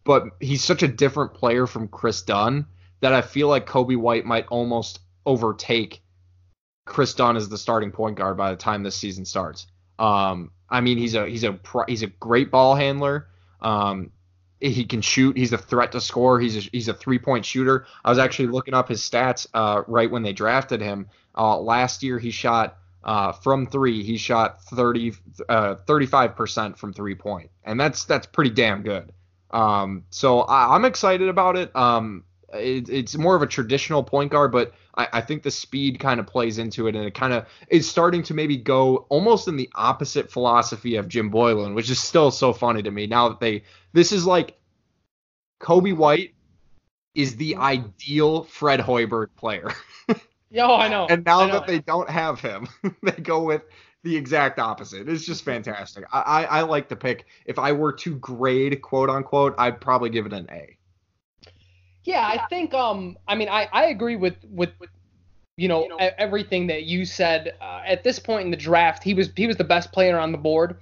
but 0.03 0.23
he's 0.39 0.63
such 0.63 0.81
a 0.83 0.87
different 0.87 1.35
player 1.35 1.67
from 1.67 1.87
Chris 1.87 2.23
Dunn 2.23 2.65
that 3.01 3.13
I 3.13 3.21
feel 3.21 3.47
like 3.47 3.67
Coby 3.67 3.95
White 3.95 4.25
might 4.25 4.47
almost 4.47 4.99
overtake 5.25 6.01
Chris 6.85 7.13
Dunn 7.13 7.37
as 7.37 7.47
the 7.47 7.57
starting 7.57 7.91
point 7.91 8.17
guard 8.17 8.37
by 8.37 8.51
the 8.51 8.57
time 8.57 8.83
this 8.83 8.95
season 8.95 9.25
starts. 9.25 9.67
Um, 9.99 10.51
I 10.71 10.81
mean, 10.81 10.97
he's 10.97 11.15
a 11.15 11.27
he's 11.27 11.43
a 11.43 11.59
he's 11.87 12.01
a 12.01 12.07
great 12.07 12.49
ball 12.49 12.75
handler. 12.75 13.27
Um, 13.61 14.11
he 14.61 14.85
can 14.85 15.01
shoot. 15.01 15.35
He's 15.35 15.53
a 15.53 15.57
threat 15.57 15.91
to 15.93 16.01
score. 16.01 16.39
He's 16.39 16.55
a, 16.55 16.69
he's 16.71 16.87
a 16.87 16.93
three 16.93 17.19
point 17.19 17.45
shooter. 17.45 17.85
I 18.05 18.09
was 18.09 18.19
actually 18.19 18.47
looking 18.47 18.73
up 18.73 18.87
his 18.87 19.01
stats 19.01 19.47
uh, 19.53 19.83
right 19.87 20.09
when 20.09 20.23
they 20.23 20.33
drafted 20.33 20.81
him. 20.81 21.07
Uh, 21.35 21.59
last 21.59 22.03
year 22.03 22.19
he 22.19 22.31
shot 22.31 22.77
uh, 23.03 23.31
from 23.31 23.67
three. 23.67 24.03
He 24.03 24.17
shot 24.17 24.63
30 24.65 25.13
35 25.49 26.29
uh, 26.29 26.33
percent 26.33 26.77
from 26.77 26.93
three 26.93 27.15
point, 27.15 27.49
and 27.63 27.79
that's 27.79 28.05
that's 28.05 28.27
pretty 28.27 28.51
damn 28.51 28.83
good. 28.83 29.11
Um, 29.49 30.05
so 30.11 30.41
I, 30.41 30.75
am 30.75 30.85
excited 30.85 31.27
about 31.27 31.57
it. 31.57 31.75
Um, 31.75 32.23
it, 32.53 32.89
it's 32.89 33.17
more 33.17 33.35
of 33.35 33.41
a 33.41 33.47
traditional 33.47 34.03
point 34.03 34.31
guard, 34.31 34.51
but 34.51 34.73
I, 34.95 35.07
I 35.13 35.21
think 35.21 35.43
the 35.43 35.51
speed 35.51 35.99
kind 35.99 36.19
of 36.19 36.27
plays 36.27 36.57
into 36.57 36.87
it, 36.87 36.95
and 36.95 37.05
it 37.05 37.13
kind 37.13 37.33
of 37.33 37.45
is 37.69 37.89
starting 37.89 38.23
to 38.23 38.33
maybe 38.33 38.57
go 38.57 39.05
almost 39.09 39.47
in 39.47 39.55
the 39.55 39.69
opposite 39.75 40.31
philosophy 40.31 40.95
of 40.95 41.07
Jim 41.07 41.31
Boylen, 41.31 41.75
which 41.75 41.89
is 41.89 41.99
still 41.99 42.31
so 42.31 42.53
funny 42.53 42.83
to 42.83 42.91
me. 42.91 43.07
Now 43.07 43.29
that 43.29 43.39
they, 43.39 43.63
this 43.93 44.11
is 44.11 44.25
like 44.25 44.57
Coby 45.61 45.95
White 45.95 46.33
is 47.15 47.35
the 47.35 47.53
mm-hmm. 47.53 47.61
ideal 47.61 48.43
Fred 48.43 48.79
Hoiberg 48.79 49.27
player. 49.35 49.71
Yeah, 50.51 50.67
oh, 50.67 50.75
I 50.75 50.89
know. 50.89 51.07
and 51.09 51.25
now 51.25 51.47
know, 51.47 51.53
that 51.53 51.67
they 51.67 51.79
don't 51.79 52.09
have 52.09 52.39
him, 52.39 52.67
they 53.03 53.11
go 53.11 53.43
with 53.43 53.63
the 54.03 54.15
exact 54.15 54.59
opposite. 54.59 55.07
It's 55.09 55.25
just 55.25 55.41
mm-hmm. 55.41 55.63
fantastic. 55.63 56.05
I, 56.11 56.19
I, 56.19 56.43
I 56.43 56.61
like 56.61 56.89
the 56.89 56.95
pick. 56.95 57.25
If 57.45 57.57
I 57.57 57.71
were 57.71 57.93
to 57.93 58.15
grade 58.15 58.81
quote 58.81 59.09
unquote, 59.09 59.55
I'd 59.57 59.81
probably 59.81 60.09
give 60.09 60.25
it 60.25 60.33
an 60.33 60.47
A. 60.51 60.77
Yeah, 62.03 62.21
I 62.25 62.37
think 62.49 62.73
um 62.73 63.17
I 63.27 63.35
mean 63.35 63.49
I, 63.49 63.67
I 63.71 63.85
agree 63.87 64.15
with 64.15 64.35
with, 64.49 64.71
with 64.79 64.89
you 65.57 65.67
know, 65.67 65.83
you 65.83 65.89
know 65.89 65.97
everything 66.17 66.67
that 66.67 66.83
you 66.83 67.05
said. 67.05 67.53
Uh, 67.61 67.81
at 67.85 68.03
this 68.03 68.19
point 68.19 68.45
in 68.45 68.51
the 68.51 68.57
draft, 68.57 69.03
he 69.03 69.13
was 69.13 69.29
he 69.35 69.47
was 69.47 69.57
the 69.57 69.63
best 69.63 69.91
player 69.91 70.17
on 70.19 70.31
the 70.31 70.37
board. 70.37 70.77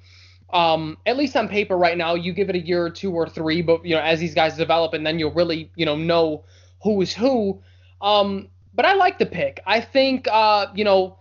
Um, 0.52 0.98
at 1.06 1.18
least 1.18 1.36
on 1.36 1.48
paper 1.48 1.78
right 1.78 1.98
now, 1.98 2.16
you 2.16 2.34
give 2.34 2.50
it 2.50 2.56
a 2.56 2.60
year 2.60 2.84
or 2.86 2.90
two 2.90 3.12
or 3.14 3.28
three, 3.28 3.62
but 3.62 3.86
you 3.86 3.96
know 3.96 4.02
as 4.02 4.20
these 4.20 4.36
guys 4.36 4.58
develop, 4.58 4.94
and 4.94 5.06
then 5.06 5.20
you'll 5.20 5.34
really 5.34 5.72
you 5.76 5.86
know 5.86 5.96
know 5.96 6.46
who 6.84 7.02
is 7.02 7.14
who. 7.14 7.62
Um, 8.02 8.50
but 8.74 8.86
I 8.86 8.94
like 8.94 9.20
the 9.20 9.26
pick. 9.26 9.62
I 9.66 9.82
think 9.82 10.28
uh, 10.32 10.68
you 10.76 10.86
know 10.86 11.19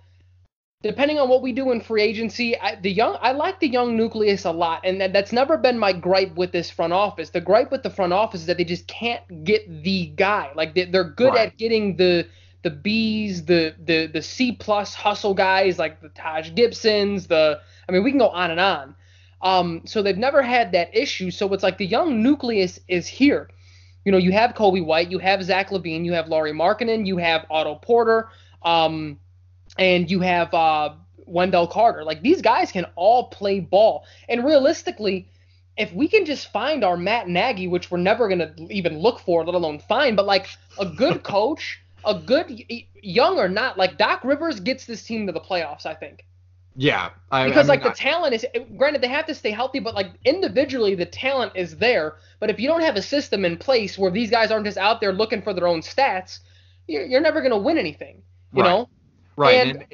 depending 0.82 1.18
on 1.18 1.28
what 1.28 1.42
we 1.42 1.52
do 1.52 1.72
in 1.72 1.80
free 1.80 2.02
agency, 2.02 2.58
I, 2.58 2.76
the 2.76 2.90
young 2.90 3.16
I 3.20 3.32
like 3.32 3.60
the 3.60 3.68
young 3.68 3.96
nucleus 3.96 4.44
a 4.44 4.50
lot, 4.50 4.82
and 4.84 5.00
that, 5.00 5.12
that's 5.12 5.32
never 5.32 5.56
been 5.56 5.78
my 5.78 5.92
gripe 5.92 6.34
with 6.36 6.52
this 6.52 6.70
front 6.70 6.92
office. 6.92 7.30
The 7.30 7.40
gripe 7.40 7.70
with 7.70 7.82
the 7.82 7.90
front 7.90 8.12
office 8.12 8.42
is 8.42 8.46
that 8.46 8.58
they 8.58 8.64
just 8.64 8.86
can't 8.86 9.44
get 9.44 9.82
the 9.82 10.06
guy. 10.06 10.50
Like 10.54 10.74
they, 10.74 10.90
are 10.94 11.04
good 11.04 11.34
right. 11.34 11.48
at 11.48 11.56
getting 11.56 11.96
the 11.96 12.26
the 12.62 12.70
B's, 12.70 13.44
the 13.44 13.74
the 13.84 14.06
the 14.06 14.22
C 14.22 14.52
plus 14.52 14.94
hustle 14.94 15.34
guys 15.34 15.78
like 15.78 16.00
the 16.00 16.10
Taj 16.10 16.54
Gibsons. 16.54 17.26
The 17.26 17.60
I 17.88 17.92
mean 17.92 18.04
we 18.04 18.10
can 18.10 18.18
go 18.18 18.28
on 18.28 18.50
and 18.50 18.60
on. 18.60 18.94
Um, 19.40 19.82
so 19.84 20.02
they've 20.02 20.18
never 20.18 20.42
had 20.42 20.72
that 20.72 20.96
issue. 20.96 21.30
So 21.30 21.52
it's 21.54 21.62
like 21.62 21.78
the 21.78 21.86
young 21.86 22.22
nucleus 22.22 22.80
is 22.88 23.06
here. 23.06 23.50
You 24.04 24.12
know, 24.12 24.18
you 24.18 24.32
have 24.32 24.54
Coby 24.54 24.84
White, 24.84 25.10
you 25.10 25.18
have 25.18 25.42
Zach 25.44 25.70
LaVine, 25.70 26.04
you 26.04 26.12
have 26.12 26.28
Lauri 26.28 26.52
Markkanen, 26.52 27.06
you 27.06 27.18
have 27.18 27.44
Otto 27.50 27.76
Porter. 27.76 28.30
Um, 28.62 29.18
and 29.78 30.10
you 30.10 30.20
have 30.20 30.52
uh, 30.52 30.94
Wendell 31.26 31.68
Carter. 31.68 32.04
Like 32.04 32.22
these 32.22 32.42
guys 32.42 32.72
can 32.72 32.86
all 32.96 33.28
play 33.28 33.60
ball. 33.60 34.04
And 34.28 34.44
realistically, 34.44 35.28
if 35.76 35.92
we 35.92 36.08
can 36.08 36.24
just 36.24 36.52
find 36.52 36.84
our 36.84 36.96
Matt 36.96 37.28
Nagy, 37.28 37.68
which 37.68 37.90
we're 37.90 37.98
never 37.98 38.28
gonna 38.28 38.52
even 38.68 38.98
look 38.98 39.20
for, 39.20 39.44
let 39.44 39.54
alone 39.54 39.78
find, 39.78 40.16
but 40.16 40.26
like 40.26 40.48
a 40.78 40.86
good 40.86 41.22
coach, 41.22 41.80
a 42.04 42.14
good 42.14 42.64
young 43.02 43.38
or 43.38 43.48
not, 43.48 43.78
like 43.78 43.96
Doc 43.96 44.24
Rivers 44.24 44.60
gets 44.60 44.84
this 44.86 45.04
team 45.04 45.26
to 45.26 45.32
the 45.32 45.40
playoffs. 45.40 45.86
I 45.86 45.94
think. 45.94 46.24
Yeah, 46.80 47.10
I, 47.32 47.48
because 47.48 47.68
I 47.68 47.74
mean, 47.74 47.80
like 47.80 47.82
the 47.82 47.90
I, 47.90 48.10
talent 48.10 48.34
is 48.34 48.46
granted 48.76 49.02
they 49.02 49.08
have 49.08 49.26
to 49.26 49.34
stay 49.34 49.50
healthy, 49.50 49.80
but 49.80 49.94
like 49.94 50.12
individually 50.24 50.94
the 50.94 51.06
talent 51.06 51.52
is 51.56 51.76
there. 51.76 52.16
But 52.38 52.50
if 52.50 52.60
you 52.60 52.68
don't 52.68 52.82
have 52.82 52.94
a 52.94 53.02
system 53.02 53.44
in 53.44 53.56
place 53.56 53.98
where 53.98 54.12
these 54.12 54.30
guys 54.30 54.52
aren't 54.52 54.64
just 54.64 54.78
out 54.78 55.00
there 55.00 55.12
looking 55.12 55.42
for 55.42 55.52
their 55.52 55.66
own 55.66 55.80
stats, 55.80 56.38
you're, 56.86 57.04
you're 57.04 57.20
never 57.20 57.42
gonna 57.42 57.58
win 57.58 57.78
anything. 57.78 58.22
You 58.52 58.62
right. 58.62 58.68
know. 58.68 58.88
Right. 59.38 59.68
And, 59.68 59.86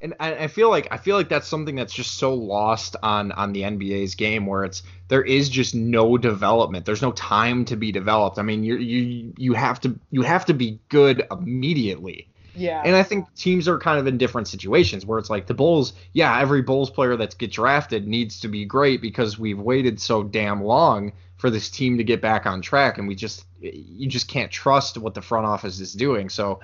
and, 0.00 0.14
and 0.18 0.34
I 0.34 0.46
feel 0.48 0.68
like 0.68 0.88
I 0.90 0.96
feel 0.96 1.16
like 1.16 1.28
that's 1.28 1.46
something 1.46 1.76
that's 1.76 1.92
just 1.92 2.18
so 2.18 2.34
lost 2.34 2.96
on 3.02 3.32
on 3.32 3.52
the 3.52 3.62
NBA's 3.62 4.14
game 4.14 4.46
where 4.46 4.64
it's 4.64 4.82
there 5.08 5.22
is 5.22 5.48
just 5.48 5.74
no 5.74 6.18
development. 6.18 6.86
There's 6.86 7.02
no 7.02 7.12
time 7.12 7.64
to 7.66 7.76
be 7.76 7.92
developed. 7.92 8.38
I 8.38 8.42
mean, 8.42 8.64
you 8.64 8.76
you 8.76 9.32
you 9.36 9.52
have 9.52 9.80
to 9.80 9.98
you 10.10 10.22
have 10.22 10.44
to 10.46 10.54
be 10.54 10.80
good 10.88 11.26
immediately. 11.30 12.28
Yeah. 12.54 12.82
And 12.84 12.94
I 12.94 13.02
think 13.02 13.32
teams 13.34 13.66
are 13.66 13.78
kind 13.78 13.98
of 13.98 14.06
in 14.06 14.18
different 14.18 14.46
situations 14.46 15.06
where 15.06 15.18
it's 15.18 15.30
like 15.30 15.46
the 15.46 15.54
Bulls, 15.54 15.94
yeah, 16.12 16.38
every 16.38 16.62
Bulls 16.62 16.90
player 16.90 17.16
that 17.16 17.38
gets 17.38 17.54
drafted 17.54 18.06
needs 18.06 18.40
to 18.40 18.48
be 18.48 18.64
great 18.64 19.00
because 19.00 19.38
we've 19.38 19.58
waited 19.58 20.00
so 20.00 20.22
damn 20.22 20.62
long 20.62 21.12
for 21.36 21.48
this 21.48 21.70
team 21.70 21.96
to 21.98 22.04
get 22.04 22.20
back 22.20 22.44
on 22.44 22.60
track 22.60 22.98
and 22.98 23.08
we 23.08 23.14
just 23.14 23.46
you 23.60 24.06
just 24.06 24.28
can't 24.28 24.50
trust 24.50 24.98
what 24.98 25.14
the 25.14 25.22
front 25.22 25.46
office 25.46 25.80
is 25.80 25.92
doing. 25.92 26.28
So 26.28 26.60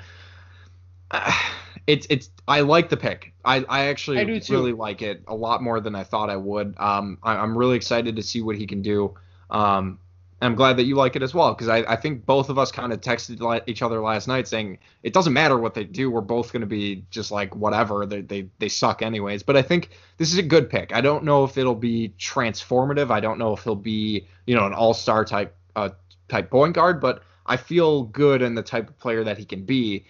it's 1.89 2.07
it's 2.11 2.31
I 2.47 2.61
like 2.61 2.91
the 2.91 2.99
pick. 2.99 3.33
I 3.47 3.65
I 3.67 3.87
actually 3.87 4.19
I 4.19 4.23
really 4.51 4.73
like 4.73 5.01
it 5.01 5.25
a 5.27 5.35
lot 5.35 5.63
more 5.63 5.81
than 5.81 5.95
I 5.95 6.05
thought 6.05 6.29
I 6.29 6.37
would. 6.37 6.75
Um, 6.79 7.19
I, 7.23 7.43
am 7.43 7.57
really 7.57 7.77
excited 7.77 8.15
to 8.17 8.23
see 8.23 8.43
what 8.43 8.57
he 8.57 8.67
can 8.67 8.83
do. 8.83 9.15
Um, 9.49 9.99
I'm 10.43 10.55
glad 10.55 10.77
that 10.77 10.85
you 10.85 10.97
like 10.97 11.17
it 11.17 11.23
as 11.23 11.35
well 11.35 11.55
because 11.55 11.69
I, 11.69 11.79
I 11.79 11.97
think 11.97 12.27
both 12.27 12.51
of 12.51 12.59
us 12.59 12.71
kind 12.71 12.93
of 12.93 13.01
texted 13.01 13.63
each 13.67 13.81
other 13.81 14.01
last 14.03 14.29
night 14.29 14.47
saying 14.47 14.79
it 15.03 15.15
doesn't 15.15 15.33
matter 15.33 15.57
what 15.57 15.73
they 15.73 15.83
do, 15.83 16.11
we're 16.11 16.21
both 16.21 16.53
going 16.53 16.61
to 16.61 16.67
be 16.67 17.07
just 17.11 17.31
like 17.31 17.57
whatever 17.57 18.05
they, 18.05 18.21
they 18.21 18.51
they 18.59 18.69
suck 18.69 19.01
anyways. 19.01 19.43
But 19.43 19.57
I 19.57 19.63
think 19.63 19.89
this 20.19 20.31
is 20.31 20.37
a 20.37 20.43
good 20.43 20.69
pick. 20.69 20.95
I 20.95 21.01
don't 21.01 21.25
know 21.25 21.45
if 21.45 21.57
it'll 21.57 21.75
be 21.75 22.13
transformative. 22.19 23.11
I 23.11 23.21
don't 23.21 23.39
know 23.39 23.55
if 23.55 23.65
he'll 23.65 23.75
be 23.75 24.29
you 24.47 24.55
know 24.55 24.67
an 24.67 24.75
all 24.75 24.93
star 24.93 25.25
type 25.25 25.57
uh, 25.75 25.89
type 26.29 26.51
point 26.51 26.75
guard, 26.75 27.01
but 27.01 27.23
I 27.47 27.57
feel 27.57 28.03
good 28.03 28.43
in 28.43 28.55
the 28.55 28.63
type 28.63 28.91
of 28.91 28.99
player 28.99 29.25
that 29.25 29.39
he 29.39 29.47
can 29.47 29.65
be. 29.65 30.05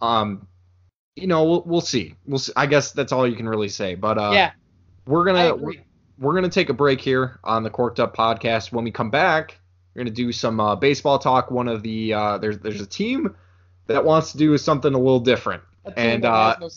Um, 0.00 0.46
you 1.16 1.26
know, 1.26 1.44
we'll, 1.44 1.62
we'll 1.62 1.80
see. 1.80 2.14
We'll 2.26 2.38
see. 2.38 2.52
I 2.56 2.66
guess 2.66 2.92
that's 2.92 3.12
all 3.12 3.26
you 3.26 3.36
can 3.36 3.48
really 3.48 3.68
say. 3.68 3.94
But 3.94 4.18
uh, 4.18 4.32
yeah, 4.32 4.52
we're 5.06 5.24
gonna 5.24 5.54
we're, 5.54 5.74
we're, 6.18 6.34
gonna 6.34 6.48
take 6.48 6.70
a 6.70 6.74
break 6.74 7.00
here 7.00 7.38
on 7.44 7.62
the 7.62 7.70
Corked 7.70 8.00
Up 8.00 8.16
podcast. 8.16 8.72
When 8.72 8.84
we 8.84 8.90
come 8.90 9.10
back, 9.10 9.58
we're 9.94 10.00
gonna 10.00 10.14
do 10.14 10.32
some 10.32 10.58
uh, 10.58 10.74
baseball 10.76 11.18
talk. 11.18 11.50
One 11.50 11.68
of 11.68 11.82
the 11.82 12.14
uh, 12.14 12.38
there's 12.38 12.58
there's 12.58 12.80
a 12.80 12.86
team 12.86 13.34
that 13.86 14.04
wants 14.04 14.32
to 14.32 14.38
do 14.38 14.56
something 14.58 14.92
a 14.92 14.98
little 14.98 15.20
different. 15.20 15.62
A 15.86 15.98
and 15.98 16.24
uh, 16.24 16.56
no 16.60 16.68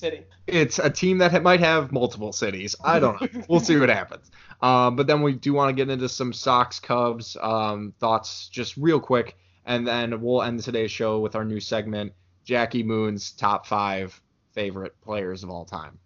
it's 0.45 0.79
a 0.79 0.89
team 0.89 1.17
that 1.19 1.41
might 1.41 1.61
have 1.61 1.91
multiple 1.91 2.31
cities. 2.31 2.75
I 2.83 2.99
don't 2.99 3.19
know. 3.21 3.43
we'll 3.49 3.59
see 3.59 3.77
what 3.77 3.89
happens. 3.89 4.29
Um, 4.61 4.95
but 4.95 5.07
then 5.07 5.21
we 5.21 5.33
do 5.33 5.53
want 5.53 5.69
to 5.69 5.73
get 5.73 5.91
into 5.91 6.09
some 6.09 6.33
Sox 6.33 6.79
Cubs 6.79 7.37
um, 7.41 7.93
thoughts 7.99 8.49
just 8.49 8.75
real 8.77 8.99
quick, 8.99 9.37
and 9.65 9.87
then 9.87 10.21
we'll 10.21 10.43
end 10.43 10.61
today's 10.61 10.91
show 10.91 11.19
with 11.19 11.35
our 11.35 11.45
new 11.45 11.59
segment, 11.59 12.11
Jackie 12.43 12.83
Moon's 12.83 13.31
top 13.31 13.65
five 13.65 14.19
favorite 14.57 14.99
players 15.01 15.43
of 15.43 15.51
all 15.51 15.63
time 15.63 15.99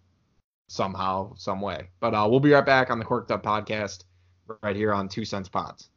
somehow, 0.68 1.32
some 1.36 1.62
way. 1.62 1.88
But 2.00 2.14
uh, 2.14 2.26
we'll 2.28 2.38
be 2.38 2.52
right 2.52 2.66
back 2.66 2.90
on 2.90 2.98
the 2.98 3.04
Corked 3.04 3.30
Up 3.30 3.42
podcast 3.42 4.04
right 4.60 4.76
here 4.76 4.92
on 4.92 5.08
Two 5.08 5.24
Cents 5.24 5.48
Pods. 5.48 5.88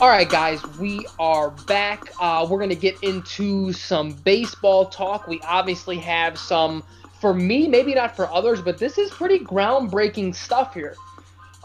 All 0.00 0.08
right, 0.08 0.26
guys, 0.26 0.64
we 0.78 1.06
are 1.18 1.50
back. 1.50 2.10
Uh, 2.18 2.46
we're 2.48 2.56
going 2.56 2.70
to 2.70 2.74
get 2.74 2.98
into 3.02 3.74
some 3.74 4.12
baseball 4.12 4.86
talk. 4.86 5.28
We 5.28 5.42
obviously 5.42 5.98
have 5.98 6.38
some, 6.38 6.82
for 7.20 7.34
me, 7.34 7.68
maybe 7.68 7.94
not 7.94 8.16
for 8.16 8.30
others, 8.32 8.62
but 8.62 8.78
this 8.78 8.96
is 8.96 9.10
pretty 9.10 9.40
groundbreaking 9.40 10.34
stuff 10.34 10.72
here. 10.72 10.96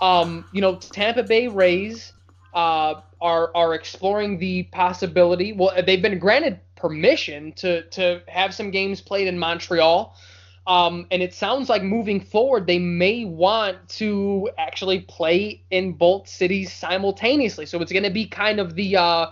Um, 0.01 0.43
you 0.51 0.59
know, 0.59 0.75
Tampa 0.75 1.23
Bay 1.23 1.47
Rays 1.47 2.11
uh, 2.55 3.01
are 3.21 3.51
are 3.55 3.75
exploring 3.75 4.39
the 4.39 4.63
possibility. 4.63 5.53
Well, 5.53 5.73
they've 5.85 6.01
been 6.01 6.17
granted 6.17 6.59
permission 6.75 7.51
to 7.53 7.83
to 7.89 8.21
have 8.27 8.55
some 8.55 8.71
games 8.71 9.01
played 9.01 9.27
in 9.27 9.37
Montreal. 9.37 10.15
Um, 10.67 11.05
and 11.11 11.21
it 11.21 11.33
sounds 11.35 11.69
like 11.69 11.83
moving 11.83 12.19
forward, 12.19 12.65
they 12.65 12.79
may 12.79 13.23
want 13.23 13.87
to 13.89 14.49
actually 14.57 15.01
play 15.01 15.63
in 15.69 15.93
both 15.93 16.27
cities 16.27 16.73
simultaneously. 16.73 17.67
So 17.67 17.79
it's 17.81 17.91
going 17.91 18.03
to 18.03 18.09
be 18.09 18.25
kind 18.25 18.59
of 18.59 18.73
the. 18.73 18.97
Uh, 18.97 19.27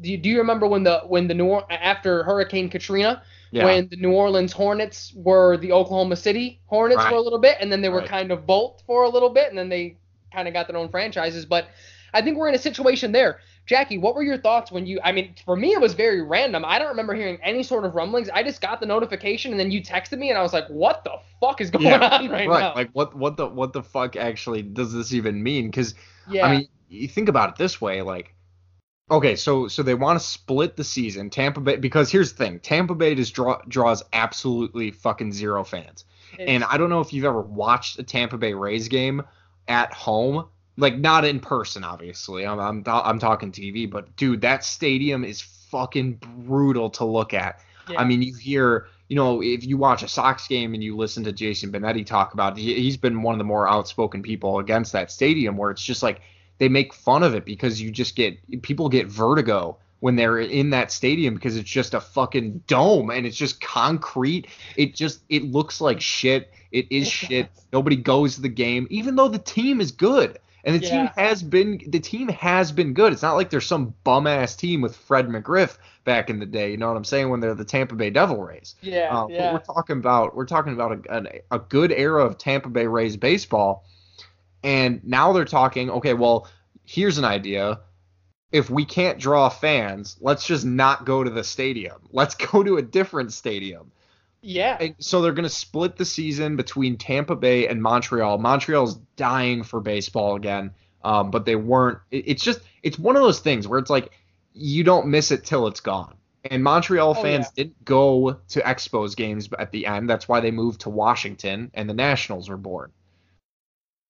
do, 0.00 0.12
you, 0.12 0.16
do 0.16 0.28
you 0.28 0.38
remember 0.38 0.68
when 0.68 0.84
the 0.84 1.00
when 1.00 1.26
the 1.26 1.34
New 1.34 1.56
after 1.70 2.22
Hurricane 2.22 2.68
Katrina, 2.68 3.22
yeah. 3.50 3.64
when 3.64 3.88
the 3.88 3.96
New 3.96 4.12
Orleans 4.12 4.52
Hornets 4.52 5.12
were 5.16 5.56
the 5.56 5.72
Oklahoma 5.72 6.14
City 6.14 6.60
Hornets 6.66 6.98
right. 6.98 7.10
for 7.10 7.16
a 7.16 7.20
little 7.20 7.40
bit, 7.40 7.56
and 7.60 7.72
then 7.72 7.82
they 7.82 7.88
were 7.88 7.98
right. 7.98 8.08
kind 8.08 8.30
of 8.30 8.46
both 8.46 8.82
for 8.86 9.02
a 9.02 9.08
little 9.08 9.30
bit, 9.30 9.48
and 9.48 9.58
then 9.58 9.68
they 9.68 9.96
kind 10.32 10.46
of 10.46 10.54
got 10.54 10.68
their 10.68 10.76
own 10.76 10.88
franchises. 10.88 11.44
But 11.44 11.66
I 12.12 12.22
think 12.22 12.36
we're 12.36 12.48
in 12.48 12.54
a 12.54 12.58
situation 12.58 13.12
there. 13.12 13.40
Jackie, 13.66 13.98
what 13.98 14.14
were 14.14 14.22
your 14.22 14.38
thoughts 14.38 14.72
when 14.72 14.86
you? 14.86 15.00
I 15.04 15.12
mean, 15.12 15.34
for 15.44 15.54
me, 15.54 15.72
it 15.72 15.80
was 15.80 15.94
very 15.94 16.22
random. 16.22 16.64
I 16.64 16.78
don't 16.78 16.88
remember 16.88 17.14
hearing 17.14 17.38
any 17.42 17.62
sort 17.62 17.84
of 17.84 17.94
rumblings. 17.94 18.28
I 18.28 18.42
just 18.42 18.60
got 18.60 18.80
the 18.80 18.86
notification, 18.86 19.52
and 19.52 19.60
then 19.60 19.70
you 19.70 19.82
texted 19.82 20.18
me, 20.18 20.30
and 20.30 20.38
I 20.38 20.42
was 20.42 20.52
like, 20.52 20.66
"What 20.68 21.04
the 21.04 21.12
fuck 21.40 21.60
is 21.60 21.70
going 21.70 21.86
yeah, 21.86 22.18
on 22.18 22.28
right, 22.28 22.48
right, 22.48 22.60
now?" 22.60 22.74
Like, 22.74 22.90
what, 22.92 23.14
what 23.14 23.36
the, 23.36 23.46
what 23.46 23.72
the 23.72 23.82
fuck 23.82 24.16
actually 24.16 24.62
does 24.62 24.92
this 24.92 25.12
even 25.12 25.42
mean? 25.42 25.66
Because, 25.66 25.94
yeah. 26.28 26.46
I 26.46 26.56
mean, 26.56 26.68
you 26.88 27.06
think 27.06 27.28
about 27.28 27.50
it 27.50 27.56
this 27.56 27.80
way, 27.80 28.02
like, 28.02 28.34
okay, 29.10 29.36
so 29.36 29.68
so 29.68 29.82
they 29.82 29.94
want 29.94 30.18
to 30.18 30.24
split 30.24 30.76
the 30.76 30.84
season, 30.84 31.30
Tampa 31.30 31.60
Bay, 31.60 31.76
because 31.76 32.10
here's 32.10 32.32
the 32.32 32.44
thing, 32.44 32.60
Tampa 32.60 32.94
Bay 32.94 33.14
just 33.14 33.34
draw, 33.34 33.60
draws 33.68 34.02
absolutely 34.12 34.90
fucking 34.90 35.32
zero 35.32 35.62
fans, 35.62 36.04
it's, 36.32 36.50
and 36.50 36.64
I 36.64 36.76
don't 36.76 36.90
know 36.90 37.00
if 37.00 37.12
you've 37.12 37.24
ever 37.24 37.40
watched 37.40 37.98
a 37.98 38.02
Tampa 38.02 38.36
Bay 38.36 38.54
Rays 38.54 38.88
game 38.88 39.22
at 39.68 39.92
home, 39.92 40.48
like 40.76 40.98
not 40.98 41.24
in 41.24 41.40
person, 41.40 41.84
obviously. 41.84 42.46
I'm 42.46 42.58
I'm 42.60 42.82
I'm 42.86 43.18
talking 43.18 43.52
TV, 43.52 43.90
but 43.90 44.14
dude, 44.16 44.40
that 44.42 44.64
stadium 44.64 45.24
is 45.24 45.40
fucking 45.40 46.20
brutal 46.38 46.90
to 46.90 47.04
look 47.04 47.34
at. 47.34 47.60
Yeah. 47.88 48.00
I 48.00 48.04
mean, 48.04 48.22
you 48.22 48.34
hear 48.34 48.86
you 49.10 49.16
know, 49.16 49.42
if 49.42 49.64
you 49.64 49.76
watch 49.76 50.04
a 50.04 50.08
Sox 50.08 50.46
game 50.46 50.72
and 50.72 50.84
you 50.84 50.96
listen 50.96 51.24
to 51.24 51.32
Jason 51.32 51.72
Benetti 51.72 52.06
talk 52.06 52.32
about 52.32 52.56
it, 52.56 52.62
he's 52.62 52.96
been 52.96 53.22
one 53.22 53.34
of 53.34 53.38
the 53.38 53.44
more 53.44 53.68
outspoken 53.68 54.22
people 54.22 54.60
against 54.60 54.92
that 54.92 55.10
stadium 55.10 55.56
where 55.56 55.72
it's 55.72 55.84
just 55.84 56.00
like 56.00 56.20
they 56.58 56.68
make 56.68 56.94
fun 56.94 57.24
of 57.24 57.34
it 57.34 57.44
because 57.44 57.80
you 57.80 57.90
just 57.90 58.14
get 58.14 58.38
people 58.62 58.88
get 58.88 59.08
vertigo 59.08 59.76
when 59.98 60.14
they're 60.14 60.38
in 60.38 60.70
that 60.70 60.92
stadium 60.92 61.34
because 61.34 61.56
it's 61.56 61.68
just 61.68 61.94
a 61.94 62.00
fucking 62.00 62.62
dome 62.68 63.10
and 63.10 63.26
it's 63.26 63.36
just 63.36 63.60
concrete. 63.60 64.46
It 64.76 64.94
just 64.94 65.22
it 65.28 65.42
looks 65.42 65.80
like 65.80 66.00
shit. 66.00 66.52
It 66.70 66.86
is 66.90 67.08
shit. 67.08 67.48
Nobody 67.72 67.96
goes 67.96 68.36
to 68.36 68.42
the 68.42 68.48
game 68.48 68.86
even 68.90 69.16
though 69.16 69.28
the 69.28 69.38
team 69.40 69.80
is 69.80 69.90
good. 69.90 70.38
And 70.64 70.80
the 70.80 70.86
yeah. 70.86 70.90
team 70.90 71.10
has 71.16 71.42
been 71.42 71.80
the 71.86 72.00
team 72.00 72.28
has 72.28 72.72
been 72.72 72.92
good. 72.92 73.12
It's 73.12 73.22
not 73.22 73.34
like 73.34 73.50
they're 73.50 73.60
some 73.60 73.94
bum 74.04 74.26
ass 74.26 74.56
team 74.56 74.80
with 74.80 74.96
Fred 74.96 75.28
McGriff 75.28 75.78
back 76.04 76.30
in 76.30 76.38
the 76.38 76.46
day. 76.46 76.70
You 76.70 76.76
know 76.76 76.88
what 76.88 76.96
I'm 76.96 77.04
saying? 77.04 77.30
When 77.30 77.40
they're 77.40 77.54
the 77.54 77.64
Tampa 77.64 77.94
Bay 77.94 78.10
Devil 78.10 78.42
Rays. 78.42 78.74
Yeah. 78.82 79.08
Uh, 79.10 79.26
yeah. 79.28 79.52
we're 79.52 79.60
talking 79.60 79.98
about 79.98 80.34
we're 80.34 80.46
talking 80.46 80.72
about 80.72 81.06
a, 81.06 81.16
a, 81.16 81.56
a 81.56 81.58
good 81.58 81.92
era 81.92 82.24
of 82.24 82.38
Tampa 82.38 82.68
Bay 82.68 82.86
Rays 82.86 83.16
baseball, 83.16 83.84
and 84.62 85.02
now 85.04 85.32
they're 85.32 85.44
talking. 85.44 85.90
Okay, 85.90 86.14
well, 86.14 86.48
here's 86.84 87.18
an 87.18 87.24
idea. 87.24 87.80
If 88.52 88.68
we 88.68 88.84
can't 88.84 89.18
draw 89.18 89.48
fans, 89.48 90.16
let's 90.20 90.44
just 90.44 90.64
not 90.64 91.06
go 91.06 91.22
to 91.22 91.30
the 91.30 91.44
stadium. 91.44 92.08
Let's 92.10 92.34
go 92.52 92.62
to 92.62 92.76
a 92.76 92.82
different 92.82 93.32
stadium. 93.32 93.92
Yeah. 94.42 94.88
So 94.98 95.20
they're 95.20 95.32
going 95.32 95.44
to 95.44 95.48
split 95.48 95.96
the 95.96 96.04
season 96.04 96.56
between 96.56 96.96
Tampa 96.96 97.36
Bay 97.36 97.68
and 97.68 97.82
Montreal. 97.82 98.38
Montreal's 98.38 98.96
dying 99.16 99.62
for 99.62 99.80
baseball 99.80 100.36
again, 100.36 100.72
um, 101.04 101.30
but 101.30 101.44
they 101.44 101.56
weren't. 101.56 101.98
It, 102.10 102.24
it's 102.26 102.42
just 102.42 102.60
it's 102.82 102.98
one 102.98 103.16
of 103.16 103.22
those 103.22 103.40
things 103.40 103.68
where 103.68 103.78
it's 103.78 103.90
like 103.90 104.12
you 104.54 104.82
don't 104.84 105.08
miss 105.08 105.30
it 105.30 105.44
till 105.44 105.66
it's 105.66 105.80
gone. 105.80 106.14
And 106.44 106.64
Montreal 106.64 107.10
oh, 107.10 107.22
fans 107.22 107.46
yeah. 107.48 107.64
didn't 107.64 107.84
go 107.84 108.38
to 108.48 108.60
Expos 108.60 109.14
games 109.14 109.50
at 109.58 109.72
the 109.72 109.84
end. 109.84 110.08
That's 110.08 110.26
why 110.26 110.40
they 110.40 110.50
moved 110.50 110.80
to 110.82 110.90
Washington 110.90 111.70
and 111.74 111.88
the 111.88 111.94
Nationals 111.94 112.48
were 112.48 112.56
born. 112.56 112.92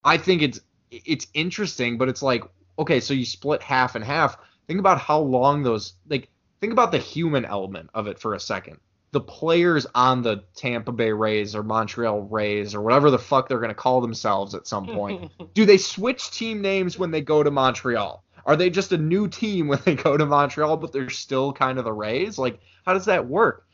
I 0.04 0.16
think 0.16 0.42
it's 0.42 0.60
it's 0.90 1.26
interesting, 1.34 1.98
but 1.98 2.08
it's 2.08 2.22
like 2.22 2.44
okay, 2.78 3.00
so 3.00 3.14
you 3.14 3.24
split 3.24 3.62
half 3.62 3.96
and 3.96 4.04
half. 4.04 4.38
Think 4.68 4.78
about 4.78 5.00
how 5.00 5.18
long 5.18 5.64
those 5.64 5.94
like 6.08 6.28
think 6.60 6.72
about 6.72 6.92
the 6.92 6.98
human 6.98 7.44
element 7.44 7.90
of 7.94 8.06
it 8.06 8.20
for 8.20 8.34
a 8.34 8.40
second 8.40 8.78
the 9.12 9.20
players 9.20 9.86
on 9.94 10.22
the 10.22 10.44
Tampa 10.54 10.92
Bay 10.92 11.12
Rays 11.12 11.54
or 11.54 11.62
Montreal 11.62 12.22
Rays 12.22 12.74
or 12.74 12.80
whatever 12.80 13.10
the 13.10 13.18
fuck 13.18 13.48
they're 13.48 13.58
going 13.58 13.68
to 13.68 13.74
call 13.74 14.00
themselves 14.00 14.54
at 14.54 14.68
some 14.68 14.86
point, 14.86 15.32
do 15.54 15.66
they 15.66 15.78
switch 15.78 16.30
team 16.30 16.62
names 16.62 16.98
when 16.98 17.10
they 17.10 17.20
go 17.20 17.42
to 17.42 17.50
Montreal? 17.50 18.24
Are 18.46 18.56
they 18.56 18.70
just 18.70 18.92
a 18.92 18.98
new 18.98 19.28
team 19.28 19.68
when 19.68 19.80
they 19.84 19.96
go 19.96 20.16
to 20.16 20.26
Montreal, 20.26 20.76
but 20.76 20.92
they're 20.92 21.10
still 21.10 21.52
kind 21.52 21.78
of 21.78 21.84
the 21.84 21.92
Rays? 21.92 22.38
Like, 22.38 22.60
how 22.86 22.94
does 22.94 23.06
that 23.06 23.26
work? 23.26 23.66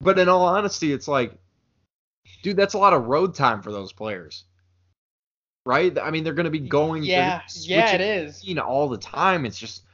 But 0.00 0.18
in 0.18 0.28
all 0.28 0.44
honesty, 0.44 0.92
it's 0.92 1.08
like, 1.08 1.32
dude, 2.42 2.56
that's 2.56 2.74
a 2.74 2.78
lot 2.78 2.92
of 2.92 3.06
road 3.06 3.34
time 3.34 3.62
for 3.62 3.72
those 3.72 3.92
players. 3.92 4.44
Right? 5.64 5.96
I 5.98 6.10
mean, 6.10 6.24
they're 6.24 6.34
going 6.34 6.44
to 6.44 6.50
be 6.50 6.58
going. 6.58 7.04
Yeah, 7.04 7.42
yeah, 7.54 7.94
it 7.94 8.00
is. 8.00 8.44
You 8.44 8.56
know, 8.56 8.62
all 8.62 8.88
the 8.88 8.98
time. 8.98 9.46
It's 9.46 9.58
just, 9.58 9.84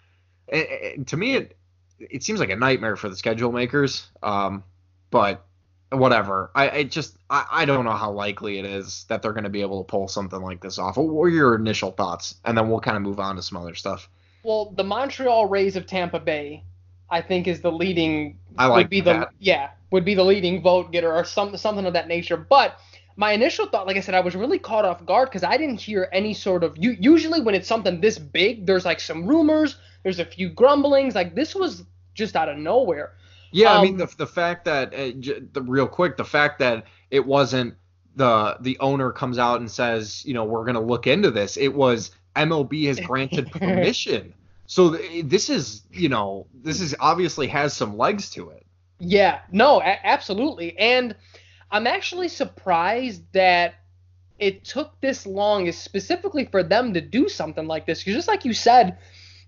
it, 0.49 0.69
it, 0.71 1.07
to 1.09 1.17
me, 1.17 1.37
it 1.37 1.59
it 1.99 2.23
seems 2.23 2.41
like 2.41 2.51
a 2.51 2.57
nightmare 2.57 2.97
for 2.97 3.09
the 3.09 3.17
schedule 3.17 3.53
makers. 3.53 4.09
Um, 4.23 4.65
but 5.11 5.45
whatever. 5.91 6.51
I, 6.55 6.71
I 6.71 6.83
just 6.85 7.17
I, 7.31 7.47
I 7.51 7.65
don't 7.65 7.85
know 7.85 7.93
how 7.93 8.11
likely 8.11 8.59
it 8.59 8.65
is 8.65 9.05
that 9.09 9.23
they're 9.23 9.33
going 9.33 9.45
to 9.45 9.51
be 9.51 9.63
able 9.63 9.83
to 9.83 9.89
pull 9.89 10.09
something 10.09 10.41
like 10.41 10.61
this 10.61 10.79
off. 10.79 10.97
What 10.97 11.09
were 11.09 11.29
your 11.29 11.55
initial 11.55 11.93
thoughts? 11.93 12.37
And 12.45 12.57
then 12.57 12.69
we'll 12.69 12.81
kind 12.81 12.97
of 12.97 13.03
move 13.03 13.21
on 13.21 13.37
to 13.37 13.43
some 13.43 13.59
other 13.59 13.75
stuff. 13.75 14.09
Well, 14.43 14.73
the 14.77 14.85
Montreal 14.85 15.47
Rays 15.47 15.77
of 15.77 15.87
Tampa 15.87 16.21
Bay, 16.21 16.65
I 17.11 17.21
think, 17.21 17.47
is 17.47 17.61
the 17.61 17.73
leading. 17.73 18.39
I 18.57 18.67
like 18.67 18.77
would 18.77 18.91
be 18.91 19.01
that. 19.03 19.31
the 19.31 19.45
yeah 19.45 19.71
would 19.91 20.05
be 20.05 20.15
the 20.15 20.25
leading 20.25 20.63
vote 20.63 20.93
getter 20.93 21.13
or 21.13 21.25
some 21.25 21.57
something 21.57 21.87
of 21.87 21.95
that 21.95 22.09
nature. 22.09 22.37
But 22.37 22.79
my 23.17 23.33
initial 23.33 23.67
thought, 23.67 23.87
like 23.87 23.97
I 23.97 24.01
said, 24.01 24.15
I 24.15 24.21
was 24.21 24.37
really 24.37 24.59
caught 24.59 24.85
off 24.85 25.05
guard 25.05 25.29
because 25.29 25.43
I 25.43 25.57
didn't 25.57 25.81
hear 25.81 26.09
any 26.13 26.35
sort 26.35 26.63
of. 26.63 26.77
You 26.79 26.97
usually 27.01 27.41
when 27.41 27.55
it's 27.55 27.69
something 27.69 28.01
this 28.01 28.19
big, 28.19 28.67
there's 28.67 28.85
like 28.85 29.01
some 29.01 29.27
rumors, 29.27 29.77
there's 30.03 30.21
a 30.21 30.25
few 30.25 30.51
grumblings. 30.51 31.15
Like 31.15 31.35
this 31.35 31.55
was 31.55 31.85
just 32.15 32.37
out 32.37 32.49
of 32.49 32.59
nowhere. 32.59 33.15
Yeah, 33.51 33.73
um, 33.73 33.79
I 33.79 33.83
mean 33.83 33.93
um, 33.95 33.99
the 33.99 34.15
the 34.19 34.27
fact 34.27 34.65
that 34.67 34.95
uh, 34.95 35.13
the 35.53 35.63
real 35.63 35.89
quick 35.89 36.17
the 36.17 36.25
fact 36.25 36.59
that 36.61 36.85
it 37.11 37.25
wasn't 37.25 37.75
the 38.17 38.57
the 38.61 38.79
owner 38.81 39.11
comes 39.13 39.39
out 39.39 39.61
and 39.61 39.71
says 39.71 40.25
you 40.25 40.35
know 40.35 40.45
we're 40.45 40.65
gonna 40.65 40.81
look 40.81 41.07
into 41.07 41.31
this. 41.31 41.57
It 41.57 41.75
was 41.75 42.11
MLB 42.37 42.87
has 42.87 43.01
granted 43.01 43.51
permission. 43.51 44.35
so 44.67 44.97
th- 44.97 45.25
this 45.27 45.49
is 45.51 45.83
you 45.91 46.09
know 46.09 46.47
this 46.55 46.81
is 46.81 46.95
obviously 47.01 47.47
has 47.49 47.75
some 47.75 47.97
legs 47.97 48.31
to 48.31 48.51
it. 48.51 48.67
Yeah, 49.01 49.41
no, 49.53 49.81
a- 49.81 50.07
absolutely, 50.07 50.77
and 50.79 51.15
I'm 51.71 51.87
actually 51.87 52.29
surprised 52.29 53.23
that 53.33 53.75
it 54.39 54.65
took 54.65 55.01
this 55.01 55.27
long, 55.27 55.71
specifically 55.73 56.45
for 56.47 56.63
them 56.63 56.95
to 56.95 57.01
do 57.01 57.29
something 57.29 57.67
like 57.67 57.87
this. 57.87 58.01
Because 58.01 58.15
just 58.15 58.29
like 58.29 58.45
you 58.45 58.55
said, 58.55 58.99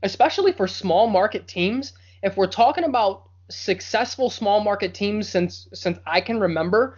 especially 0.03 0.53
for 0.53 0.67
small 0.67 1.07
market 1.07 1.47
teams, 1.47 1.93
if 2.23 2.37
we're 2.37 2.47
talking 2.49 2.85
about 2.85 3.30
successful 3.51 4.31
small 4.31 4.61
market 4.61 4.95
teams 4.95 5.29
since 5.29 5.69
since 5.73 5.99
I 6.07 6.21
can 6.21 6.41
remember. 6.41 6.97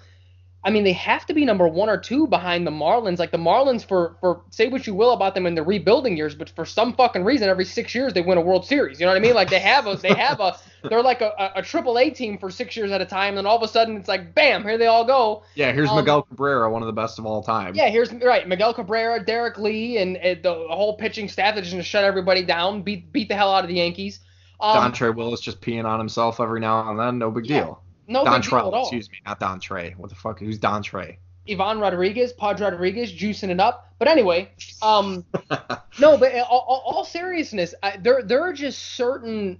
I 0.64 0.70
mean, 0.70 0.84
they 0.84 0.92
have 0.92 1.26
to 1.26 1.34
be 1.34 1.44
number 1.44 1.66
one 1.66 1.88
or 1.88 1.96
two 1.96 2.28
behind 2.28 2.64
the 2.66 2.70
Marlins. 2.70 3.18
Like 3.18 3.32
the 3.32 3.38
Marlins, 3.38 3.84
for 3.84 4.16
for 4.20 4.42
say 4.50 4.68
what 4.68 4.86
you 4.86 4.94
will 4.94 5.10
about 5.10 5.34
them 5.34 5.44
in 5.44 5.56
the 5.56 5.62
rebuilding 5.62 6.16
years, 6.16 6.36
but 6.36 6.50
for 6.50 6.64
some 6.64 6.94
fucking 6.94 7.24
reason, 7.24 7.48
every 7.48 7.64
six 7.64 7.94
years 7.96 8.12
they 8.12 8.22
win 8.22 8.38
a 8.38 8.40
World 8.40 8.64
Series. 8.64 9.00
You 9.00 9.06
know 9.06 9.12
what 9.12 9.18
I 9.18 9.20
mean? 9.20 9.34
Like 9.34 9.50
they 9.50 9.58
have 9.58 9.88
a 9.88 9.96
they 9.96 10.14
have 10.14 10.38
a 10.38 10.56
they're 10.88 11.02
like 11.02 11.20
a, 11.20 11.52
a 11.56 11.62
triple 11.62 11.98
A 11.98 12.10
team 12.10 12.38
for 12.38 12.48
six 12.48 12.76
years 12.76 12.92
at 12.92 13.00
a 13.00 13.06
time, 13.06 13.30
and 13.30 13.38
then 13.38 13.46
all 13.46 13.56
of 13.56 13.62
a 13.64 13.68
sudden 13.68 13.96
it's 13.96 14.08
like 14.08 14.36
bam, 14.36 14.62
here 14.62 14.78
they 14.78 14.86
all 14.86 15.04
go. 15.04 15.42
Yeah, 15.56 15.72
here's 15.72 15.90
um, 15.90 15.96
Miguel 15.96 16.22
Cabrera, 16.22 16.70
one 16.70 16.82
of 16.82 16.86
the 16.86 16.92
best 16.92 17.18
of 17.18 17.26
all 17.26 17.42
time. 17.42 17.74
Yeah, 17.74 17.88
here's 17.88 18.12
right 18.12 18.46
Miguel 18.46 18.72
Cabrera, 18.72 19.24
Derrek 19.24 19.58
Lee, 19.58 19.96
and, 19.98 20.16
and 20.18 20.44
the 20.44 20.54
whole 20.54 20.96
pitching 20.96 21.28
staff 21.28 21.56
that 21.56 21.64
just 21.64 21.88
shut 21.88 22.04
everybody 22.04 22.44
down, 22.44 22.82
beat 22.82 23.12
beat 23.12 23.28
the 23.28 23.34
hell 23.34 23.52
out 23.52 23.64
of 23.64 23.68
the 23.68 23.76
Yankees. 23.76 24.20
Um, 24.62 24.92
Dontre 24.92 25.14
Willis 25.14 25.40
just 25.40 25.60
peeing 25.60 25.84
on 25.84 25.98
himself 25.98 26.40
every 26.40 26.60
now 26.60 26.88
and 26.88 26.98
then. 26.98 27.18
No 27.18 27.30
big 27.30 27.46
yeah, 27.46 27.64
deal. 27.64 27.82
No 28.06 28.24
Don 28.24 28.40
big 28.40 28.48
deal 28.48 28.58
at 28.58 28.64
all. 28.64 28.82
Excuse 28.82 29.10
me, 29.10 29.18
not 29.26 29.40
Dontre. 29.40 29.96
What 29.96 30.08
the 30.08 30.16
fuck? 30.16 30.38
Who's 30.38 30.58
Dontre? 30.58 31.16
Ivan 31.50 31.80
Rodriguez, 31.80 32.32
Pod 32.32 32.60
Rodriguez, 32.60 33.12
juicing 33.12 33.50
it 33.50 33.58
up. 33.58 33.92
But 33.98 34.06
anyway, 34.06 34.50
um, 34.80 35.24
no, 35.98 36.16
but 36.16 36.32
all, 36.48 36.82
all 36.86 37.04
seriousness, 37.04 37.74
I, 37.82 37.96
there 37.96 38.22
there 38.22 38.42
are 38.42 38.52
just 38.52 38.94
certain 38.94 39.58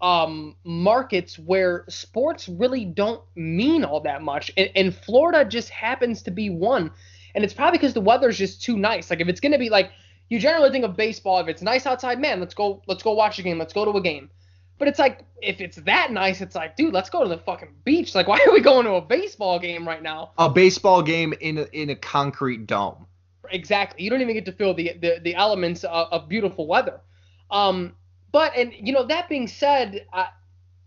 um, 0.00 0.54
markets 0.62 1.38
where 1.38 1.84
sports 1.88 2.48
really 2.48 2.84
don't 2.84 3.22
mean 3.34 3.84
all 3.84 4.00
that 4.00 4.22
much, 4.22 4.52
and, 4.56 4.70
and 4.76 4.94
Florida 4.94 5.44
just 5.44 5.70
happens 5.70 6.22
to 6.22 6.30
be 6.30 6.50
one. 6.50 6.92
And 7.34 7.42
it's 7.42 7.54
probably 7.54 7.78
because 7.78 7.94
the 7.94 8.00
weather's 8.00 8.38
just 8.38 8.62
too 8.62 8.76
nice. 8.76 9.10
Like 9.10 9.20
if 9.20 9.26
it's 9.26 9.40
gonna 9.40 9.58
be 9.58 9.68
like 9.68 9.90
you 10.28 10.38
generally 10.38 10.70
think 10.70 10.84
of 10.84 10.96
baseball, 10.96 11.38
if 11.38 11.48
it's 11.48 11.62
nice 11.62 11.86
outside, 11.86 12.20
man, 12.20 12.38
let's 12.38 12.54
go 12.54 12.82
let's 12.86 13.02
go 13.02 13.12
watch 13.12 13.40
a 13.40 13.42
game, 13.42 13.58
let's 13.58 13.72
go 13.72 13.84
to 13.84 13.90
a 13.98 14.00
game. 14.00 14.30
But 14.78 14.88
it's 14.88 14.98
like 14.98 15.24
if 15.40 15.60
it's 15.60 15.76
that 15.76 16.10
nice, 16.10 16.40
it's 16.40 16.54
like, 16.54 16.76
dude, 16.76 16.92
let's 16.92 17.10
go 17.10 17.22
to 17.22 17.28
the 17.28 17.38
fucking 17.38 17.74
beach. 17.84 18.14
Like, 18.14 18.28
why 18.28 18.38
are 18.46 18.52
we 18.52 18.60
going 18.60 18.86
to 18.86 18.94
a 18.94 19.00
baseball 19.00 19.58
game 19.58 19.86
right 19.86 20.02
now? 20.02 20.32
A 20.38 20.48
baseball 20.48 21.02
game 21.02 21.34
in 21.40 21.58
a, 21.58 21.66
in 21.72 21.90
a 21.90 21.96
concrete 21.96 22.66
dome. 22.66 23.06
Exactly. 23.50 24.02
You 24.02 24.10
don't 24.10 24.22
even 24.22 24.34
get 24.34 24.46
to 24.46 24.52
feel 24.52 24.74
the 24.74 24.92
the, 25.00 25.20
the 25.22 25.34
elements 25.34 25.84
of, 25.84 26.08
of 26.12 26.28
beautiful 26.28 26.66
weather. 26.66 27.00
Um, 27.50 27.92
but 28.32 28.56
and 28.56 28.72
you 28.74 28.92
know 28.92 29.04
that 29.06 29.28
being 29.28 29.46
said, 29.46 30.06
I, 30.12 30.28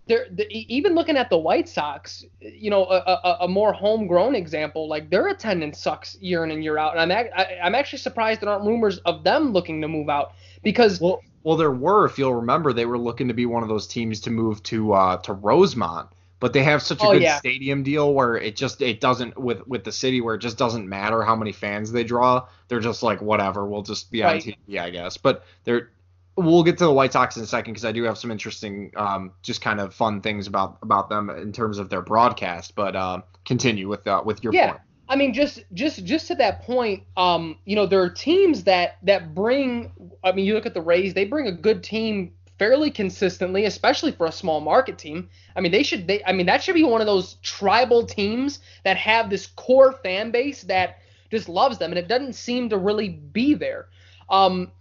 they're, 0.07 0.27
the, 0.31 0.47
even 0.51 0.95
looking 0.95 1.17
at 1.17 1.29
the 1.29 1.37
White 1.37 1.67
Sox, 1.67 2.25
you 2.39 2.69
know, 2.69 2.85
a, 2.85 2.95
a, 2.95 3.37
a, 3.41 3.47
more 3.47 3.73
homegrown 3.73 4.35
example, 4.35 4.87
like 4.87 5.09
their 5.09 5.27
attendance 5.27 5.79
sucks 5.79 6.15
year 6.21 6.43
in 6.45 6.51
and 6.51 6.63
year 6.63 6.77
out, 6.77 6.97
and 6.97 7.01
I'm 7.01 7.11
ac- 7.11 7.31
I, 7.35 7.67
am 7.67 7.75
actually 7.75 7.99
surprised 7.99 8.41
there 8.41 8.49
aren't 8.49 8.65
rumors 8.65 8.99
of 8.99 9.23
them 9.23 9.51
looking 9.51 9.81
to 9.81 9.87
move 9.87 10.09
out 10.09 10.33
because 10.63 11.01
well, 11.01 11.21
well, 11.47 11.55
there 11.55 11.71
were, 11.71 12.05
if 12.05 12.17
you'll 12.17 12.35
remember, 12.35 12.73
they 12.73 12.85
were 12.85 12.97
looking 12.97 13.29
to 13.29 13.33
be 13.33 13.45
one 13.45 13.63
of 13.63 13.69
those 13.69 13.87
teams 13.87 14.19
to 14.19 14.29
move 14.29 14.61
to 14.63 14.91
uh, 14.91 15.15
to 15.19 15.31
Rosemont, 15.31 16.09
but 16.41 16.51
they 16.51 16.61
have 16.61 16.81
such 16.81 17.01
a 17.01 17.05
oh, 17.05 17.13
good 17.13 17.21
yeah. 17.21 17.37
stadium 17.37 17.83
deal 17.83 18.13
where 18.13 18.35
it 18.35 18.57
just 18.57 18.81
it 18.81 18.99
doesn't 18.99 19.39
with 19.39 19.65
with 19.65 19.85
the 19.85 19.91
city 19.93 20.19
where 20.19 20.35
it 20.35 20.39
just 20.39 20.57
doesn't 20.57 20.89
matter 20.89 21.23
how 21.23 21.37
many 21.37 21.53
fans 21.53 21.89
they 21.89 22.03
draw. 22.03 22.45
They're 22.67 22.81
just 22.81 23.01
like 23.01 23.21
whatever, 23.21 23.65
we'll 23.65 23.81
just 23.81 24.11
be 24.11 24.23
right. 24.23 24.45
on 24.45 24.53
TV, 24.73 24.77
I 24.77 24.89
guess. 24.89 25.15
But 25.15 25.45
they're 25.63 25.89
we'll 26.35 26.63
get 26.63 26.79
to 26.79 26.83
the 26.83 26.91
White 26.91 27.13
Sox 27.13 27.37
in 27.37 27.43
a 27.43 27.47
second 27.47 27.75
because 27.75 27.85
I 27.85 27.93
do 27.93 28.03
have 28.03 28.17
some 28.17 28.29
interesting, 28.29 28.91
um, 28.97 29.31
just 29.41 29.61
kind 29.61 29.79
of 29.79 29.93
fun 29.93 30.19
things 30.19 30.47
about 30.47 30.79
about 30.81 31.07
them 31.07 31.29
in 31.29 31.53
terms 31.53 31.77
of 31.77 31.87
their 31.87 32.01
broadcast. 32.01 32.75
But 32.75 32.97
uh, 32.97 33.21
continue 33.45 33.87
with 33.87 34.05
uh, 34.05 34.21
with 34.25 34.43
your 34.43 34.53
yeah. 34.53 34.71
point. 34.71 34.81
I 35.09 35.15
mean, 35.15 35.33
just 35.33 35.63
just 35.73 36.03
just 36.03 36.27
to 36.27 36.35
that 36.35 36.63
point, 36.63 37.03
um, 37.15 37.57
you 37.65 37.75
know, 37.75 37.85
there 37.85 38.01
are 38.01 38.09
teams 38.09 38.63
that 38.65 38.97
that 39.03 39.33
bring. 39.33 39.91
I 40.23 40.31
mean, 40.31 40.45
you 40.45 40.53
look 40.53 40.65
at 40.65 40.73
the 40.73 40.81
Rays; 40.81 41.13
they 41.13 41.25
bring 41.25 41.47
a 41.47 41.51
good 41.51 41.83
team 41.83 42.33
fairly 42.59 42.91
consistently, 42.91 43.65
especially 43.65 44.11
for 44.11 44.25
a 44.25 44.31
small 44.31 44.59
market 44.59 44.97
team. 44.97 45.29
I 45.55 45.61
mean, 45.61 45.71
they 45.71 45.83
should. 45.83 46.07
They, 46.07 46.23
I 46.25 46.33
mean, 46.33 46.45
that 46.47 46.63
should 46.63 46.75
be 46.75 46.83
one 46.83 47.01
of 47.01 47.07
those 47.07 47.35
tribal 47.41 48.05
teams 48.05 48.59
that 48.83 48.97
have 48.97 49.29
this 49.29 49.47
core 49.47 49.93
fan 49.93 50.31
base 50.31 50.63
that 50.63 50.97
just 51.31 51.47
loves 51.47 51.77
them, 51.77 51.91
and 51.91 51.99
it 51.99 52.07
doesn't 52.07 52.33
seem 52.33 52.69
to 52.69 52.77
really 52.77 53.09
be 53.09 53.53
there. 53.53 53.87
Um, 54.29 54.71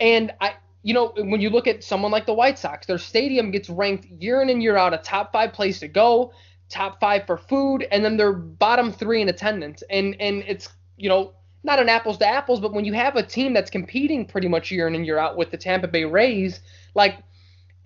and 0.00 0.32
I, 0.40 0.54
you 0.82 0.94
know, 0.94 1.12
when 1.16 1.40
you 1.40 1.50
look 1.50 1.66
at 1.66 1.84
someone 1.84 2.10
like 2.10 2.26
the 2.26 2.34
White 2.34 2.58
Sox, 2.58 2.86
their 2.86 2.98
stadium 2.98 3.50
gets 3.50 3.68
ranked 3.68 4.06
year 4.06 4.40
in 4.42 4.48
and 4.48 4.62
year 4.62 4.76
out 4.76 4.94
a 4.94 4.98
top 4.98 5.32
five 5.32 5.52
place 5.52 5.80
to 5.80 5.88
go 5.88 6.32
top 6.68 7.00
five 7.00 7.26
for 7.26 7.36
food, 7.36 7.86
and 7.90 8.04
then 8.04 8.16
they're 8.16 8.32
bottom 8.32 8.92
three 8.92 9.20
in 9.20 9.28
attendance. 9.28 9.82
And 9.90 10.16
and 10.20 10.42
it's 10.46 10.68
you 10.96 11.08
know 11.08 11.34
not 11.62 11.78
an 11.78 11.88
apples 11.88 12.18
to 12.18 12.26
apples, 12.26 12.60
but 12.60 12.72
when 12.72 12.84
you 12.84 12.92
have 12.92 13.16
a 13.16 13.22
team 13.22 13.54
that's 13.54 13.70
competing 13.70 14.26
pretty 14.26 14.48
much 14.48 14.70
year 14.70 14.86
in 14.86 14.94
and 14.94 15.06
year 15.06 15.18
out 15.18 15.36
with 15.36 15.50
the 15.50 15.56
Tampa 15.56 15.88
Bay 15.88 16.04
Rays, 16.04 16.60
like, 16.94 17.16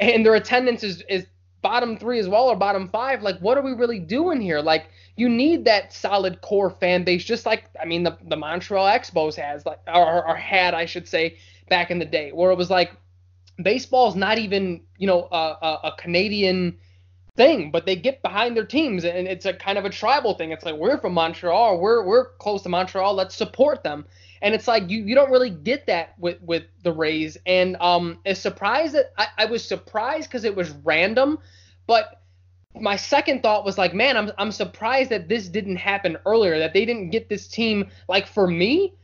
and 0.00 0.26
their 0.26 0.34
attendance 0.34 0.82
is 0.82 1.02
is 1.08 1.26
bottom 1.60 1.96
three 1.96 2.18
as 2.18 2.28
well 2.28 2.44
or 2.44 2.56
bottom 2.56 2.88
five, 2.88 3.22
like 3.22 3.38
what 3.40 3.58
are 3.58 3.62
we 3.62 3.72
really 3.72 3.98
doing 3.98 4.40
here? 4.40 4.60
Like 4.60 4.86
you 5.16 5.28
need 5.28 5.64
that 5.64 5.92
solid 5.92 6.40
core 6.40 6.70
fan 6.70 7.04
base, 7.04 7.24
just 7.24 7.46
like 7.46 7.64
I 7.80 7.84
mean 7.84 8.04
the 8.04 8.16
the 8.28 8.36
Montreal 8.36 8.86
Expos 8.86 9.34
has 9.36 9.66
like 9.66 9.80
or, 9.86 10.26
or 10.26 10.36
had 10.36 10.74
I 10.74 10.86
should 10.86 11.08
say 11.08 11.38
back 11.68 11.90
in 11.90 11.98
the 11.98 12.04
day, 12.04 12.30
where 12.30 12.50
it 12.50 12.56
was 12.56 12.70
like 12.70 12.92
baseball's 13.62 14.14
not 14.14 14.38
even 14.38 14.82
you 14.98 15.06
know 15.06 15.28
a, 15.30 15.36
a, 15.36 15.80
a 15.84 15.92
Canadian 15.98 16.78
thing, 17.38 17.70
but 17.70 17.86
they 17.86 17.96
get 17.96 18.20
behind 18.20 18.54
their 18.54 18.66
teams, 18.66 19.04
and 19.04 19.26
it's 19.26 19.46
a 19.46 19.54
kind 19.54 19.78
of 19.78 19.86
a 19.86 19.90
tribal 19.90 20.34
thing. 20.34 20.50
It's 20.50 20.66
like 20.66 20.74
we're 20.74 20.98
from 21.00 21.14
Montreal, 21.14 21.80
we're 21.80 22.04
we're 22.04 22.32
close 22.34 22.60
to 22.64 22.68
Montreal, 22.68 23.14
let's 23.14 23.34
support 23.34 23.82
them. 23.82 24.04
And 24.42 24.54
it's 24.54 24.68
like 24.68 24.90
you, 24.90 25.02
you 25.02 25.14
don't 25.14 25.30
really 25.30 25.50
get 25.50 25.86
that 25.86 26.14
with, 26.18 26.40
with 26.42 26.64
the 26.84 26.92
Rays. 26.92 27.38
And 27.46 27.76
um, 27.80 28.20
as 28.26 28.40
surprised 28.40 28.94
that 28.94 29.12
I, 29.16 29.28
I 29.38 29.44
was 29.46 29.66
surprised 29.66 30.28
because 30.28 30.44
it 30.44 30.54
was 30.54 30.70
random, 30.84 31.38
but 31.86 32.22
my 32.80 32.96
second 32.96 33.42
thought 33.42 33.64
was 33.64 33.78
like, 33.78 33.94
man, 33.94 34.16
I'm 34.16 34.30
I'm 34.36 34.52
surprised 34.52 35.10
that 35.10 35.28
this 35.28 35.48
didn't 35.48 35.76
happen 35.76 36.18
earlier, 36.26 36.58
that 36.58 36.74
they 36.74 36.84
didn't 36.84 37.10
get 37.10 37.28
this 37.28 37.48
team. 37.48 37.88
Like 38.08 38.26
for 38.26 38.46
me, 38.46 38.94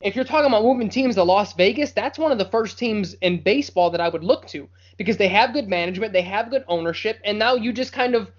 if 0.00 0.14
you're 0.14 0.24
talking 0.24 0.46
about 0.46 0.62
moving 0.62 0.88
teams 0.88 1.14
to 1.14 1.22
Las 1.22 1.54
Vegas, 1.54 1.92
that's 1.92 2.18
one 2.18 2.30
of 2.30 2.38
the 2.38 2.44
first 2.44 2.78
teams 2.78 3.14
in 3.14 3.42
baseball 3.42 3.90
that 3.90 4.00
I 4.00 4.08
would 4.08 4.22
look 4.22 4.46
to 4.48 4.68
because 4.98 5.16
they 5.16 5.28
have 5.28 5.52
good 5.52 5.68
management, 5.68 6.12
they 6.12 6.22
have 6.22 6.50
good 6.50 6.64
ownership, 6.68 7.18
and 7.24 7.38
now 7.38 7.54
you 7.54 7.72
just 7.72 7.92
kind 7.92 8.14
of 8.14 8.30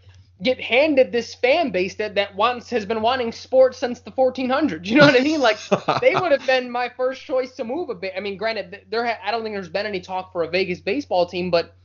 get 0.43 0.61
handed 0.61 1.11
this 1.11 1.33
fan 1.33 1.71
base 1.71 1.95
that 1.95 2.13
that 2.13 2.35
wants 2.35 2.69
has 2.69 2.85
been 2.85 3.01
wanting 3.01 3.31
sports 3.31 3.79
since 3.79 4.01
the 4.01 4.11
1400s. 4.11 4.85
You 4.85 4.97
know 4.97 5.05
what 5.05 5.19
I 5.19 5.23
mean? 5.23 5.41
Like 5.41 5.57
they 6.01 6.15
would 6.15 6.31
have 6.31 6.45
been 6.45 6.69
my 6.69 6.89
first 6.89 7.23
choice 7.23 7.55
to 7.55 7.63
move 7.63 7.89
a 7.89 7.95
bit. 7.95 8.13
I 8.15 8.19
mean, 8.19 8.37
granted, 8.37 8.85
there 8.89 9.05
ha- 9.05 9.19
I 9.23 9.31
don't 9.31 9.41
think 9.41 9.55
there's 9.55 9.69
been 9.69 9.87
any 9.87 9.99
talk 9.99 10.31
for 10.31 10.43
a 10.43 10.49
Vegas 10.49 10.79
baseball 10.79 11.25
team, 11.25 11.49
but 11.49 11.75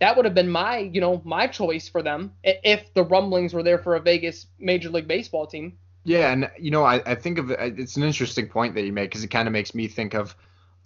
that 0.00 0.16
would 0.16 0.24
have 0.24 0.34
been 0.34 0.48
my 0.50 0.78
you 0.78 1.02
know 1.02 1.20
my 1.24 1.46
choice 1.46 1.86
for 1.86 2.02
them 2.02 2.32
if 2.42 2.94
the 2.94 3.04
rumblings 3.04 3.52
were 3.52 3.62
there 3.62 3.78
for 3.78 3.94
a 3.94 4.00
Vegas 4.00 4.46
Major 4.58 4.88
League 4.88 5.08
Baseball 5.08 5.46
team. 5.46 5.76
Yeah, 6.08 6.32
and 6.32 6.50
you 6.58 6.70
know, 6.70 6.84
I, 6.84 7.02
I 7.04 7.14
think 7.14 7.36
of 7.36 7.50
it. 7.50 7.78
it's 7.78 7.98
an 7.98 8.02
interesting 8.02 8.48
point 8.48 8.74
that 8.76 8.82
you 8.82 8.94
make 8.94 9.10
because 9.10 9.22
it 9.22 9.28
kind 9.28 9.46
of 9.46 9.52
makes 9.52 9.74
me 9.74 9.88
think 9.88 10.14
of 10.14 10.34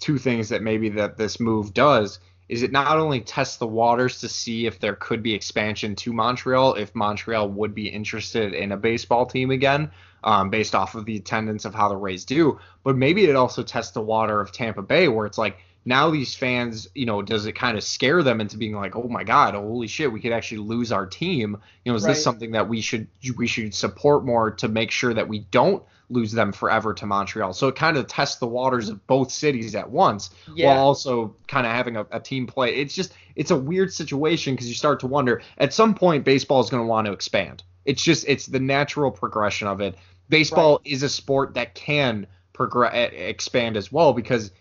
two 0.01 0.19
things 0.19 0.49
that 0.49 0.63
maybe 0.63 0.89
that 0.89 1.17
this 1.17 1.39
move 1.39 1.73
does 1.73 2.19
is 2.49 2.65
it 2.65 2.73
not 2.73 2.99
only 2.99 3.21
test 3.21 3.61
the 3.61 3.67
waters 3.67 4.19
to 4.21 4.29
see 4.29 4.67
if 4.67 4.81
there 4.81 4.97
could 4.97 5.23
be 5.23 5.33
expansion 5.33 5.95
to 5.95 6.13
Montreal, 6.13 6.75
if 6.75 6.93
Montreal 6.95 7.49
would 7.51 7.73
be 7.73 7.87
interested 7.89 8.53
in 8.53 8.73
a 8.73 8.77
baseball 8.77 9.25
team 9.25 9.53
again, 9.53 9.93
um, 10.25 10.51
based 10.51 10.75
off 10.75 10.97
of 10.97 11.05
the 11.05 11.17
attendance 11.17 11.65
of 11.65 11.75
how 11.75 11.89
the 11.89 11.97
Rays 11.97 12.25
do, 12.25 12.59
but 12.83 12.97
maybe 12.97 13.25
it 13.25 13.37
also 13.37 13.63
tests 13.63 13.93
the 13.93 14.03
water 14.03 14.41
of 14.41 14.51
Tampa 14.51 14.83
Bay, 14.83 15.07
where 15.07 15.25
it's 15.25 15.39
like 15.39 15.59
now 15.85 16.11
these 16.11 16.35
fans, 16.35 16.89
you 16.95 17.07
know, 17.07 17.23
does 17.23 17.47
it 17.47 17.53
kind 17.53 17.77
of 17.77 17.83
scare 17.83 18.23
them 18.23 18.41
into 18.41 18.57
being 18.57 18.75
like, 18.75 18.95
oh 18.95 19.09
my 19.09 19.25
God, 19.25 19.55
holy 19.55 19.89
shit, 19.89 20.13
we 20.13 20.21
could 20.21 20.33
actually 20.33 20.59
lose 20.59 20.93
our 20.93 21.07
team? 21.07 21.59
You 21.85 21.93
know, 21.93 21.97
is 21.97 22.05
right. 22.05 22.11
this 22.11 22.23
something 22.23 22.53
that 22.53 22.69
we 22.69 22.81
should 22.81 23.09
we 23.37 23.47
should 23.47 23.75
support 23.75 24.25
more 24.25 24.51
to 24.53 24.69
make 24.69 24.91
sure 24.91 25.13
that 25.13 25.29
we 25.29 25.41
don't 25.51 25.83
lose 26.09 26.33
them 26.33 26.53
forever 26.53 26.93
to 26.95 27.07
Montreal. 27.07 27.53
So 27.53 27.69
it 27.69 27.77
kind 27.77 27.97
of 27.97 28.07
tests 28.07 28.37
the 28.37 28.47
waters 28.47 28.89
of 28.89 29.05
both 29.07 29.33
cities 29.33 29.75
at 29.75 29.91
once 29.91 30.31
yeah. 30.55 30.69
while 30.69 30.85
also 30.85 31.35
kind 31.49 31.67
of 31.67 31.73
having 31.73 31.97
a, 31.97 32.07
a, 32.13 32.21
team 32.21 32.47
play. 32.47 32.75
It's 32.75 32.95
just 32.95 33.15
it's 33.35 33.51
a 33.51 33.57
weird 33.57 33.93
situation 33.93 34.55
because 34.55 34.69
you 34.69 34.75
start 34.75 35.01
to 35.01 35.07
wonder 35.07 35.43
at 35.59 35.73
some 35.73 35.95
point 35.95 36.25
baseball 36.25 36.61
is 36.61 36.71
going 36.71 36.83
to 36.83 36.87
want 36.87 37.07
to 37.07 37.13
expand. 37.13 37.63
It's 37.85 38.03
just 38.03 38.27
it's 38.29 38.47
the 38.47 38.61
natural 38.61 39.11
progression 39.11 39.67
of 39.67 39.81
it. 39.81 39.97
Baseball 40.29 40.77
right. 40.85 40.93
is 40.93 41.03
a 41.03 41.09
sport 41.09 41.55
that 41.55 41.75
can 41.75 42.27
progress 42.53 43.11
expand 43.13 43.77
as 43.77 43.91
well 43.91 44.13
because 44.13 44.53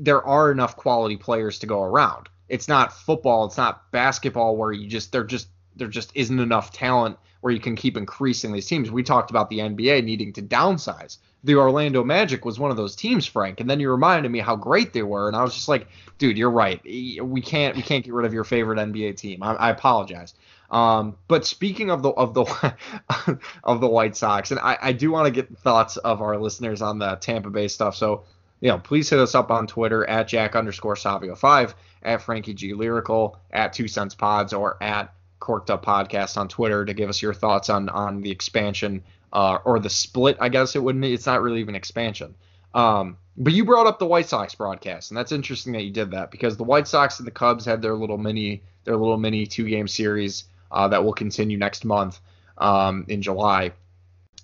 there 0.00 0.24
are 0.24 0.50
enough 0.50 0.76
quality 0.76 1.16
players 1.16 1.58
to 1.60 1.66
go 1.66 1.82
around. 1.82 2.28
It's 2.48 2.68
not 2.68 2.92
football, 2.92 3.44
it's 3.44 3.56
not 3.56 3.90
basketball 3.92 4.56
where 4.56 4.72
you 4.72 4.88
just 4.88 5.12
there 5.12 5.24
just 5.24 5.48
there 5.76 5.88
just 5.88 6.10
isn't 6.14 6.38
enough 6.38 6.72
talent 6.72 7.16
where 7.40 7.52
you 7.52 7.60
can 7.60 7.76
keep 7.76 7.96
increasing 7.96 8.52
these 8.52 8.66
teams. 8.66 8.90
We 8.90 9.02
talked 9.02 9.30
about 9.30 9.48
the 9.48 9.58
NBA 9.58 10.04
needing 10.04 10.32
to 10.34 10.42
downsize. 10.42 11.18
The 11.42 11.54
Orlando 11.54 12.04
Magic 12.04 12.44
was 12.44 12.58
one 12.58 12.70
of 12.70 12.76
those 12.76 12.94
teams, 12.94 13.26
Frank, 13.26 13.60
and 13.60 13.70
then 13.70 13.80
you 13.80 13.90
reminded 13.90 14.30
me 14.30 14.40
how 14.40 14.56
great 14.56 14.92
they 14.92 15.02
were, 15.02 15.26
and 15.26 15.34
I 15.34 15.42
was 15.42 15.54
just 15.54 15.68
like, 15.68 15.86
dude, 16.18 16.36
you're 16.36 16.50
right. 16.50 16.82
We 16.84 17.40
can't 17.40 17.76
we 17.76 17.82
can't 17.82 18.04
get 18.04 18.12
rid 18.12 18.26
of 18.26 18.34
your 18.34 18.44
favorite 18.44 18.78
NBA 18.78 19.16
team. 19.16 19.42
I, 19.42 19.54
I 19.54 19.70
apologize. 19.70 20.34
Um, 20.70 21.16
but 21.26 21.44
speaking 21.44 21.90
of 21.90 22.02
the 22.02 22.10
of 22.10 22.34
the 22.34 22.74
of 23.64 23.80
the 23.80 23.88
White 23.88 24.16
Sox, 24.16 24.50
and 24.50 24.60
I, 24.60 24.78
I 24.80 24.92
do 24.92 25.10
want 25.10 25.26
to 25.26 25.30
get 25.32 25.56
thoughts 25.58 25.96
of 25.96 26.22
our 26.22 26.38
listeners 26.38 26.82
on 26.82 26.98
the 26.98 27.16
Tampa 27.16 27.50
Bay 27.50 27.68
stuff. 27.68 27.96
So, 27.96 28.24
you 28.60 28.68
know, 28.68 28.78
please 28.78 29.08
hit 29.08 29.18
us 29.18 29.34
up 29.34 29.50
on 29.50 29.66
Twitter 29.66 30.04
at 30.08 30.28
Jack 30.28 30.54
underscore 30.54 30.96
Savio 30.96 31.34
five, 31.34 31.74
at 32.02 32.22
Frankie 32.22 32.54
G 32.54 32.74
Lyrical, 32.74 33.38
at 33.50 33.72
Two 33.72 33.88
Cents 33.88 34.14
Pods, 34.14 34.52
or 34.52 34.82
at 34.82 35.12
Corked 35.38 35.70
Up 35.70 35.84
Podcast 35.84 36.36
on 36.36 36.48
Twitter 36.48 36.84
to 36.84 36.94
give 36.94 37.08
us 37.08 37.22
your 37.22 37.34
thoughts 37.34 37.70
on 37.70 37.88
on 37.88 38.20
the 38.20 38.30
expansion 38.30 39.02
uh, 39.32 39.58
or 39.64 39.78
the 39.78 39.90
split. 39.90 40.36
I 40.40 40.48
guess 40.48 40.76
it 40.76 40.82
wouldn't. 40.82 41.04
It's 41.04 41.26
not 41.26 41.42
really 41.42 41.60
even 41.60 41.74
expansion. 41.74 42.34
Um, 42.74 43.16
but 43.36 43.52
you 43.52 43.64
brought 43.64 43.86
up 43.86 43.98
the 43.98 44.06
White 44.06 44.28
Sox 44.28 44.54
broadcast, 44.54 45.10
and 45.10 45.18
that's 45.18 45.32
interesting 45.32 45.72
that 45.72 45.82
you 45.82 45.90
did 45.90 46.10
that 46.12 46.30
because 46.30 46.56
the 46.56 46.64
White 46.64 46.86
Sox 46.86 47.18
and 47.18 47.26
the 47.26 47.32
Cubs 47.32 47.64
had 47.64 47.80
their 47.80 47.94
little 47.94 48.18
mini 48.18 48.62
their 48.84 48.96
little 48.96 49.16
mini 49.16 49.46
two 49.46 49.68
game 49.68 49.88
series 49.88 50.44
uh, 50.70 50.88
that 50.88 51.04
will 51.04 51.12
continue 51.12 51.56
next 51.56 51.84
month 51.84 52.20
um, 52.58 53.06
in 53.08 53.22
July, 53.22 53.72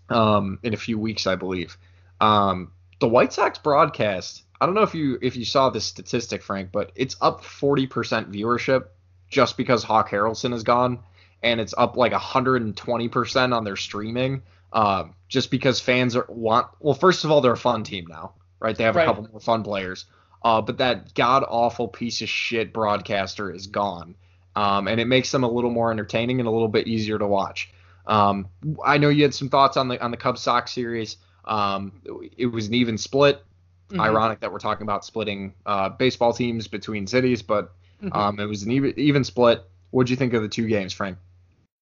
um, 0.08 0.58
in 0.62 0.74
a 0.74 0.76
few 0.76 0.98
weeks, 0.98 1.26
I 1.26 1.36
believe. 1.36 1.76
Um, 2.20 2.72
the 2.98 3.08
White 3.08 3.32
Sox 3.32 3.58
broadcast. 3.58 4.44
I 4.60 4.66
don't 4.66 4.74
know 4.74 4.82
if 4.82 4.94
you 4.94 5.18
if 5.20 5.36
you 5.36 5.44
saw 5.44 5.70
this 5.70 5.84
statistic, 5.84 6.42
Frank, 6.42 6.70
but 6.72 6.92
it's 6.94 7.16
up 7.20 7.42
40% 7.42 7.88
viewership 8.32 8.86
just 9.28 9.56
because 9.56 9.82
Hawk 9.82 10.08
Harrelson 10.10 10.54
is 10.54 10.62
gone, 10.62 11.00
and 11.42 11.60
it's 11.60 11.74
up 11.76 11.96
like 11.96 12.12
120% 12.12 13.56
on 13.56 13.64
their 13.64 13.76
streaming. 13.76 14.42
Uh, 14.72 15.04
just 15.28 15.50
because 15.50 15.80
fans 15.80 16.16
are 16.16 16.26
want 16.28 16.66
well, 16.80 16.94
first 16.94 17.24
of 17.24 17.30
all, 17.30 17.40
they're 17.40 17.52
a 17.52 17.56
fun 17.56 17.84
team 17.84 18.06
now, 18.08 18.34
right? 18.60 18.76
They 18.76 18.84
have 18.84 18.96
right. 18.96 19.04
a 19.04 19.06
couple 19.06 19.28
more 19.30 19.40
fun 19.40 19.62
players. 19.62 20.06
Uh, 20.42 20.60
but 20.60 20.78
that 20.78 21.14
god 21.14 21.44
awful 21.48 21.88
piece 21.88 22.22
of 22.22 22.28
shit 22.28 22.72
broadcaster 22.72 23.50
is 23.50 23.66
gone, 23.66 24.14
um, 24.54 24.86
and 24.86 25.00
it 25.00 25.06
makes 25.06 25.32
them 25.32 25.44
a 25.44 25.50
little 25.50 25.70
more 25.70 25.90
entertaining 25.90 26.40
and 26.40 26.48
a 26.48 26.50
little 26.50 26.68
bit 26.68 26.86
easier 26.86 27.18
to 27.18 27.26
watch. 27.26 27.70
Um, 28.06 28.48
I 28.84 28.98
know 28.98 29.08
you 29.08 29.22
had 29.22 29.34
some 29.34 29.48
thoughts 29.48 29.76
on 29.76 29.88
the 29.88 30.02
on 30.02 30.10
the 30.10 30.16
Cubs 30.16 30.40
Sox 30.40 30.72
series. 30.72 31.16
Um, 31.46 32.02
it 32.36 32.46
was 32.46 32.68
an 32.68 32.74
even 32.74 32.98
split. 32.98 33.42
Mm-hmm. 33.88 34.00
Ironic 34.00 34.40
that 34.40 34.50
we're 34.50 34.58
talking 34.58 34.82
about 34.82 35.04
splitting 35.04 35.54
uh, 35.64 35.90
baseball 35.90 36.32
teams 36.32 36.66
between 36.66 37.06
cities, 37.06 37.40
but 37.40 37.72
Mm-hmm. 38.02 38.16
Um, 38.16 38.40
it 38.40 38.46
was 38.46 38.62
an 38.62 38.72
even, 38.72 38.94
even 38.98 39.24
split. 39.24 39.64
What'd 39.90 40.10
you 40.10 40.16
think 40.16 40.34
of 40.34 40.42
the 40.42 40.48
two 40.48 40.66
games, 40.66 40.92
Frank? 40.92 41.18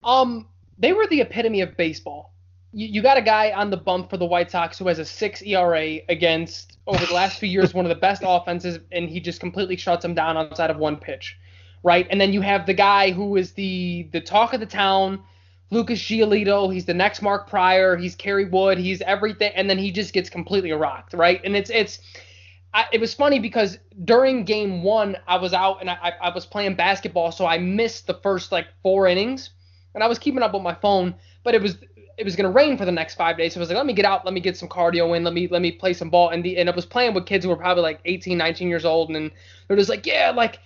Um, 0.02 0.48
they 0.78 0.92
were 0.92 1.06
the 1.06 1.20
epitome 1.20 1.60
of 1.60 1.76
baseball. 1.76 2.32
You, 2.72 2.86
you 2.86 3.02
got 3.02 3.16
a 3.16 3.22
guy 3.22 3.52
on 3.52 3.70
the 3.70 3.76
bump 3.76 4.10
for 4.10 4.16
the 4.16 4.26
White 4.26 4.50
Sox 4.50 4.78
who 4.78 4.88
has 4.88 4.98
a 4.98 5.04
six 5.04 5.42
ERA 5.42 5.98
against 6.08 6.78
over 6.86 7.04
the 7.04 7.14
last 7.14 7.38
few 7.38 7.48
years 7.48 7.74
one 7.74 7.84
of 7.84 7.88
the 7.88 7.94
best 7.94 8.22
offenses, 8.24 8.78
and 8.92 9.08
he 9.08 9.20
just 9.20 9.40
completely 9.40 9.76
shuts 9.76 10.02
them 10.02 10.14
down 10.14 10.36
outside 10.36 10.70
of 10.70 10.76
one 10.76 10.96
pitch, 10.96 11.36
right? 11.82 12.06
And 12.10 12.20
then 12.20 12.32
you 12.32 12.40
have 12.42 12.66
the 12.66 12.74
guy 12.74 13.10
who 13.10 13.36
is 13.36 13.52
the 13.52 14.08
the 14.12 14.20
talk 14.20 14.52
of 14.52 14.60
the 14.60 14.66
town. 14.66 15.22
Lucas 15.70 15.98
Giolito, 15.98 16.72
he's 16.72 16.84
the 16.84 16.94
next 16.94 17.22
Mark 17.22 17.48
Prior, 17.48 17.96
he's 17.96 18.14
Kerry 18.14 18.44
Wood, 18.44 18.78
he's 18.78 19.00
everything, 19.02 19.52
and 19.54 19.68
then 19.68 19.78
he 19.78 19.90
just 19.90 20.12
gets 20.12 20.30
completely 20.30 20.72
rocked, 20.72 21.14
right? 21.14 21.40
And 21.44 21.56
it's 21.56 21.70
it's 21.70 21.98
I, 22.74 22.86
it 22.92 23.00
was 23.00 23.14
funny 23.14 23.38
because 23.38 23.78
during 24.04 24.44
game 24.44 24.82
one, 24.82 25.16
I 25.28 25.36
was 25.36 25.54
out 25.54 25.80
and 25.80 25.88
I, 25.88 26.12
I 26.20 26.34
was 26.34 26.44
playing 26.44 26.74
basketball, 26.74 27.32
so 27.32 27.46
I 27.46 27.58
missed 27.58 28.06
the 28.06 28.14
first 28.14 28.52
like 28.52 28.66
four 28.82 29.06
innings, 29.06 29.50
and 29.94 30.02
I 30.02 30.06
was 30.06 30.18
keeping 30.18 30.42
up 30.42 30.52
with 30.52 30.62
my 30.62 30.74
phone, 30.74 31.14
but 31.44 31.54
it 31.54 31.62
was 31.62 31.78
it 32.16 32.24
was 32.24 32.36
gonna 32.36 32.50
rain 32.50 32.76
for 32.76 32.84
the 32.84 32.92
next 32.92 33.14
five 33.14 33.36
days, 33.36 33.54
so 33.54 33.60
I 33.60 33.62
was 33.62 33.68
like, 33.68 33.76
let 33.76 33.86
me 33.86 33.92
get 33.92 34.04
out, 34.04 34.24
let 34.24 34.34
me 34.34 34.40
get 34.40 34.56
some 34.56 34.68
cardio 34.68 35.16
in, 35.16 35.24
let 35.24 35.34
me 35.34 35.48
let 35.48 35.62
me 35.62 35.72
play 35.72 35.94
some 35.94 36.10
ball, 36.10 36.30
and 36.30 36.44
the 36.44 36.58
and 36.58 36.68
I 36.68 36.74
was 36.74 36.86
playing 36.86 37.14
with 37.14 37.26
kids 37.26 37.44
who 37.44 37.48
were 37.50 37.56
probably 37.56 37.82
like 37.82 38.00
18, 38.04 38.36
19 38.36 38.68
years 38.68 38.84
old, 38.84 39.10
and 39.10 39.30
they're 39.66 39.76
just 39.76 39.90
like, 39.90 40.04
yeah, 40.04 40.32
like 40.34 40.58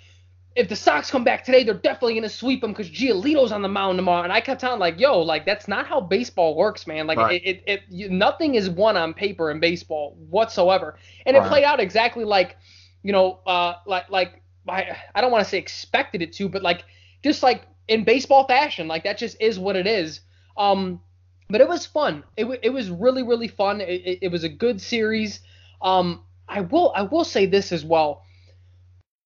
if 0.57 0.69
the 0.69 0.77
Sox 0.77 1.11
come 1.11 1.25
back 1.25 1.45
today, 1.45 1.63
they're 1.63 1.75
definitely 1.75 2.15
gonna 2.15 2.29
sweep 2.29 2.61
them 2.61 2.73
because 2.73 2.91
Giolito's 2.91 3.53
on 3.53 3.63
the 3.63 3.69
mound 3.69 3.97
tomorrow. 3.99 4.25
And 4.25 4.33
I 4.33 4.41
kept 4.41 4.61
telling 4.61 4.81
like, 4.81 4.99
yo, 4.99 5.21
like 5.21 5.47
that's 5.47 5.69
not 5.69 5.87
how 5.87 6.01
baseball 6.01 6.57
works, 6.57 6.87
man. 6.87 7.07
Like 7.07 7.19
Right. 7.19 7.41
it, 7.45 7.49
it, 7.49 7.63
it 7.67 7.83
you, 7.89 8.09
nothing 8.09 8.55
is 8.57 8.69
won 8.69 8.97
on 8.97 9.15
paper 9.15 9.51
in 9.51 9.61
baseball 9.61 10.17
whatsoever. 10.29 10.97
And 11.27 11.37
it 11.37 11.45
played 11.45 11.65
out 11.65 11.81
exactly 11.81 12.25
like, 12.25 12.57
you 13.03 13.13
know, 13.13 13.41
uh, 13.47 13.75
like 13.87 14.11
like 14.11 14.43
I, 14.69 14.97
I 15.15 15.21
don't 15.21 15.31
want 15.31 15.45
to 15.45 15.49
say 15.49 15.59
expected 15.59 16.23
it 16.23 16.33
to, 16.35 16.49
but 16.49 16.63
like 16.63 16.85
just 17.23 17.43
like 17.43 17.63
in 17.87 18.05
baseball 18.05 18.47
fashion, 18.47 18.89
like 18.89 19.05
that 19.05 19.19
just 19.19 19.41
is 19.41 19.59
what 19.59 19.77
it 19.77 19.87
is. 19.87 20.21
Um, 20.57 21.01
but 21.49 21.61
it 21.61 21.69
was 21.69 21.87
fun. 21.87 22.25
It, 22.37 22.45
wa- 22.45 22.57
it 22.63 22.71
was 22.71 22.91
really 22.91 23.23
really 23.23 23.49
fun. 23.49 23.81
It, 23.81 23.89
it, 23.89 24.19
it 24.23 24.29
was 24.33 24.43
a 24.45 24.49
good 24.49 24.81
series. 24.81 25.41
Um, 25.81 26.23
I 26.49 26.63
will 26.63 26.93
I 26.97 27.03
will 27.03 27.25
say 27.25 27.47
this 27.47 27.71
as 27.73 27.85
well. 27.85 28.25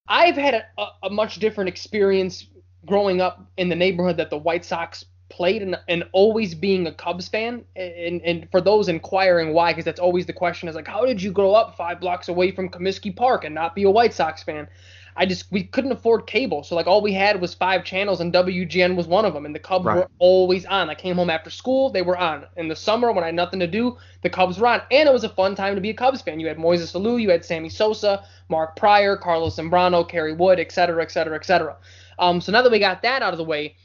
I've 0.07 0.35
had 0.35 0.65
a, 0.77 0.87
a, 1.03 1.09
much 1.09 1.35
different 1.37 1.69
experience 1.69 2.47
growing 2.85 3.21
up 3.21 3.45
in 3.57 3.69
the 3.69 3.75
neighborhood 3.75 4.17
that 4.17 4.29
the 4.29 4.37
White 4.37 4.65
Sox 4.65 5.05
played 5.29 5.61
and, 5.61 5.77
and 5.87 6.03
always 6.11 6.53
being 6.53 6.85
a 6.87 6.93
Cubs 6.93 7.27
fan. 7.27 7.63
And, 7.75 8.21
and 8.21 8.47
for 8.51 8.61
those 8.61 8.89
inquiring 8.89 9.53
why, 9.53 9.71
because 9.71 9.85
that's 9.85 9.99
always 9.99 10.25
the 10.25 10.33
question 10.33 10.67
is 10.67 10.75
like, 10.75 10.87
how 10.87 11.05
did 11.05 11.21
you 11.21 11.31
grow 11.31 11.53
up 11.53 11.77
five 11.77 11.99
blocks 11.99 12.27
away 12.27 12.51
from 12.51 12.69
Comiskey 12.69 13.15
Park 13.15 13.45
and 13.45 13.55
not 13.55 13.75
be 13.75 13.83
a 13.83 13.91
White 13.91 14.13
Sox 14.13 14.43
fan? 14.43 14.67
I 15.15 15.25
just 15.25 15.51
we 15.51 15.63
couldn't 15.63 15.91
afford 15.91 16.27
cable, 16.27 16.63
so 16.63 16.75
like 16.75 16.87
all 16.87 17.01
we 17.01 17.13
had 17.13 17.41
was 17.41 17.53
five 17.53 17.83
channels, 17.83 18.19
and 18.21 18.33
WGN 18.33 18.95
was 18.95 19.07
one 19.07 19.25
of 19.25 19.33
them. 19.33 19.45
And 19.45 19.55
the 19.55 19.59
Cubs 19.59 19.85
Right. 19.85 19.93
were 19.93 20.09
always 20.19 20.65
on. 20.65 20.89
I 20.89 20.95
came 20.95 21.15
home 21.15 21.29
after 21.29 21.49
school, 21.49 21.91
they 21.91 22.01
were 22.01 22.17
on. 22.17 22.45
In 22.57 22.67
the 22.67 22.75
summer 22.75 23.11
when 23.11 23.23
I 23.23 23.27
had 23.27 23.35
nothing 23.35 23.59
to 23.59 23.67
do, 23.67 23.97
the 24.21 24.29
Cubs 24.29 24.59
were 24.59 24.67
on, 24.67 24.81
and 24.91 25.07
it 25.07 25.13
was 25.13 25.23
a 25.23 25.29
fun 25.29 25.55
time 25.55 25.75
to 25.75 25.81
be 25.81 25.89
a 25.91 25.93
Cubs 25.93 26.21
fan. 26.21 26.39
You 26.39 26.47
had 26.47 26.57
Moises 26.57 26.93
Alou, 26.95 27.21
you 27.21 27.29
had 27.29 27.45
Sammy 27.45 27.69
Sosa, 27.69 28.25
Mark 28.49 28.75
Prior, 28.75 29.17
Carlos 29.17 29.57
Zambrano, 29.57 30.07
Kerry 30.07 30.33
Wood, 30.33 30.59
et 30.59 30.71
cetera, 30.71 31.01
et 31.03 31.11
cetera, 31.11 31.35
et 31.35 31.45
cetera. 31.45 31.77
Um, 32.19 32.41
so 32.41 32.51
now 32.51 32.61
that 32.61 32.71
we 32.71 32.79
got 32.79 33.01
that 33.03 33.21
out 33.21 33.33
of 33.33 33.37
the 33.37 33.43
way, 33.43 33.75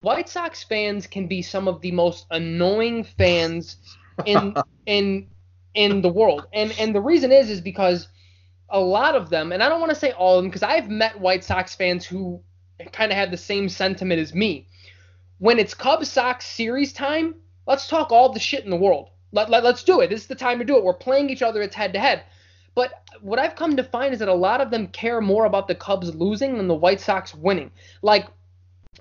White 0.00 0.28
Sox 0.28 0.62
fans 0.64 1.06
can 1.06 1.26
be 1.26 1.42
some 1.42 1.68
of 1.68 1.80
the 1.80 1.92
most 1.92 2.26
annoying 2.30 3.04
fans 3.04 3.76
in 4.24 4.58
in 4.86 5.28
in 5.74 6.02
the 6.02 6.08
world. 6.08 6.46
And 6.52 6.72
and 6.78 6.94
the 6.94 7.00
reason 7.00 7.32
is 7.32 7.50
is 7.50 7.60
because 7.60 8.08
a 8.68 8.80
lot 8.80 9.14
of 9.14 9.30
them, 9.30 9.52
and 9.52 9.62
I 9.62 9.68
don't 9.68 9.80
want 9.80 9.90
to 9.90 9.98
say 9.98 10.12
all 10.12 10.38
of 10.38 10.44
them, 10.44 10.50
because 10.50 10.62
I've 10.62 10.90
met 10.90 11.20
White 11.20 11.44
Sox 11.44 11.74
fans 11.74 12.04
who 12.04 12.40
kind 12.92 13.12
of 13.12 13.16
had 13.16 13.30
the 13.30 13.36
same 13.36 13.68
sentiment 13.68 14.20
as 14.20 14.34
me. 14.34 14.66
When 15.38 15.58
it's 15.58 15.74
Cubs 15.74 16.10
Sox 16.10 16.46
series 16.46 16.92
time, 16.92 17.34
let's 17.66 17.88
talk 17.88 18.10
all 18.10 18.32
the 18.32 18.40
shit 18.40 18.64
in 18.64 18.70
the 18.70 18.76
world. 18.76 19.10
Let, 19.32 19.50
let, 19.50 19.64
let's 19.64 19.82
do 19.82 20.00
it. 20.00 20.08
This 20.08 20.22
is 20.22 20.26
the 20.26 20.34
time 20.34 20.58
to 20.58 20.64
do 20.64 20.76
it. 20.76 20.84
We're 20.84 20.94
playing 20.94 21.30
each 21.30 21.42
other. 21.42 21.62
It's 21.62 21.74
head 21.74 21.92
to 21.92 21.98
head. 21.98 22.24
But 22.74 22.92
what 23.20 23.38
I've 23.38 23.56
come 23.56 23.76
to 23.76 23.84
find 23.84 24.12
is 24.12 24.20
that 24.20 24.28
a 24.28 24.34
lot 24.34 24.60
of 24.60 24.70
them 24.70 24.88
care 24.88 25.20
more 25.20 25.46
about 25.46 25.68
the 25.68 25.74
Cubs 25.74 26.14
losing 26.14 26.56
than 26.56 26.68
the 26.68 26.74
White 26.74 27.00
Sox 27.00 27.34
winning. 27.34 27.70
Like, 28.02 28.26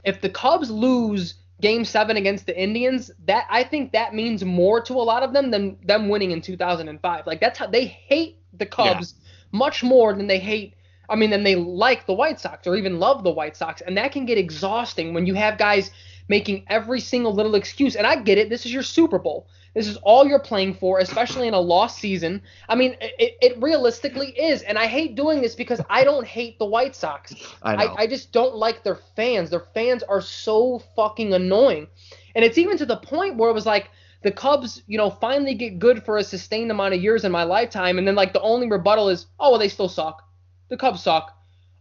if 0.03 0.21
the 0.21 0.29
Cubs 0.29 0.69
lose 0.69 1.35
game 1.61 1.85
seven 1.85 2.17
against 2.17 2.45
the 2.45 2.59
Indians, 2.59 3.11
that 3.25 3.47
I 3.49 3.63
think 3.63 3.91
that 3.93 4.13
means 4.13 4.43
more 4.43 4.81
to 4.81 4.93
a 4.93 5.03
lot 5.03 5.23
of 5.23 5.33
them 5.33 5.51
than 5.51 5.77
them 5.83 6.09
winning 6.09 6.31
in 6.31 6.41
2005. 6.41 7.27
Like 7.27 7.39
that's 7.39 7.57
how 7.57 7.67
they 7.67 7.85
hate 7.85 8.39
the 8.53 8.65
Cubs 8.65 9.15
much 9.51 9.83
more 9.83 10.13
than 10.13 10.27
they 10.27 10.39
hate. 10.39 10.73
I 11.07 11.15
mean, 11.15 11.29
than 11.29 11.43
they 11.43 11.55
like 11.55 12.07
the 12.07 12.13
White 12.13 12.39
Sox 12.39 12.65
or 12.65 12.75
even 12.75 12.99
love 12.99 13.23
the 13.23 13.31
White 13.31 13.55
Sox, 13.55 13.81
and 13.81 13.95
that 13.97 14.11
can 14.11 14.25
get 14.25 14.39
exhausting 14.39 15.13
when 15.13 15.27
you 15.27 15.35
have 15.35 15.57
guys 15.57 15.91
making 16.27 16.65
every 16.67 16.99
single 16.99 17.33
little 17.33 17.55
excuse. 17.55 17.95
And 17.95 18.07
I 18.07 18.15
get 18.15 18.37
it. 18.37 18.49
This 18.49 18.65
is 18.65 18.73
your 18.73 18.83
Super 18.83 19.19
Bowl. 19.19 19.47
This 19.75 19.87
is 19.87 19.97
all 19.97 20.25
you're 20.25 20.39
playing 20.39 20.75
for, 20.75 20.99
especially 20.99 21.49
in 21.49 21.53
a 21.53 21.59
lost 21.59 21.99
season. 21.99 22.41
I 22.69 22.75
mean, 22.75 22.95
it, 23.01 23.37
it 23.41 23.61
realistically 23.61 24.29
is. 24.29 24.61
And 24.61 24.79
I 24.79 24.87
hate 24.87 25.15
doing 25.15 25.41
this 25.41 25.53
because 25.53 25.81
I 25.89 26.05
don't 26.05 26.25
hate 26.25 26.57
the 26.57 26.65
White 26.65 26.95
Sox. 26.95 27.35
I 27.61 27.75
know. 27.75 27.93
I, 27.93 28.03
I 28.03 28.07
just 28.07 28.31
don't 28.31 28.55
like 28.55 28.83
their 28.83 28.99
fans. 29.15 29.49
Their 29.49 29.65
fans 29.73 30.01
are 30.01 30.21
so 30.21 30.81
fucking 30.95 31.33
annoying. 31.33 31.87
And 32.35 32.45
it's 32.45 32.57
even 32.57 32.77
to 32.77 32.85
the 32.85 32.97
point 32.97 33.35
where 33.35 33.49
it 33.49 33.53
was 33.53 33.65
like 33.65 33.89
the 34.23 34.31
Cubs, 34.31 34.81
you 34.87 34.97
know, 34.97 35.09
finally 35.09 35.53
get 35.53 35.79
good 35.79 36.03
for 36.03 36.17
a 36.17 36.23
sustained 36.23 36.71
amount 36.71 36.93
of 36.93 37.01
years 37.01 37.25
in 37.25 37.31
my 37.31 37.43
lifetime, 37.43 37.97
and 37.97 38.07
then 38.07 38.15
like 38.15 38.33
the 38.33 38.41
only 38.41 38.67
rebuttal 38.67 39.09
is, 39.09 39.27
oh 39.39 39.51
well, 39.51 39.59
they 39.59 39.69
still 39.69 39.89
suck. 39.89 40.23
The 40.69 40.77
Cubs 40.77 41.03
suck. 41.03 41.31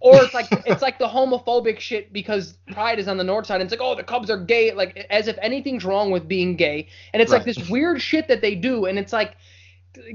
Or 0.01 0.23
it's 0.23 0.35
like 0.35 0.49
it's 0.67 0.83
like 0.83 0.99
the 0.99 1.09
homophobic 1.09 1.81
shit 1.81 2.13
because 2.13 2.59
Pride 2.73 2.99
is 2.99 3.09
on 3.09 3.17
the 3.17 3.25
north 3.25 3.47
side. 3.47 3.61
And 3.61 3.65
it's 3.65 3.73
like, 3.73 3.87
oh, 3.87 3.95
the 3.95 4.05
Cubs 4.05 4.29
are 4.29 4.37
gay, 4.37 4.73
like 4.73 5.07
as 5.09 5.29
if 5.29 5.39
anything's 5.41 5.85
wrong 5.85 6.11
with 6.11 6.29
being 6.29 6.57
gay. 6.57 6.89
And 7.13 7.23
it's 7.23 7.33
like 7.33 7.45
this 7.45 7.71
weird 7.71 8.03
shit 8.03 8.29
that 8.29 8.43
they 8.43 8.55
do, 8.55 8.85
and 8.85 8.99
it's 8.99 9.13
like, 9.13 9.37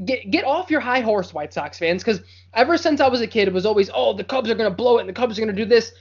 get 0.06 0.30
get 0.30 0.46
off 0.46 0.70
your 0.70 0.82
high 0.82 1.02
horse, 1.02 1.34
White 1.34 1.54
Sox 1.54 1.80
fans, 1.80 2.04
because 2.04 2.22
ever 2.54 2.78
since 2.78 3.02
I 3.02 3.08
was 3.08 3.22
a 3.22 3.28
kid, 3.28 3.48
it 3.48 3.54
was 3.54 3.66
always, 3.66 3.90
oh, 3.94 4.14
the 4.14 4.24
Cubs 4.24 4.50
are 4.50 4.56
gonna 4.56 4.70
blow 4.70 4.98
it, 4.98 5.02
and 5.02 5.10
the 5.10 5.14
Cubs 5.14 5.38
are 5.38 5.42
gonna 5.42 5.54
do 5.54 5.66
this. 5.66 5.92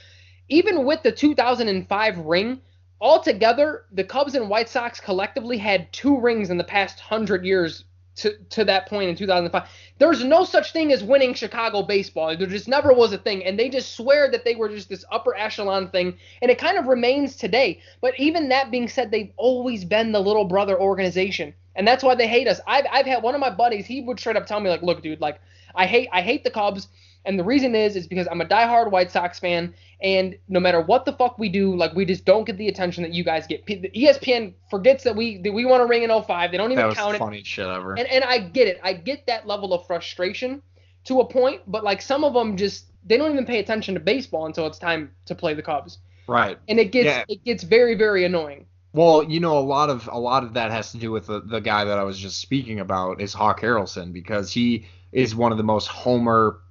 Even 0.49 0.83
with 0.85 1.01
the 1.03 1.11
2005 1.11 2.17
ring, 2.19 2.61
altogether, 3.01 3.85
the 3.91 4.03
Cubs 4.03 4.35
and 4.35 4.49
White 4.49 4.69
Sox 4.69 4.99
collectively 4.99 5.57
had 5.57 5.91
two 5.93 6.19
rings 6.19 6.49
in 6.49 6.57
the 6.57 6.63
past 6.63 6.99
hundred 6.99 7.45
years 7.45 7.85
to 8.19 8.37
to 8.49 8.65
that 8.65 8.87
point 8.87 9.09
in 9.09 9.15
2005. 9.15 9.67
There's 9.97 10.23
no 10.23 10.43
such 10.43 10.71
thing 10.71 10.91
as 10.91 11.03
winning 11.03 11.33
Chicago 11.33 11.81
baseball. 11.81 12.35
There 12.35 12.47
just 12.47 12.67
never 12.67 12.93
was 12.93 13.13
a 13.13 13.17
thing, 13.17 13.43
and 13.45 13.57
they 13.57 13.69
just 13.69 13.95
swear 13.95 14.29
that 14.31 14.45
they 14.45 14.55
were 14.55 14.69
just 14.69 14.89
this 14.89 15.05
upper 15.11 15.35
echelon 15.35 15.89
thing, 15.89 16.17
and 16.41 16.51
it 16.51 16.59
kind 16.59 16.77
of 16.77 16.87
remains 16.87 17.35
today. 17.35 17.81
But 18.01 18.19
even 18.19 18.49
that 18.49 18.71
being 18.71 18.87
said, 18.87 19.11
they've 19.11 19.31
always 19.37 19.85
been 19.85 20.11
the 20.11 20.19
little 20.19 20.45
brother 20.45 20.79
organization, 20.79 21.53
and 21.75 21.87
that's 21.87 22.03
why 22.03 22.15
they 22.15 22.27
hate 22.27 22.47
us. 22.47 22.59
I've 22.67 22.85
I've 22.91 23.05
had 23.05 23.23
one 23.23 23.35
of 23.35 23.41
my 23.41 23.49
buddies. 23.49 23.85
He 23.85 24.01
would 24.01 24.19
straight 24.19 24.35
up 24.35 24.45
tell 24.45 24.59
me 24.59 24.69
like, 24.69 24.83
"Look, 24.83 25.01
dude, 25.01 25.21
like 25.21 25.39
I 25.75 25.85
hate 25.85 26.09
I 26.11 26.21
hate 26.21 26.43
the 26.43 26.51
Cubs." 26.51 26.87
And 27.25 27.37
the 27.37 27.43
reason 27.43 27.75
is 27.75 27.95
is 27.95 28.07
because 28.07 28.27
I'm 28.31 28.41
a 28.41 28.45
diehard 28.45 28.91
White 28.91 29.11
Sox 29.11 29.39
fan, 29.39 29.73
and 30.01 30.37
no 30.47 30.59
matter 30.59 30.79
what 30.81 31.03
the 31.05 31.13
fuck 31.13 31.37
we 31.37 31.49
do, 31.49 31.75
like 31.75 31.93
we 31.93 32.05
just 32.05 32.23
don't 32.25 32.45
get 32.45 32.57
the 32.57 32.67
attention 32.69 33.03
that 33.03 33.13
you 33.13 33.23
guys 33.23 33.45
get. 33.47 33.65
P- 33.65 33.89
ESPN 33.95 34.53
forgets 34.69 35.03
that 35.03 35.15
we 35.15 35.41
that 35.41 35.51
we 35.51 35.65
want 35.65 35.81
to 35.81 35.85
ring 35.85 36.03
in 36.03 36.09
05. 36.09 36.51
They 36.51 36.57
don't 36.57 36.69
that 36.69 36.73
even 36.75 36.85
was 36.87 36.95
count 36.95 37.19
the 37.19 37.37
it. 37.37 37.45
shit 37.45 37.67
ever. 37.67 37.93
And 37.97 38.07
and 38.07 38.23
I 38.23 38.39
get 38.39 38.67
it. 38.67 38.79
I 38.83 38.93
get 38.93 39.27
that 39.27 39.45
level 39.45 39.73
of 39.73 39.85
frustration 39.87 40.61
to 41.05 41.19
a 41.21 41.25
point, 41.25 41.61
but 41.67 41.83
like 41.83 42.01
some 42.01 42.23
of 42.23 42.33
them 42.33 42.55
just 42.57 42.85
they 43.05 43.17
don't 43.17 43.31
even 43.31 43.45
pay 43.45 43.59
attention 43.59 43.93
to 43.95 43.99
baseball 43.99 44.45
until 44.45 44.67
it's 44.67 44.77
time 44.79 45.11
to 45.25 45.35
play 45.35 45.53
the 45.53 45.61
Cubs. 45.61 45.99
right. 46.27 46.57
And 46.67 46.79
it 46.79 46.91
gets 46.91 47.05
Yeah. 47.05 47.23
it 47.27 47.43
gets 47.43 47.63
very 47.63 47.95
very 47.95 48.25
annoying. 48.25 48.65
Well, 48.91 49.23
you 49.23 49.39
know, 49.39 49.57
a 49.57 49.61
lot 49.61 49.89
of 49.89 50.07
a 50.11 50.17
lot 50.19 50.43
of 50.43 50.53
that 50.53 50.71
has 50.71 50.91
to 50.93 50.97
do 50.97 51.11
with 51.11 51.27
the, 51.27 51.41
the 51.41 51.61
guy 51.61 51.83
that 51.83 51.99
I 51.99 52.03
was 52.03 52.17
just 52.17 52.39
speaking 52.39 52.79
about 52.79 53.21
is 53.21 53.33
Hawk 53.33 53.61
Harrelson 53.61 54.11
because 54.13 54.51
he 54.51 54.85
is 55.11 55.35
one 55.35 55.51
of 55.51 55.57
the 55.57 55.63
most 55.63 55.87
homer 55.87 56.61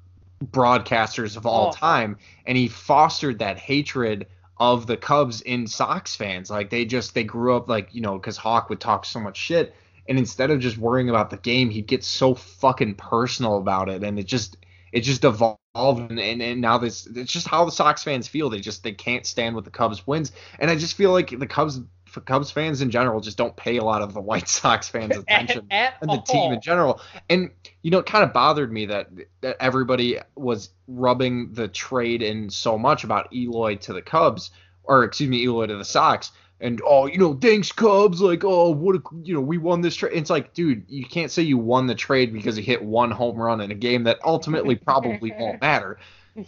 broadcasters 0.44 1.36
of 1.36 1.46
all 1.46 1.68
Oh. 1.68 1.72
time, 1.72 2.16
and 2.46 2.56
he 2.56 2.68
fostered 2.68 3.38
that 3.40 3.58
hatred 3.58 4.26
of 4.58 4.86
the 4.86 4.96
Cubs 4.96 5.40
in 5.42 5.66
Sox 5.66 6.16
fans. 6.16 6.50
Like 6.50 6.70
they 6.70 6.84
just 6.84 7.14
they 7.14 7.24
grew 7.24 7.56
up 7.56 7.68
like 7.68 7.94
you 7.94 8.00
know 8.00 8.18
because 8.18 8.36
Hawk 8.36 8.68
would 8.70 8.80
talk 8.80 9.04
so 9.04 9.20
much 9.20 9.36
shit, 9.36 9.74
and 10.08 10.18
instead 10.18 10.50
of 10.50 10.60
just 10.60 10.78
worrying 10.78 11.08
about 11.08 11.30
the 11.30 11.36
game, 11.36 11.70
he'd 11.70 11.86
get 11.86 12.04
so 12.04 12.34
fucking 12.34 12.94
personal 12.96 13.58
about 13.58 13.88
it, 13.88 14.02
and 14.02 14.18
it 14.18 14.26
just 14.26 14.56
it 14.92 15.00
just 15.00 15.24
evolved. 15.24 15.58
And, 15.76 16.18
and, 16.18 16.42
and 16.42 16.60
now 16.60 16.78
this 16.78 17.06
it's 17.06 17.32
just 17.32 17.46
how 17.46 17.64
the 17.64 17.70
Sox 17.70 18.02
fans 18.02 18.26
feel. 18.26 18.50
They 18.50 18.58
just 18.60 18.82
they 18.82 18.92
can't 18.92 19.24
stand 19.26 19.54
with 19.54 19.64
the 19.64 19.70
Cubs 19.70 20.06
wins, 20.06 20.32
and 20.58 20.70
I 20.70 20.76
just 20.76 20.96
feel 20.96 21.12
like 21.12 21.38
the 21.38 21.46
Cubs 21.46 21.80
Cubs 22.24 22.50
fans 22.50 22.80
in 22.80 22.90
general 22.90 23.20
just 23.20 23.36
don't 23.36 23.56
pay 23.56 23.76
a 23.76 23.84
lot 23.84 24.02
of 24.02 24.14
the 24.14 24.20
White 24.28 24.48
Sox 24.48 24.88
fans 24.88 25.16
attention 25.16 25.66
At, 25.70 25.94
at 25.94 25.94
and 26.02 26.10
the 26.10 26.14
all. 26.16 26.22
team 26.22 26.52
in 26.52 26.60
general. 26.60 27.00
And 27.28 27.50
you 27.82 27.90
know, 27.90 27.98
it 27.98 28.06
kind 28.06 28.24
of 28.24 28.32
bothered 28.32 28.72
me 28.72 28.86
that 28.86 29.08
that 29.40 29.56
everybody 29.60 30.18
was 30.36 30.70
rubbing 30.86 31.52
the 31.52 31.68
trade 31.68 32.22
in 32.22 32.50
so 32.50 32.78
much 32.78 33.04
about 33.04 33.32
Eloy 33.32 33.76
to 33.76 33.92
the 33.92 34.02
Cubs, 34.02 34.50
or 34.84 35.04
excuse 35.04 35.30
me, 35.30 35.42
Eloy 35.44 35.66
to 35.66 35.76
the 35.76 35.84
Sox. 35.84 36.32
And 36.60 36.80
oh, 36.84 37.06
you 37.06 37.18
know, 37.18 37.34
thanks 37.34 37.70
Cubs. 37.70 38.20
Like, 38.20 38.42
oh, 38.44 38.70
what 38.70 38.96
a, 38.96 39.02
you 39.22 39.32
know, 39.32 39.40
we 39.40 39.58
won 39.58 39.80
this 39.80 39.94
trade. 39.94 40.12
It's 40.14 40.28
like, 40.30 40.54
dude, 40.54 40.84
you 40.88 41.04
can't 41.04 41.30
say 41.30 41.42
you 41.42 41.56
won 41.56 41.86
the 41.86 41.94
trade 41.94 42.32
because 42.32 42.56
he 42.56 42.62
hit 42.62 42.82
one 42.82 43.12
home 43.12 43.36
run 43.36 43.60
in 43.60 43.70
a 43.70 43.76
game 43.76 44.02
that 44.04 44.18
ultimately 44.24 44.74
probably 44.74 45.32
won't 45.38 45.60
matter. 45.60 45.98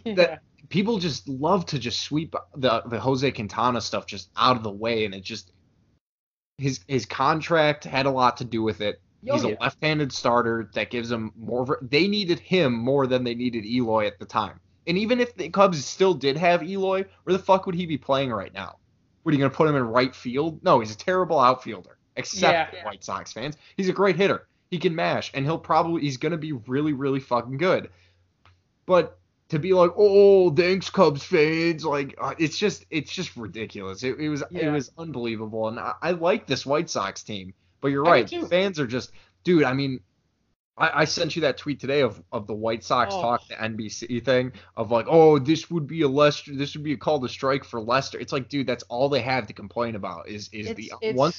Yeah. 0.05 0.15
That 0.15 0.43
people 0.69 0.99
just 0.99 1.29
love 1.29 1.67
to 1.67 1.79
just 1.79 2.03
sweep 2.03 2.35
the 2.57 2.83
the 2.87 3.01
Jose 3.01 3.31
Quintana 3.33 3.81
stuff 3.81 4.07
just 4.07 4.31
out 4.37 4.57
of 4.57 4.63
the 4.63 4.71
way, 4.71 5.05
and 5.05 5.15
it 5.15 5.23
just 5.23 5.53
his 6.59 6.81
his 6.87 7.07
contract 7.07 7.85
had 7.85 8.07
a 8.07 8.11
lot 8.11 8.37
to 8.39 8.45
do 8.45 8.63
with 8.63 8.81
it. 8.81 9.01
Oh, 9.29 9.35
He's 9.35 9.45
yeah. 9.45 9.57
a 9.59 9.63
left-handed 9.63 10.13
starter 10.13 10.71
that 10.75 10.91
gives 10.91 11.09
them 11.09 11.33
more. 11.37 11.79
They 11.83 12.09
needed 12.09 12.39
him 12.39 12.73
more 12.73 13.07
than 13.07 13.25
they 13.25 13.35
needed 13.35 13.67
Eloy 13.67 14.07
at 14.07 14.19
the 14.19 14.25
time. 14.25 14.61
And 14.87 14.97
even 14.97 15.21
if 15.21 15.35
the 15.37 15.51
Cubs 15.51 15.85
still 15.85 16.15
did 16.15 16.37
have 16.39 16.63
Eloy, 16.63 17.05
where 17.25 17.37
the 17.37 17.43
fuck 17.43 17.67
would 17.67 17.75
he 17.75 17.87
be 17.87 17.99
playing 17.99 18.31
right 18.31 18.53
now? 18.53 18.79
What 19.23 19.33
are 19.33 19.37
you 19.37 19.43
gonna 19.43 19.55
put 19.55 19.69
him 19.69 19.77
in 19.77 19.83
right 19.85 20.15
field? 20.15 20.65
No, 20.65 20.81
he's 20.81 20.93
a 20.93 20.97
terrible 20.97 21.39
outfielder. 21.39 21.99
Except 22.17 22.75
Yeah. 22.75 22.85
White 22.85 23.05
Sox 23.05 23.33
fans, 23.33 23.57
he's 23.77 23.89
a 23.89 23.93
great 23.93 24.17
hitter. 24.17 24.49
He 24.71 24.79
can 24.79 24.95
mash, 24.95 25.31
and 25.35 25.45
he'll 25.45 25.59
probably 25.59 26.03
he's 26.03 26.17
gonna 26.17 26.39
be 26.39 26.53
really 26.53 26.93
really 26.93 27.21
fucking 27.21 27.59
good. 27.59 27.91
But 28.87 29.20
to 29.51 29.59
be 29.59 29.73
like, 29.73 29.91
oh, 29.97 30.55
thanks 30.55 30.89
Cubs 30.91 31.23
fans, 31.23 31.85
like 31.85 32.15
uh, 32.19 32.35
it's 32.39 32.57
just 32.57 32.87
it's 32.91 33.13
just 33.13 33.37
ridiculous. 33.37 34.03
It, 34.03 34.19
it 34.19 34.29
was 34.29 34.43
it 34.51 34.71
was 34.71 34.91
unbelievable, 34.97 35.69
and 35.69 35.79
I, 35.79 35.95
I 36.01 36.11
like 36.13 36.47
this 36.47 36.65
White 36.65 36.89
Sox 36.89 37.23
team. 37.23 37.53
But 37.81 37.89
you're 37.89 38.07
I 38.07 38.11
right, 38.11 38.31
fans 38.49 38.79
are 38.79 38.87
just, 38.87 39.11
dude. 39.43 39.65
I 39.65 39.73
mean, 39.73 40.01
I, 40.77 41.03
I 41.03 41.05
sent 41.05 41.37
you 41.37 41.43
that 41.43 41.59
tweet 41.59 41.81
today 41.81 42.01
of, 42.01 42.23
of 42.33 42.47
the 42.47 42.55
White 42.55 42.83
Sox 42.83 43.15
Oh. 43.15 43.21
talk, 43.21 43.47
the 43.49 43.55
NBC 43.55 44.25
thing 44.25 44.53
of 44.77 44.91
like, 44.91 45.07
oh, 45.09 45.39
this 45.39 45.71
would 45.71 45.87
be 45.87 46.03
a 46.03 46.09
Lester, 46.09 46.55
this 46.55 46.75
would 46.75 46.85
be 46.85 46.93
a 46.93 46.97
call 46.97 47.21
to 47.21 47.29
strike 47.29 47.65
for 47.65 47.81
Lester. 47.81 48.19
It's 48.19 48.33
like, 48.33 48.49
dude, 48.49 48.67
that's 48.67 48.85
all 48.85 49.09
they 49.09 49.21
have 49.21 49.47
to 49.49 49.53
complain 49.53 49.95
about 49.95 50.29
is 50.29 50.49
is 50.53 50.69
It's, 50.69 50.77
the 50.77 50.93
it's, 51.03 51.17
one. 51.17 51.33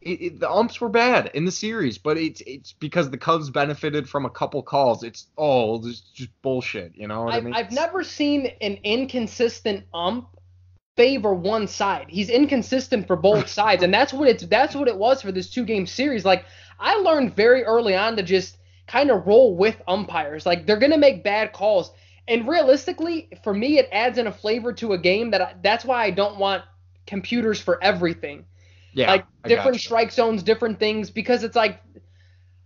It, 0.00 0.22
it, 0.22 0.40
the 0.40 0.50
umps 0.50 0.80
were 0.80 0.88
bad 0.88 1.32
in 1.34 1.44
the 1.44 1.50
series, 1.50 1.98
but 1.98 2.16
it's 2.16 2.40
it's 2.46 2.72
because 2.72 3.10
the 3.10 3.18
Cubs 3.18 3.50
benefited 3.50 4.08
from 4.08 4.26
a 4.26 4.30
couple 4.30 4.62
calls. 4.62 5.02
It's 5.02 5.26
oh, 5.36 5.78
this 5.78 5.94
is 5.94 6.00
just 6.14 6.30
bullshit. 6.40 6.96
You 6.96 7.08
know 7.08 7.24
what 7.24 7.34
I 7.34 7.38
I've, 7.38 7.44
mean? 7.44 7.54
I've 7.54 7.72
never 7.72 8.04
seen 8.04 8.46
an 8.60 8.78
inconsistent 8.84 9.86
ump 9.92 10.28
favor 10.96 11.34
one 11.34 11.66
side. 11.66 12.06
He's 12.08 12.30
inconsistent 12.30 13.08
for 13.08 13.16
both 13.16 13.48
sides, 13.58 13.82
and 13.82 13.92
that's 13.92 14.12
what 14.12 14.28
it's 14.28 14.44
that's 14.46 14.76
what 14.76 14.86
it 14.86 14.96
was 14.96 15.20
for 15.20 15.32
this 15.32 15.50
two 15.50 15.64
game 15.64 15.86
series. 15.86 16.24
Like 16.24 16.44
I 16.78 16.96
learned 16.98 17.34
very 17.34 17.64
early 17.64 17.96
on 17.96 18.16
to 18.16 18.22
just 18.22 18.56
kind 18.86 19.10
of 19.10 19.26
roll 19.26 19.56
with 19.56 19.82
umpires. 19.88 20.46
Like 20.46 20.64
they're 20.64 20.78
gonna 20.78 20.96
make 20.96 21.24
bad 21.24 21.52
calls, 21.52 21.90
and 22.28 22.46
realistically, 22.46 23.30
for 23.42 23.52
me, 23.52 23.78
it 23.78 23.88
adds 23.90 24.16
in 24.16 24.28
a 24.28 24.32
flavor 24.32 24.72
to 24.74 24.92
a 24.92 24.98
game 24.98 25.32
that 25.32 25.42
I, 25.42 25.54
that's 25.60 25.84
why 25.84 26.04
I 26.04 26.10
don't 26.10 26.38
want 26.38 26.62
computers 27.04 27.60
for 27.60 27.82
everything 27.82 28.44
yeah, 28.98 29.12
like 29.12 29.26
different 29.44 29.74
gotcha. 29.74 29.84
strike 29.84 30.12
zones, 30.12 30.42
different 30.42 30.78
things, 30.78 31.10
because 31.10 31.44
it's 31.44 31.56
like 31.56 31.80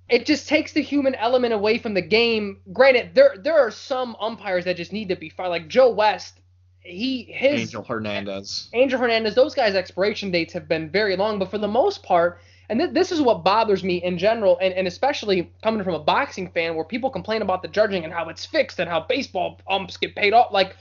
it 0.09 0.27
just 0.27 0.49
takes 0.49 0.73
the 0.73 0.81
human 0.81 1.15
element 1.15 1.53
away 1.53 1.79
from 1.79 1.95
the 1.95 2.03
game. 2.03 2.61
Granted, 2.73 3.15
there 3.15 3.37
there 3.39 3.59
are 3.59 3.71
some 3.71 4.17
umpires 4.21 4.65
that 4.65 4.77
just 4.77 4.93
need 4.93 5.09
to 5.11 5.17
be 5.17 5.29
fired, 5.29 5.51
like 5.51 5.69
Joe 5.69 5.91
West. 5.91 6.41
He 6.81 7.25
his 7.25 7.61
Angel 7.61 7.85
Hernandez. 7.85 8.69
Angel 8.73 8.99
Hernandez, 8.99 9.35
those 9.35 9.55
guys' 9.55 9.75
expiration 9.75 10.31
dates 10.31 10.53
have 10.55 10.69
been 10.69 10.91
very 10.91 11.17
long, 11.17 11.39
but 11.39 11.51
for 11.51 11.59
the 11.59 11.69
most 11.69 12.03
part, 12.03 12.41
and 12.69 12.81
th- 12.81 12.93
this 12.93 13.13
is 13.13 13.21
what 13.21 13.45
bothers 13.45 13.85
me 13.85 14.03
in 14.03 14.17
general, 14.17 14.59
and, 14.61 14.73
and 14.73 14.87
especially 14.87 15.53
coming 15.63 15.85
from 15.85 15.95
a 15.95 15.99
boxing 15.99 16.51
fan 16.51 16.75
where 16.75 16.85
people 16.85 17.11
complain 17.11 17.43
about 17.43 17.61
the 17.61 17.69
judging 17.69 18.05
and 18.05 18.13
how 18.13 18.31
it's 18.31 18.47
fixed 18.47 18.81
and 18.81 18.89
how 18.89 19.01
baseball 19.01 19.61
umps 19.69 19.99
get 19.99 20.17
paid 20.17 20.33
off. 20.33 20.53
Like, 20.53 20.77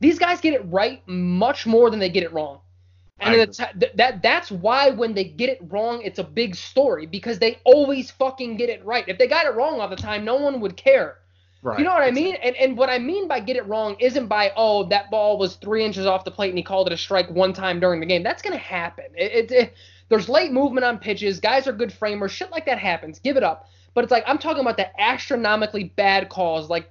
these 0.00 0.18
guys 0.18 0.40
get 0.40 0.54
it 0.54 0.62
right 0.66 1.02
much 1.06 1.66
more 1.66 1.90
than 1.90 1.98
they 1.98 2.08
get 2.08 2.22
it 2.22 2.32
wrong. 2.32 2.60
And 3.20 3.30
I 3.30 3.36
then 3.36 3.48
it's, 3.48 3.56
th- 3.58 3.92
that 3.94 4.22
that's 4.22 4.50
why 4.50 4.90
when 4.90 5.14
they 5.14 5.24
get 5.24 5.48
it 5.48 5.58
wrong, 5.70 6.02
it's 6.02 6.18
a 6.18 6.24
big 6.24 6.54
story 6.54 7.06
because 7.06 7.38
they 7.38 7.58
always 7.64 8.10
fucking 8.10 8.56
get 8.56 8.68
it 8.68 8.84
right. 8.84 9.04
If 9.08 9.18
they 9.18 9.26
got 9.26 9.46
it 9.46 9.54
wrong 9.54 9.80
all 9.80 9.88
the 9.88 9.96
time, 9.96 10.24
no 10.24 10.36
one 10.36 10.60
would 10.60 10.76
care. 10.76 11.18
Right. 11.62 11.78
You 11.78 11.84
know 11.84 11.92
what 11.94 12.02
I 12.02 12.10
mean? 12.10 12.36
And 12.36 12.54
and 12.56 12.76
what 12.76 12.90
I 12.90 12.98
mean 12.98 13.26
by 13.26 13.40
get 13.40 13.56
it 13.56 13.66
wrong 13.66 13.96
isn't 14.00 14.26
by 14.26 14.52
oh 14.56 14.84
that 14.90 15.10
ball 15.10 15.38
was 15.38 15.56
three 15.56 15.84
inches 15.84 16.06
off 16.06 16.24
the 16.24 16.30
plate 16.30 16.50
and 16.50 16.58
he 16.58 16.62
called 16.62 16.86
it 16.88 16.92
a 16.92 16.96
strike 16.96 17.30
one 17.30 17.52
time 17.54 17.80
during 17.80 18.00
the 18.00 18.06
game. 18.06 18.22
That's 18.22 18.42
gonna 18.42 18.58
happen. 18.58 19.06
It, 19.16 19.50
it, 19.50 19.52
it- 19.52 19.74
there's 20.08 20.28
late 20.28 20.52
movement 20.52 20.84
on 20.84 20.98
pitches. 20.98 21.40
Guys 21.40 21.66
are 21.66 21.72
good 21.72 21.92
framers. 21.92 22.30
Shit 22.30 22.52
like 22.52 22.66
that 22.66 22.78
happens. 22.78 23.18
Give 23.18 23.36
it 23.36 23.42
up. 23.42 23.68
But 23.92 24.04
it's 24.04 24.10
like 24.12 24.22
I'm 24.26 24.38
talking 24.38 24.60
about 24.60 24.76
the 24.76 25.00
astronomically 25.00 25.84
bad 25.96 26.28
calls, 26.28 26.70
like 26.70 26.88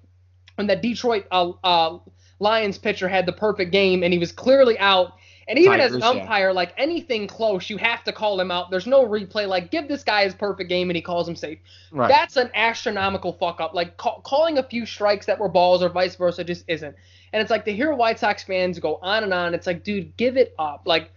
when 0.55 0.67
that 0.67 0.81
Detroit 0.81 1.25
uh, 1.31 1.51
uh, 1.63 1.99
Lions 2.39 2.77
pitcher 2.77 3.07
had 3.07 3.25
the 3.25 3.31
perfect 3.31 3.71
game 3.71 4.03
and 4.03 4.11
he 4.11 4.19
was 4.19 4.33
clearly 4.33 4.77
out. 4.79 5.13
And 5.47 5.59
even 5.59 5.79
as 5.79 5.93
an 5.93 6.01
Tigers, 6.01 6.15
yeah. 6.15 6.21
umpire, 6.21 6.53
like 6.53 6.73
anything 6.77 7.27
close, 7.27 7.69
you 7.69 7.77
have 7.77 8.03
to 8.05 8.11
call 8.11 8.39
him 8.39 8.49
out. 8.49 8.71
There's 8.71 8.87
no 8.87 9.05
replay. 9.05 9.47
Like 9.47 9.69
give 9.69 9.87
this 9.87 10.03
guy 10.03 10.23
his 10.23 10.33
perfect 10.33 10.69
game 10.69 10.89
and 10.89 10.95
he 10.95 11.01
calls 11.01 11.27
him 11.27 11.35
safe. 11.35 11.59
Right. 11.91 12.09
That's 12.09 12.35
an 12.35 12.49
astronomical 12.55 13.33
fuck 13.33 13.61
up. 13.61 13.73
Like 13.73 13.97
ca- 13.97 14.21
calling 14.21 14.57
a 14.57 14.63
few 14.63 14.85
strikes 14.85 15.27
that 15.27 15.39
were 15.39 15.49
balls 15.49 15.83
or 15.83 15.89
vice 15.89 16.15
versa 16.15 16.43
just 16.43 16.65
isn't. 16.67 16.95
And 17.31 17.41
it's 17.41 17.51
like 17.51 17.65
to 17.65 17.73
hear 17.73 17.93
White 17.93 18.17
Sox 18.17 18.43
fans 18.43 18.79
go 18.79 18.97
on 19.01 19.23
and 19.23 19.33
on. 19.33 19.53
It's 19.53 19.67
like, 19.67 19.83
dude, 19.83 20.15
give 20.17 20.35
it 20.35 20.55
up. 20.57 20.83
Like, 20.85 21.11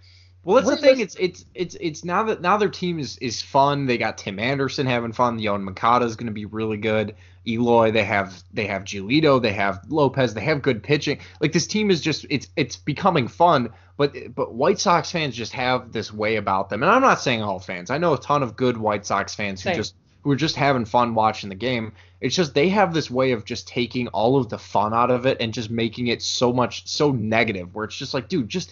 Well, 0.44 0.56
that's 0.56 0.68
the 0.68 0.76
thing. 0.76 1.00
It's 1.00 1.14
it's 1.14 1.46
it's 1.54 1.76
it's 1.80 2.04
now 2.04 2.22
that 2.24 2.42
now 2.42 2.58
their 2.58 2.68
team 2.68 2.98
is 2.98 3.16
is 3.18 3.40
fun. 3.40 3.86
They 3.86 3.96
got 3.96 4.18
Tim 4.18 4.38
Anderson 4.38 4.86
having 4.86 5.12
fun. 5.12 5.38
Yoan 5.38 5.62
Moncada 5.62 6.04
is 6.04 6.16
going 6.16 6.26
to 6.26 6.32
be 6.32 6.44
really 6.44 6.76
good. 6.76 7.14
Eloy, 7.46 7.90
they 7.90 8.04
have 8.04 8.42
they 8.52 8.66
have 8.66 8.84
Giolito, 8.84 9.40
they 9.40 9.52
have 9.52 9.80
Lopez, 9.88 10.34
they 10.34 10.42
have 10.42 10.60
good 10.60 10.82
pitching. 10.82 11.18
Like 11.40 11.52
this 11.52 11.66
team 11.66 11.90
is 11.90 12.00
just 12.00 12.26
it's 12.28 12.48
it's 12.56 12.76
becoming 12.76 13.26
fun. 13.26 13.70
But 13.98 14.34
but 14.34 14.54
White 14.54 14.78
Sox 14.78 15.10
fans 15.10 15.36
just 15.36 15.52
have 15.52 15.92
this 15.92 16.12
way 16.12 16.36
about 16.36 16.70
them, 16.70 16.84
and 16.84 16.90
I'm 16.90 17.02
not 17.02 17.20
saying 17.20 17.42
all 17.42 17.58
fans. 17.58 17.90
I 17.90 17.98
know 17.98 18.14
a 18.14 18.18
ton 18.18 18.44
of 18.44 18.56
good 18.56 18.76
White 18.76 19.04
Sox 19.04 19.34
fans 19.34 19.60
who 19.60 19.70
Same. 19.70 19.76
just 19.76 19.96
who 20.22 20.30
are 20.30 20.36
just 20.36 20.54
having 20.54 20.84
fun 20.84 21.16
watching 21.16 21.48
the 21.48 21.56
game. 21.56 21.92
It's 22.20 22.36
just 22.36 22.54
they 22.54 22.68
have 22.68 22.94
this 22.94 23.10
way 23.10 23.32
of 23.32 23.44
just 23.44 23.66
taking 23.66 24.06
all 24.08 24.36
of 24.36 24.48
the 24.48 24.58
fun 24.58 24.94
out 24.94 25.10
of 25.10 25.26
it 25.26 25.38
and 25.40 25.52
just 25.52 25.68
making 25.68 26.06
it 26.06 26.22
so 26.22 26.52
much 26.52 26.86
so 26.86 27.10
negative. 27.10 27.74
Where 27.74 27.86
it's 27.86 27.96
just 27.96 28.14
like, 28.14 28.28
dude, 28.28 28.48
just 28.48 28.70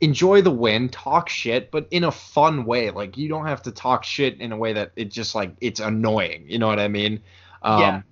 enjoy 0.00 0.40
the 0.40 0.50
win, 0.50 0.88
talk 0.88 1.28
shit, 1.28 1.70
but 1.70 1.86
in 1.90 2.04
a 2.04 2.10
fun 2.10 2.64
way. 2.64 2.90
Like 2.90 3.18
you 3.18 3.28
don't 3.28 3.46
have 3.46 3.60
to 3.64 3.72
talk 3.72 4.04
shit 4.04 4.40
in 4.40 4.52
a 4.52 4.56
way 4.56 4.72
that 4.72 4.92
it 4.96 5.10
just 5.10 5.34
like 5.34 5.54
it's 5.60 5.80
annoying. 5.80 6.46
You 6.48 6.58
know 6.58 6.66
what 6.68 6.80
I 6.80 6.88
mean? 6.88 7.20
Um, 7.60 7.78
Yeah. 7.78 8.02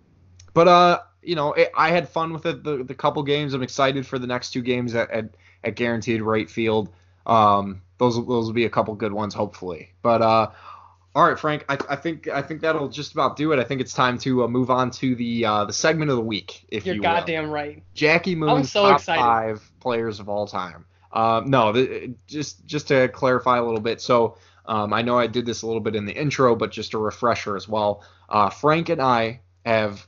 But 0.53 0.69
uh, 0.69 0.99
you 1.23 1.37
know, 1.37 1.55
it, 1.55 1.71
I 1.75 1.89
had 1.91 2.07
fun 2.07 2.35
with 2.35 2.45
it. 2.45 2.65
The, 2.65 2.85
the 2.85 2.95
couple 2.95 3.23
games. 3.23 3.55
I'm 3.55 3.63
excited 3.63 4.07
for 4.07 4.19
the 4.19 4.27
next 4.27 4.51
two 4.51 4.61
games 4.61 4.95
at 4.95 5.11
at, 5.11 5.31
at 5.65 5.77
Guaranteed 5.77 6.23
Rate 6.23 6.51
Field. 6.51 6.91
Um, 7.27 7.83
those 7.99 8.17
those 8.17 8.47
will 8.47 8.53
be 8.53 8.65
a 8.65 8.71
couple 8.71 8.95
good 8.95 9.13
ones, 9.13 9.35
hopefully. 9.35 9.93
But 10.03 10.23
uh. 10.23 10.51
All 11.13 11.27
right, 11.27 11.37
Frank. 11.37 11.65
I, 11.69 11.77
I 11.89 11.97
think 11.97 12.29
I 12.29 12.41
think 12.41 12.61
that'll 12.61 12.89
just 12.89 13.15
about 13.15 13.37
do 13.37 13.51
it. 13.51 13.59
I 13.59 13.65
think 13.65 13.81
it's 13.81 13.93
time 13.93 14.17
to 14.19 14.45
uh, 14.45 14.49
move 14.49 14.71
on 14.71 14.93
to 14.93 15.17
the 15.17 15.45
uh, 15.45 15.65
the 15.65 15.73
segment 15.73 16.09
of 16.09 16.17
the 16.17 16.23
week, 16.23 16.65
if 16.69 16.87
you're 16.87 16.95
you 16.95 17.03
goddamn 17.03 17.51
right. 17.51 17.83
Jackie 17.95 18.37
Moon's 18.37 18.71
so 18.71 18.85
top 18.85 19.01
excited. 19.01 19.21
five 19.21 19.73
players 19.81 20.21
of 20.21 20.29
all 20.29 20.47
time. 20.47 20.85
Um, 21.13 21.51
no, 21.51 21.73
the, 21.73 22.15
just 22.27 22.65
just 22.65 22.89
to 22.89 23.09
clarify 23.09 23.59
a 23.59 23.65
little 23.65 23.81
bit. 23.81 24.01
So 24.01 24.37
um, 24.67 24.93
I 24.93 25.03
know 25.03 25.19
I 25.19 25.27
did 25.27 25.47
this 25.47 25.63
a 25.63 25.67
little 25.67 25.81
bit 25.81 25.97
in 25.97 26.07
the 26.07 26.13
intro, 26.13 26.55
but 26.55 26.71
just 26.71 26.95
a 26.95 26.99
refresher 26.99 27.57
as 27.57 27.69
well. 27.69 28.05
Uh, 28.29 28.51
Frank 28.51 28.89
and 28.89 29.03
I 29.03 29.41
have 29.67 30.07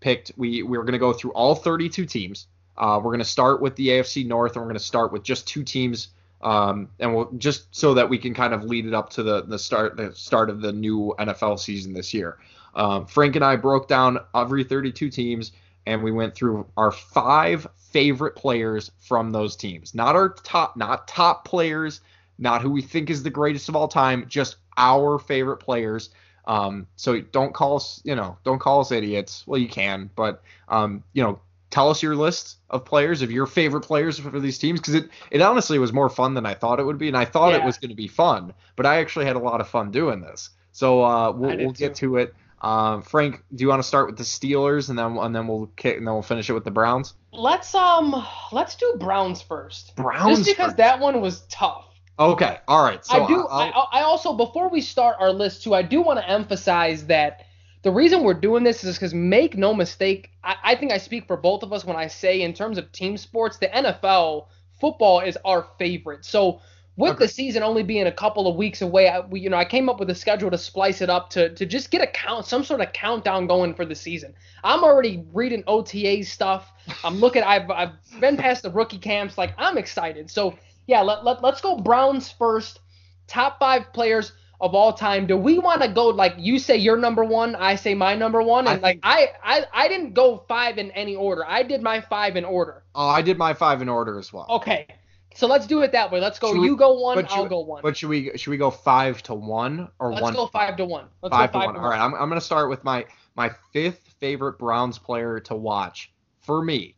picked. 0.00 0.32
We 0.36 0.62
we're 0.62 0.82
going 0.82 0.92
to 0.92 0.98
go 0.98 1.12
through 1.12 1.32
all 1.32 1.54
32 1.54 2.04
teams. 2.04 2.46
Uh, 2.78 2.98
we're 2.98 3.10
going 3.10 3.18
to 3.18 3.24
start 3.24 3.60
with 3.60 3.76
the 3.76 3.88
AFC 3.88 4.26
North, 4.26 4.52
and 4.52 4.62
we're 4.62 4.68
going 4.68 4.78
to 4.78 4.84
start 4.84 5.12
with 5.12 5.22
just 5.22 5.46
two 5.46 5.64
teams. 5.64 6.08
Um, 6.42 6.90
and 7.00 7.14
we'll 7.14 7.30
just 7.38 7.74
so 7.74 7.94
that 7.94 8.08
we 8.08 8.18
can 8.18 8.34
kind 8.34 8.52
of 8.52 8.64
lead 8.64 8.86
it 8.86 8.94
up 8.94 9.10
to 9.10 9.22
the 9.22 9.42
the 9.42 9.58
start 9.58 9.96
the 9.96 10.14
start 10.14 10.50
of 10.50 10.60
the 10.60 10.72
new 10.72 11.14
NFL 11.18 11.58
season 11.58 11.94
this 11.94 12.12
year. 12.12 12.38
Um, 12.74 13.06
Frank 13.06 13.36
and 13.36 13.44
I 13.44 13.56
broke 13.56 13.88
down 13.88 14.18
every 14.34 14.62
32 14.62 15.08
teams 15.08 15.52
and 15.86 16.02
we 16.02 16.12
went 16.12 16.34
through 16.34 16.66
our 16.76 16.92
five 16.92 17.66
favorite 17.76 18.34
players 18.34 18.90
from 18.98 19.30
those 19.30 19.56
teams. 19.56 19.94
Not 19.94 20.16
our 20.16 20.30
top, 20.30 20.76
not 20.76 21.08
top 21.08 21.44
players, 21.46 22.00
not 22.38 22.60
who 22.60 22.70
we 22.70 22.82
think 22.82 23.08
is 23.08 23.22
the 23.22 23.30
greatest 23.30 23.68
of 23.68 23.76
all 23.76 23.88
time, 23.88 24.26
just 24.28 24.56
our 24.76 25.18
favorite 25.18 25.58
players. 25.58 26.10
Um, 26.46 26.86
so 26.96 27.20
don't 27.20 27.54
call 27.54 27.76
us, 27.76 28.00
you 28.04 28.14
know, 28.14 28.36
don't 28.44 28.58
call 28.58 28.80
us 28.80 28.92
idiots. 28.92 29.44
Well, 29.46 29.60
you 29.60 29.68
can, 29.68 30.10
but 30.14 30.42
um, 30.68 31.02
you 31.12 31.22
know, 31.22 31.40
tell 31.70 31.90
us 31.90 32.02
your 32.02 32.16
list 32.16 32.58
of 32.70 32.84
players 32.84 33.22
of 33.22 33.30
your 33.30 33.46
favorite 33.46 33.82
players 33.82 34.18
for 34.18 34.40
these 34.40 34.58
teams 34.58 34.80
because 34.80 34.94
it 34.94 35.10
it 35.30 35.40
honestly 35.42 35.78
was 35.78 35.92
more 35.92 36.08
fun 36.08 36.34
than 36.34 36.46
I 36.46 36.54
thought 36.54 36.80
it 36.80 36.84
would 36.84 36.98
be, 36.98 37.08
and 37.08 37.16
I 37.16 37.24
thought 37.24 37.54
it 37.54 37.64
was 37.64 37.78
going 37.78 37.90
to 37.90 37.96
be 37.96 38.08
fun, 38.08 38.54
but 38.76 38.86
I 38.86 38.98
actually 38.98 39.26
had 39.26 39.36
a 39.36 39.40
lot 39.40 39.60
of 39.60 39.68
fun 39.68 39.90
doing 39.90 40.20
this. 40.20 40.50
So 40.72 41.02
uh, 41.02 41.32
we'll, 41.32 41.56
we'll 41.56 41.70
get 41.70 41.94
to 41.96 42.16
it. 42.16 42.34
Um, 42.60 43.02
Frank, 43.02 43.42
do 43.54 43.62
you 43.62 43.68
want 43.68 43.80
to 43.80 43.86
start 43.86 44.06
with 44.06 44.16
the 44.16 44.24
Steelers 44.24 44.88
and 44.88 44.98
then 44.98 45.16
and 45.18 45.34
then 45.34 45.46
we'll 45.46 45.70
kick 45.76 45.98
and 45.98 46.06
then 46.06 46.14
we'll 46.14 46.22
finish 46.22 46.50
it 46.50 46.52
with 46.52 46.64
the 46.64 46.70
Browns? 46.70 47.14
Let's 47.32 47.74
um 47.74 48.26
let's 48.52 48.76
do 48.76 48.96
Browns 48.98 49.42
first. 49.42 49.94
Browns. 49.96 50.38
Just 50.38 50.50
because 50.50 50.68
first. 50.68 50.76
that 50.78 51.00
one 51.00 51.20
was 51.20 51.42
tough. 51.48 51.84
Okay. 52.18 52.58
All 52.66 52.82
right. 52.82 53.04
So 53.04 53.24
I 53.24 53.26
do. 53.26 53.46
I, 53.48 53.68
I 53.92 54.02
also 54.02 54.34
before 54.34 54.68
we 54.68 54.80
start 54.80 55.16
our 55.20 55.30
list 55.30 55.64
too, 55.64 55.74
I 55.74 55.82
do 55.82 56.00
want 56.00 56.18
to 56.18 56.28
emphasize 56.28 57.06
that 57.06 57.45
the 57.86 57.92
reason 57.92 58.24
we're 58.24 58.34
doing 58.34 58.64
this 58.64 58.82
is 58.82 58.96
because 58.96 59.14
make 59.14 59.56
no 59.56 59.72
mistake, 59.72 60.32
I, 60.42 60.56
I 60.64 60.74
think 60.74 60.90
I 60.90 60.98
speak 60.98 61.28
for 61.28 61.36
both 61.36 61.62
of 61.62 61.72
us 61.72 61.84
when 61.84 61.94
I 61.96 62.08
say 62.08 62.42
in 62.42 62.52
terms 62.52 62.78
of 62.78 62.90
team 62.90 63.16
sports, 63.16 63.58
the 63.58 63.68
NFL 63.68 64.46
football 64.80 65.20
is 65.20 65.38
our 65.44 65.68
favorite. 65.78 66.24
So 66.24 66.60
with 66.96 67.12
Okay. 67.12 67.26
the 67.26 67.28
season 67.28 67.62
only 67.62 67.84
being 67.84 68.08
a 68.08 68.12
couple 68.12 68.48
of 68.48 68.56
weeks 68.56 68.82
away, 68.82 69.08
I, 69.08 69.20
we, 69.20 69.38
you 69.38 69.50
know, 69.50 69.56
I 69.56 69.64
came 69.64 69.88
up 69.88 70.00
with 70.00 70.10
a 70.10 70.16
schedule 70.16 70.50
to 70.50 70.58
splice 70.58 71.00
it 71.00 71.08
up 71.08 71.30
to 71.30 71.54
to 71.54 71.64
just 71.64 71.92
get 71.92 72.02
a 72.02 72.08
count, 72.08 72.44
some 72.46 72.64
sort 72.64 72.80
of 72.80 72.92
countdown 72.92 73.46
going 73.46 73.72
for 73.72 73.84
the 73.84 73.94
season. 73.94 74.34
I'm 74.64 74.82
already 74.82 75.24
reading 75.32 75.62
OTA 75.68 76.24
stuff. 76.24 76.72
I'm 77.04 77.20
looking. 77.20 77.44
I've 77.44 77.70
I've 77.70 77.92
been 78.18 78.36
past 78.36 78.64
the 78.64 78.70
rookie 78.72 78.98
camps. 78.98 79.38
Like 79.38 79.54
I'm 79.58 79.78
excited. 79.78 80.28
So 80.28 80.58
yeah, 80.88 81.02
let, 81.02 81.24
let 81.24 81.40
let's 81.40 81.60
go 81.60 81.76
Browns 81.76 82.32
first. 82.32 82.80
Top 83.28 83.60
five 83.60 83.92
players 83.92 84.32
of 84.60 84.74
all 84.74 84.92
time. 84.92 85.26
Do 85.26 85.36
we 85.36 85.58
want 85.58 85.82
to 85.82 85.88
go 85.88 86.08
like 86.08 86.34
you 86.38 86.58
say 86.58 86.76
your 86.76 86.96
number 86.96 87.24
one, 87.24 87.54
I 87.54 87.76
say 87.76 87.94
my 87.94 88.14
number 88.14 88.42
one, 88.42 88.66
I 88.66 88.74
and 88.74 88.82
like 88.82 89.00
I, 89.02 89.28
I 89.42 89.64
I 89.72 89.88
didn't 89.88 90.14
go 90.14 90.44
five 90.48 90.78
in 90.78 90.90
any 90.92 91.14
order. 91.16 91.44
I 91.46 91.62
did 91.62 91.82
my 91.82 92.00
five 92.00 92.36
in 92.36 92.44
order. 92.44 92.84
oh, 92.94 93.08
I 93.08 93.22
did 93.22 93.38
my 93.38 93.54
five 93.54 93.82
in 93.82 93.88
order 93.88 94.18
as 94.18 94.32
well. 94.32 94.46
Okay, 94.48 94.86
so 95.34 95.46
let's 95.46 95.66
do 95.66 95.82
it 95.82 95.92
that 95.92 96.10
way. 96.10 96.20
Let's 96.20 96.38
go. 96.38 96.52
Should 96.52 96.60
we- 96.60 96.66
you 96.66 96.76
go 96.76 96.98
one, 97.00 97.16
should 97.18 97.26
I'll 97.30 97.46
go 97.46 97.60
one. 97.60 97.82
But 97.82 97.96
should 97.96 98.08
we 98.08 98.36
should 98.36 98.50
we 98.50 98.56
go 98.56 98.70
five 98.70 99.22
to 99.24 99.34
one 99.34 99.88
or 99.98 100.10
one? 100.10 100.14
let's 100.14 100.22
one? 100.24 100.34
go 100.34 100.46
five 100.46 100.76
to 100.78 100.84
one. 100.84 101.06
Let's 101.22 101.34
five 101.34 101.52
go 101.52 101.60
to 101.60 101.66
five 101.66 101.74
one. 101.74 101.84
All 101.84 101.90
right. 101.90 102.00
I'm 102.00 102.14
I'm 102.14 102.28
gonna 102.28 102.40
start 102.40 102.70
with 102.70 102.82
my 102.84 103.04
my 103.36 103.50
fifth 103.72 104.14
favorite 104.18 104.58
Browns 104.58 104.98
player 104.98 105.38
to 105.40 105.54
watch 105.54 106.12
for 106.40 106.62
me. 106.64 106.95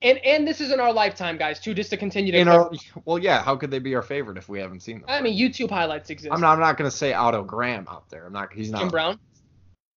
And 0.00 0.18
and 0.18 0.46
this 0.46 0.60
is 0.60 0.70
in 0.70 0.78
our 0.78 0.92
lifetime, 0.92 1.36
guys, 1.36 1.58
too. 1.58 1.74
Just 1.74 1.90
to 1.90 1.96
continue 1.96 2.30
to. 2.32 2.38
In 2.38 2.48
our 2.48 2.70
well, 3.04 3.18
yeah. 3.18 3.42
How 3.42 3.56
could 3.56 3.70
they 3.70 3.80
be 3.80 3.94
our 3.96 4.02
favorite 4.02 4.38
if 4.38 4.48
we 4.48 4.60
haven't 4.60 4.80
seen 4.80 5.00
them? 5.00 5.06
I 5.08 5.20
mean, 5.20 5.36
YouTube 5.36 5.70
highlights 5.70 6.10
exist. 6.10 6.32
I'm 6.32 6.40
not. 6.40 6.52
I'm 6.52 6.60
not 6.60 6.76
gonna 6.76 6.90
say 6.90 7.12
Otto 7.12 7.42
Graham 7.42 7.86
out 7.90 8.08
there. 8.08 8.26
I'm 8.26 8.32
not. 8.32 8.52
He's 8.52 8.70
not. 8.70 8.82
Jim 8.82 8.88
Brown. 8.90 9.18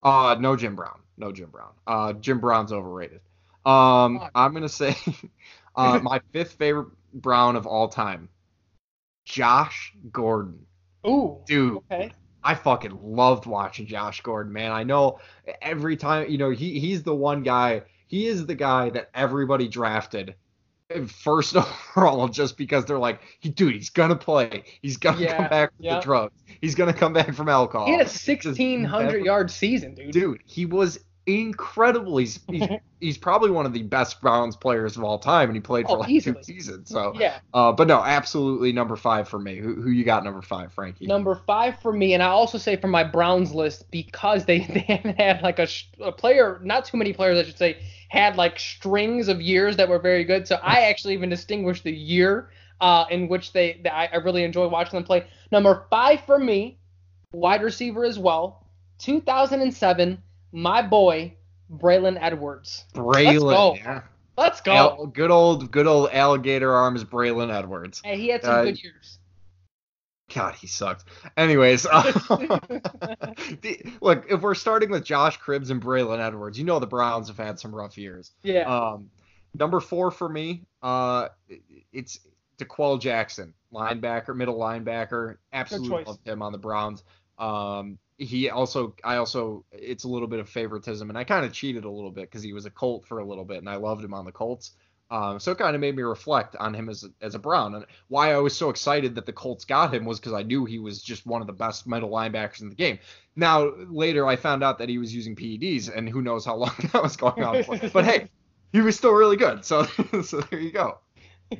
Uh, 0.02 0.36
no 0.39 0.56
Jim 0.56 0.76
Brown. 0.76 0.99
No 1.18 1.32
Jim 1.32 1.52
Brown. 1.52 1.74
Uh, 1.86 2.14
Jim 2.14 2.39
Brown's 2.39 2.72
overrated. 2.72 3.22
Um. 3.64 4.28
I'm 4.34 4.54
gonna 4.54 4.68
say, 4.70 4.95
uh, 5.76 5.99
my 6.02 6.20
fifth 6.34 6.54
favorite 6.54 6.88
Brown 7.14 7.56
of 7.56 7.68
all 7.68 7.88
time, 7.88 8.30
Josh 9.26 9.93
Gordon. 10.12 10.66
Ooh. 11.06 11.39
Dude, 11.45 11.78
Okay. 11.91 12.12
I 12.43 12.56
fucking 12.56 12.97
loved 13.04 13.45
watching 13.45 13.86
Josh 13.86 14.22
Gordon, 14.22 14.52
man. 14.52 14.72
I 14.72 14.84
know 14.84 15.20
every 15.62 15.95
time, 15.95 16.30
you 16.30 16.39
know, 16.39 16.49
he 16.49 16.80
he's 16.80 17.04
the 17.04 17.14
one 17.14 17.43
guy. 17.43 17.84
He 18.12 18.28
is 18.28 18.45
the 18.45 18.55
guy 18.55 18.89
that 18.89 19.09
everybody 19.14 19.70
drafted 19.70 20.36
first 21.07 21.55
overall 21.95 22.28
just 22.28 22.57
because 22.57 22.84
they're 22.84 22.99
like, 22.99 23.22
dude, 23.41 23.74
he's 23.74 23.89
gonna 23.89 24.18
play. 24.18 24.66
He's 24.82 24.97
gonna 24.97 25.22
Yeah, 25.22 25.38
come 25.38 25.47
back 25.47 25.74
from 25.78 25.86
yeah. 25.86 25.95
the 25.95 26.01
drugs. 26.01 26.43
He's 26.59 26.76
gonna 26.76 26.91
come 26.91 27.14
back 27.14 27.34
from 27.34 27.47
alcohol. 27.47 27.86
He 27.86 27.93
had 27.93 28.01
a 28.01 28.03
1600 28.03 29.24
yard 29.24 29.49
season, 29.49 29.93
dude. 29.95 30.12
Dude, 30.12 30.41
he 30.45 30.66
was 30.66 30.99
incredible. 31.26 32.17
He's, 32.17 32.39
he's 32.49 32.67
he's 32.99 33.17
probably 33.17 33.51
one 33.51 33.65
of 33.65 33.74
the 33.74 33.84
best 33.84 34.22
Browns 34.22 34.55
players 34.55 34.97
of 34.97 35.03
all 35.03 35.17
time, 35.19 35.49
and 35.49 35.55
he 35.55 35.61
played 35.61 35.86
for 35.88 35.97
Oh, 35.97 35.99
like 36.01 36.09
easily. 36.09 36.36
two 36.38 36.43
seasons. 36.43 36.89
So, 36.89 37.13
Yeah. 37.17 37.39
uh, 37.53 37.72
but 37.72 37.88
no, 37.88 38.03
absolutely 38.03 38.72
number 38.72 38.95
five 38.95 39.28
for 39.28 39.39
me. 39.39 39.57
Who, 39.57 39.76
who 39.82 39.89
you 39.89 40.03
got 40.03 40.24
number 40.24 40.41
five, 40.41 40.72
Frankie? 40.74 41.07
Number 41.07 41.36
five 41.47 41.80
for 41.82 41.91
me, 41.93 42.13
and 42.13 42.22
I 42.24 42.28
also 42.28 42.57
say 42.57 42.76
for 42.76 42.88
my 42.88 43.03
Browns 43.03 43.53
list 43.53 43.89
because 43.91 44.45
they, 44.45 44.59
they 44.74 44.80
haven't 44.82 45.19
had 45.19 45.41
like 45.41 45.59
a, 45.59 45.67
a 45.99 46.11
player, 46.11 46.59
not 46.63 46.86
too 46.86 46.97
many 46.97 47.13
players, 47.13 47.38
I 47.39 47.43
should 47.43 47.57
say, 47.57 47.82
had 48.09 48.36
like 48.36 48.59
strings 48.59 49.28
of 49.28 49.41
years 49.41 49.78
that 49.78 49.88
were 49.89 49.99
very 49.99 50.24
good. 50.24 50.47
So 50.47 50.59
I 50.61 50.82
actually 50.89 51.13
even 51.13 51.30
distinguished 51.30 51.84
the 51.84 51.91
year 51.93 52.49
uh, 52.82 53.05
in 53.09 53.28
which 53.28 53.53
they 53.53 53.80
that 53.84 53.93
I, 53.95 54.09
I 54.13 54.15
really 54.17 54.43
enjoy 54.43 54.67
watching 54.67 54.97
them 54.97 55.03
play. 55.03 55.26
Number 55.51 55.86
five 55.89 56.22
for 56.26 56.38
me, 56.39 56.78
wide 57.32 57.61
receiver 57.61 58.03
as 58.03 58.17
well, 58.19 58.65
2007, 58.99 60.22
my 60.52 60.82
boy 60.82 61.36
Braylon 61.72 62.18
Edwards. 62.20 62.86
Braylon. 62.93 63.39
go. 63.49 63.76
Yeah. 63.76 64.02
Let's 64.38 64.62
go. 64.62 64.72
Al- 64.72 65.08
good 65.08 65.32
old, 65.32 65.72
good 65.72 65.88
old 65.88 66.10
alligator 66.12 66.74
arms, 66.74 67.04
Braylon 67.04 67.54
Edwards. 67.54 68.02
Hey, 68.04 68.18
he 68.18 68.30
had 68.30 68.43
some 68.43 68.54
Uh, 68.56 68.64
good 68.64 68.82
years. 68.84 69.20
God, 70.34 70.56
he 70.56 70.68
sucked. 70.68 71.04
Anyways, 71.36 71.86
uh, 71.86 72.02
the- 73.62 73.82
look, 74.02 74.26
if 74.30 74.41
we're 74.41 74.56
starting 74.56 74.89
with 74.89 75.04
Josh 75.04 75.38
Cribbs 75.39 75.70
and 75.72 75.82
Braylon 75.82 76.20
Edwards, 76.20 76.58
you 76.58 76.64
know 76.66 76.80
the 76.80 76.88
Browns 76.88 77.28
have 77.28 77.38
had 77.38 77.60
some 77.60 77.76
rough 77.76 77.97
years. 77.97 78.32
Yeah. 78.43 78.62
Um, 78.62 79.10
number 79.54 79.80
four 79.82 80.10
for 80.12 80.30
me, 80.30 80.64
uh, 80.82 81.28
it's 81.91 82.20
D'Qwell 82.58 82.99
Jackson, 83.02 83.54
linebacker, 83.74 84.36
middle 84.36 84.58
linebacker. 84.58 85.38
Absolutely 85.52 86.06
loved 86.06 86.26
him 86.28 86.41
on 86.41 86.52
the 86.54 86.58
Browns. 86.58 87.04
Um, 87.38 87.97
he 88.22 88.49
also, 88.49 88.95
I 89.03 89.15
also, 89.15 89.65
it's 89.72 90.03
a 90.03 90.07
little 90.07 90.28
bit 90.28 90.39
of 90.39 90.47
favoritism, 90.47 91.09
and 91.09 91.17
I 91.17 91.24
kind 91.24 91.45
of 91.45 91.53
cheated 91.53 91.86
a 91.86 91.89
little 91.89 92.11
bit 92.11 92.30
because 92.30 92.43
he 92.43 92.53
was 92.53 92.65
a 92.65 92.69
Colt 92.69 93.07
for 93.07 93.19
a 93.19 93.26
little 93.26 93.45
bit, 93.45 93.57
and 93.57 93.69
I 93.69 93.76
loved 93.76 94.03
him 94.03 94.13
on 94.13 94.26
the 94.26 94.32
Colts. 94.32 94.72
Um, 95.09 95.39
so 95.39 95.51
it 95.51 95.57
kind 95.57 95.76
of 95.76 95.82
made 95.82 95.95
me 95.95 96.03
reflect 96.03 96.55
on 96.55 96.74
him 96.74 96.88
as 96.88 97.03
a, 97.03 97.07
as 97.19 97.36
a 97.36 97.39
Brown, 97.39 97.76
and 97.76 97.86
why 98.07 98.32
I 98.32 98.38
was 98.38 98.55
so 98.55 98.69
excited 98.69 99.15
that 99.15 99.26
the 99.26 99.34
Colts 99.34 99.65
got 99.65 99.93
him 99.93 100.05
was 100.05 100.19
because 100.19 100.34
I 100.34 100.43
knew 100.43 100.65
he 100.65 100.80
was 100.80 101.01
just 101.01 101.26
one 101.26 101.41
of 101.41 101.47
the 101.47 101.53
best 101.53 101.88
middle 101.88 102.09
linebackers 102.09 102.61
in 102.61 102.69
the 102.69 102.76
game. 102.76 102.99
Now 103.36 103.74
later 103.89 104.28
I 104.28 104.36
found 104.36 104.63
out 104.63 104.78
that 104.78 104.88
he 104.88 104.99
was 104.99 105.13
using 105.13 105.36
PEDs, 105.36 105.93
and 105.93 106.07
who 106.07 106.22
knows 106.22 106.45
how 106.45 106.55
long 106.55 106.74
that 106.93 107.01
was 107.01 107.17
going 107.17 107.43
on 107.43 107.63
for. 107.63 107.78
But 107.89 108.05
hey, 108.05 108.30
he 108.72 108.82
was 108.82 108.95
still 108.95 109.13
really 109.13 109.38
good. 109.38 109.65
So 109.65 109.84
so 110.24 110.41
there 110.41 110.59
you 110.59 110.72
go. 110.72 110.99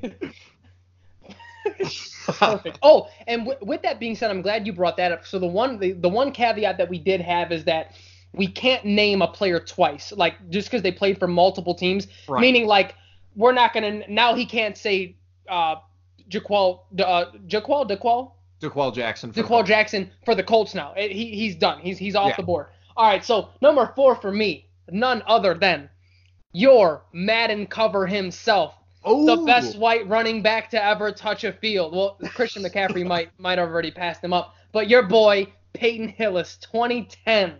Perfect. 2.26 2.80
Oh, 2.82 3.10
and 3.28 3.46
w- 3.46 3.58
with 3.66 3.82
that 3.84 4.00
being 4.00 4.16
said, 4.16 4.30
I'm 4.32 4.42
glad 4.42 4.66
you 4.66 4.74
brought 4.74 4.98
that 4.98 5.12
up. 5.12 5.26
So 5.26 5.40
the 5.40 5.48
one 5.48 5.80
the, 5.80 5.94
the 5.94 6.10
one 6.10 6.32
caveat 6.32 6.78
that 6.78 6.90
we 6.90 7.00
did 7.00 7.22
have 7.22 7.52
is 7.52 7.64
that 7.66 7.94
we 8.34 8.48
can't 8.48 8.86
name 8.86 9.22
a 9.22 9.28
player 9.28 9.60
twice, 9.60 10.12
like 10.12 10.36
just 10.50 10.70
because 10.70 10.82
they 10.82 10.92
played 10.92 11.20
for 11.20 11.28
multiple 11.28 11.76
teams. 11.76 12.08
Right. 12.28 12.42
Meaning, 12.42 12.68
like 12.68 12.96
we're 13.36 13.52
not 13.54 13.74
gonna 13.74 14.08
now 14.08 14.36
he 14.36 14.46
can't 14.46 14.78
say 14.78 15.16
uh, 15.50 15.76
Jaqual 16.30 16.82
uh, 17.00 17.26
Jaqual 17.48 17.90
Jaqual 17.90 18.32
D'Qwell 18.62 18.94
Jackson. 18.94 19.34
for 19.34 19.42
the 19.42 19.64
Jackson 19.64 20.12
for 20.24 20.36
the 20.36 20.44
Colts 20.44 20.74
now. 20.76 20.94
It- 20.96 21.12
he 21.12 21.32
he's 21.36 21.56
done. 21.56 21.80
He's 21.80 21.98
he's 21.98 22.16
off 22.16 22.30
Yeah. 22.30 22.36
the 22.38 22.44
board. 22.44 22.68
All 22.96 23.08
right. 23.08 23.24
So 23.26 23.50
number 23.62 23.92
four 23.96 24.16
for 24.16 24.32
me, 24.32 24.68
none 24.90 25.24
other 25.26 25.54
than 25.56 25.90
your 26.54 27.04
Madden 27.14 27.66
cover 27.66 28.06
himself 28.06 28.76
Oh, 29.04 29.26
the 29.26 29.46
best 29.46 29.78
white 29.78 30.08
running 30.08 30.42
back 30.42 30.70
to 30.72 30.84
ever 30.84 31.12
touch 31.12 31.44
a 31.44 31.54
field. 31.54 31.96
Well, 31.96 32.18
Christian 32.34 32.64
McCaffrey 32.64 33.06
might 33.06 33.30
might 33.40 33.58
have 33.58 33.70
already 33.70 33.92
passed 33.92 34.24
him 34.24 34.34
up, 34.34 34.56
but 34.72 34.90
your 34.90 35.04
boy 35.04 35.48
Peyton 35.74 36.10
Hillis, 36.10 36.58
2010. 36.58 37.56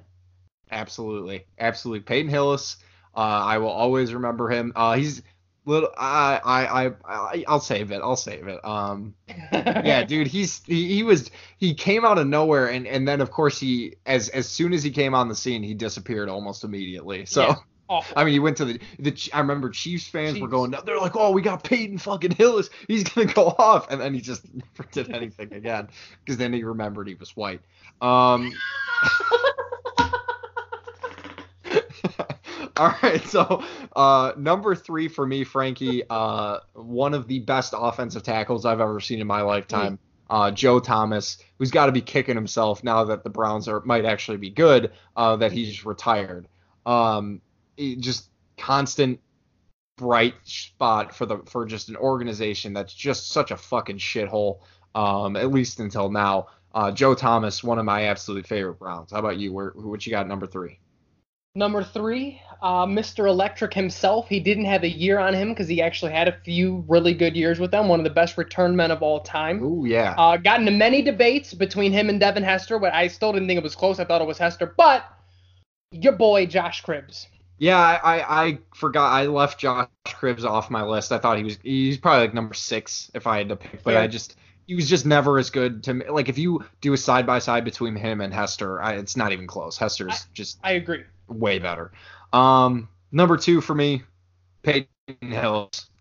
Absolutely, 0.72 1.46
absolutely. 1.60 2.02
Peyton 2.02 2.30
Hillis. 2.30 2.78
Uh, 3.16 3.20
I 3.20 3.58
will 3.58 3.70
always 3.70 4.14
remember 4.14 4.50
him. 4.50 4.72
Uh, 4.76 4.94
he's 4.94 5.22
little. 5.66 5.90
I, 5.98 6.40
I, 6.44 6.86
I, 7.06 7.46
I'll 7.48 7.60
save 7.60 7.92
it. 7.92 8.02
I'll 8.02 8.16
save 8.16 8.48
it. 8.48 8.64
Um, 8.64 9.16
yeah, 9.52 10.04
dude, 10.08 10.28
he's 10.28 10.64
he, 10.66 10.96
he 10.96 11.04
was 11.04 11.30
he 11.58 11.74
came 11.74 12.06
out 12.06 12.18
of 12.18 12.28
nowhere, 12.28 12.68
and 12.68 12.88
and 12.88 13.08
then 13.08 13.20
of 13.20 13.32
course 13.32 13.60
he 13.60 13.96
as 14.06 14.30
as 14.30 14.48
soon 14.48 14.74
as 14.74 14.84
he 14.84 14.92
came 14.92 15.14
on 15.14 15.28
the 15.28 15.36
scene, 15.36 15.62
he 15.64 15.74
disappeared 15.74 16.30
almost 16.30 16.64
immediately. 16.64 17.26
So. 17.26 17.48
Yeah. 17.48 17.56
Awful. 17.92 18.14
I 18.16 18.24
mean, 18.24 18.32
he 18.32 18.40
went 18.40 18.56
to 18.56 18.64
the 18.64 18.80
the. 19.00 19.30
I 19.34 19.40
remember 19.42 19.70
Chiefs 19.70 20.08
fans 20.08 20.40
were 20.40 20.48
going. 20.48 20.74
They're 20.86 20.98
like, 20.98 21.18
"Oh, 21.18 21.32
we 21.32 21.42
got 21.42 21.62
Peyton 21.66 21.98
fucking 21.98 22.32
Hillis. 22.32 22.70
He's 22.88 23.04
gonna 23.04 23.32
go 23.34 23.48
off," 23.60 23.92
and 23.92 24.00
then 24.00 24.14
he 24.14 24.22
just 24.22 24.46
never 24.54 24.90
did 24.94 25.14
anything 25.14 25.52
again 25.52 25.90
because 26.24 26.38
then 26.38 26.54
he 26.54 26.64
remembered 26.64 27.10
he 27.10 27.16
was 27.16 27.36
white. 27.36 27.60
Um. 28.02 28.54
All 32.78 32.96
right, 33.04 33.22
so 33.26 33.62
uh, 33.96 34.32
number 34.38 34.74
three 34.74 35.10
for 35.10 35.28
me, 35.28 35.44
Frankie, 35.44 36.04
uh, 36.10 36.60
one 36.74 37.14
of 37.14 37.28
the 37.28 37.40
best 37.40 37.74
offensive 37.78 38.24
tackles 38.24 38.66
I've 38.66 38.80
ever 38.80 39.02
seen 39.02 39.20
in 39.20 39.28
my 39.28 39.42
lifetime. 39.42 40.00
Uh, 40.30 40.50
Joe 40.50 40.80
Thomas, 40.80 41.38
who's 41.60 41.70
got 41.72 41.88
to 41.88 41.92
be 41.92 42.02
kicking 42.02 42.36
himself 42.36 42.86
now 42.86 43.04
that 43.04 43.24
the 43.24 43.30
Browns 43.30 43.68
are 43.68 43.82
might 43.82 44.06
actually 44.06 44.38
be 44.38 44.50
good, 44.50 44.94
uh, 45.18 45.36
that 45.36 45.52
he's 45.52 45.86
retired. 45.86 46.48
Um, 46.86 47.42
just 48.00 48.30
constant 48.58 49.20
bright 49.98 50.36
spot 50.44 51.16
for 51.16 51.26
the 51.26 51.38
for 51.46 51.66
just 51.66 51.90
an 51.90 51.96
organization 51.96 52.74
that's 52.74 52.94
just 52.94 53.30
such 53.30 53.52
a 53.52 53.58
fucking 53.58 53.98
shithole. 53.98 54.60
Um, 54.94 55.36
at 55.36 55.52
least 55.52 55.80
until 55.80 56.10
now. 56.10 56.48
Uh, 56.74 56.92
Joe 56.92 57.14
Thomas, 57.16 57.64
one 57.64 57.80
of 57.80 57.86
my 57.86 58.04
absolute 58.04 58.48
favorite 58.48 58.80
Browns. 58.80 59.12
How 59.12 59.20
about 59.20 59.38
you? 59.38 59.54
Where 59.54 59.72
what 59.76 60.06
you 60.06 60.12
got 60.12 60.28
number 60.28 60.48
three? 60.48 60.80
Number 61.54 61.84
three, 61.84 62.42
uh, 62.62 62.86
Mr. 62.86 63.28
Electric 63.28 63.74
himself. 63.74 64.30
He 64.30 64.40
didn't 64.40 64.66
have 64.66 64.84
a 64.84 64.90
year 64.90 65.20
on 65.20 65.34
him 65.34 65.50
because 65.50 65.68
he 65.68 65.82
actually 65.82 66.14
had 66.14 66.30
a 66.30 66.40
few 66.46 66.86
really 66.88 67.14
good 67.14 67.36
years 67.36 67.60
with 67.60 67.72
them. 67.72 67.90
One 67.90 68.00
of 68.00 68.06
the 68.06 68.10
best 68.10 68.38
return 68.38 68.74
men 68.74 68.90
of 68.90 69.04
all 69.04 69.20
time. 69.20 69.62
Ooh 69.62 69.86
yeah. 69.86 70.16
Uh, 70.18 70.38
got 70.38 70.62
into 70.62 70.72
many 70.72 71.02
debates 71.02 71.54
between 71.54 71.92
him 71.92 72.08
and 72.08 72.22
Devin 72.22 72.44
Hester, 72.44 72.80
but 72.80 72.94
I 72.94 73.08
still 73.08 73.34
didn't 73.34 73.50
think 73.50 73.58
it 73.58 73.64
was 73.64 73.76
close. 73.76 74.00
I 74.00 74.06
thought 74.06 74.22
it 74.22 74.28
was 74.28 74.38
Hester. 74.38 74.74
But 74.78 75.04
your 75.92 76.14
boy 76.14 76.46
Josh 76.46 76.84
Cribbs. 76.84 77.28
Yeah, 77.62 77.78
I, 77.78 78.18
I, 78.18 78.44
I 78.44 78.60
forgot. 78.74 79.12
I 79.12 79.28
left 79.28 79.60
Josh 79.60 79.88
Cribbs 80.08 80.44
off 80.44 80.72
my 80.72 80.84
list. 80.84 81.12
I 81.12 81.20
thought 81.20 81.38
he 81.38 81.44
was 81.44 81.60
he's 81.62 82.00
probably 82.00 82.22
like 82.22 82.34
number 82.34 82.56
six 82.56 83.12
if 83.14 83.28
I 83.28 83.38
had 83.38 83.50
to 83.50 83.56
pick, 83.56 83.84
but 83.84 83.94
Fair. 83.94 84.02
I 84.02 84.08
just 84.08 84.36
he 84.66 84.74
was 84.74 84.90
just 84.90 85.06
never 85.06 85.38
as 85.38 85.52
good 85.52 85.84
to 85.84 85.94
me. 85.94 86.10
Like 86.10 86.28
if 86.28 86.40
you 86.40 86.66
do 86.82 86.94
a 86.94 86.98
side 86.98 87.28
by 87.28 87.38
side 87.38 87.64
between 87.64 87.96
him 87.96 88.20
and 88.20 88.34
Hester, 88.34 88.82
I, 88.82 88.94
it's 88.94 89.16
not 89.16 89.32
even 89.32 89.46
close. 89.46 89.78
Hester's 89.78 90.26
just 90.34 90.58
I 90.64 90.72
agree. 90.72 91.04
way 91.28 91.60
better. 91.60 91.92
Um, 92.34 92.90
number 93.12 93.38
two 93.38 93.62
for 93.62 93.76
me, 93.76 94.02
Peyton 94.64 94.88
Hillis, 95.22 95.92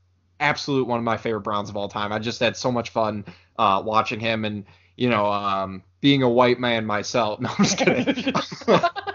absolute 0.40 0.86
one 0.86 0.96
of 0.98 1.04
my 1.04 1.18
favorite 1.18 1.42
Browns 1.42 1.68
of 1.68 1.76
all 1.76 1.88
time. 1.90 2.10
I 2.10 2.20
just 2.20 2.40
had 2.40 2.56
so 2.56 2.72
much 2.72 2.88
fun 2.88 3.22
uh, 3.58 3.82
watching 3.84 4.18
him, 4.18 4.46
and 4.46 4.64
you 4.96 5.10
know, 5.10 5.26
um, 5.26 5.82
being 6.00 6.22
a 6.22 6.28
white 6.30 6.58
man 6.58 6.86
myself. 6.86 7.38
No, 7.42 7.50
I'm 7.50 7.64
just 7.66 7.76
kidding. 7.76 8.32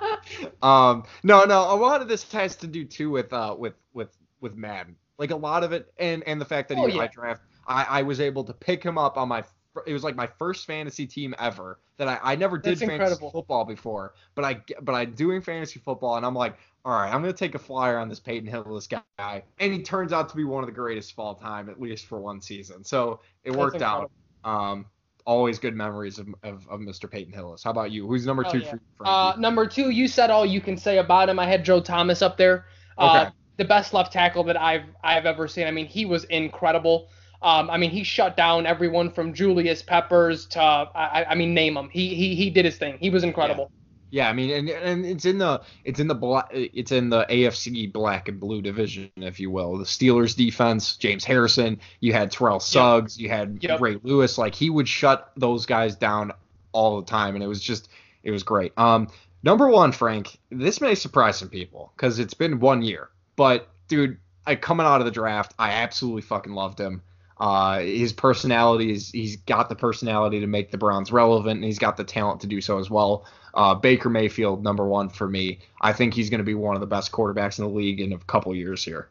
um, 0.61 1.03
no, 1.23 1.43
no, 1.43 1.73
a 1.73 1.75
lot 1.75 2.01
of 2.01 2.07
this 2.07 2.29
has 2.31 2.55
to 2.57 2.67
do 2.67 2.85
too 2.85 3.09
with 3.11 3.31
uh, 3.33 3.55
with 3.57 3.73
with 3.93 4.09
with 4.41 4.55
Madden. 4.55 4.95
Like 5.17 5.31
a 5.31 5.35
lot 5.35 5.63
of 5.63 5.71
it, 5.71 5.87
and 5.97 6.23
and 6.27 6.39
the 6.39 6.45
fact 6.45 6.69
that 6.69 6.77
he 6.77 6.85
Oh, 6.85 6.87
my 6.87 7.07
yeah. 7.07 7.07
draft, 7.07 7.41
I, 7.67 7.83
I 7.83 8.01
was 8.01 8.19
able 8.19 8.43
to 8.45 8.53
pick 8.53 8.83
him 8.83 8.97
up 8.97 9.17
on 9.17 9.27
my. 9.29 9.43
It 9.85 9.93
was 9.93 10.03
like 10.03 10.15
my 10.15 10.27
first 10.39 10.65
fantasy 10.65 11.05
team 11.05 11.35
ever 11.37 11.79
that 11.97 12.07
I, 12.07 12.19
I 12.23 12.35
never 12.35 12.57
did 12.57 12.79
That's 12.79 12.81
fantasy 12.81 13.23
incredible. 13.23 13.31
football 13.31 13.65
before, 13.65 14.13
but 14.35 14.45
I 14.45 14.61
but 14.81 14.93
I'm 14.93 15.13
doing 15.13 15.41
fantasy 15.41 15.79
football, 15.79 16.15
and 16.17 16.25
I'm 16.25 16.35
like, 16.35 16.57
all 16.85 16.93
right, 16.93 17.13
I'm 17.13 17.21
gonna 17.21 17.33
take 17.33 17.55
a 17.55 17.59
flyer 17.59 17.97
on 17.97 18.09
this 18.09 18.19
Peyton 18.19 18.47
Hillis 18.49 18.87
guy, 18.87 19.43
and 19.59 19.73
he 19.73 19.81
turns 19.81 20.13
out 20.13 20.29
to 20.29 20.35
be 20.35 20.43
one 20.45 20.63
of 20.63 20.67
the 20.67 20.73
greatest 20.75 21.11
of 21.13 21.19
all 21.19 21.35
time, 21.35 21.69
at 21.69 21.79
least 21.79 22.05
for 22.07 22.19
one 22.19 22.41
season. 22.41 22.83
So 22.83 23.19
it 23.43 23.51
That's 23.51 23.73
worked 23.73 23.81
out. 23.81 24.11
Um, 24.43 24.85
always 25.25 25.59
good 25.59 25.75
memories 25.75 26.19
of, 26.19 26.27
of, 26.43 26.67
of 26.69 26.79
Mr. 26.79 27.09
Peyton 27.09 27.33
Hillis. 27.33 27.63
How 27.63 27.71
about 27.71 27.91
you? 27.91 28.07
Who's 28.07 28.25
number 28.25 28.43
Oh, 28.45 28.51
two 28.51 28.59
yeah. 28.59 28.69
for 28.97 29.05
you? 29.05 29.11
Uh, 29.11 29.35
number 29.37 29.65
two, 29.67 29.89
you 29.89 30.07
said 30.07 30.29
all 30.29 30.45
you 30.45 30.61
can 30.61 30.77
say 30.77 30.99
about 30.99 31.29
him. 31.29 31.39
I 31.39 31.45
had 31.47 31.65
Joe 31.65 31.81
Thomas 31.81 32.21
up 32.21 32.37
there. 32.37 32.65
Uh, 32.97 33.25
Okay. 33.25 33.35
The 33.57 33.65
best 33.65 33.93
left 33.93 34.11
tackle 34.11 34.43
that 34.45 34.59
I've 34.59 34.83
I've 35.01 35.25
ever 35.25 35.47
seen. 35.47 35.65
I 35.65 35.71
mean, 35.71 35.85
he 35.85 36.05
was 36.05 36.25
incredible. 36.25 37.07
Um, 37.41 37.69
I 37.69 37.77
mean, 37.77 37.89
he 37.89 38.03
shut 38.03 38.35
down 38.35 38.65
everyone 38.65 39.09
from 39.09 39.33
Julius 39.33 39.81
Peppers 39.81 40.45
to 40.47 40.61
I, 40.61 41.25
I 41.29 41.35
mean, 41.35 41.53
name 41.53 41.77
him. 41.77 41.87
He 41.89 42.15
he 42.15 42.35
he 42.35 42.49
did 42.49 42.65
his 42.65 42.77
thing. 42.77 42.97
He 42.99 43.09
was 43.09 43.23
incredible. 43.23 43.71
Yeah, 43.71 43.84
I 44.29 44.33
mean, 44.33 44.49
and, 44.49 44.69
and 44.69 45.05
it's 45.05 45.25
in 45.25 45.39
the 45.39 45.61
it's 45.83 45.99
in 45.99 46.07
the 46.07 46.15
black 46.15 46.49
it's 46.53 46.93
in 46.93 47.09
the 47.09 47.25
AFC 47.29 47.91
black 47.91 48.29
and 48.29 48.39
blue 48.39 48.61
division, 48.61 49.11
if 49.17 49.41
you 49.41 49.51
will. 49.51 49.77
The 49.77 49.83
Steelers 49.83 50.35
defense, 50.37 50.95
James 50.95 51.25
Harrison, 51.25 51.81
you 51.99 52.13
had 52.13 52.31
Terrell 52.31 52.61
Suggs, 52.61 53.17
yep. 53.17 53.23
you 53.23 53.29
had 53.29 53.57
yep. 53.61 53.81
Ray 53.81 53.99
Lewis. 54.03 54.37
Like 54.37 54.55
he 54.55 54.69
would 54.69 54.87
shut 54.87 55.31
those 55.35 55.65
guys 55.65 55.97
down 55.97 56.31
all 56.71 57.01
the 57.01 57.05
time, 57.05 57.35
and 57.35 57.43
it 57.43 57.47
was 57.47 57.61
just 57.61 57.89
it 58.23 58.31
was 58.31 58.43
great. 58.43 58.71
Um, 58.77 59.09
number 59.43 59.67
one, 59.67 59.91
Frank, 59.91 60.39
this 60.49 60.79
may 60.79 60.95
surprise 60.95 61.37
some 61.37 61.49
people 61.49 61.91
because 61.97 62.17
it's 62.17 62.33
been 62.33 62.61
one 62.61 62.83
year, 62.83 63.09
but 63.35 63.67
dude, 63.89 64.17
I 64.47 64.55
coming 64.55 64.85
out 64.85 65.01
of 65.01 65.05
the 65.05 65.11
draft, 65.11 65.53
I 65.59 65.71
absolutely 65.71 66.21
fucking 66.21 66.53
loved 66.53 66.79
him. 66.79 67.01
Uh, 67.37 67.79
his 67.79 68.13
personality 68.13 68.91
is 68.91 69.11
he's 69.11 69.35
got 69.35 69.69
the 69.69 69.75
personality 69.75 70.39
to 70.39 70.47
make 70.47 70.71
the 70.71 70.77
Browns 70.77 71.11
relevant, 71.11 71.57
and 71.57 71.63
he's 71.65 71.79
got 71.79 71.97
the 71.97 72.03
talent 72.03 72.41
to 72.41 72.47
do 72.47 72.61
so 72.61 72.79
as 72.79 72.89
well. 72.89 73.25
Uh, 73.53 73.75
Baker 73.75 74.09
Mayfield, 74.09 74.63
number 74.63 74.85
one 74.85 75.09
for 75.09 75.27
me. 75.27 75.59
I 75.81 75.93
think 75.93 76.13
he's 76.13 76.29
going 76.29 76.39
to 76.39 76.45
be 76.45 76.55
one 76.55 76.75
of 76.75 76.81
the 76.81 76.87
best 76.87 77.11
quarterbacks 77.11 77.59
in 77.59 77.65
the 77.65 77.71
league 77.71 77.99
in 77.99 78.13
a 78.13 78.17
couple 78.19 78.55
years 78.55 78.83
here. 78.83 79.09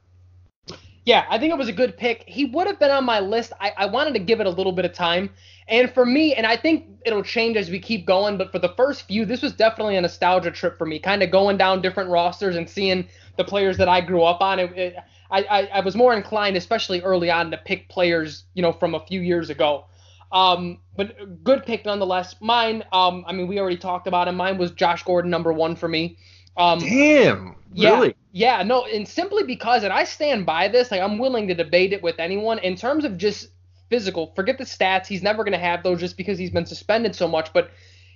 Yeah, 1.04 1.26
I 1.28 1.38
think 1.38 1.52
it 1.52 1.58
was 1.58 1.68
a 1.68 1.72
good 1.72 1.98
pick. 1.98 2.24
He 2.26 2.46
would 2.46 2.66
have 2.66 2.78
been 2.78 2.90
on 2.90 3.04
my 3.04 3.20
list. 3.20 3.52
I, 3.60 3.72
I 3.76 3.86
wanted 3.86 4.14
to 4.14 4.20
give 4.20 4.40
it 4.40 4.46
a 4.46 4.50
little 4.50 4.72
bit 4.72 4.86
of 4.86 4.94
time. 4.94 5.28
And 5.68 5.90
for 5.92 6.06
me, 6.06 6.34
and 6.34 6.46
I 6.46 6.56
think 6.56 6.86
it'll 7.04 7.22
change 7.22 7.58
as 7.58 7.70
we 7.70 7.78
keep 7.78 8.06
going, 8.06 8.38
but 8.38 8.50
for 8.50 8.58
the 8.58 8.70
first 8.70 9.06
few, 9.06 9.26
this 9.26 9.42
was 9.42 9.52
definitely 9.52 9.96
a 9.96 10.00
nostalgia 10.00 10.50
trip 10.50 10.78
for 10.78 10.86
me, 10.86 10.98
kind 10.98 11.22
of 11.22 11.30
going 11.30 11.58
down 11.58 11.82
different 11.82 12.08
rosters 12.08 12.56
and 12.56 12.68
seeing 12.68 13.06
the 13.36 13.44
players 13.44 13.76
that 13.76 13.88
I 13.88 14.00
grew 14.00 14.22
up 14.22 14.40
on. 14.40 14.58
It, 14.58 14.72
it, 14.78 14.96
I, 15.34 15.42
I, 15.50 15.66
I 15.66 15.80
was 15.80 15.96
more 15.96 16.14
inclined, 16.14 16.56
especially 16.56 17.02
early 17.02 17.30
on, 17.30 17.50
to 17.50 17.56
pick 17.56 17.88
players, 17.88 18.44
you 18.54 18.62
know, 18.62 18.72
from 18.72 18.94
a 18.94 19.00
few 19.00 19.20
years 19.20 19.50
ago. 19.50 19.86
Um, 20.30 20.78
but 20.96 21.42
good 21.42 21.64
pick 21.66 21.84
nonetheless. 21.84 22.36
Mine, 22.40 22.84
um, 22.92 23.24
I 23.26 23.32
mean, 23.32 23.48
we 23.48 23.58
already 23.58 23.76
talked 23.76 24.06
about 24.06 24.28
him. 24.28 24.36
Mine 24.36 24.58
was 24.58 24.70
Josh 24.70 25.02
Gordon, 25.02 25.30
number 25.30 25.52
one 25.52 25.74
for 25.74 25.88
me. 25.88 26.18
Um, 26.56 26.78
Damn, 26.78 27.56
yeah, 27.72 27.90
really? 27.90 28.16
Yeah, 28.30 28.62
no, 28.62 28.84
and 28.84 29.06
simply 29.08 29.42
because, 29.42 29.82
and 29.82 29.92
I 29.92 30.04
stand 30.04 30.46
by 30.46 30.68
this, 30.68 30.92
like 30.92 31.00
I'm 31.00 31.18
willing 31.18 31.48
to 31.48 31.54
debate 31.54 31.92
it 31.92 32.02
with 32.02 32.20
anyone 32.20 32.60
in 32.60 32.76
terms 32.76 33.04
of 33.04 33.18
just 33.18 33.48
physical. 33.90 34.32
Forget 34.36 34.58
the 34.58 34.64
stats; 34.64 35.06
he's 35.06 35.22
never 35.22 35.42
going 35.42 35.52
to 35.52 35.58
have 35.58 35.82
those 35.82 35.98
just 35.98 36.16
because 36.16 36.38
he's 36.38 36.50
been 36.50 36.66
suspended 36.66 37.16
so 37.16 37.26
much. 37.26 37.52
But 37.52 37.70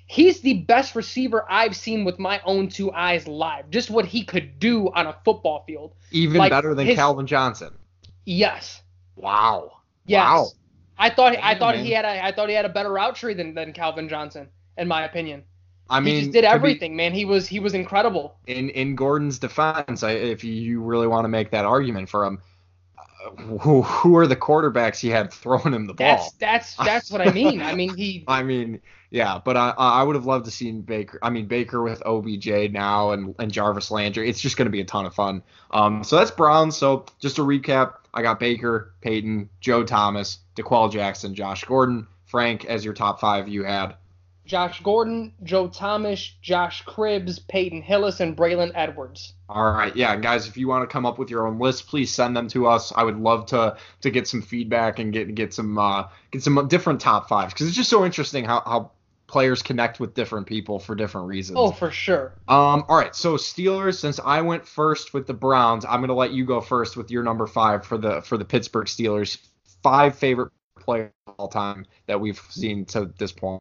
he's 0.09 0.41
the 0.41 0.55
best 0.55 0.97
receiver 0.97 1.45
I've 1.49 1.77
seen 1.77 2.05
with 2.05 2.19
my 2.19 2.41
own 2.45 2.69
two 2.69 2.91
eyes 2.91 3.29
live. 3.29 3.71
Just 3.71 3.91
what 3.91 4.07
he 4.07 4.25
could 4.25 4.59
do 4.59 4.91
on 4.91 5.07
a 5.07 5.17
football 5.25 5.63
field. 5.67 5.95
Even 6.11 6.39
like 6.39 6.51
better 6.51 6.75
than 6.75 6.87
his, 6.87 6.97
Calvin 6.97 7.27
Johnson. 7.27 7.77
Yes. 8.25 8.83
Wow. 9.15 9.83
Yes. 10.07 10.25
Wow. 10.25 10.47
I 10.99 11.11
thought 11.11 11.35
Damn, 11.35 11.45
I 11.45 11.57
thought 11.57 11.77
man. 11.77 11.85
he 11.85 11.93
had 11.93 12.05
a 12.05 12.25
I 12.25 12.33
thought 12.33 12.49
he 12.49 12.55
had 12.57 12.65
a 12.65 12.71
better 12.71 12.91
route 12.91 13.15
tree 13.15 13.35
than, 13.35 13.55
than 13.55 13.73
Calvin 13.73 14.09
Johnson, 14.09 14.49
in 14.77 14.89
my 14.89 15.05
opinion. 15.05 15.45
I 15.91 16.01
mean, 16.01 16.15
he 16.17 16.21
just 16.23 16.33
did 16.33 16.45
everything, 16.45 16.93
be, 16.93 16.97
man. 16.97 17.13
He 17.13 17.25
was 17.25 17.47
he 17.47 17.61
was 17.61 17.75
incredible. 17.75 18.37
In 18.47 18.71
in 18.71 18.97
Gordon's 18.97 19.39
defense, 19.39 20.03
I, 20.03 20.11
if 20.13 20.43
you 20.43 20.83
really 20.83 21.07
want 21.07 21.25
to 21.25 21.29
make 21.29 21.51
that 21.53 21.65
argument 21.65 22.09
for 22.09 22.25
him, 22.25 22.43
who 23.61 23.83
who 23.83 24.17
are 24.17 24.27
the 24.27 24.37
quarterbacks 24.37 24.99
he 24.99 25.09
had 25.09 25.33
throwing 25.33 25.73
him 25.73 25.87
the 25.87 25.95
ball? 25.95 26.17
That's 26.17 26.33
that's 26.33 26.77
that's 26.77 27.11
what 27.11 27.21
I 27.21 27.31
mean. 27.33 27.63
I 27.63 27.75
mean 27.75 27.95
he. 27.95 28.25
I 28.29 28.43
mean 28.43 28.81
yeah, 29.11 29.41
but 29.43 29.57
I 29.57 29.71
I 29.71 30.03
would 30.03 30.17
have 30.17 30.27
loved 30.27 30.45
to 30.45 30.51
see 30.51 30.71
Baker. 30.73 31.19
I 31.23 31.31
mean 31.31 31.47
Baker 31.47 31.83
with 31.83 32.03
OBJ 32.05 32.73
now 32.73 33.13
and 33.13 33.35
and 33.39 33.51
Jarvis 33.51 33.91
Landry. 33.91 34.29
It's 34.29 34.41
just 34.41 34.57
going 34.57 34.67
to 34.67 34.73
be 34.73 34.81
a 34.81 34.85
ton 34.85 35.07
of 35.07 35.15
fun. 35.15 35.43
Um, 35.71 36.05
so 36.05 36.17
that's 36.17 36.31
Browns. 36.31 36.77
So 36.77 37.07
just 37.19 37.37
to 37.37 37.43
recap, 37.43 37.95
I 38.13 38.23
got 38.23 38.39
Baker, 38.39 38.93
Peyton, 39.01 39.49
Joe 39.61 39.85
Thomas, 39.85 40.39
D'Qwell 40.57 40.93
Jackson, 40.93 41.35
Josh 41.35 41.65
Gordon, 41.65 42.07
Frank 42.27 42.65
as 42.67 42.85
your 42.85 42.95
top 42.95 43.21
five. 43.21 43.49
You 43.49 43.65
had 43.65 43.95
Josh 44.49 44.83
Gordon, 44.83 45.35
Joe 45.43 45.69
Thomas, 45.69 46.35
Josh 46.41 46.83
Cribbs, 46.85 47.39
Peyton 47.47 47.83
Hillis, 47.83 48.21
and 48.21 48.35
Braylon 48.35 48.73
Edwards. 48.75 49.35
All 49.49 49.73
right, 49.73 49.95
yeah, 49.95 50.17
guys, 50.17 50.49
if 50.49 50.57
you 50.57 50.69
want 50.69 50.89
to 50.89 50.93
come 50.93 51.05
up 51.05 51.19
with 51.19 51.31
your 51.31 51.47
own 51.47 51.59
list, 51.59 51.87
please 51.87 52.13
send 52.13 52.35
them 52.35 52.49
to 52.49 52.67
us. 52.67 52.93
I 52.97 53.05
would 53.05 53.19
love 53.19 53.47
to 53.47 53.77
to 54.01 54.11
get 54.11 54.27
some 54.27 54.41
feedback 54.43 54.99
and 54.99 55.13
get 55.13 55.35
get 55.35 55.53
some 55.55 55.79
uh, 55.79 56.05
get 56.31 56.43
some 56.43 56.67
different 56.69 57.01
top 57.01 57.29
fives 57.29 57.53
because 57.53 57.69
it's 57.69 57.77
just 57.77 57.91
so 57.91 58.05
interesting 58.05 58.45
how 58.45 58.63
how 58.65 58.91
players 59.29 59.63
connect 59.63 60.01
with 60.01 60.15
different 60.15 60.47
people 60.47 60.81
for 60.81 60.97
different 60.97 61.29
reasons. 61.29 61.59
Oh, 61.61 61.71
for 61.71 61.91
sure. 61.91 62.33
Um, 62.49 62.85
all 62.89 62.97
right, 62.97 63.15
so 63.15 63.37
Steelers. 63.37 63.99
Since 63.99 64.19
I 64.25 64.41
went 64.41 64.67
first 64.67 65.15
with 65.15 65.27
the 65.27 65.35
Browns, 65.35 65.85
I'm 65.85 66.01
gonna 66.01 66.15
let 66.15 66.33
you 66.33 66.45
go 66.45 66.61
first 66.61 66.97
with 66.97 67.11
your 67.11 67.23
number 67.23 67.47
five 67.47 67.87
for 67.87 67.99
the 67.99 68.23
for 68.23 68.37
the 68.37 68.45
Pittsburgh 68.45 68.87
Steelers. 68.87 69.39
Five 69.83 70.19
favorite 70.19 70.51
players 70.81 71.13
of 71.29 71.35
all 71.39 71.49
time 71.49 71.87
that 72.07 72.21
we've 72.21 72.41
seen 72.49 72.85
to 72.87 73.13
this 73.19 73.31
point. 73.31 73.61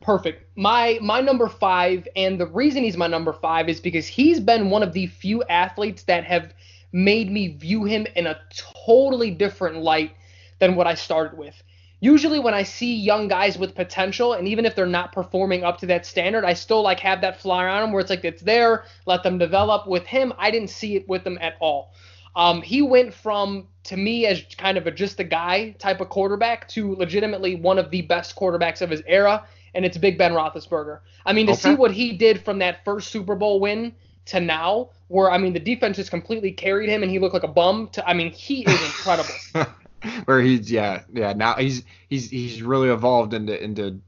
Perfect. 0.00 0.44
My 0.56 0.98
my 1.02 1.20
number 1.20 1.48
five, 1.48 2.06
and 2.16 2.40
the 2.40 2.46
reason 2.46 2.84
he's 2.84 2.96
my 2.96 3.08
number 3.08 3.32
five 3.32 3.68
is 3.68 3.80
because 3.80 4.06
he's 4.06 4.38
been 4.40 4.70
one 4.70 4.82
of 4.82 4.92
the 4.92 5.06
few 5.06 5.42
athletes 5.44 6.04
that 6.04 6.24
have 6.24 6.54
made 6.92 7.30
me 7.30 7.48
view 7.48 7.84
him 7.84 8.06
in 8.16 8.26
a 8.26 8.38
totally 8.86 9.30
different 9.30 9.78
light 9.78 10.12
than 10.60 10.76
what 10.76 10.86
I 10.86 10.94
started 10.94 11.36
with. 11.36 11.62
Usually 12.00 12.38
when 12.38 12.54
I 12.54 12.62
see 12.62 12.94
young 12.94 13.28
guys 13.28 13.58
with 13.58 13.74
potential, 13.74 14.34
and 14.34 14.46
even 14.46 14.64
if 14.64 14.76
they're 14.76 14.86
not 14.86 15.12
performing 15.12 15.64
up 15.64 15.78
to 15.78 15.86
that 15.86 16.06
standard, 16.06 16.44
I 16.44 16.54
still 16.54 16.82
like 16.82 17.00
have 17.00 17.20
that 17.22 17.40
flyer 17.40 17.68
on 17.68 17.82
them 17.82 17.92
where 17.92 18.00
it's 18.00 18.10
like 18.10 18.24
it's 18.24 18.42
there, 18.42 18.84
let 19.06 19.22
them 19.22 19.38
develop. 19.38 19.86
With 19.86 20.06
him, 20.06 20.32
I 20.38 20.50
didn't 20.50 20.70
see 20.70 20.96
it 20.96 21.08
with 21.08 21.26
him 21.26 21.38
at 21.40 21.56
all. 21.60 21.92
Um, 22.36 22.62
he 22.62 22.82
went 22.82 23.12
from 23.12 23.66
to 23.84 23.96
me 23.96 24.26
as 24.26 24.42
kind 24.56 24.78
of 24.78 24.86
a 24.86 24.92
just 24.92 25.18
a 25.18 25.24
guy 25.24 25.70
type 25.78 26.00
of 26.00 26.08
quarterback 26.08 26.68
to 26.68 26.94
legitimately 26.94 27.56
one 27.56 27.78
of 27.78 27.90
the 27.90 28.02
best 28.02 28.36
quarterbacks 28.36 28.80
of 28.80 28.90
his 28.90 29.02
era 29.06 29.44
and 29.74 29.84
it's 29.84 29.96
Big 29.98 30.18
Ben 30.18 30.32
Roethlisberger. 30.32 31.00
I 31.26 31.32
mean, 31.32 31.46
to 31.46 31.52
okay. 31.52 31.60
see 31.60 31.74
what 31.74 31.92
he 31.92 32.12
did 32.12 32.44
from 32.44 32.58
that 32.58 32.84
first 32.84 33.08
Super 33.08 33.34
Bowl 33.34 33.60
win 33.60 33.94
to 34.26 34.40
now, 34.40 34.90
where 35.08 35.30
I 35.30 35.38
mean, 35.38 35.52
the 35.52 35.60
defense 35.60 35.96
just 35.96 36.10
completely 36.10 36.52
carried 36.52 36.88
him, 36.88 37.02
and 37.02 37.10
he 37.10 37.18
looked 37.18 37.34
like 37.34 37.44
a 37.44 37.48
bum. 37.48 37.88
To 37.92 38.08
I 38.08 38.14
mean, 38.14 38.30
he 38.30 38.62
is 38.64 38.82
incredible. 38.84 39.34
where 40.26 40.40
he's 40.40 40.70
yeah 40.70 41.02
yeah 41.12 41.32
now 41.32 41.54
he's 41.54 41.84
he's 42.08 42.30
he's 42.30 42.62
really 42.62 42.88
evolved 42.88 43.34
into 43.34 43.62
into 43.62 44.00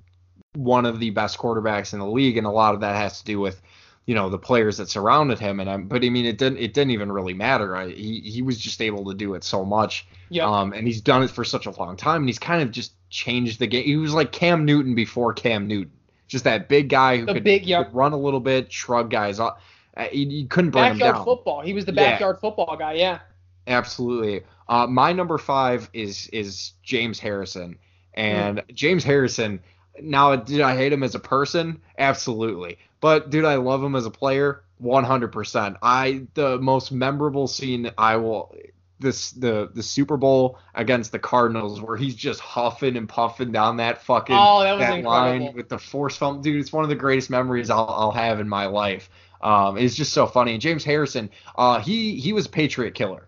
one 0.55 0.87
of 0.87 0.99
the 0.99 1.11
best 1.11 1.39
quarterbacks 1.39 1.93
in 1.93 2.01
the 2.01 2.07
league, 2.07 2.37
and 2.37 2.47
a 2.47 2.51
lot 2.51 2.75
of 2.75 2.81
that 2.81 2.97
has 2.97 3.21
to 3.21 3.25
do 3.25 3.41
with 3.41 3.61
you 4.07 4.15
know 4.15 4.29
the 4.29 4.39
players 4.39 4.79
that 4.79 4.89
surrounded 4.89 5.39
him 5.39 5.61
and 5.61 5.71
I'm, 5.71 5.87
but 5.87 6.05
I 6.05 6.09
mean 6.09 6.27
it 6.27 6.39
didn't 6.39 6.59
it 6.59 6.75
didn't 6.75 6.91
even 6.91 7.13
really 7.13 7.35
matter. 7.35 7.77
I, 7.77 7.91
he 7.91 8.21
he 8.21 8.43
was 8.43 8.59
just 8.59 8.81
able 8.81 9.05
to 9.05 9.15
do 9.15 9.35
it 9.35 9.45
so 9.45 9.65
much 9.65 10.07
yeah. 10.31 10.47
um 10.47 10.73
and 10.73 10.87
he's 10.87 11.01
done 11.01 11.23
it 11.23 11.31
for 11.31 11.45
such 11.45 11.67
a 11.67 11.71
long 11.71 11.97
time 11.97 12.23
and 12.23 12.29
he's 12.29 12.39
kind 12.39 12.63
of 12.63 12.71
just 12.71 12.93
changed 13.09 13.61
the 13.61 13.67
game. 13.67 13.85
He 13.85 13.97
was 13.97 14.15
like 14.15 14.33
Cam 14.33 14.65
Newton 14.65 14.95
before 14.95 15.33
Cam 15.33 15.69
Newton. 15.69 15.93
Just 16.27 16.45
that 16.45 16.69
big 16.69 16.89
guy 16.89 17.19
who 17.19 17.27
could, 17.27 17.43
big, 17.43 17.67
could 17.67 17.93
run 17.93 18.13
a 18.13 18.17
little 18.17 18.39
bit 18.39 18.73
shrug 18.73 19.11
guys 19.11 19.41
off. 19.41 19.61
Uh, 19.97 20.07
you, 20.13 20.29
you, 20.29 20.47
couldn't 20.47 20.71
bring 20.71 20.85
backyard 20.85 21.11
him 21.11 21.15
down. 21.17 21.25
football. 21.25 21.61
He 21.61 21.73
was 21.73 21.85
the 21.85 21.93
backyard 21.93 22.37
yeah. 22.37 22.41
football 22.41 22.77
guy 22.77 22.93
yeah. 22.93 23.19
Absolutely 23.67 24.43
uh 24.71 24.87
my 24.87 25.13
number 25.13 25.37
five 25.37 25.91
is 25.93 26.29
is 26.29 26.73
James 26.83 27.19
Harrison 27.21 27.77
and 28.15 28.59
mm. 28.59 28.75
James 28.75 29.05
Harrison 29.05 29.61
now 30.01 30.35
did 30.35 30.63
I 30.63 30.75
hate 30.75 30.93
him 30.95 31.03
as 31.03 31.15
a 31.15 31.21
person 31.21 31.83
absolutely 31.99 32.79
but 33.01 33.31
dude, 33.31 33.45
I 33.45 33.57
love 33.57 33.83
him 33.83 33.97
as 33.97 34.07
a 34.07 34.11
player, 34.11 34.63
100%. 34.83 35.77
I 35.83 36.27
the 36.35 36.59
most 36.59 36.93
memorable 36.93 37.47
scene 37.47 37.91
I 37.97 38.17
will 38.17 38.55
this 38.99 39.31
the 39.31 39.71
the 39.75 39.83
Super 39.83 40.19
Bowl 40.19 40.59
against 40.75 41.11
the 41.11 41.19
Cardinals 41.19 41.81
where 41.81 41.97
he's 41.97 42.15
just 42.15 42.39
huffing 42.41 42.99
and 42.99 43.09
puffing 43.09 43.51
down 43.51 43.79
that 43.79 44.03
fucking 44.03 44.37
oh, 44.39 44.63
that, 44.63 44.79
that 44.79 45.03
line 45.03 45.55
with 45.55 45.71
the 45.71 45.79
force 45.79 46.17
film. 46.17 46.43
Dude, 46.43 46.61
it's 46.61 46.73
one 46.73 46.85
of 46.85 46.91
the 46.91 46.97
greatest 46.97 47.31
memories 47.31 47.71
I'll, 47.71 47.89
I'll 47.89 48.13
have 48.13 48.41
in 48.41 48.49
my 48.49 48.67
life. 48.67 49.09
Um, 49.41 49.79
it's 49.79 49.95
just 49.95 50.13
so 50.13 50.27
funny. 50.27 50.53
And 50.53 50.61
James 50.61 50.85
Harrison, 50.85 51.31
uh, 51.57 51.81
he 51.81 52.21
he 52.21 52.35
was 52.35 52.45
a 52.45 52.51
Patriot 52.51 52.95
killer. 52.95 53.27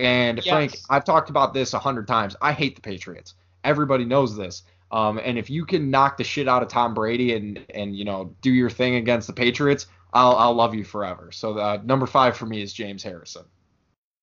And 0.00 0.38
yes. 0.38 0.48
Frank, 0.48 0.76
I've 0.88 1.04
talked 1.04 1.30
about 1.30 1.54
this 1.54 1.74
a 1.74 1.78
hundred 1.78 2.08
times. 2.08 2.34
I 2.40 2.52
hate 2.52 2.74
the 2.74 2.80
Patriots. 2.80 3.34
Everybody 3.64 4.04
knows 4.04 4.36
this. 4.36 4.62
Um, 4.92 5.20
and 5.22 5.38
if 5.38 5.48
you 5.50 5.64
can 5.64 5.90
knock 5.90 6.16
the 6.16 6.24
shit 6.24 6.48
out 6.48 6.62
of 6.62 6.68
Tom 6.68 6.94
Brady 6.94 7.34
and 7.34 7.64
and 7.74 7.94
you 7.94 8.04
know 8.04 8.34
do 8.40 8.50
your 8.50 8.70
thing 8.70 8.96
against 8.96 9.26
the 9.26 9.32
Patriots, 9.32 9.86
I'll 10.12 10.34
I'll 10.36 10.54
love 10.54 10.74
you 10.74 10.84
forever. 10.84 11.30
So 11.32 11.58
uh, 11.58 11.80
number 11.84 12.06
five 12.06 12.36
for 12.36 12.46
me 12.46 12.62
is 12.62 12.72
James 12.72 13.02
Harrison. 13.02 13.44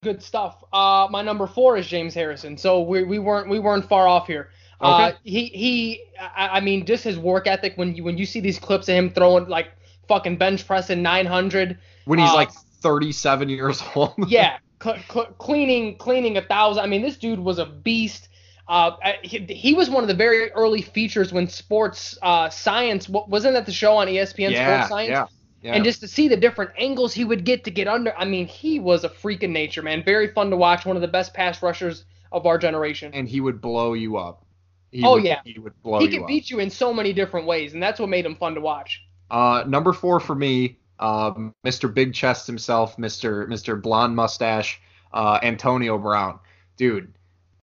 Good 0.02 0.22
stuff. 0.22 0.62
Uh, 0.72 1.08
my 1.10 1.22
number 1.22 1.46
four 1.46 1.76
is 1.76 1.86
James 1.86 2.14
Harrison. 2.14 2.56
So 2.56 2.82
we, 2.82 3.02
we 3.02 3.18
weren't 3.18 3.48
we 3.48 3.58
weren't 3.58 3.88
far 3.88 4.06
off 4.06 4.26
here. 4.26 4.50
Uh, 4.80 4.94
okay. 4.94 5.04
Uh, 5.04 5.18
he 5.24 5.44
he. 5.46 6.04
I, 6.20 6.58
I 6.58 6.60
mean, 6.60 6.84
just 6.84 7.02
his 7.04 7.18
work 7.18 7.46
ethic. 7.46 7.72
When 7.76 7.94
you 7.94 8.04
when 8.04 8.18
you 8.18 8.26
see 8.26 8.40
these 8.40 8.58
clips 8.58 8.88
of 8.88 8.94
him 8.94 9.10
throwing 9.10 9.48
like 9.48 9.68
fucking 10.06 10.36
bench 10.36 10.66
pressing 10.66 11.02
900 11.02 11.78
when 12.06 12.18
he's 12.18 12.30
uh, 12.30 12.34
like 12.34 12.50
37 12.50 13.48
years 13.48 13.82
old. 13.94 14.14
yeah, 14.26 14.58
cl- 14.88 15.04
cl- 15.10 15.32
cleaning 15.38 15.96
cleaning 15.96 16.36
a 16.36 16.42
thousand. 16.42 16.84
I 16.84 16.86
mean, 16.86 17.02
this 17.02 17.16
dude 17.16 17.40
was 17.40 17.58
a 17.58 17.66
beast. 17.66 18.28
Uh, 18.66 18.92
he, 19.22 19.38
he, 19.38 19.72
was 19.72 19.88
one 19.88 20.04
of 20.04 20.08
the 20.08 20.14
very 20.14 20.50
early 20.52 20.82
features 20.82 21.32
when 21.32 21.48
sports 21.48 22.18
uh, 22.20 22.50
science 22.50 23.08
wasn't 23.08 23.54
that 23.54 23.64
the 23.64 23.72
show 23.72 23.96
on 23.96 24.08
ESPN 24.08 24.50
yeah, 24.50 24.76
Sports 24.76 24.88
Science? 24.90 25.10
Yeah, 25.10 25.26
yeah. 25.62 25.74
And 25.74 25.84
just 25.84 26.00
to 26.00 26.08
see 26.08 26.28
the 26.28 26.36
different 26.36 26.72
angles 26.76 27.14
he 27.14 27.24
would 27.24 27.46
get 27.46 27.64
to 27.64 27.70
get 27.70 27.88
under, 27.88 28.14
I 28.16 28.26
mean, 28.26 28.46
he 28.46 28.78
was 28.78 29.04
a 29.04 29.08
freak 29.08 29.42
of 29.42 29.48
nature, 29.48 29.80
man. 29.80 30.04
Very 30.04 30.28
fun 30.28 30.50
to 30.50 30.56
watch. 30.56 30.84
One 30.84 30.96
of 30.96 31.02
the 31.02 31.08
best 31.08 31.32
pass 31.32 31.62
rushers 31.62 32.04
of 32.30 32.44
our 32.44 32.58
generation. 32.58 33.12
And 33.14 33.26
he 33.26 33.40
would 33.40 33.62
blow 33.62 33.94
you 33.94 34.18
up. 34.18 34.44
He 34.90 35.04
oh 35.04 35.14
would, 35.14 35.24
yeah, 35.24 35.40
he 35.44 35.58
would 35.58 35.80
blow 35.82 36.00
he 36.00 36.08
could 36.08 36.26
beat 36.26 36.50
you 36.50 36.60
in 36.60 36.70
so 36.70 36.94
many 36.94 37.12
different 37.12 37.46
ways, 37.46 37.74
and 37.74 37.82
that's 37.82 38.00
what 38.00 38.08
made 38.08 38.24
him 38.24 38.36
fun 38.36 38.54
to 38.54 38.60
watch. 38.60 39.02
Uh, 39.30 39.64
number 39.66 39.92
four 39.92 40.18
for 40.18 40.34
me, 40.34 40.78
um, 41.00 41.54
Mr. 41.66 41.92
Big 41.92 42.14
Chest 42.14 42.46
himself, 42.46 42.96
Mr. 42.96 43.46
Mr. 43.46 43.80
Blonde 43.80 44.16
Mustache, 44.16 44.80
uh, 45.12 45.38
Antonio 45.42 45.98
Brown. 45.98 46.38
Dude, 46.76 47.12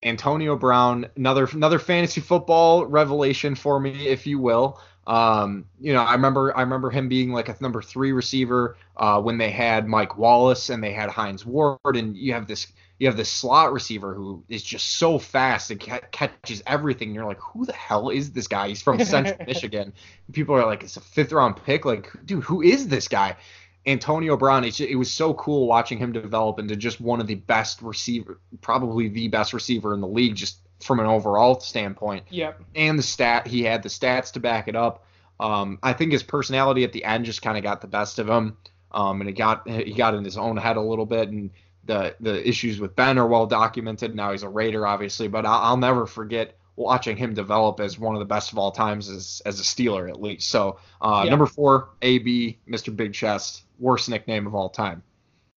Antonio 0.04 0.56
Brown, 0.56 1.08
another 1.16 1.46
another 1.52 1.80
fantasy 1.80 2.22
football 2.22 2.86
revelation 2.86 3.56
for 3.56 3.80
me, 3.80 4.08
if 4.08 4.28
you 4.28 4.40
will. 4.40 4.80
Um, 5.06 5.66
you 5.80 5.94
know, 5.94 6.02
I 6.02 6.14
remember 6.14 6.56
I 6.56 6.62
remember 6.62 6.90
him 6.90 7.10
being 7.10 7.32
like 7.32 7.50
a 7.50 7.58
number 7.60 7.82
three 7.82 8.12
receiver 8.12 8.78
uh, 8.98 9.22
when 9.22 9.38
they 9.38 9.50
had 9.50 9.88
Mike 9.88 10.18
Wallace 10.18 10.70
and 10.70 10.84
they 10.84 10.94
had 10.94 11.10
Hines 11.10 11.46
Ward, 11.46 11.80
and 11.96 12.16
you 12.16 12.34
have 12.34 12.48
this 12.48 12.68
you 13.00 13.08
have 13.08 13.18
this 13.18 13.30
slot 13.30 13.74
receiver 13.74 14.14
who 14.14 14.44
is 14.48 14.64
just 14.64 14.98
so 14.98 15.18
fast 15.18 15.72
and 15.72 15.80
ca- 15.80 16.02
catches 16.12 16.62
everything. 16.66 17.10
And 17.10 17.16
you're 17.16 17.26
like, 17.26 17.40
who 17.40 17.66
the 17.66 17.74
hell 17.74 18.10
is 18.10 18.32
this 18.32 18.48
guy? 18.48 18.70
He's 18.70 18.82
from 18.82 19.04
Central 19.04 19.38
Michigan. 19.48 19.94
People 20.32 20.56
are 20.56 20.66
like, 20.66 20.84
it's 20.84 20.98
a 20.98 21.02
fifth 21.02 21.32
round 21.32 21.58
pick. 21.64 21.86
Like, 21.86 22.12
dude, 22.26 22.44
who 22.44 22.62
is 22.62 22.88
this 22.88 23.08
guy? 23.08 23.36
Antonio 23.86 24.38
Brown, 24.38 24.64
just, 24.64 24.80
it 24.80 24.96
was 24.96 25.12
so 25.12 25.34
cool 25.34 25.68
watching 25.68 25.98
him 25.98 26.14
develop 26.14 26.60
into 26.60 26.76
just 26.76 27.02
one 27.02 27.20
of 27.20 27.28
the 27.28 27.36
best 27.36 27.82
receiver, 27.82 28.40
probably 28.62 29.10
the 29.10 29.28
best 29.28 29.54
receiver 29.54 29.94
in 29.94 30.00
the 30.00 30.08
league, 30.08 30.36
just 30.36 30.60
from 30.82 31.00
an 31.00 31.06
overall 31.06 31.60
standpoint. 31.60 32.26
Yep. 32.30 32.62
And 32.76 32.98
the 32.98 33.04
stat, 33.04 33.48
he 33.48 33.64
had 33.64 33.84
the 33.84 33.90
stats 33.90 34.32
to 34.34 34.40
back 34.40 34.68
it 34.68 34.76
up. 34.76 35.06
Um, 35.40 35.80
I 35.84 35.94
think 35.94 36.12
his 36.12 36.24
personality 36.24 36.84
at 36.84 36.94
the 36.94 37.04
end 37.04 37.26
just 37.26 37.42
kind 37.42 37.58
of 37.58 37.64
got 37.64 37.82
the 37.82 37.88
best 37.88 38.20
of 38.20 38.30
him, 38.30 38.58
um, 38.92 39.20
and 39.20 39.30
it 39.30 39.34
got 39.34 39.68
he 39.68 39.94
got 39.94 40.14
in 40.14 40.24
his 40.24 40.38
own 40.38 40.58
head 40.58 40.78
a 40.78 40.82
little 40.82 41.08
bit, 41.08 41.28
and 41.30 41.50
the 41.86 42.16
the 42.20 42.48
issues 42.48 42.80
with 42.80 42.96
Ben 42.96 43.18
are 43.18 43.28
well 43.28 43.46
documented. 43.46 44.16
Now 44.16 44.32
he's 44.32 44.44
a 44.44 44.50
Raider, 44.50 44.88
obviously, 44.88 45.28
but 45.28 45.46
I'll, 45.46 45.60
I'll 45.60 45.78
never 45.78 46.06
forget 46.06 46.58
watching 46.76 47.16
him 47.16 47.34
develop 47.34 47.80
as 47.80 48.00
one 48.00 48.16
of 48.16 48.20
the 48.20 48.26
best 48.26 48.52
of 48.52 48.58
all 48.58 48.72
times 48.72 49.10
as 49.10 49.42
as 49.46 49.60
a 49.60 49.64
Steeler 49.64 50.10
at 50.10 50.22
least. 50.22 50.50
So 50.50 50.80
uh, 51.02 51.22
yeah. 51.24 51.30
number 51.30 51.46
four, 51.46 51.90
AB, 52.02 52.60
Mr. 52.68 52.96
Big 52.96 53.14
Chest, 53.14 53.64
worst 53.80 54.10
nickname 54.10 54.48
of 54.48 54.56
all 54.56 54.70
time. 54.70 55.04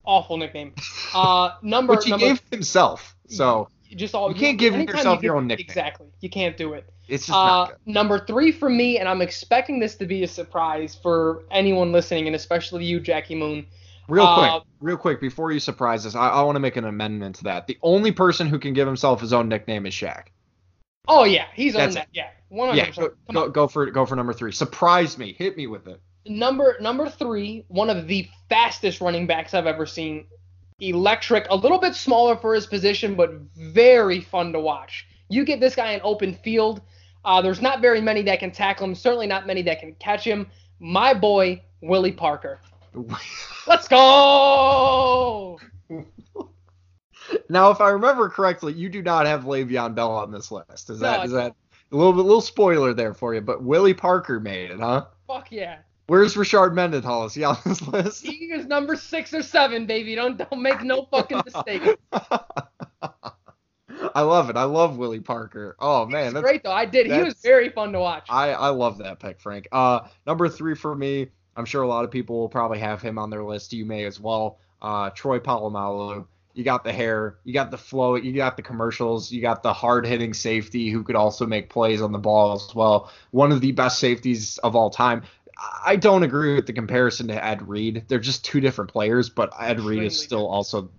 Awful 0.05 0.37
nickname. 0.37 0.73
Uh, 1.15 1.51
number 1.63 1.95
which 1.95 2.05
he 2.05 2.11
number, 2.11 2.27
gave 2.27 2.43
himself. 2.51 3.17
So 3.29 3.69
just 3.95 4.15
all 4.15 4.29
you 4.31 4.39
can't 4.39 4.59
give 4.59 4.75
yourself 4.75 5.23
you 5.23 5.29
your 5.29 5.37
own 5.37 5.47
nickname. 5.47 5.67
Exactly, 5.69 6.07
you 6.21 6.31
can't 6.31 6.57
do 6.57 6.75
it. 6.75 6.89
It's 7.09 7.27
just 7.27 7.37
uh, 7.37 7.69
number 7.87 8.25
three 8.25 8.51
for 8.51 8.69
me, 8.69 8.99
and 8.99 9.09
I'm 9.09 9.23
expecting 9.23 9.79
this 9.79 9.95
to 9.97 10.07
be 10.07 10.25
a 10.25 10.29
surprise 10.29 10.95
for 11.01 11.45
anyone 11.51 11.93
listening, 11.93 12.27
and 12.27 12.35
especially 12.35 12.85
you, 12.85 13.01
Jackie 13.01 13.37
Moon. 13.37 13.67
Real 14.09 14.25
uh, 14.25 14.61
quick, 14.61 14.69
real 14.81 14.97
quick, 14.97 15.21
before 15.21 15.53
you 15.53 15.59
surprise 15.59 16.07
us, 16.07 16.15
I, 16.15 16.29
I 16.29 16.43
want 16.43 16.57
to 16.57 16.61
make 16.61 16.77
an 16.77 16.85
amendment 16.85 17.37
to 17.37 17.45
that. 17.45 17.67
The 17.67 17.79
only 17.83 18.13
person 18.13 18.47
who 18.47 18.59
can 18.59 18.73
give 18.73 18.87
himself 18.87 19.21
his 19.21 19.33
own 19.33 19.49
nickname 19.49 19.87
is 19.87 19.95
Shaq. 19.95 20.27
Oh 21.09 21.25
yeah, 21.25 21.47
he's 21.55 21.77
on 21.77 21.91
that. 21.93 22.09
Yeah, 22.13 22.31
100%. 22.53 22.77
Yeah, 22.77 22.91
go, 22.91 23.11
go, 23.33 23.49
go, 23.49 23.69
for 23.69 23.87
go 23.91 24.07
for 24.07 24.17
number 24.17 24.33
three. 24.33 24.53
Surprise 24.53 25.19
me, 25.19 25.35
hit 25.39 25.57
me 25.57 25.67
with 25.67 25.87
it. 25.89 26.01
Number 26.27 26.77
number 26.81 27.09
three, 27.09 27.65
one 27.69 27.91
of 27.91 28.07
the 28.07 28.29
fastest 28.49 29.01
running 29.01 29.27
backs 29.27 29.55
I've 29.55 29.67
ever 29.67 29.87
seen. 29.87 30.27
Electric, 30.81 31.47
a 31.49 31.55
little 31.55 31.79
bit 31.79 31.95
smaller 31.95 32.37
for 32.37 32.55
his 32.55 32.67
position, 32.67 33.15
but 33.15 33.33
very 33.57 34.21
fun 34.21 34.53
to 34.53 34.61
watch. 34.61 35.07
You 35.29 35.45
get 35.45 35.59
this 35.59 35.75
guy 35.75 35.93
in 35.93 36.01
open 36.05 36.35
field. 36.35 36.83
Uh, 37.25 37.41
there's 37.41 37.63
not 37.63 37.81
very 37.81 38.01
many 38.01 38.23
that 38.23 38.41
can 38.41 38.51
tackle 38.51 38.87
him. 38.87 38.95
Certainly 38.95 39.27
not 39.27 39.47
many 39.47 39.63
that 39.63 39.81
can 39.81 39.95
catch 39.95 40.25
him. 40.25 40.47
My 40.79 41.15
boy 41.15 41.63
Willie 41.81 42.13
Parker. 42.13 42.61
Let's 43.67 43.89
go. 43.89 45.59
now, 47.49 47.71
if 47.71 47.81
I 47.81 47.91
remember 47.91 48.29
correctly, 48.29 48.73
you 48.73 48.89
do 48.89 49.03
not 49.03 49.27
have 49.27 49.45
Le'Veon 49.45 49.95
Bell 49.95 50.13
on 50.13 50.31
this 50.31 50.51
list. 50.51 50.91
Is 50.91 51.01
that 51.01 51.19
no, 51.19 51.25
is 51.25 51.33
that 51.33 51.55
a 51.93 51.97
little 51.97 52.13
bit 52.13 52.23
little 52.23 52.41
spoiler 52.41 52.95
there 52.95 53.15
for 53.15 53.35
you? 53.35 53.41
But 53.41 53.63
Willie 53.63 53.95
Parker 53.95 54.41
made 54.41 54.71
it, 54.71 54.81
huh? 54.81 55.07
Fuck 55.27 55.53
yeah. 55.53 55.79
Where's 56.07 56.35
Rashard 56.35 56.75
Mendenhall? 56.75 57.25
Is 57.27 57.35
he 57.35 57.43
on 57.45 57.59
this 57.65 57.83
list? 57.83 58.25
He 58.25 58.47
is 58.53 58.67
number 58.67 58.95
six 58.97 59.35
or 59.35 59.43
seven, 59.43 59.87
baby. 59.87 60.15
Don't 60.15 60.39
don't 60.39 60.63
make 60.63 60.83
no 60.83 61.07
fucking 61.11 61.43
mistake. 61.45 61.99
I 64.15 64.23
love 64.23 64.51
it. 64.51 64.57
I 64.57 64.65
love 64.65 64.99
Willie 64.99 65.21
Parker. 65.21 65.77
Oh 65.81 66.07
man, 66.07 66.33
that's 66.33 66.45
great 66.45 66.63
though. 66.63 66.73
I 66.73 66.85
did. 66.85 67.07
He 67.07 67.21
was 67.23 67.35
very 67.43 67.71
fun 67.71 67.93
to 67.93 68.01
watch. 68.01 68.27
I 68.31 68.53
I 68.53 68.69
love 68.69 68.99
that 68.99 69.19
pick, 69.19 69.41
Frank. 69.41 69.69
Uh, 69.73 70.01
number 70.27 70.49
three 70.49 70.75
for 70.75 70.95
me. 70.95 71.29
I'm 71.57 71.65
sure 71.65 71.83
a 71.83 71.89
lot 71.89 72.05
of 72.05 72.11
people 72.11 72.39
will 72.39 72.49
probably 72.49 72.79
have 72.79 73.03
him 73.03 73.19
on 73.19 73.31
their 73.31 73.43
list. 73.43 73.73
You 73.73 73.85
may 73.85 74.05
as 74.05 74.21
well. 74.21 74.59
Uh, 74.81 75.11
Troy 75.11 75.39
Polamalu. 75.39 76.27
You 76.55 76.65
got 76.65 76.85
the 76.85 76.93
hair, 76.93 77.37
you 77.45 77.53
got 77.53 77.71
the 77.71 77.77
flow, 77.77 78.15
you 78.15 78.33
got 78.33 78.57
the 78.57 78.63
commercials, 78.63 79.31
you 79.31 79.43
got 79.43 79.63
the 79.63 79.75
hard 79.75 80.07
hitting 80.07 80.33
safety 80.33 80.89
who 80.89 81.03
could 81.03 81.15
also 81.15 81.45
make 81.45 81.69
plays 81.69 82.01
on 82.01 82.13
the 82.13 82.19
ball 82.19 82.55
as 82.55 82.75
well. 82.75 83.13
One 83.31 83.53
of 83.53 83.61
the 83.61 83.73
best 83.73 83.99
safeties 83.99 84.57
of 84.59 84.75
all 84.75 84.89
time. 84.89 85.25
I 85.85 85.97
don't 85.97 86.23
agree 86.23 86.55
with 86.55 86.67
the 86.67 86.73
comparison 86.73 87.29
to 87.29 87.45
Ed 87.45 87.69
Reed. 87.69 88.05
They're 88.09 88.19
just 88.19 88.43
two 88.43 88.61
different 88.61 88.91
players, 88.91 89.29
but 89.29 89.53
Ed 89.61 89.81
Reed 89.81 90.05
is 90.05 90.19
still 90.19 90.47
also 90.47 90.91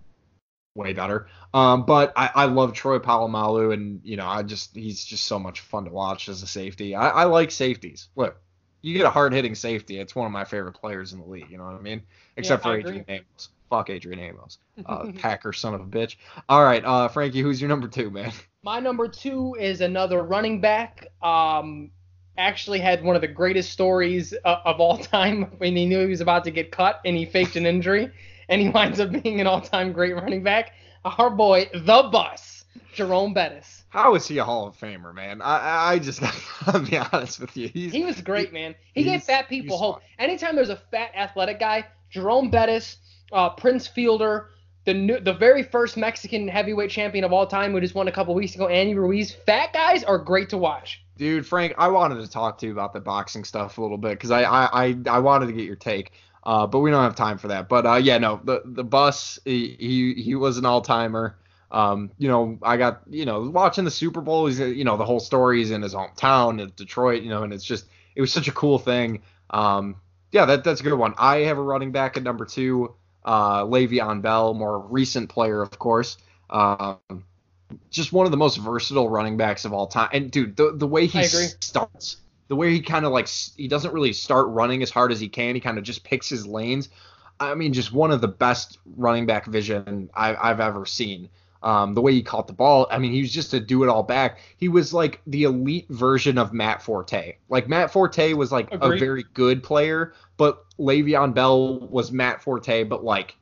way 0.76 0.94
better. 0.94 1.28
Um, 1.54 1.86
but 1.86 2.14
I, 2.16 2.30
I 2.34 2.46
love 2.46 2.74
Troy 2.74 3.00
Polamalu, 3.00 3.74
and 3.74 4.02
you 4.04 4.16
know, 4.16 4.28
I 4.28 4.44
just 4.44 4.76
he's 4.76 5.04
just 5.04 5.26
so 5.26 5.40
much 5.40 5.62
fun 5.62 5.86
to 5.86 5.92
watch 5.92 6.30
as 6.30 6.44
a 6.44 6.48
safety. 6.48 6.96
I, 6.96 7.10
I 7.10 7.24
like 7.26 7.52
safeties. 7.52 8.10
Look, 8.16 8.40
you 8.82 8.94
get 8.94 9.06
a 9.06 9.10
hard 9.10 9.34
hitting 9.34 9.56
safety. 9.56 10.00
It's 10.00 10.16
one 10.16 10.26
of 10.26 10.32
my 10.32 10.46
favorite 10.46 10.74
players 10.74 11.14
in 11.14 11.20
the 11.20 11.26
league. 11.26 11.50
You 11.50 11.58
know 11.58 11.66
what 11.66 11.76
I 11.76 11.82
mean? 11.82 12.02
Except 12.36 12.64
yeah, 12.66 12.72
for 12.72 12.78
Adrian 12.78 13.06
Amos. 13.08 13.50
Fuck 13.70 13.90
Adrian 13.90 14.20
Amos. 14.20 14.60
Uh, 14.86 15.12
Packer 15.18 15.54
son 15.54 15.74
of 15.74 15.82
a 15.82 15.86
bitch. 15.86 16.16
All 16.48 16.64
right, 16.64 16.84
uh, 16.86 17.08
Frankie, 17.08 17.42
who's 17.42 17.60
your 17.60 17.70
number 17.70 17.88
two, 17.88 18.10
man? 18.10 18.32
My 18.64 18.80
number 18.80 19.08
two 19.08 19.56
is 19.60 19.82
another 19.82 20.24
running 20.24 20.62
back. 20.62 21.08
Um, 21.22 21.92
actually 22.38 22.80
had 22.80 23.04
one 23.04 23.16
of 23.16 23.22
the 23.22 23.28
greatest 23.28 23.72
stories 23.72 24.34
uh, 24.46 24.58
of 24.66 24.80
all 24.80 24.98
time 24.98 25.44
when 25.58 25.76
he 25.76 25.86
knew 25.86 26.00
he 26.00 26.08
was 26.08 26.22
about 26.22 26.44
to 26.44 26.52
get 26.52 26.72
cut 26.72 27.02
and 27.06 27.18
he 27.18 27.26
faked 27.26 27.56
an 27.56 27.66
injury 27.66 28.12
and 28.50 28.62
he 28.62 28.70
winds 28.70 29.00
up 29.00 29.12
being 29.24 29.42
an 29.42 29.48
all-time 29.48 29.92
great 29.92 30.16
running 30.16 30.44
back. 30.44 30.74
Our 31.04 31.30
boy, 31.30 31.70
the 31.74 32.10
bus, 32.12 32.66
Jerome 32.94 33.34
Bettis. 33.34 33.77
How 33.98 34.14
is 34.14 34.28
he 34.28 34.38
a 34.38 34.44
Hall 34.44 34.68
of 34.68 34.78
Famer, 34.78 35.12
man? 35.12 35.42
I 35.42 35.94
I 35.94 36.00
just 36.00 36.22
gotta 36.66 36.80
be 36.80 36.98
honest 36.98 37.40
with 37.40 37.58
you. 37.58 37.68
He's, 37.70 37.92
he 37.92 38.06
was 38.06 38.22
great, 38.22 38.54
man. 38.54 38.76
He 38.94 39.04
gave 39.04 39.24
fat 39.24 39.50
people 39.50 39.76
hope. 39.76 40.02
Anytime 40.20 40.56
there's 40.56 40.70
a 40.70 40.76
fat 40.76 41.10
athletic 41.16 41.60
guy, 41.60 41.88
Jerome 42.12 42.52
Bettis, 42.52 42.98
uh, 43.32 43.50
Prince 43.50 43.88
Fielder, 43.88 44.50
the 44.86 44.94
new, 44.94 45.20
the 45.20 45.34
very 45.34 45.64
first 45.64 45.98
Mexican 45.98 46.48
heavyweight 46.48 46.92
champion 46.92 47.24
of 47.24 47.34
all 47.34 47.48
time 47.48 47.72
who 47.72 47.82
just 47.82 47.96
won 47.96 48.08
a 48.08 48.12
couple 48.12 48.36
weeks 48.36 48.54
ago, 48.54 48.68
Andy 48.68 48.94
Ruiz. 48.94 49.32
Fat 49.32 49.74
guys 49.74 50.04
are 50.04 50.20
great 50.20 50.50
to 50.50 50.60
watch. 50.60 51.04
Dude, 51.18 51.48
Frank, 51.48 51.74
I 51.80 51.88
wanted 51.88 52.22
to 52.24 52.30
talk 52.30 52.60
to 52.60 52.68
you 52.68 52.72
about 52.74 52.94
the 52.94 53.00
boxing 53.00 53.44
stuff 53.44 53.80
a 53.80 53.82
little 53.82 53.98
bit 53.98 54.12
because 54.12 54.30
I, 54.30 54.44
I, 54.44 54.86
I 54.86 54.98
I 55.10 55.20
wanted 55.20 55.48
to 55.48 55.54
get 55.54 55.66
your 55.66 55.76
take. 55.76 56.12
Uh, 56.44 56.68
but 56.68 56.80
we 56.80 56.92
don't 56.92 57.04
have 57.04 57.16
time 57.16 57.40
for 57.40 57.48
that. 57.48 57.68
But 57.68 57.88
uh, 57.88 57.96
yeah, 57.96 58.20
no, 58.20 58.40
the 58.44 58.62
the 58.64 58.84
bus 58.84 59.40
he 59.44 59.76
he, 59.80 60.22
he 60.22 60.36
was 60.36 60.60
an 60.60 60.68
all 60.68 60.82
timer. 60.82 61.36
Um, 61.72 62.12
you 62.18 62.28
know, 62.28 62.58
I 62.62 62.78
got 62.78 63.02
you 63.10 63.26
know 63.26 63.50
watching 63.50 63.86
the 63.86 63.92
Super 63.92 64.22
Bowl. 64.22 64.48
He's 64.48 64.60
you 64.60 64.84
know 64.84 64.98
the 64.98 65.06
whole 65.06 65.20
story 65.20 65.62
is 65.62 65.72
in 65.72 65.82
his 65.82 65.94
hometown 65.94 66.62
in 66.62 66.72
Detroit. 66.76 67.24
You 67.24 67.30
know, 67.30 67.44
and 67.44 67.54
it's 67.54 67.64
just 67.64 67.86
it 68.16 68.22
was 68.22 68.32
such 68.32 68.48
a 68.48 68.52
cool 68.52 68.80
thing. 68.80 69.22
Um, 69.50 69.98
yeah, 70.32 70.46
that 70.46 70.64
that's 70.64 70.82
a 70.82 70.84
good 70.84 70.94
one. 70.94 71.14
I 71.18 71.40
have 71.40 71.58
a 71.58 71.62
running 71.62 71.92
back 71.92 72.18
at 72.18 72.24
number 72.24 72.46
two, 72.46 72.96
uh, 73.24 73.64
Le'Veon 73.64 74.22
Bell, 74.22 74.54
more 74.54 74.80
recent 74.80 75.30
player, 75.30 75.62
of 75.62 75.78
course. 75.78 76.18
Um, 76.50 77.00
just 77.90 78.14
one 78.14 78.26
of 78.26 78.32
the 78.32 78.38
most 78.38 78.58
versatile 78.58 79.10
running 79.10 79.38
backs 79.38 79.66
of 79.66 79.74
all 79.74 79.88
time. 79.88 80.10
And 80.14 80.32
dude, 80.32 80.56
the 80.56 80.74
the 80.76 80.88
way 80.88 81.06
he 81.08 81.24
starts 81.24 82.18
the 82.48 82.56
way 82.56 82.72
he 82.72 82.82
kind 82.82 83.06
of 83.06 83.12
like 83.12 83.28
he 83.28 83.68
doesn't 83.68 83.94
really 83.94 84.14
start 84.14 84.48
running 84.48 84.82
as 84.82 84.90
hard 84.90 85.12
as 85.12 85.20
he 85.20 85.28
can. 85.28 85.56
He 85.56 85.62
kind 85.62 85.78
of 85.78 85.84
just 85.84 86.04
picks 86.04 86.30
his 86.30 86.48
lanes. 86.48 86.90
I 87.40 87.54
mean, 87.56 87.74
just 87.74 87.92
one 87.92 88.12
of 88.12 88.22
the 88.22 88.28
best 88.28 88.80
running 88.96 89.26
back 89.26 89.46
vision 89.46 90.10
I, 90.14 90.34
have 90.34 90.60
ever 90.60 90.86
seen. 90.86 91.30
Um, 91.64 91.94
the 91.94 92.02
way 92.02 92.14
he 92.14 92.22
caught 92.22 92.48
the 92.48 92.54
ball, 92.54 92.88
I 92.92 93.00
mean, 93.00 93.12
he 93.12 93.22
was 93.22 93.32
just 93.32 93.54
a 93.54 93.60
do 93.60 93.84
it 93.84 93.90
all 93.90 94.04
back. 94.04 94.40
He 94.58 94.70
was 94.70 94.94
like 94.94 95.22
the 95.28 95.44
elite 95.44 95.88
version 95.90 96.38
of 96.38 96.54
Matt 96.54 96.82
Forte. 96.82 97.36
Like 97.50 97.68
Matt 97.68 97.92
Forte 97.92 98.34
was 98.34 98.52
like 98.52 98.72
Agreed. 98.72 98.98
a 98.98 99.06
very 99.06 99.26
good 99.34 99.64
player, 99.64 100.14
but 100.38 100.64
Le'Veon 100.80 101.34
Bell 101.34 101.80
was 101.80 102.12
Matt 102.12 102.42
Forte, 102.42 102.84
but 102.84 103.04
like 103.04 103.36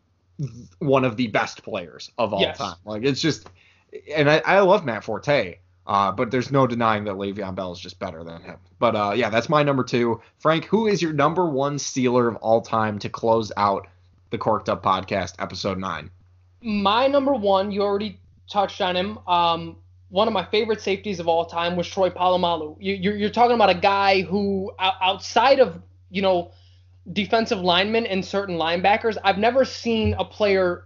one 0.80 1.04
of 1.06 1.18
the 1.18 1.28
best 1.28 1.64
players 1.64 2.12
of 2.18 2.34
all 2.34 2.42
yes. 2.42 2.58
time. 2.58 2.78
Like 2.86 3.04
it's 3.04 3.22
just, 3.22 3.50
and 4.14 4.30
I, 4.30 4.42
I 4.46 4.60
love 4.60 4.86
Matt 4.86 5.04
Forte. 5.04 5.58
Uh, 5.88 6.12
but 6.12 6.32
there's 6.32 6.52
no 6.52 6.66
denying 6.66 7.04
that 7.04 7.14
Le'Veon 7.14 7.54
Bell 7.54 7.72
is 7.72 7.80
just 7.80 8.00
better 8.00 8.24
than 8.24 8.42
him. 8.42 8.58
But 8.80 8.96
uh, 8.96 9.14
yeah, 9.16 9.30
that's 9.30 9.50
my 9.50 9.62
number 9.62 9.84
two. 9.84 10.20
Frank, 10.40 10.66
who 10.66 10.88
is 10.88 11.00
your 11.00 11.14
number 11.14 11.46
one 11.46 11.78
Steeler 11.78 12.28
of 12.28 12.38
all 12.38 12.62
time 12.62 12.98
to 13.00 13.10
close 13.10 13.52
out 13.56 13.88
the 14.32 14.40
Corked 14.40 14.68
Up 14.68 14.82
Podcast, 14.82 15.36
episode 15.38 15.78
nine? 15.78 16.10
My 16.66 17.08
number 17.08 17.34
one, 17.34 17.72
you 17.72 17.84
already 17.84 18.20
touched 18.50 18.82
on 18.82 18.96
him. 18.96 19.20
Um, 19.28 19.78
one 20.10 20.28
of 20.28 20.34
my 20.34 20.46
favorite 20.46 20.82
safeties 20.82 21.20
of 21.20 21.28
all 21.28 21.46
time 21.46 21.76
was 21.76 21.88
Troy 21.88 22.10
Polamalu. 22.10 22.78
You, 22.80 22.96
you're, 22.96 23.16
you're 23.16 23.30
talking 23.30 23.56
about 23.56 23.70
a 23.70 23.80
guy 23.80 24.22
who, 24.22 24.72
outside 24.80 25.60
of 25.60 25.82
you 26.10 26.22
know 26.22 26.52
defensive 27.12 27.60
linemen 27.60 28.06
and 28.06 28.26
certain 28.26 28.58
linebackers, 28.58 29.18
I've 29.24 29.38
never 29.38 29.64
seen 29.64 30.16
a 30.18 30.26
player 30.26 30.86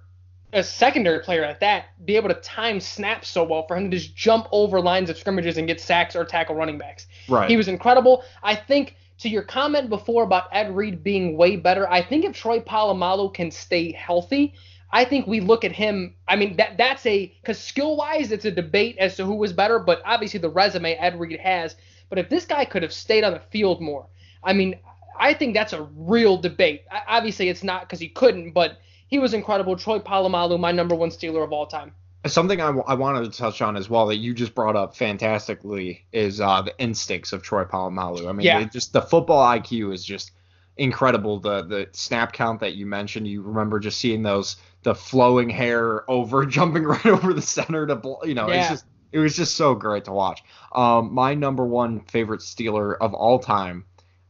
a 0.52 0.64
secondary 0.64 1.20
player 1.20 1.44
at 1.44 1.60
that 1.60 1.86
be 2.06 2.16
able 2.16 2.30
to 2.30 2.36
time 2.36 2.80
snaps 2.80 3.30
so 3.30 3.44
well 3.44 3.68
for 3.68 3.78
him 3.78 3.92
to 3.92 3.98
just 3.98 4.16
jump 4.16 4.48
over 4.52 4.82
lines 4.82 5.10
of 5.10 5.18
scrimmages 5.18 5.58
and 5.58 5.68
get 5.68 5.80
sacks 5.80 6.16
or 6.16 6.26
tackle 6.26 6.56
running 6.56 6.78
backs. 6.78 7.08
Right. 7.28 7.50
He 7.50 7.56
was 7.56 7.68
incredible. 7.68 8.24
I 8.42 8.56
think 8.56 8.96
to 9.20 9.30
your 9.30 9.44
comment 9.44 9.90
before 9.90 10.24
about 10.24 10.46
Ed 10.52 10.76
Reed 10.76 11.04
being 11.04 11.38
way 11.38 11.56
better, 11.56 11.90
I 11.90 12.02
think 12.02 12.26
if 12.26 12.34
Troy 12.34 12.60
Polamalu 12.62 13.34
can 13.34 13.52
stay 13.52 13.92
healthy, 13.92 14.56
I 14.92 15.06
think 15.06 15.28
we 15.28 15.40
look 15.40 15.64
at 15.64 15.72
him. 15.72 16.16
I 16.28 16.36
mean, 16.36 16.56
that 16.58 16.78
that's 16.78 17.06
a 17.06 17.28
because 17.42 17.60
skill 17.60 17.96
wise, 17.96 18.32
it's 18.32 18.46
a 18.46 18.52
debate 18.52 18.98
as 18.98 19.16
to 19.18 19.26
who 19.26 19.36
was 19.36 19.54
better, 19.54 19.80
but 19.80 20.02
obviously 20.06 20.40
the 20.40 20.50
resume 20.50 20.94
Ed 20.94 21.20
Reed 21.20 21.40
has. 21.40 21.76
But 22.10 22.18
if 22.18 22.30
this 22.30 22.46
guy 22.46 22.66
could 22.66 22.82
have 22.82 22.94
stayed 22.94 23.24
on 23.24 23.34
the 23.34 23.40
field 23.52 23.82
more, 23.82 24.08
I 24.44 24.54
mean, 24.54 24.80
I 25.20 25.34
think 25.34 25.54
that's 25.54 25.74
a 25.74 25.84
real 25.96 26.38
debate. 26.38 26.84
Obviously, 27.08 27.50
it's 27.50 27.64
not 27.64 27.82
because 27.82 28.00
he 28.00 28.10
couldn't, 28.10 28.52
but 28.54 28.80
he 29.08 29.20
was 29.20 29.34
incredible. 29.34 29.76
Troy 29.76 30.00
Polamalu, 30.00 30.60
my 30.60 30.72
number 30.72 30.96
one 30.96 31.10
Steeler 31.10 31.44
of 31.44 31.52
all 31.52 31.68
time. 31.68 31.94
Something 32.26 32.60
I, 32.60 32.66
w- 32.68 32.84
I 32.88 32.96
wanted 32.96 33.32
to 33.32 33.38
touch 33.38 33.62
on 33.62 33.78
as 33.78 33.90
well 33.90 34.08
that 34.08 34.18
you 34.18 34.34
just 34.34 34.54
brought 34.54 34.76
up 34.76 34.96
fantastically 34.96 36.06
is 36.12 36.42
uh, 36.42 36.62
the 36.64 36.78
instincts 36.80 37.32
of 37.32 37.44
Troy 37.44 37.64
Polamalu. 37.64 38.28
I 38.28 38.32
mean, 38.32 38.46
Yeah. 38.46 38.64
just 38.66 38.92
the 38.92 39.02
football 39.02 39.46
IQ 39.46 39.94
is 39.94 40.04
just 40.04 40.32
incredible. 40.78 41.40
The 41.40 41.64
the 41.64 41.90
snap 41.92 42.34
count 42.34 42.60
that 42.62 42.74
you 42.74 42.86
mentioned, 42.86 43.28
you 43.28 43.42
remember 43.42 43.80
just 43.80 44.00
seeing 44.00 44.24
those 44.24 44.58
the 44.84 44.96
flowing 44.96 45.50
hair 45.50 46.10
over 46.10 46.46
jumping 46.48 46.84
right 46.84 47.06
over 47.06 47.34
the 47.34 47.42
center 47.42 47.88
to 47.88 48.18
you 48.24 48.34
know, 48.34 48.48
it's 48.48 48.70
just 48.70 48.86
it 49.12 49.20
was 49.20 49.36
just 49.36 49.56
so 49.56 49.76
great 49.76 50.06
to 50.06 50.12
watch. 50.12 50.44
Um, 50.72 51.14
my 51.14 51.34
number 51.34 51.66
one 51.66 52.02
favorite 52.02 52.42
Steeler 52.42 52.96
of 53.00 53.14
all 53.14 53.40
time, 53.40 53.86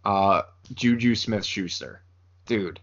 uh, 0.06 0.44
Juju 0.74 1.16
Smith 1.16 1.46
Schuster, 1.46 2.02
dude. 2.46 2.80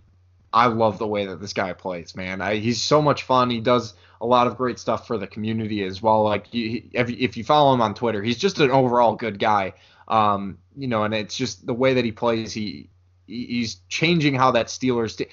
I 0.52 0.66
love 0.66 0.98
the 0.98 1.06
way 1.06 1.26
that 1.26 1.40
this 1.40 1.52
guy 1.52 1.72
plays, 1.74 2.14
man. 2.14 2.40
I, 2.40 2.56
he's 2.56 2.82
so 2.82 3.02
much 3.02 3.24
fun. 3.24 3.50
He 3.50 3.60
does 3.60 3.94
a 4.20 4.26
lot 4.26 4.46
of 4.46 4.56
great 4.56 4.78
stuff 4.78 5.06
for 5.06 5.18
the 5.18 5.26
community 5.26 5.84
as 5.84 6.00
well. 6.00 6.22
Like 6.22 6.52
you, 6.54 6.82
if, 6.92 7.10
if 7.10 7.36
you 7.36 7.44
follow 7.44 7.74
him 7.74 7.82
on 7.82 7.94
Twitter, 7.94 8.22
he's 8.22 8.38
just 8.38 8.58
an 8.60 8.70
overall 8.70 9.16
good 9.16 9.38
guy. 9.38 9.74
Um, 10.08 10.58
you 10.76 10.88
know, 10.88 11.04
and 11.04 11.14
it's 11.14 11.36
just 11.36 11.66
the 11.66 11.74
way 11.74 11.94
that 11.94 12.04
he 12.04 12.12
plays. 12.12 12.52
He 12.52 12.88
he's 13.26 13.76
changing 13.88 14.34
how 14.34 14.52
that 14.52 14.66
Steelers. 14.66 15.16
T- 15.16 15.28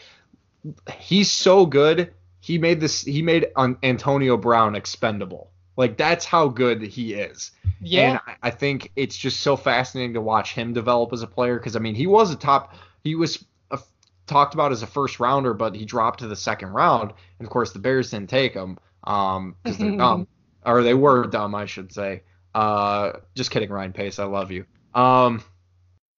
he's 0.97 1.31
so 1.31 1.65
good. 1.65 2.13
He 2.43 2.57
made 2.57 2.81
this. 2.81 3.03
He 3.03 3.21
made 3.21 3.47
An- 3.55 3.77
Antonio 3.83 4.35
Brown 4.35 4.75
expendable. 4.75 5.49
Like 5.77 5.95
that's 5.95 6.25
how 6.25 6.49
good 6.49 6.81
he 6.81 7.13
is. 7.13 7.51
Yeah. 7.79 8.09
And 8.09 8.19
I, 8.27 8.47
I 8.47 8.49
think 8.49 8.91
it's 8.97 9.15
just 9.15 9.39
so 9.39 9.55
fascinating 9.55 10.15
to 10.15 10.21
watch 10.21 10.53
him 10.53 10.73
develop 10.73 11.13
as 11.13 11.21
a 11.21 11.27
player 11.27 11.57
because 11.57 11.77
I 11.77 11.79
mean 11.79 11.95
he 11.95 12.05
was 12.05 12.31
a 12.31 12.35
top. 12.35 12.75
He 13.01 13.15
was 13.15 13.45
a, 13.71 13.79
talked 14.27 14.55
about 14.55 14.73
as 14.73 14.83
a 14.83 14.87
first 14.87 15.21
rounder, 15.21 15.53
but 15.53 15.73
he 15.73 15.85
dropped 15.85 16.19
to 16.19 16.27
the 16.27 16.35
second 16.35 16.71
round, 16.71 17.13
and 17.39 17.47
of 17.47 17.49
course 17.49 17.71
the 17.71 17.79
Bears 17.79 18.11
didn't 18.11 18.29
take 18.29 18.53
him 18.53 18.77
um 19.05 19.55
because 19.63 19.77
they're 19.77 19.95
dumb, 19.95 20.27
or 20.65 20.83
they 20.83 20.93
were 20.93 21.25
dumb, 21.27 21.55
I 21.55 21.65
should 21.65 21.93
say. 21.93 22.23
Uh, 22.53 23.13
just 23.35 23.51
kidding, 23.51 23.69
Ryan 23.69 23.93
Pace, 23.93 24.19
I 24.19 24.25
love 24.25 24.51
you. 24.51 24.65
Um, 24.93 25.41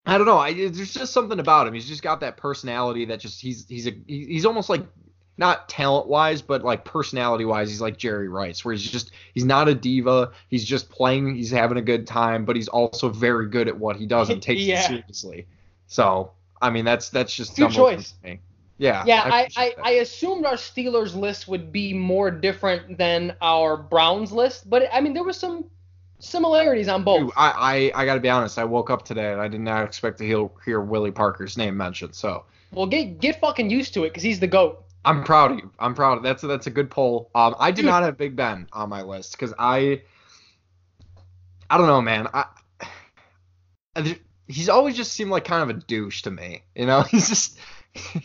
I 0.05 0.17
don't 0.17 0.25
know. 0.25 0.37
I, 0.37 0.53
there's 0.53 0.93
just 0.93 1.11
something 1.11 1.39
about 1.39 1.67
him. 1.67 1.73
He's 1.73 1.87
just 1.87 2.01
got 2.01 2.21
that 2.21 2.37
personality 2.37 3.03
that 3.05 3.19
just 3.19 3.41
he's 3.41 3.67
he's 3.67 3.87
a 3.87 3.93
he's 4.07 4.45
almost 4.45 4.69
like 4.69 4.83
not 5.38 5.68
talent 5.68 6.07
wise, 6.07 6.41
but 6.41 6.64
like 6.64 6.85
personality 6.85 7.45
wise, 7.45 7.69
he's 7.69 7.81
like 7.81 7.97
Jerry 7.97 8.27
Rice, 8.27 8.64
where 8.64 8.73
he's 8.73 8.89
just 8.89 9.11
he's 9.34 9.45
not 9.45 9.68
a 9.68 9.76
diva. 9.76 10.31
He's 10.49 10.64
just 10.64 10.89
playing. 10.89 11.35
He's 11.35 11.51
having 11.51 11.77
a 11.77 11.81
good 11.81 12.05
time, 12.05 12.45
but 12.45 12.55
he's 12.55 12.68
also 12.68 13.10
very 13.10 13.47
good 13.49 13.68
at 13.68 13.77
what 13.77 13.95
he 13.95 14.05
does 14.05 14.30
and 14.30 14.41
takes 14.41 14.61
Yeah. 14.64 14.84
it 14.84 14.88
seriously. 14.88 15.47
So 15.88 16.31
I 16.61 16.69
mean, 16.69 16.85
that's 16.85 17.10
that's 17.10 17.35
just 17.35 17.55
Good 17.57 17.72
choice. 17.72 18.14
Yeah. 18.77 19.03
Yeah, 19.05 19.22
I, 19.23 19.47
I, 19.55 19.73
that. 19.76 19.85
I 19.85 19.91
assumed 19.91 20.45
our 20.45 20.55
Steelers 20.55 21.15
list 21.15 21.47
would 21.47 21.72
be 21.72 21.93
more 21.93 22.31
different 22.31 22.97
than 22.97 23.35
our 23.41 23.77
Browns 23.77 24.31
list, 24.31 24.69
but 24.69 24.89
I 24.91 25.01
mean 25.01 25.14
there 25.14 25.23
was 25.23 25.38
some 25.38 25.65
similarities 26.19 26.88
on 26.88 27.03
both. 27.03 27.19
Dude, 27.19 27.31
I, 27.35 27.91
I 27.95 28.01
I 28.01 28.05
gotta 28.05 28.19
be 28.19 28.30
honest. 28.30 28.57
I 28.57 28.64
woke 28.64 28.89
up 28.89 29.03
today 29.05 29.31
and 29.31 29.41
I 29.41 29.47
did 29.47 29.61
not 29.61 29.84
expect 29.84 30.18
to 30.19 30.26
hear, 30.26 30.49
hear 30.65 30.81
Willie 30.81 31.11
Parker's 31.11 31.57
name 31.57 31.77
mentioned. 31.77 32.15
So 32.15 32.45
Well, 32.72 32.88
get 32.88 33.19
get 33.19 33.39
fucking 33.39 33.69
used 33.69 33.93
to 33.95 34.03
it 34.03 34.10
because 34.10 34.23
he's 34.23 34.39
the 34.39 34.47
goat. 34.47 34.82
I'm 35.05 35.23
proud 35.23 35.51
of 35.51 35.57
you. 35.59 35.71
I'm 35.80 35.93
proud. 35.95 36.23
That's 36.23 36.41
that's 36.41 36.67
a 36.67 36.71
good 36.71 36.89
poll. 36.89 37.30
Um, 37.35 37.55
I 37.59 37.71
did 37.71 37.81
Dude. 37.84 37.85
not 37.91 38.03
have 38.03 38.17
Big 38.17 38.35
Ben 38.35 38.67
on 38.71 38.89
my 38.89 39.01
list 39.01 39.34
because 39.34 39.53
I, 39.59 40.01
I 41.69 41.77
don't 41.77 41.88
know, 41.88 42.01
man. 42.01 42.27
I, 42.34 42.45
I- 43.95 44.19
he's 44.47 44.69
always 44.69 44.95
just 44.95 45.13
seemed 45.13 45.31
like 45.31 45.45
kind 45.45 45.69
of 45.69 45.75
a 45.75 45.80
douche 45.80 46.21
to 46.23 46.31
me. 46.31 46.63
You 46.75 46.85
know, 46.85 47.01
he's 47.09 47.27
just 47.30 47.57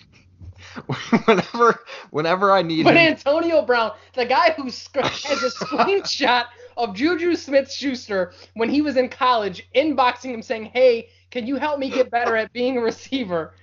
whenever 1.24 1.80
whenever 2.10 2.52
I 2.52 2.62
need 2.62 2.84
But 2.84 2.96
him. 2.96 3.08
Antonio 3.12 3.62
Brown, 3.62 3.92
the 4.14 4.24
guy 4.24 4.52
who 4.56 4.70
sc- 4.70 4.96
has 4.96 5.42
a 5.42 5.50
screenshot 5.50 6.44
of 6.76 6.94
Juju 6.94 7.34
Smith-Schuster 7.34 8.32
when 8.54 8.68
he 8.70 8.82
was 8.82 8.96
in 8.96 9.08
college, 9.08 9.68
inboxing 9.74 10.32
him 10.32 10.42
saying, 10.42 10.66
"Hey, 10.66 11.08
can 11.30 11.46
you 11.46 11.56
help 11.56 11.78
me 11.80 11.90
get 11.90 12.10
better 12.10 12.36
at 12.36 12.52
being 12.52 12.76
a 12.78 12.80
receiver?" 12.80 13.54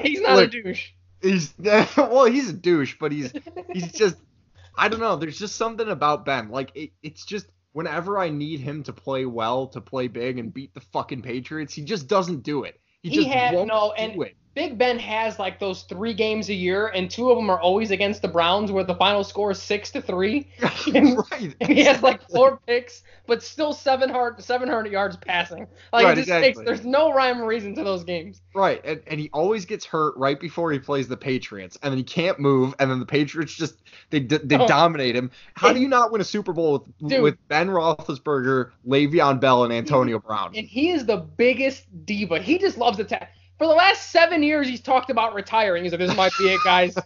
He's 0.00 0.20
not 0.20 0.34
look, 0.34 0.48
a 0.48 0.62
douche. 0.62 0.90
He's 1.26 1.54
well, 1.58 2.24
he's 2.26 2.50
a 2.50 2.52
douche, 2.52 2.96
but 3.00 3.12
he's 3.12 3.32
he's 3.72 3.92
just 3.92 4.16
I 4.76 4.88
don't 4.88 5.00
know. 5.00 5.16
There's 5.16 5.38
just 5.38 5.56
something 5.56 5.88
about 5.88 6.24
Ben. 6.24 6.50
Like 6.50 6.70
it, 6.74 6.90
it's 7.02 7.24
just 7.24 7.46
whenever 7.72 8.18
I 8.18 8.28
need 8.30 8.60
him 8.60 8.82
to 8.84 8.92
play 8.92 9.26
well, 9.26 9.66
to 9.68 9.80
play 9.80 10.08
big 10.08 10.38
and 10.38 10.52
beat 10.52 10.72
the 10.74 10.80
fucking 10.80 11.22
Patriots, 11.22 11.74
he 11.74 11.82
just 11.82 12.08
doesn't 12.08 12.42
do 12.42 12.64
it. 12.64 12.80
He, 13.02 13.10
He 13.10 13.16
just 13.16 13.28
had- 13.28 13.54
won't 13.54 13.68
no, 13.68 13.92
do 13.96 14.02
and- 14.02 14.22
it. 14.22 14.36
Big 14.56 14.78
Ben 14.78 14.98
has 14.98 15.38
like 15.38 15.60
those 15.60 15.82
three 15.82 16.14
games 16.14 16.48
a 16.48 16.54
year, 16.54 16.86
and 16.88 17.10
two 17.10 17.30
of 17.30 17.36
them 17.36 17.50
are 17.50 17.60
always 17.60 17.90
against 17.90 18.22
the 18.22 18.28
Browns, 18.28 18.72
where 18.72 18.84
the 18.84 18.94
final 18.94 19.22
score 19.22 19.50
is 19.50 19.60
six 19.60 19.90
to 19.90 20.00
three. 20.00 20.48
right. 20.60 21.54
And 21.60 21.68
he 21.68 21.84
has 21.84 22.02
like 22.02 22.26
four 22.30 22.58
picks, 22.66 23.02
but 23.26 23.42
still 23.42 23.74
700, 23.74 24.42
700 24.42 24.90
yards 24.90 25.18
passing. 25.18 25.66
Like 25.92 26.06
Right, 26.06 26.16
it 26.16 26.24
just 26.24 26.30
takes, 26.30 26.58
there's 26.58 26.86
no 26.86 27.12
rhyme 27.12 27.42
or 27.42 27.46
reason 27.46 27.74
to 27.74 27.84
those 27.84 28.02
games. 28.02 28.40
Right, 28.54 28.80
and, 28.82 29.02
and 29.06 29.20
he 29.20 29.28
always 29.34 29.66
gets 29.66 29.84
hurt 29.84 30.16
right 30.16 30.40
before 30.40 30.72
he 30.72 30.78
plays 30.78 31.06
the 31.06 31.18
Patriots, 31.18 31.76
and 31.82 31.92
then 31.92 31.98
he 31.98 32.04
can't 32.04 32.40
move, 32.40 32.74
and 32.78 32.90
then 32.90 32.98
the 32.98 33.04
Patriots 33.06 33.54
just 33.54 33.74
they 34.08 34.20
they 34.20 34.56
Oh. 34.56 34.66
dominate 34.66 35.14
him. 35.14 35.30
How 35.52 35.74
do 35.74 35.80
you 35.80 35.88
not 35.88 36.12
win 36.12 36.22
a 36.22 36.24
Super 36.24 36.54
Bowl 36.54 36.72
with, 36.72 37.10
Dude. 37.10 37.22
with 37.22 37.48
Ben 37.48 37.68
Roethlisberger, 37.68 38.70
Le'Veon 38.88 39.38
Bell, 39.38 39.64
and 39.64 39.72
Antonio 39.72 40.18
Brown? 40.18 40.52
And 40.56 40.66
he 40.66 40.90
is 40.92 41.04
the 41.04 41.18
biggest 41.18 41.84
diva. 42.06 42.40
He 42.40 42.56
just 42.56 42.78
loves 42.78 42.96
to 42.96 43.04
ta- 43.04 43.26
For 43.58 43.66
the 43.66 43.74
last 43.74 44.10
seven 44.10 44.42
years, 44.42 44.68
he's 44.68 44.80
talked 44.80 45.10
about 45.10 45.34
retiring. 45.34 45.82
He's 45.82 45.92
like, 45.92 46.00
this 46.00 46.14
might 46.16 46.32
be 46.38 46.48
it, 46.48 46.60
guys. 46.64 46.96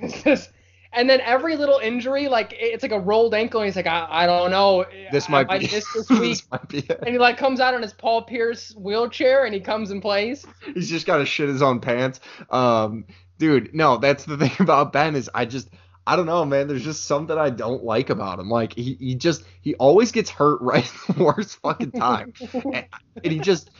And 0.96 1.10
then 1.10 1.20
every 1.22 1.56
little 1.56 1.78
injury, 1.78 2.28
like 2.28 2.54
it's 2.56 2.82
like 2.82 2.92
a 2.92 3.00
rolled 3.00 3.34
ankle, 3.34 3.60
and 3.60 3.66
he's 3.66 3.74
like, 3.76 3.88
I, 3.88 4.06
I 4.08 4.26
don't 4.26 4.50
know. 4.50 4.86
This 5.10 5.28
I, 5.28 5.32
might 5.32 5.50
I 5.50 5.58
be 5.58 5.66
missed 5.66 5.88
this 5.94 6.08
week. 6.08 6.20
this 6.20 6.50
might 6.50 6.68
be 6.68 6.78
it. 6.78 6.98
and 7.00 7.08
he 7.08 7.18
like 7.18 7.36
comes 7.36 7.58
out 7.58 7.74
on 7.74 7.82
his 7.82 7.92
Paul 7.92 8.22
Pierce 8.22 8.74
wheelchair, 8.76 9.44
and 9.44 9.52
he 9.52 9.60
comes 9.60 9.90
and 9.90 10.00
plays. 10.00 10.46
He's 10.72 10.88
just 10.88 11.04
got 11.04 11.18
to 11.18 11.26
shit 11.26 11.48
his 11.48 11.62
own 11.62 11.80
pants. 11.80 12.20
Um, 12.50 13.06
dude, 13.38 13.74
no, 13.74 13.96
that's 13.96 14.24
the 14.24 14.36
thing 14.38 14.52
about 14.60 14.92
Ben 14.92 15.16
is 15.16 15.28
I 15.34 15.46
just 15.46 15.68
I 16.06 16.14
don't 16.14 16.26
know, 16.26 16.44
man. 16.44 16.68
There's 16.68 16.84
just 16.84 17.06
something 17.06 17.36
I 17.36 17.50
don't 17.50 17.82
like 17.82 18.10
about 18.10 18.38
him. 18.38 18.48
Like 18.48 18.74
he, 18.74 18.96
he 19.00 19.16
just 19.16 19.42
he 19.62 19.74
always 19.74 20.12
gets 20.12 20.30
hurt 20.30 20.60
right 20.62 20.90
the 21.08 21.24
worst 21.24 21.58
fucking 21.60 21.92
time, 21.92 22.32
and, 22.52 22.86
and 23.22 23.32
he 23.32 23.40
just. 23.40 23.70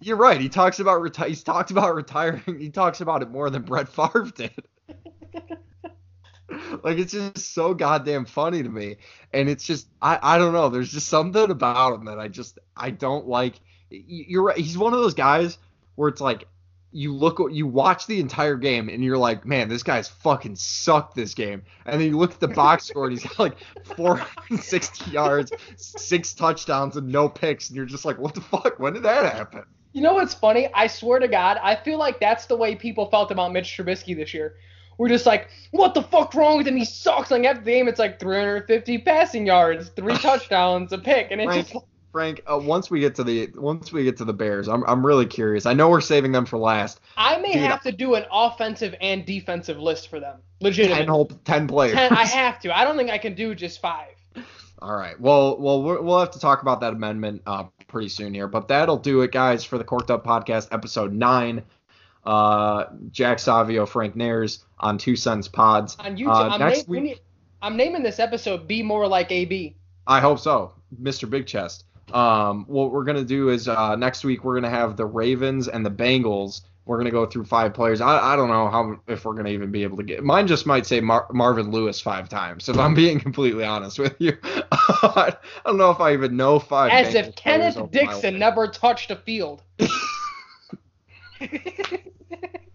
You're 0.00 0.16
right. 0.16 0.40
He 0.40 0.48
talks 0.48 0.78
about 0.78 1.00
reti- 1.00 1.28
He's 1.28 1.42
talked 1.42 1.70
about 1.70 1.94
retiring. 1.94 2.58
He 2.58 2.70
talks 2.70 3.00
about 3.00 3.22
it 3.22 3.30
more 3.30 3.50
than 3.50 3.62
Brett 3.62 3.88
Favre 3.88 4.30
did. 4.34 4.52
like 6.84 6.98
it's 6.98 7.12
just 7.12 7.54
so 7.54 7.74
goddamn 7.74 8.24
funny 8.24 8.62
to 8.62 8.68
me, 8.68 8.96
and 9.32 9.48
it's 9.48 9.64
just 9.64 9.88
I 10.02 10.18
I 10.22 10.38
don't 10.38 10.52
know. 10.52 10.68
There's 10.68 10.92
just 10.92 11.08
something 11.08 11.50
about 11.50 11.94
him 11.94 12.04
that 12.06 12.18
I 12.18 12.28
just 12.28 12.58
I 12.76 12.90
don't 12.90 13.26
like. 13.26 13.60
You're 13.90 14.42
right. 14.42 14.58
He's 14.58 14.76
one 14.76 14.92
of 14.92 15.00
those 15.00 15.14
guys 15.14 15.58
where 15.94 16.08
it's 16.08 16.20
like 16.20 16.46
you 16.92 17.12
look 17.12 17.40
you 17.52 17.66
watch 17.66 18.06
the 18.06 18.20
entire 18.20 18.56
game 18.56 18.88
and 18.88 19.04
you're 19.04 19.18
like, 19.18 19.44
man, 19.44 19.68
this 19.68 19.82
guy's 19.82 20.08
fucking 20.08 20.56
sucked 20.56 21.14
this 21.14 21.34
game. 21.34 21.62
And 21.84 22.00
then 22.00 22.08
you 22.08 22.16
look 22.16 22.32
at 22.32 22.40
the 22.40 22.48
box 22.48 22.84
score 22.86 23.04
and 23.04 23.12
he's 23.12 23.22
got 23.22 23.38
like 23.38 23.58
460 23.96 25.10
yards, 25.10 25.52
six 25.76 26.32
touchdowns, 26.32 26.96
and 26.96 27.08
no 27.08 27.28
picks, 27.28 27.68
and 27.68 27.76
you're 27.76 27.86
just 27.86 28.04
like, 28.04 28.18
what 28.18 28.34
the 28.34 28.40
fuck? 28.40 28.78
When 28.78 28.94
did 28.94 29.02
that 29.02 29.32
happen? 29.32 29.64
You 29.96 30.02
know 30.02 30.12
what's 30.12 30.34
funny? 30.34 30.68
I 30.74 30.88
swear 30.88 31.20
to 31.20 31.26
God, 31.26 31.58
I 31.62 31.74
feel 31.74 31.98
like 31.98 32.20
that's 32.20 32.44
the 32.44 32.54
way 32.54 32.76
people 32.76 33.06
felt 33.06 33.30
about 33.30 33.54
Mitch 33.54 33.74
Trubisky 33.74 34.14
this 34.14 34.34
year. 34.34 34.56
We're 34.98 35.08
just 35.08 35.24
like, 35.24 35.48
what 35.70 35.94
the 35.94 36.02
fuck 36.02 36.34
wrong 36.34 36.58
with 36.58 36.66
him? 36.66 36.76
He 36.76 36.84
sucks. 36.84 37.30
Like 37.30 37.44
after 37.44 37.64
the 37.64 37.70
game, 37.70 37.88
it's 37.88 37.98
like 37.98 38.20
350 38.20 38.98
passing 38.98 39.46
yards, 39.46 39.88
three 39.96 40.14
touchdowns, 40.18 40.92
a 40.92 40.98
pick, 40.98 41.30
and 41.30 41.40
it's 41.40 41.50
Frank, 41.50 41.68
just 41.68 41.84
Frank, 42.12 42.42
uh, 42.46 42.58
once 42.58 42.90
we 42.90 43.00
get 43.00 43.14
to 43.14 43.24
the 43.24 43.48
once 43.54 43.90
we 43.90 44.04
get 44.04 44.18
to 44.18 44.26
the 44.26 44.34
Bears, 44.34 44.68
I'm 44.68 44.84
I'm 44.84 45.04
really 45.04 45.24
curious. 45.24 45.64
I 45.64 45.72
know 45.72 45.88
we're 45.88 46.02
saving 46.02 46.32
them 46.32 46.44
for 46.44 46.58
last. 46.58 47.00
I 47.16 47.38
may 47.38 47.54
Dude, 47.54 47.62
have 47.62 47.80
to 47.84 47.92
do 47.92 48.16
an 48.16 48.26
offensive 48.30 48.94
and 49.00 49.24
defensive 49.24 49.78
list 49.78 50.10
for 50.10 50.20
them. 50.20 50.40
Ten 50.98 51.08
whole 51.08 51.24
ten 51.46 51.66
players. 51.66 51.94
Ten, 51.94 52.12
I 52.12 52.26
have 52.26 52.60
to. 52.60 52.76
I 52.76 52.84
don't 52.84 52.98
think 52.98 53.08
I 53.08 53.16
can 53.16 53.34
do 53.34 53.54
just 53.54 53.80
five. 53.80 54.14
All 54.82 54.94
right. 54.94 55.18
Well, 55.18 55.58
well, 55.58 55.82
we'll 55.82 56.20
have 56.20 56.32
to 56.32 56.38
talk 56.38 56.60
about 56.60 56.80
that 56.80 56.92
amendment 56.92 57.40
uh, 57.46 57.64
pretty 57.96 58.08
soon 58.10 58.34
here, 58.34 58.46
but 58.46 58.68
that'll 58.68 58.98
do 58.98 59.22
it, 59.22 59.32
guys, 59.32 59.64
for 59.64 59.78
the 59.78 59.84
Corked 59.84 60.10
Up 60.10 60.22
Podcast, 60.22 60.68
episode 60.70 61.14
nine. 61.14 61.62
Uh, 62.26 62.84
Jack 63.10 63.38
Savio, 63.38 63.86
Frank 63.86 64.14
Nares 64.14 64.66
on 64.78 64.98
Two 64.98 65.16
Cents 65.16 65.48
Pods. 65.48 65.96
On 65.98 66.14
YouTube, 66.14 66.28
Uh, 66.28 66.48
I'm, 66.50 66.60
next 66.60 66.86
week- 66.88 67.22
I'm 67.62 67.74
naming 67.78 68.02
this 68.02 68.18
episode 68.18 68.68
"Be 68.68 68.82
More 68.82 69.08
Like 69.08 69.32
AB." 69.32 69.76
I 70.06 70.20
hope 70.20 70.40
so, 70.40 70.72
Mr. 71.02 71.28
Big 71.30 71.46
Chest. 71.46 71.84
Um, 72.12 72.66
what 72.68 72.92
we're 72.92 73.04
gonna 73.04 73.24
do 73.24 73.48
is 73.48 73.66
uh, 73.66 73.96
next 73.96 74.24
week 74.24 74.44
we're 74.44 74.56
gonna 74.56 74.68
have 74.68 74.98
the 74.98 75.06
Ravens 75.06 75.66
and 75.68 75.86
the 75.86 75.90
Bengals. 75.90 76.60
We're 76.86 76.98
gonna 76.98 77.10
go 77.10 77.26
through 77.26 77.44
five 77.46 77.74
players. 77.74 78.00
I, 78.00 78.34
I 78.34 78.36
don't 78.36 78.48
know 78.48 78.68
how 78.70 79.00
if 79.08 79.24
we're 79.24 79.34
gonna 79.34 79.50
even 79.50 79.72
be 79.72 79.82
able 79.82 79.96
to 79.96 80.04
get. 80.04 80.22
Mine 80.22 80.46
just 80.46 80.66
might 80.66 80.86
say 80.86 81.00
Mar- 81.00 81.26
Marvin 81.32 81.72
Lewis 81.72 82.00
five 82.00 82.28
times. 82.28 82.68
If 82.68 82.78
I'm 82.78 82.94
being 82.94 83.18
completely 83.26 83.64
honest 83.64 83.98
with 83.98 84.14
you, 84.20 84.38
I 84.44 85.34
don't 85.66 85.78
know 85.78 85.90
if 85.90 85.98
I 85.98 86.12
even 86.12 86.36
know 86.36 86.60
five. 86.60 86.92
As 86.92 87.08
Bengals 87.12 87.28
if 87.28 87.34
Kenneth 87.34 87.90
Dixon 87.90 88.38
never 88.38 88.68
touched 88.68 89.10
a 89.10 89.16
field. 89.16 89.64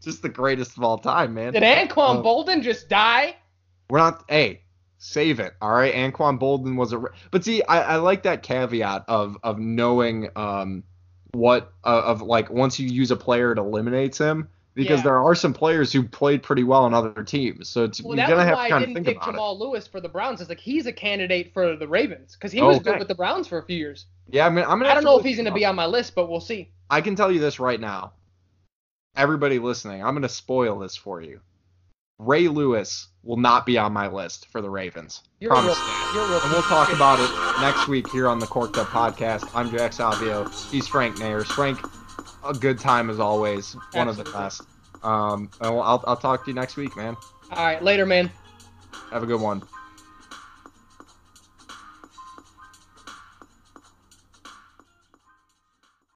just 0.02 0.22
the 0.22 0.30
greatest 0.30 0.76
of 0.78 0.84
all 0.84 0.98
time, 0.98 1.34
man. 1.34 1.54
Did 1.54 1.64
Anquan 1.64 2.18
Oh. 2.18 2.22
Bolden 2.22 2.62
just 2.62 2.90
die? 2.90 3.38
We're 3.90 4.00
not. 4.00 4.26
Hey, 4.28 4.64
save 4.98 5.40
it. 5.40 5.54
All 5.62 5.72
right. 5.72 5.94
Anquan 5.94 6.38
Boldin 6.38 6.76
was 6.76 6.92
a. 6.92 7.02
But 7.32 7.46
see, 7.46 7.64
I, 7.64 7.94
I 7.94 7.96
like 7.96 8.24
that 8.24 8.44
caveat 8.44 9.06
of 9.08 9.38
of 9.44 9.58
knowing 9.58 10.28
um 10.36 10.84
what 11.34 11.72
uh, 11.84 12.02
of 12.06 12.22
like 12.22 12.50
once 12.50 12.80
you 12.80 12.88
use 12.88 13.12
a 13.12 13.16
player 13.16 13.52
it 13.52 13.58
eliminates 13.58 14.18
him 14.18 14.50
because 14.74 15.00
Yeah. 15.00 15.04
there 15.06 15.22
are 15.22 15.36
some 15.36 15.54
players 15.54 15.92
who 15.92 16.04
played 16.04 16.44
pretty 16.44 16.64
well 16.64 16.84
on 16.86 16.94
other 16.94 17.24
teams. 17.24 17.70
So 17.70 17.84
it's, 17.84 18.02
Well, 18.02 18.18
you're 18.18 18.28
gonna 18.28 18.46
have 18.46 18.58
to 18.64 18.70
kind 18.70 18.84
of 18.86 18.94
think 18.94 19.06
pick 19.06 19.18
about 19.18 19.30
it. 19.30 19.32
Jamal 19.34 19.60
Lewis 19.60 19.88
for 19.88 20.00
the 20.00 20.10
Browns. 20.10 20.40
It's 20.42 20.50
like 20.50 20.60
he's 20.60 20.86
a 20.86 20.94
candidate 20.94 21.54
for 21.54 21.76
the 21.76 21.88
Ravens 21.88 22.36
because 22.36 22.52
he 22.52 22.62
was 22.62 22.78
Okay. 22.78 22.92
good 22.92 23.00
with 23.00 23.08
the 23.08 23.16
Browns 23.16 23.48
for 23.48 23.58
a 23.58 23.64
few 23.64 23.78
years. 23.78 24.06
Yeah, 24.30 24.46
I 24.46 24.50
mean, 24.50 24.64
I'm 24.66 24.80
gonna. 24.80 24.90
I 24.90 24.94
don't 24.94 25.04
know 25.04 25.20
if 25.20 25.26
he's 25.26 25.40
up. 25.46 25.54
be 25.54 25.66
on 25.66 25.76
my 25.76 25.86
list, 25.86 26.16
but 26.16 26.30
we'll 26.30 26.40
see. 26.40 26.72
I 26.90 27.02
can 27.02 27.16
tell 27.16 27.32
you 27.32 27.40
this 27.40 27.60
right 27.60 27.80
now. 27.80 28.14
Everybody 29.16 29.60
listening, 29.60 30.04
I'm 30.04 30.14
gonna 30.14 30.30
spoil 30.30 30.80
this 30.80 30.96
for 30.96 31.22
you. 31.22 31.42
Ray 32.22 32.48
Lewis 32.48 33.08
will 33.24 33.38
not 33.38 33.66
be 33.66 33.80
on 33.80 33.92
my 33.94 34.08
list 34.08 34.48
for 34.52 34.62
the 34.62 34.70
Ravens. 34.70 35.24
You're 35.40 35.52
a 35.52 35.56
real, 35.56 35.74
Promise 35.74 35.80
that. 35.80 36.12
you're 36.14 36.28
real 36.28 36.40
And 36.44 36.52
we'll 36.52 36.62
talk 36.62 36.94
about 36.94 37.20
it 37.20 37.62
next 37.62 37.88
week 37.88 38.08
here 38.10 38.28
on 38.28 38.38
the 38.38 38.46
Corked 38.46 38.78
Up 38.78 38.88
Podcast. 38.88 39.50
I'm 39.56 39.72
Jack 39.72 39.92
Savio. 39.92 40.48
He's 40.70 40.88
Frank 40.88 41.16
Nayers. 41.16 41.48
Frank, 41.48 41.80
a 42.48 42.54
good 42.54 42.78
time 42.78 43.10
as 43.10 43.20
always. 43.20 43.76
One 43.94 44.08
of 44.08 44.18
the 44.18 44.24
best. 44.26 44.62
Um, 45.02 45.50
I'll, 45.62 46.04
I'll 46.06 46.16
talk 46.16 46.46
to 46.46 46.52
you 46.52 46.56
next 46.56 46.78
week, 46.78 46.96
man. 46.96 47.16
All 47.52 47.66
right, 47.66 47.82
later, 47.82 48.06
man. 48.06 48.30
Have 49.10 49.24
a 49.24 49.26
good 49.26 49.42
one. 49.42 49.64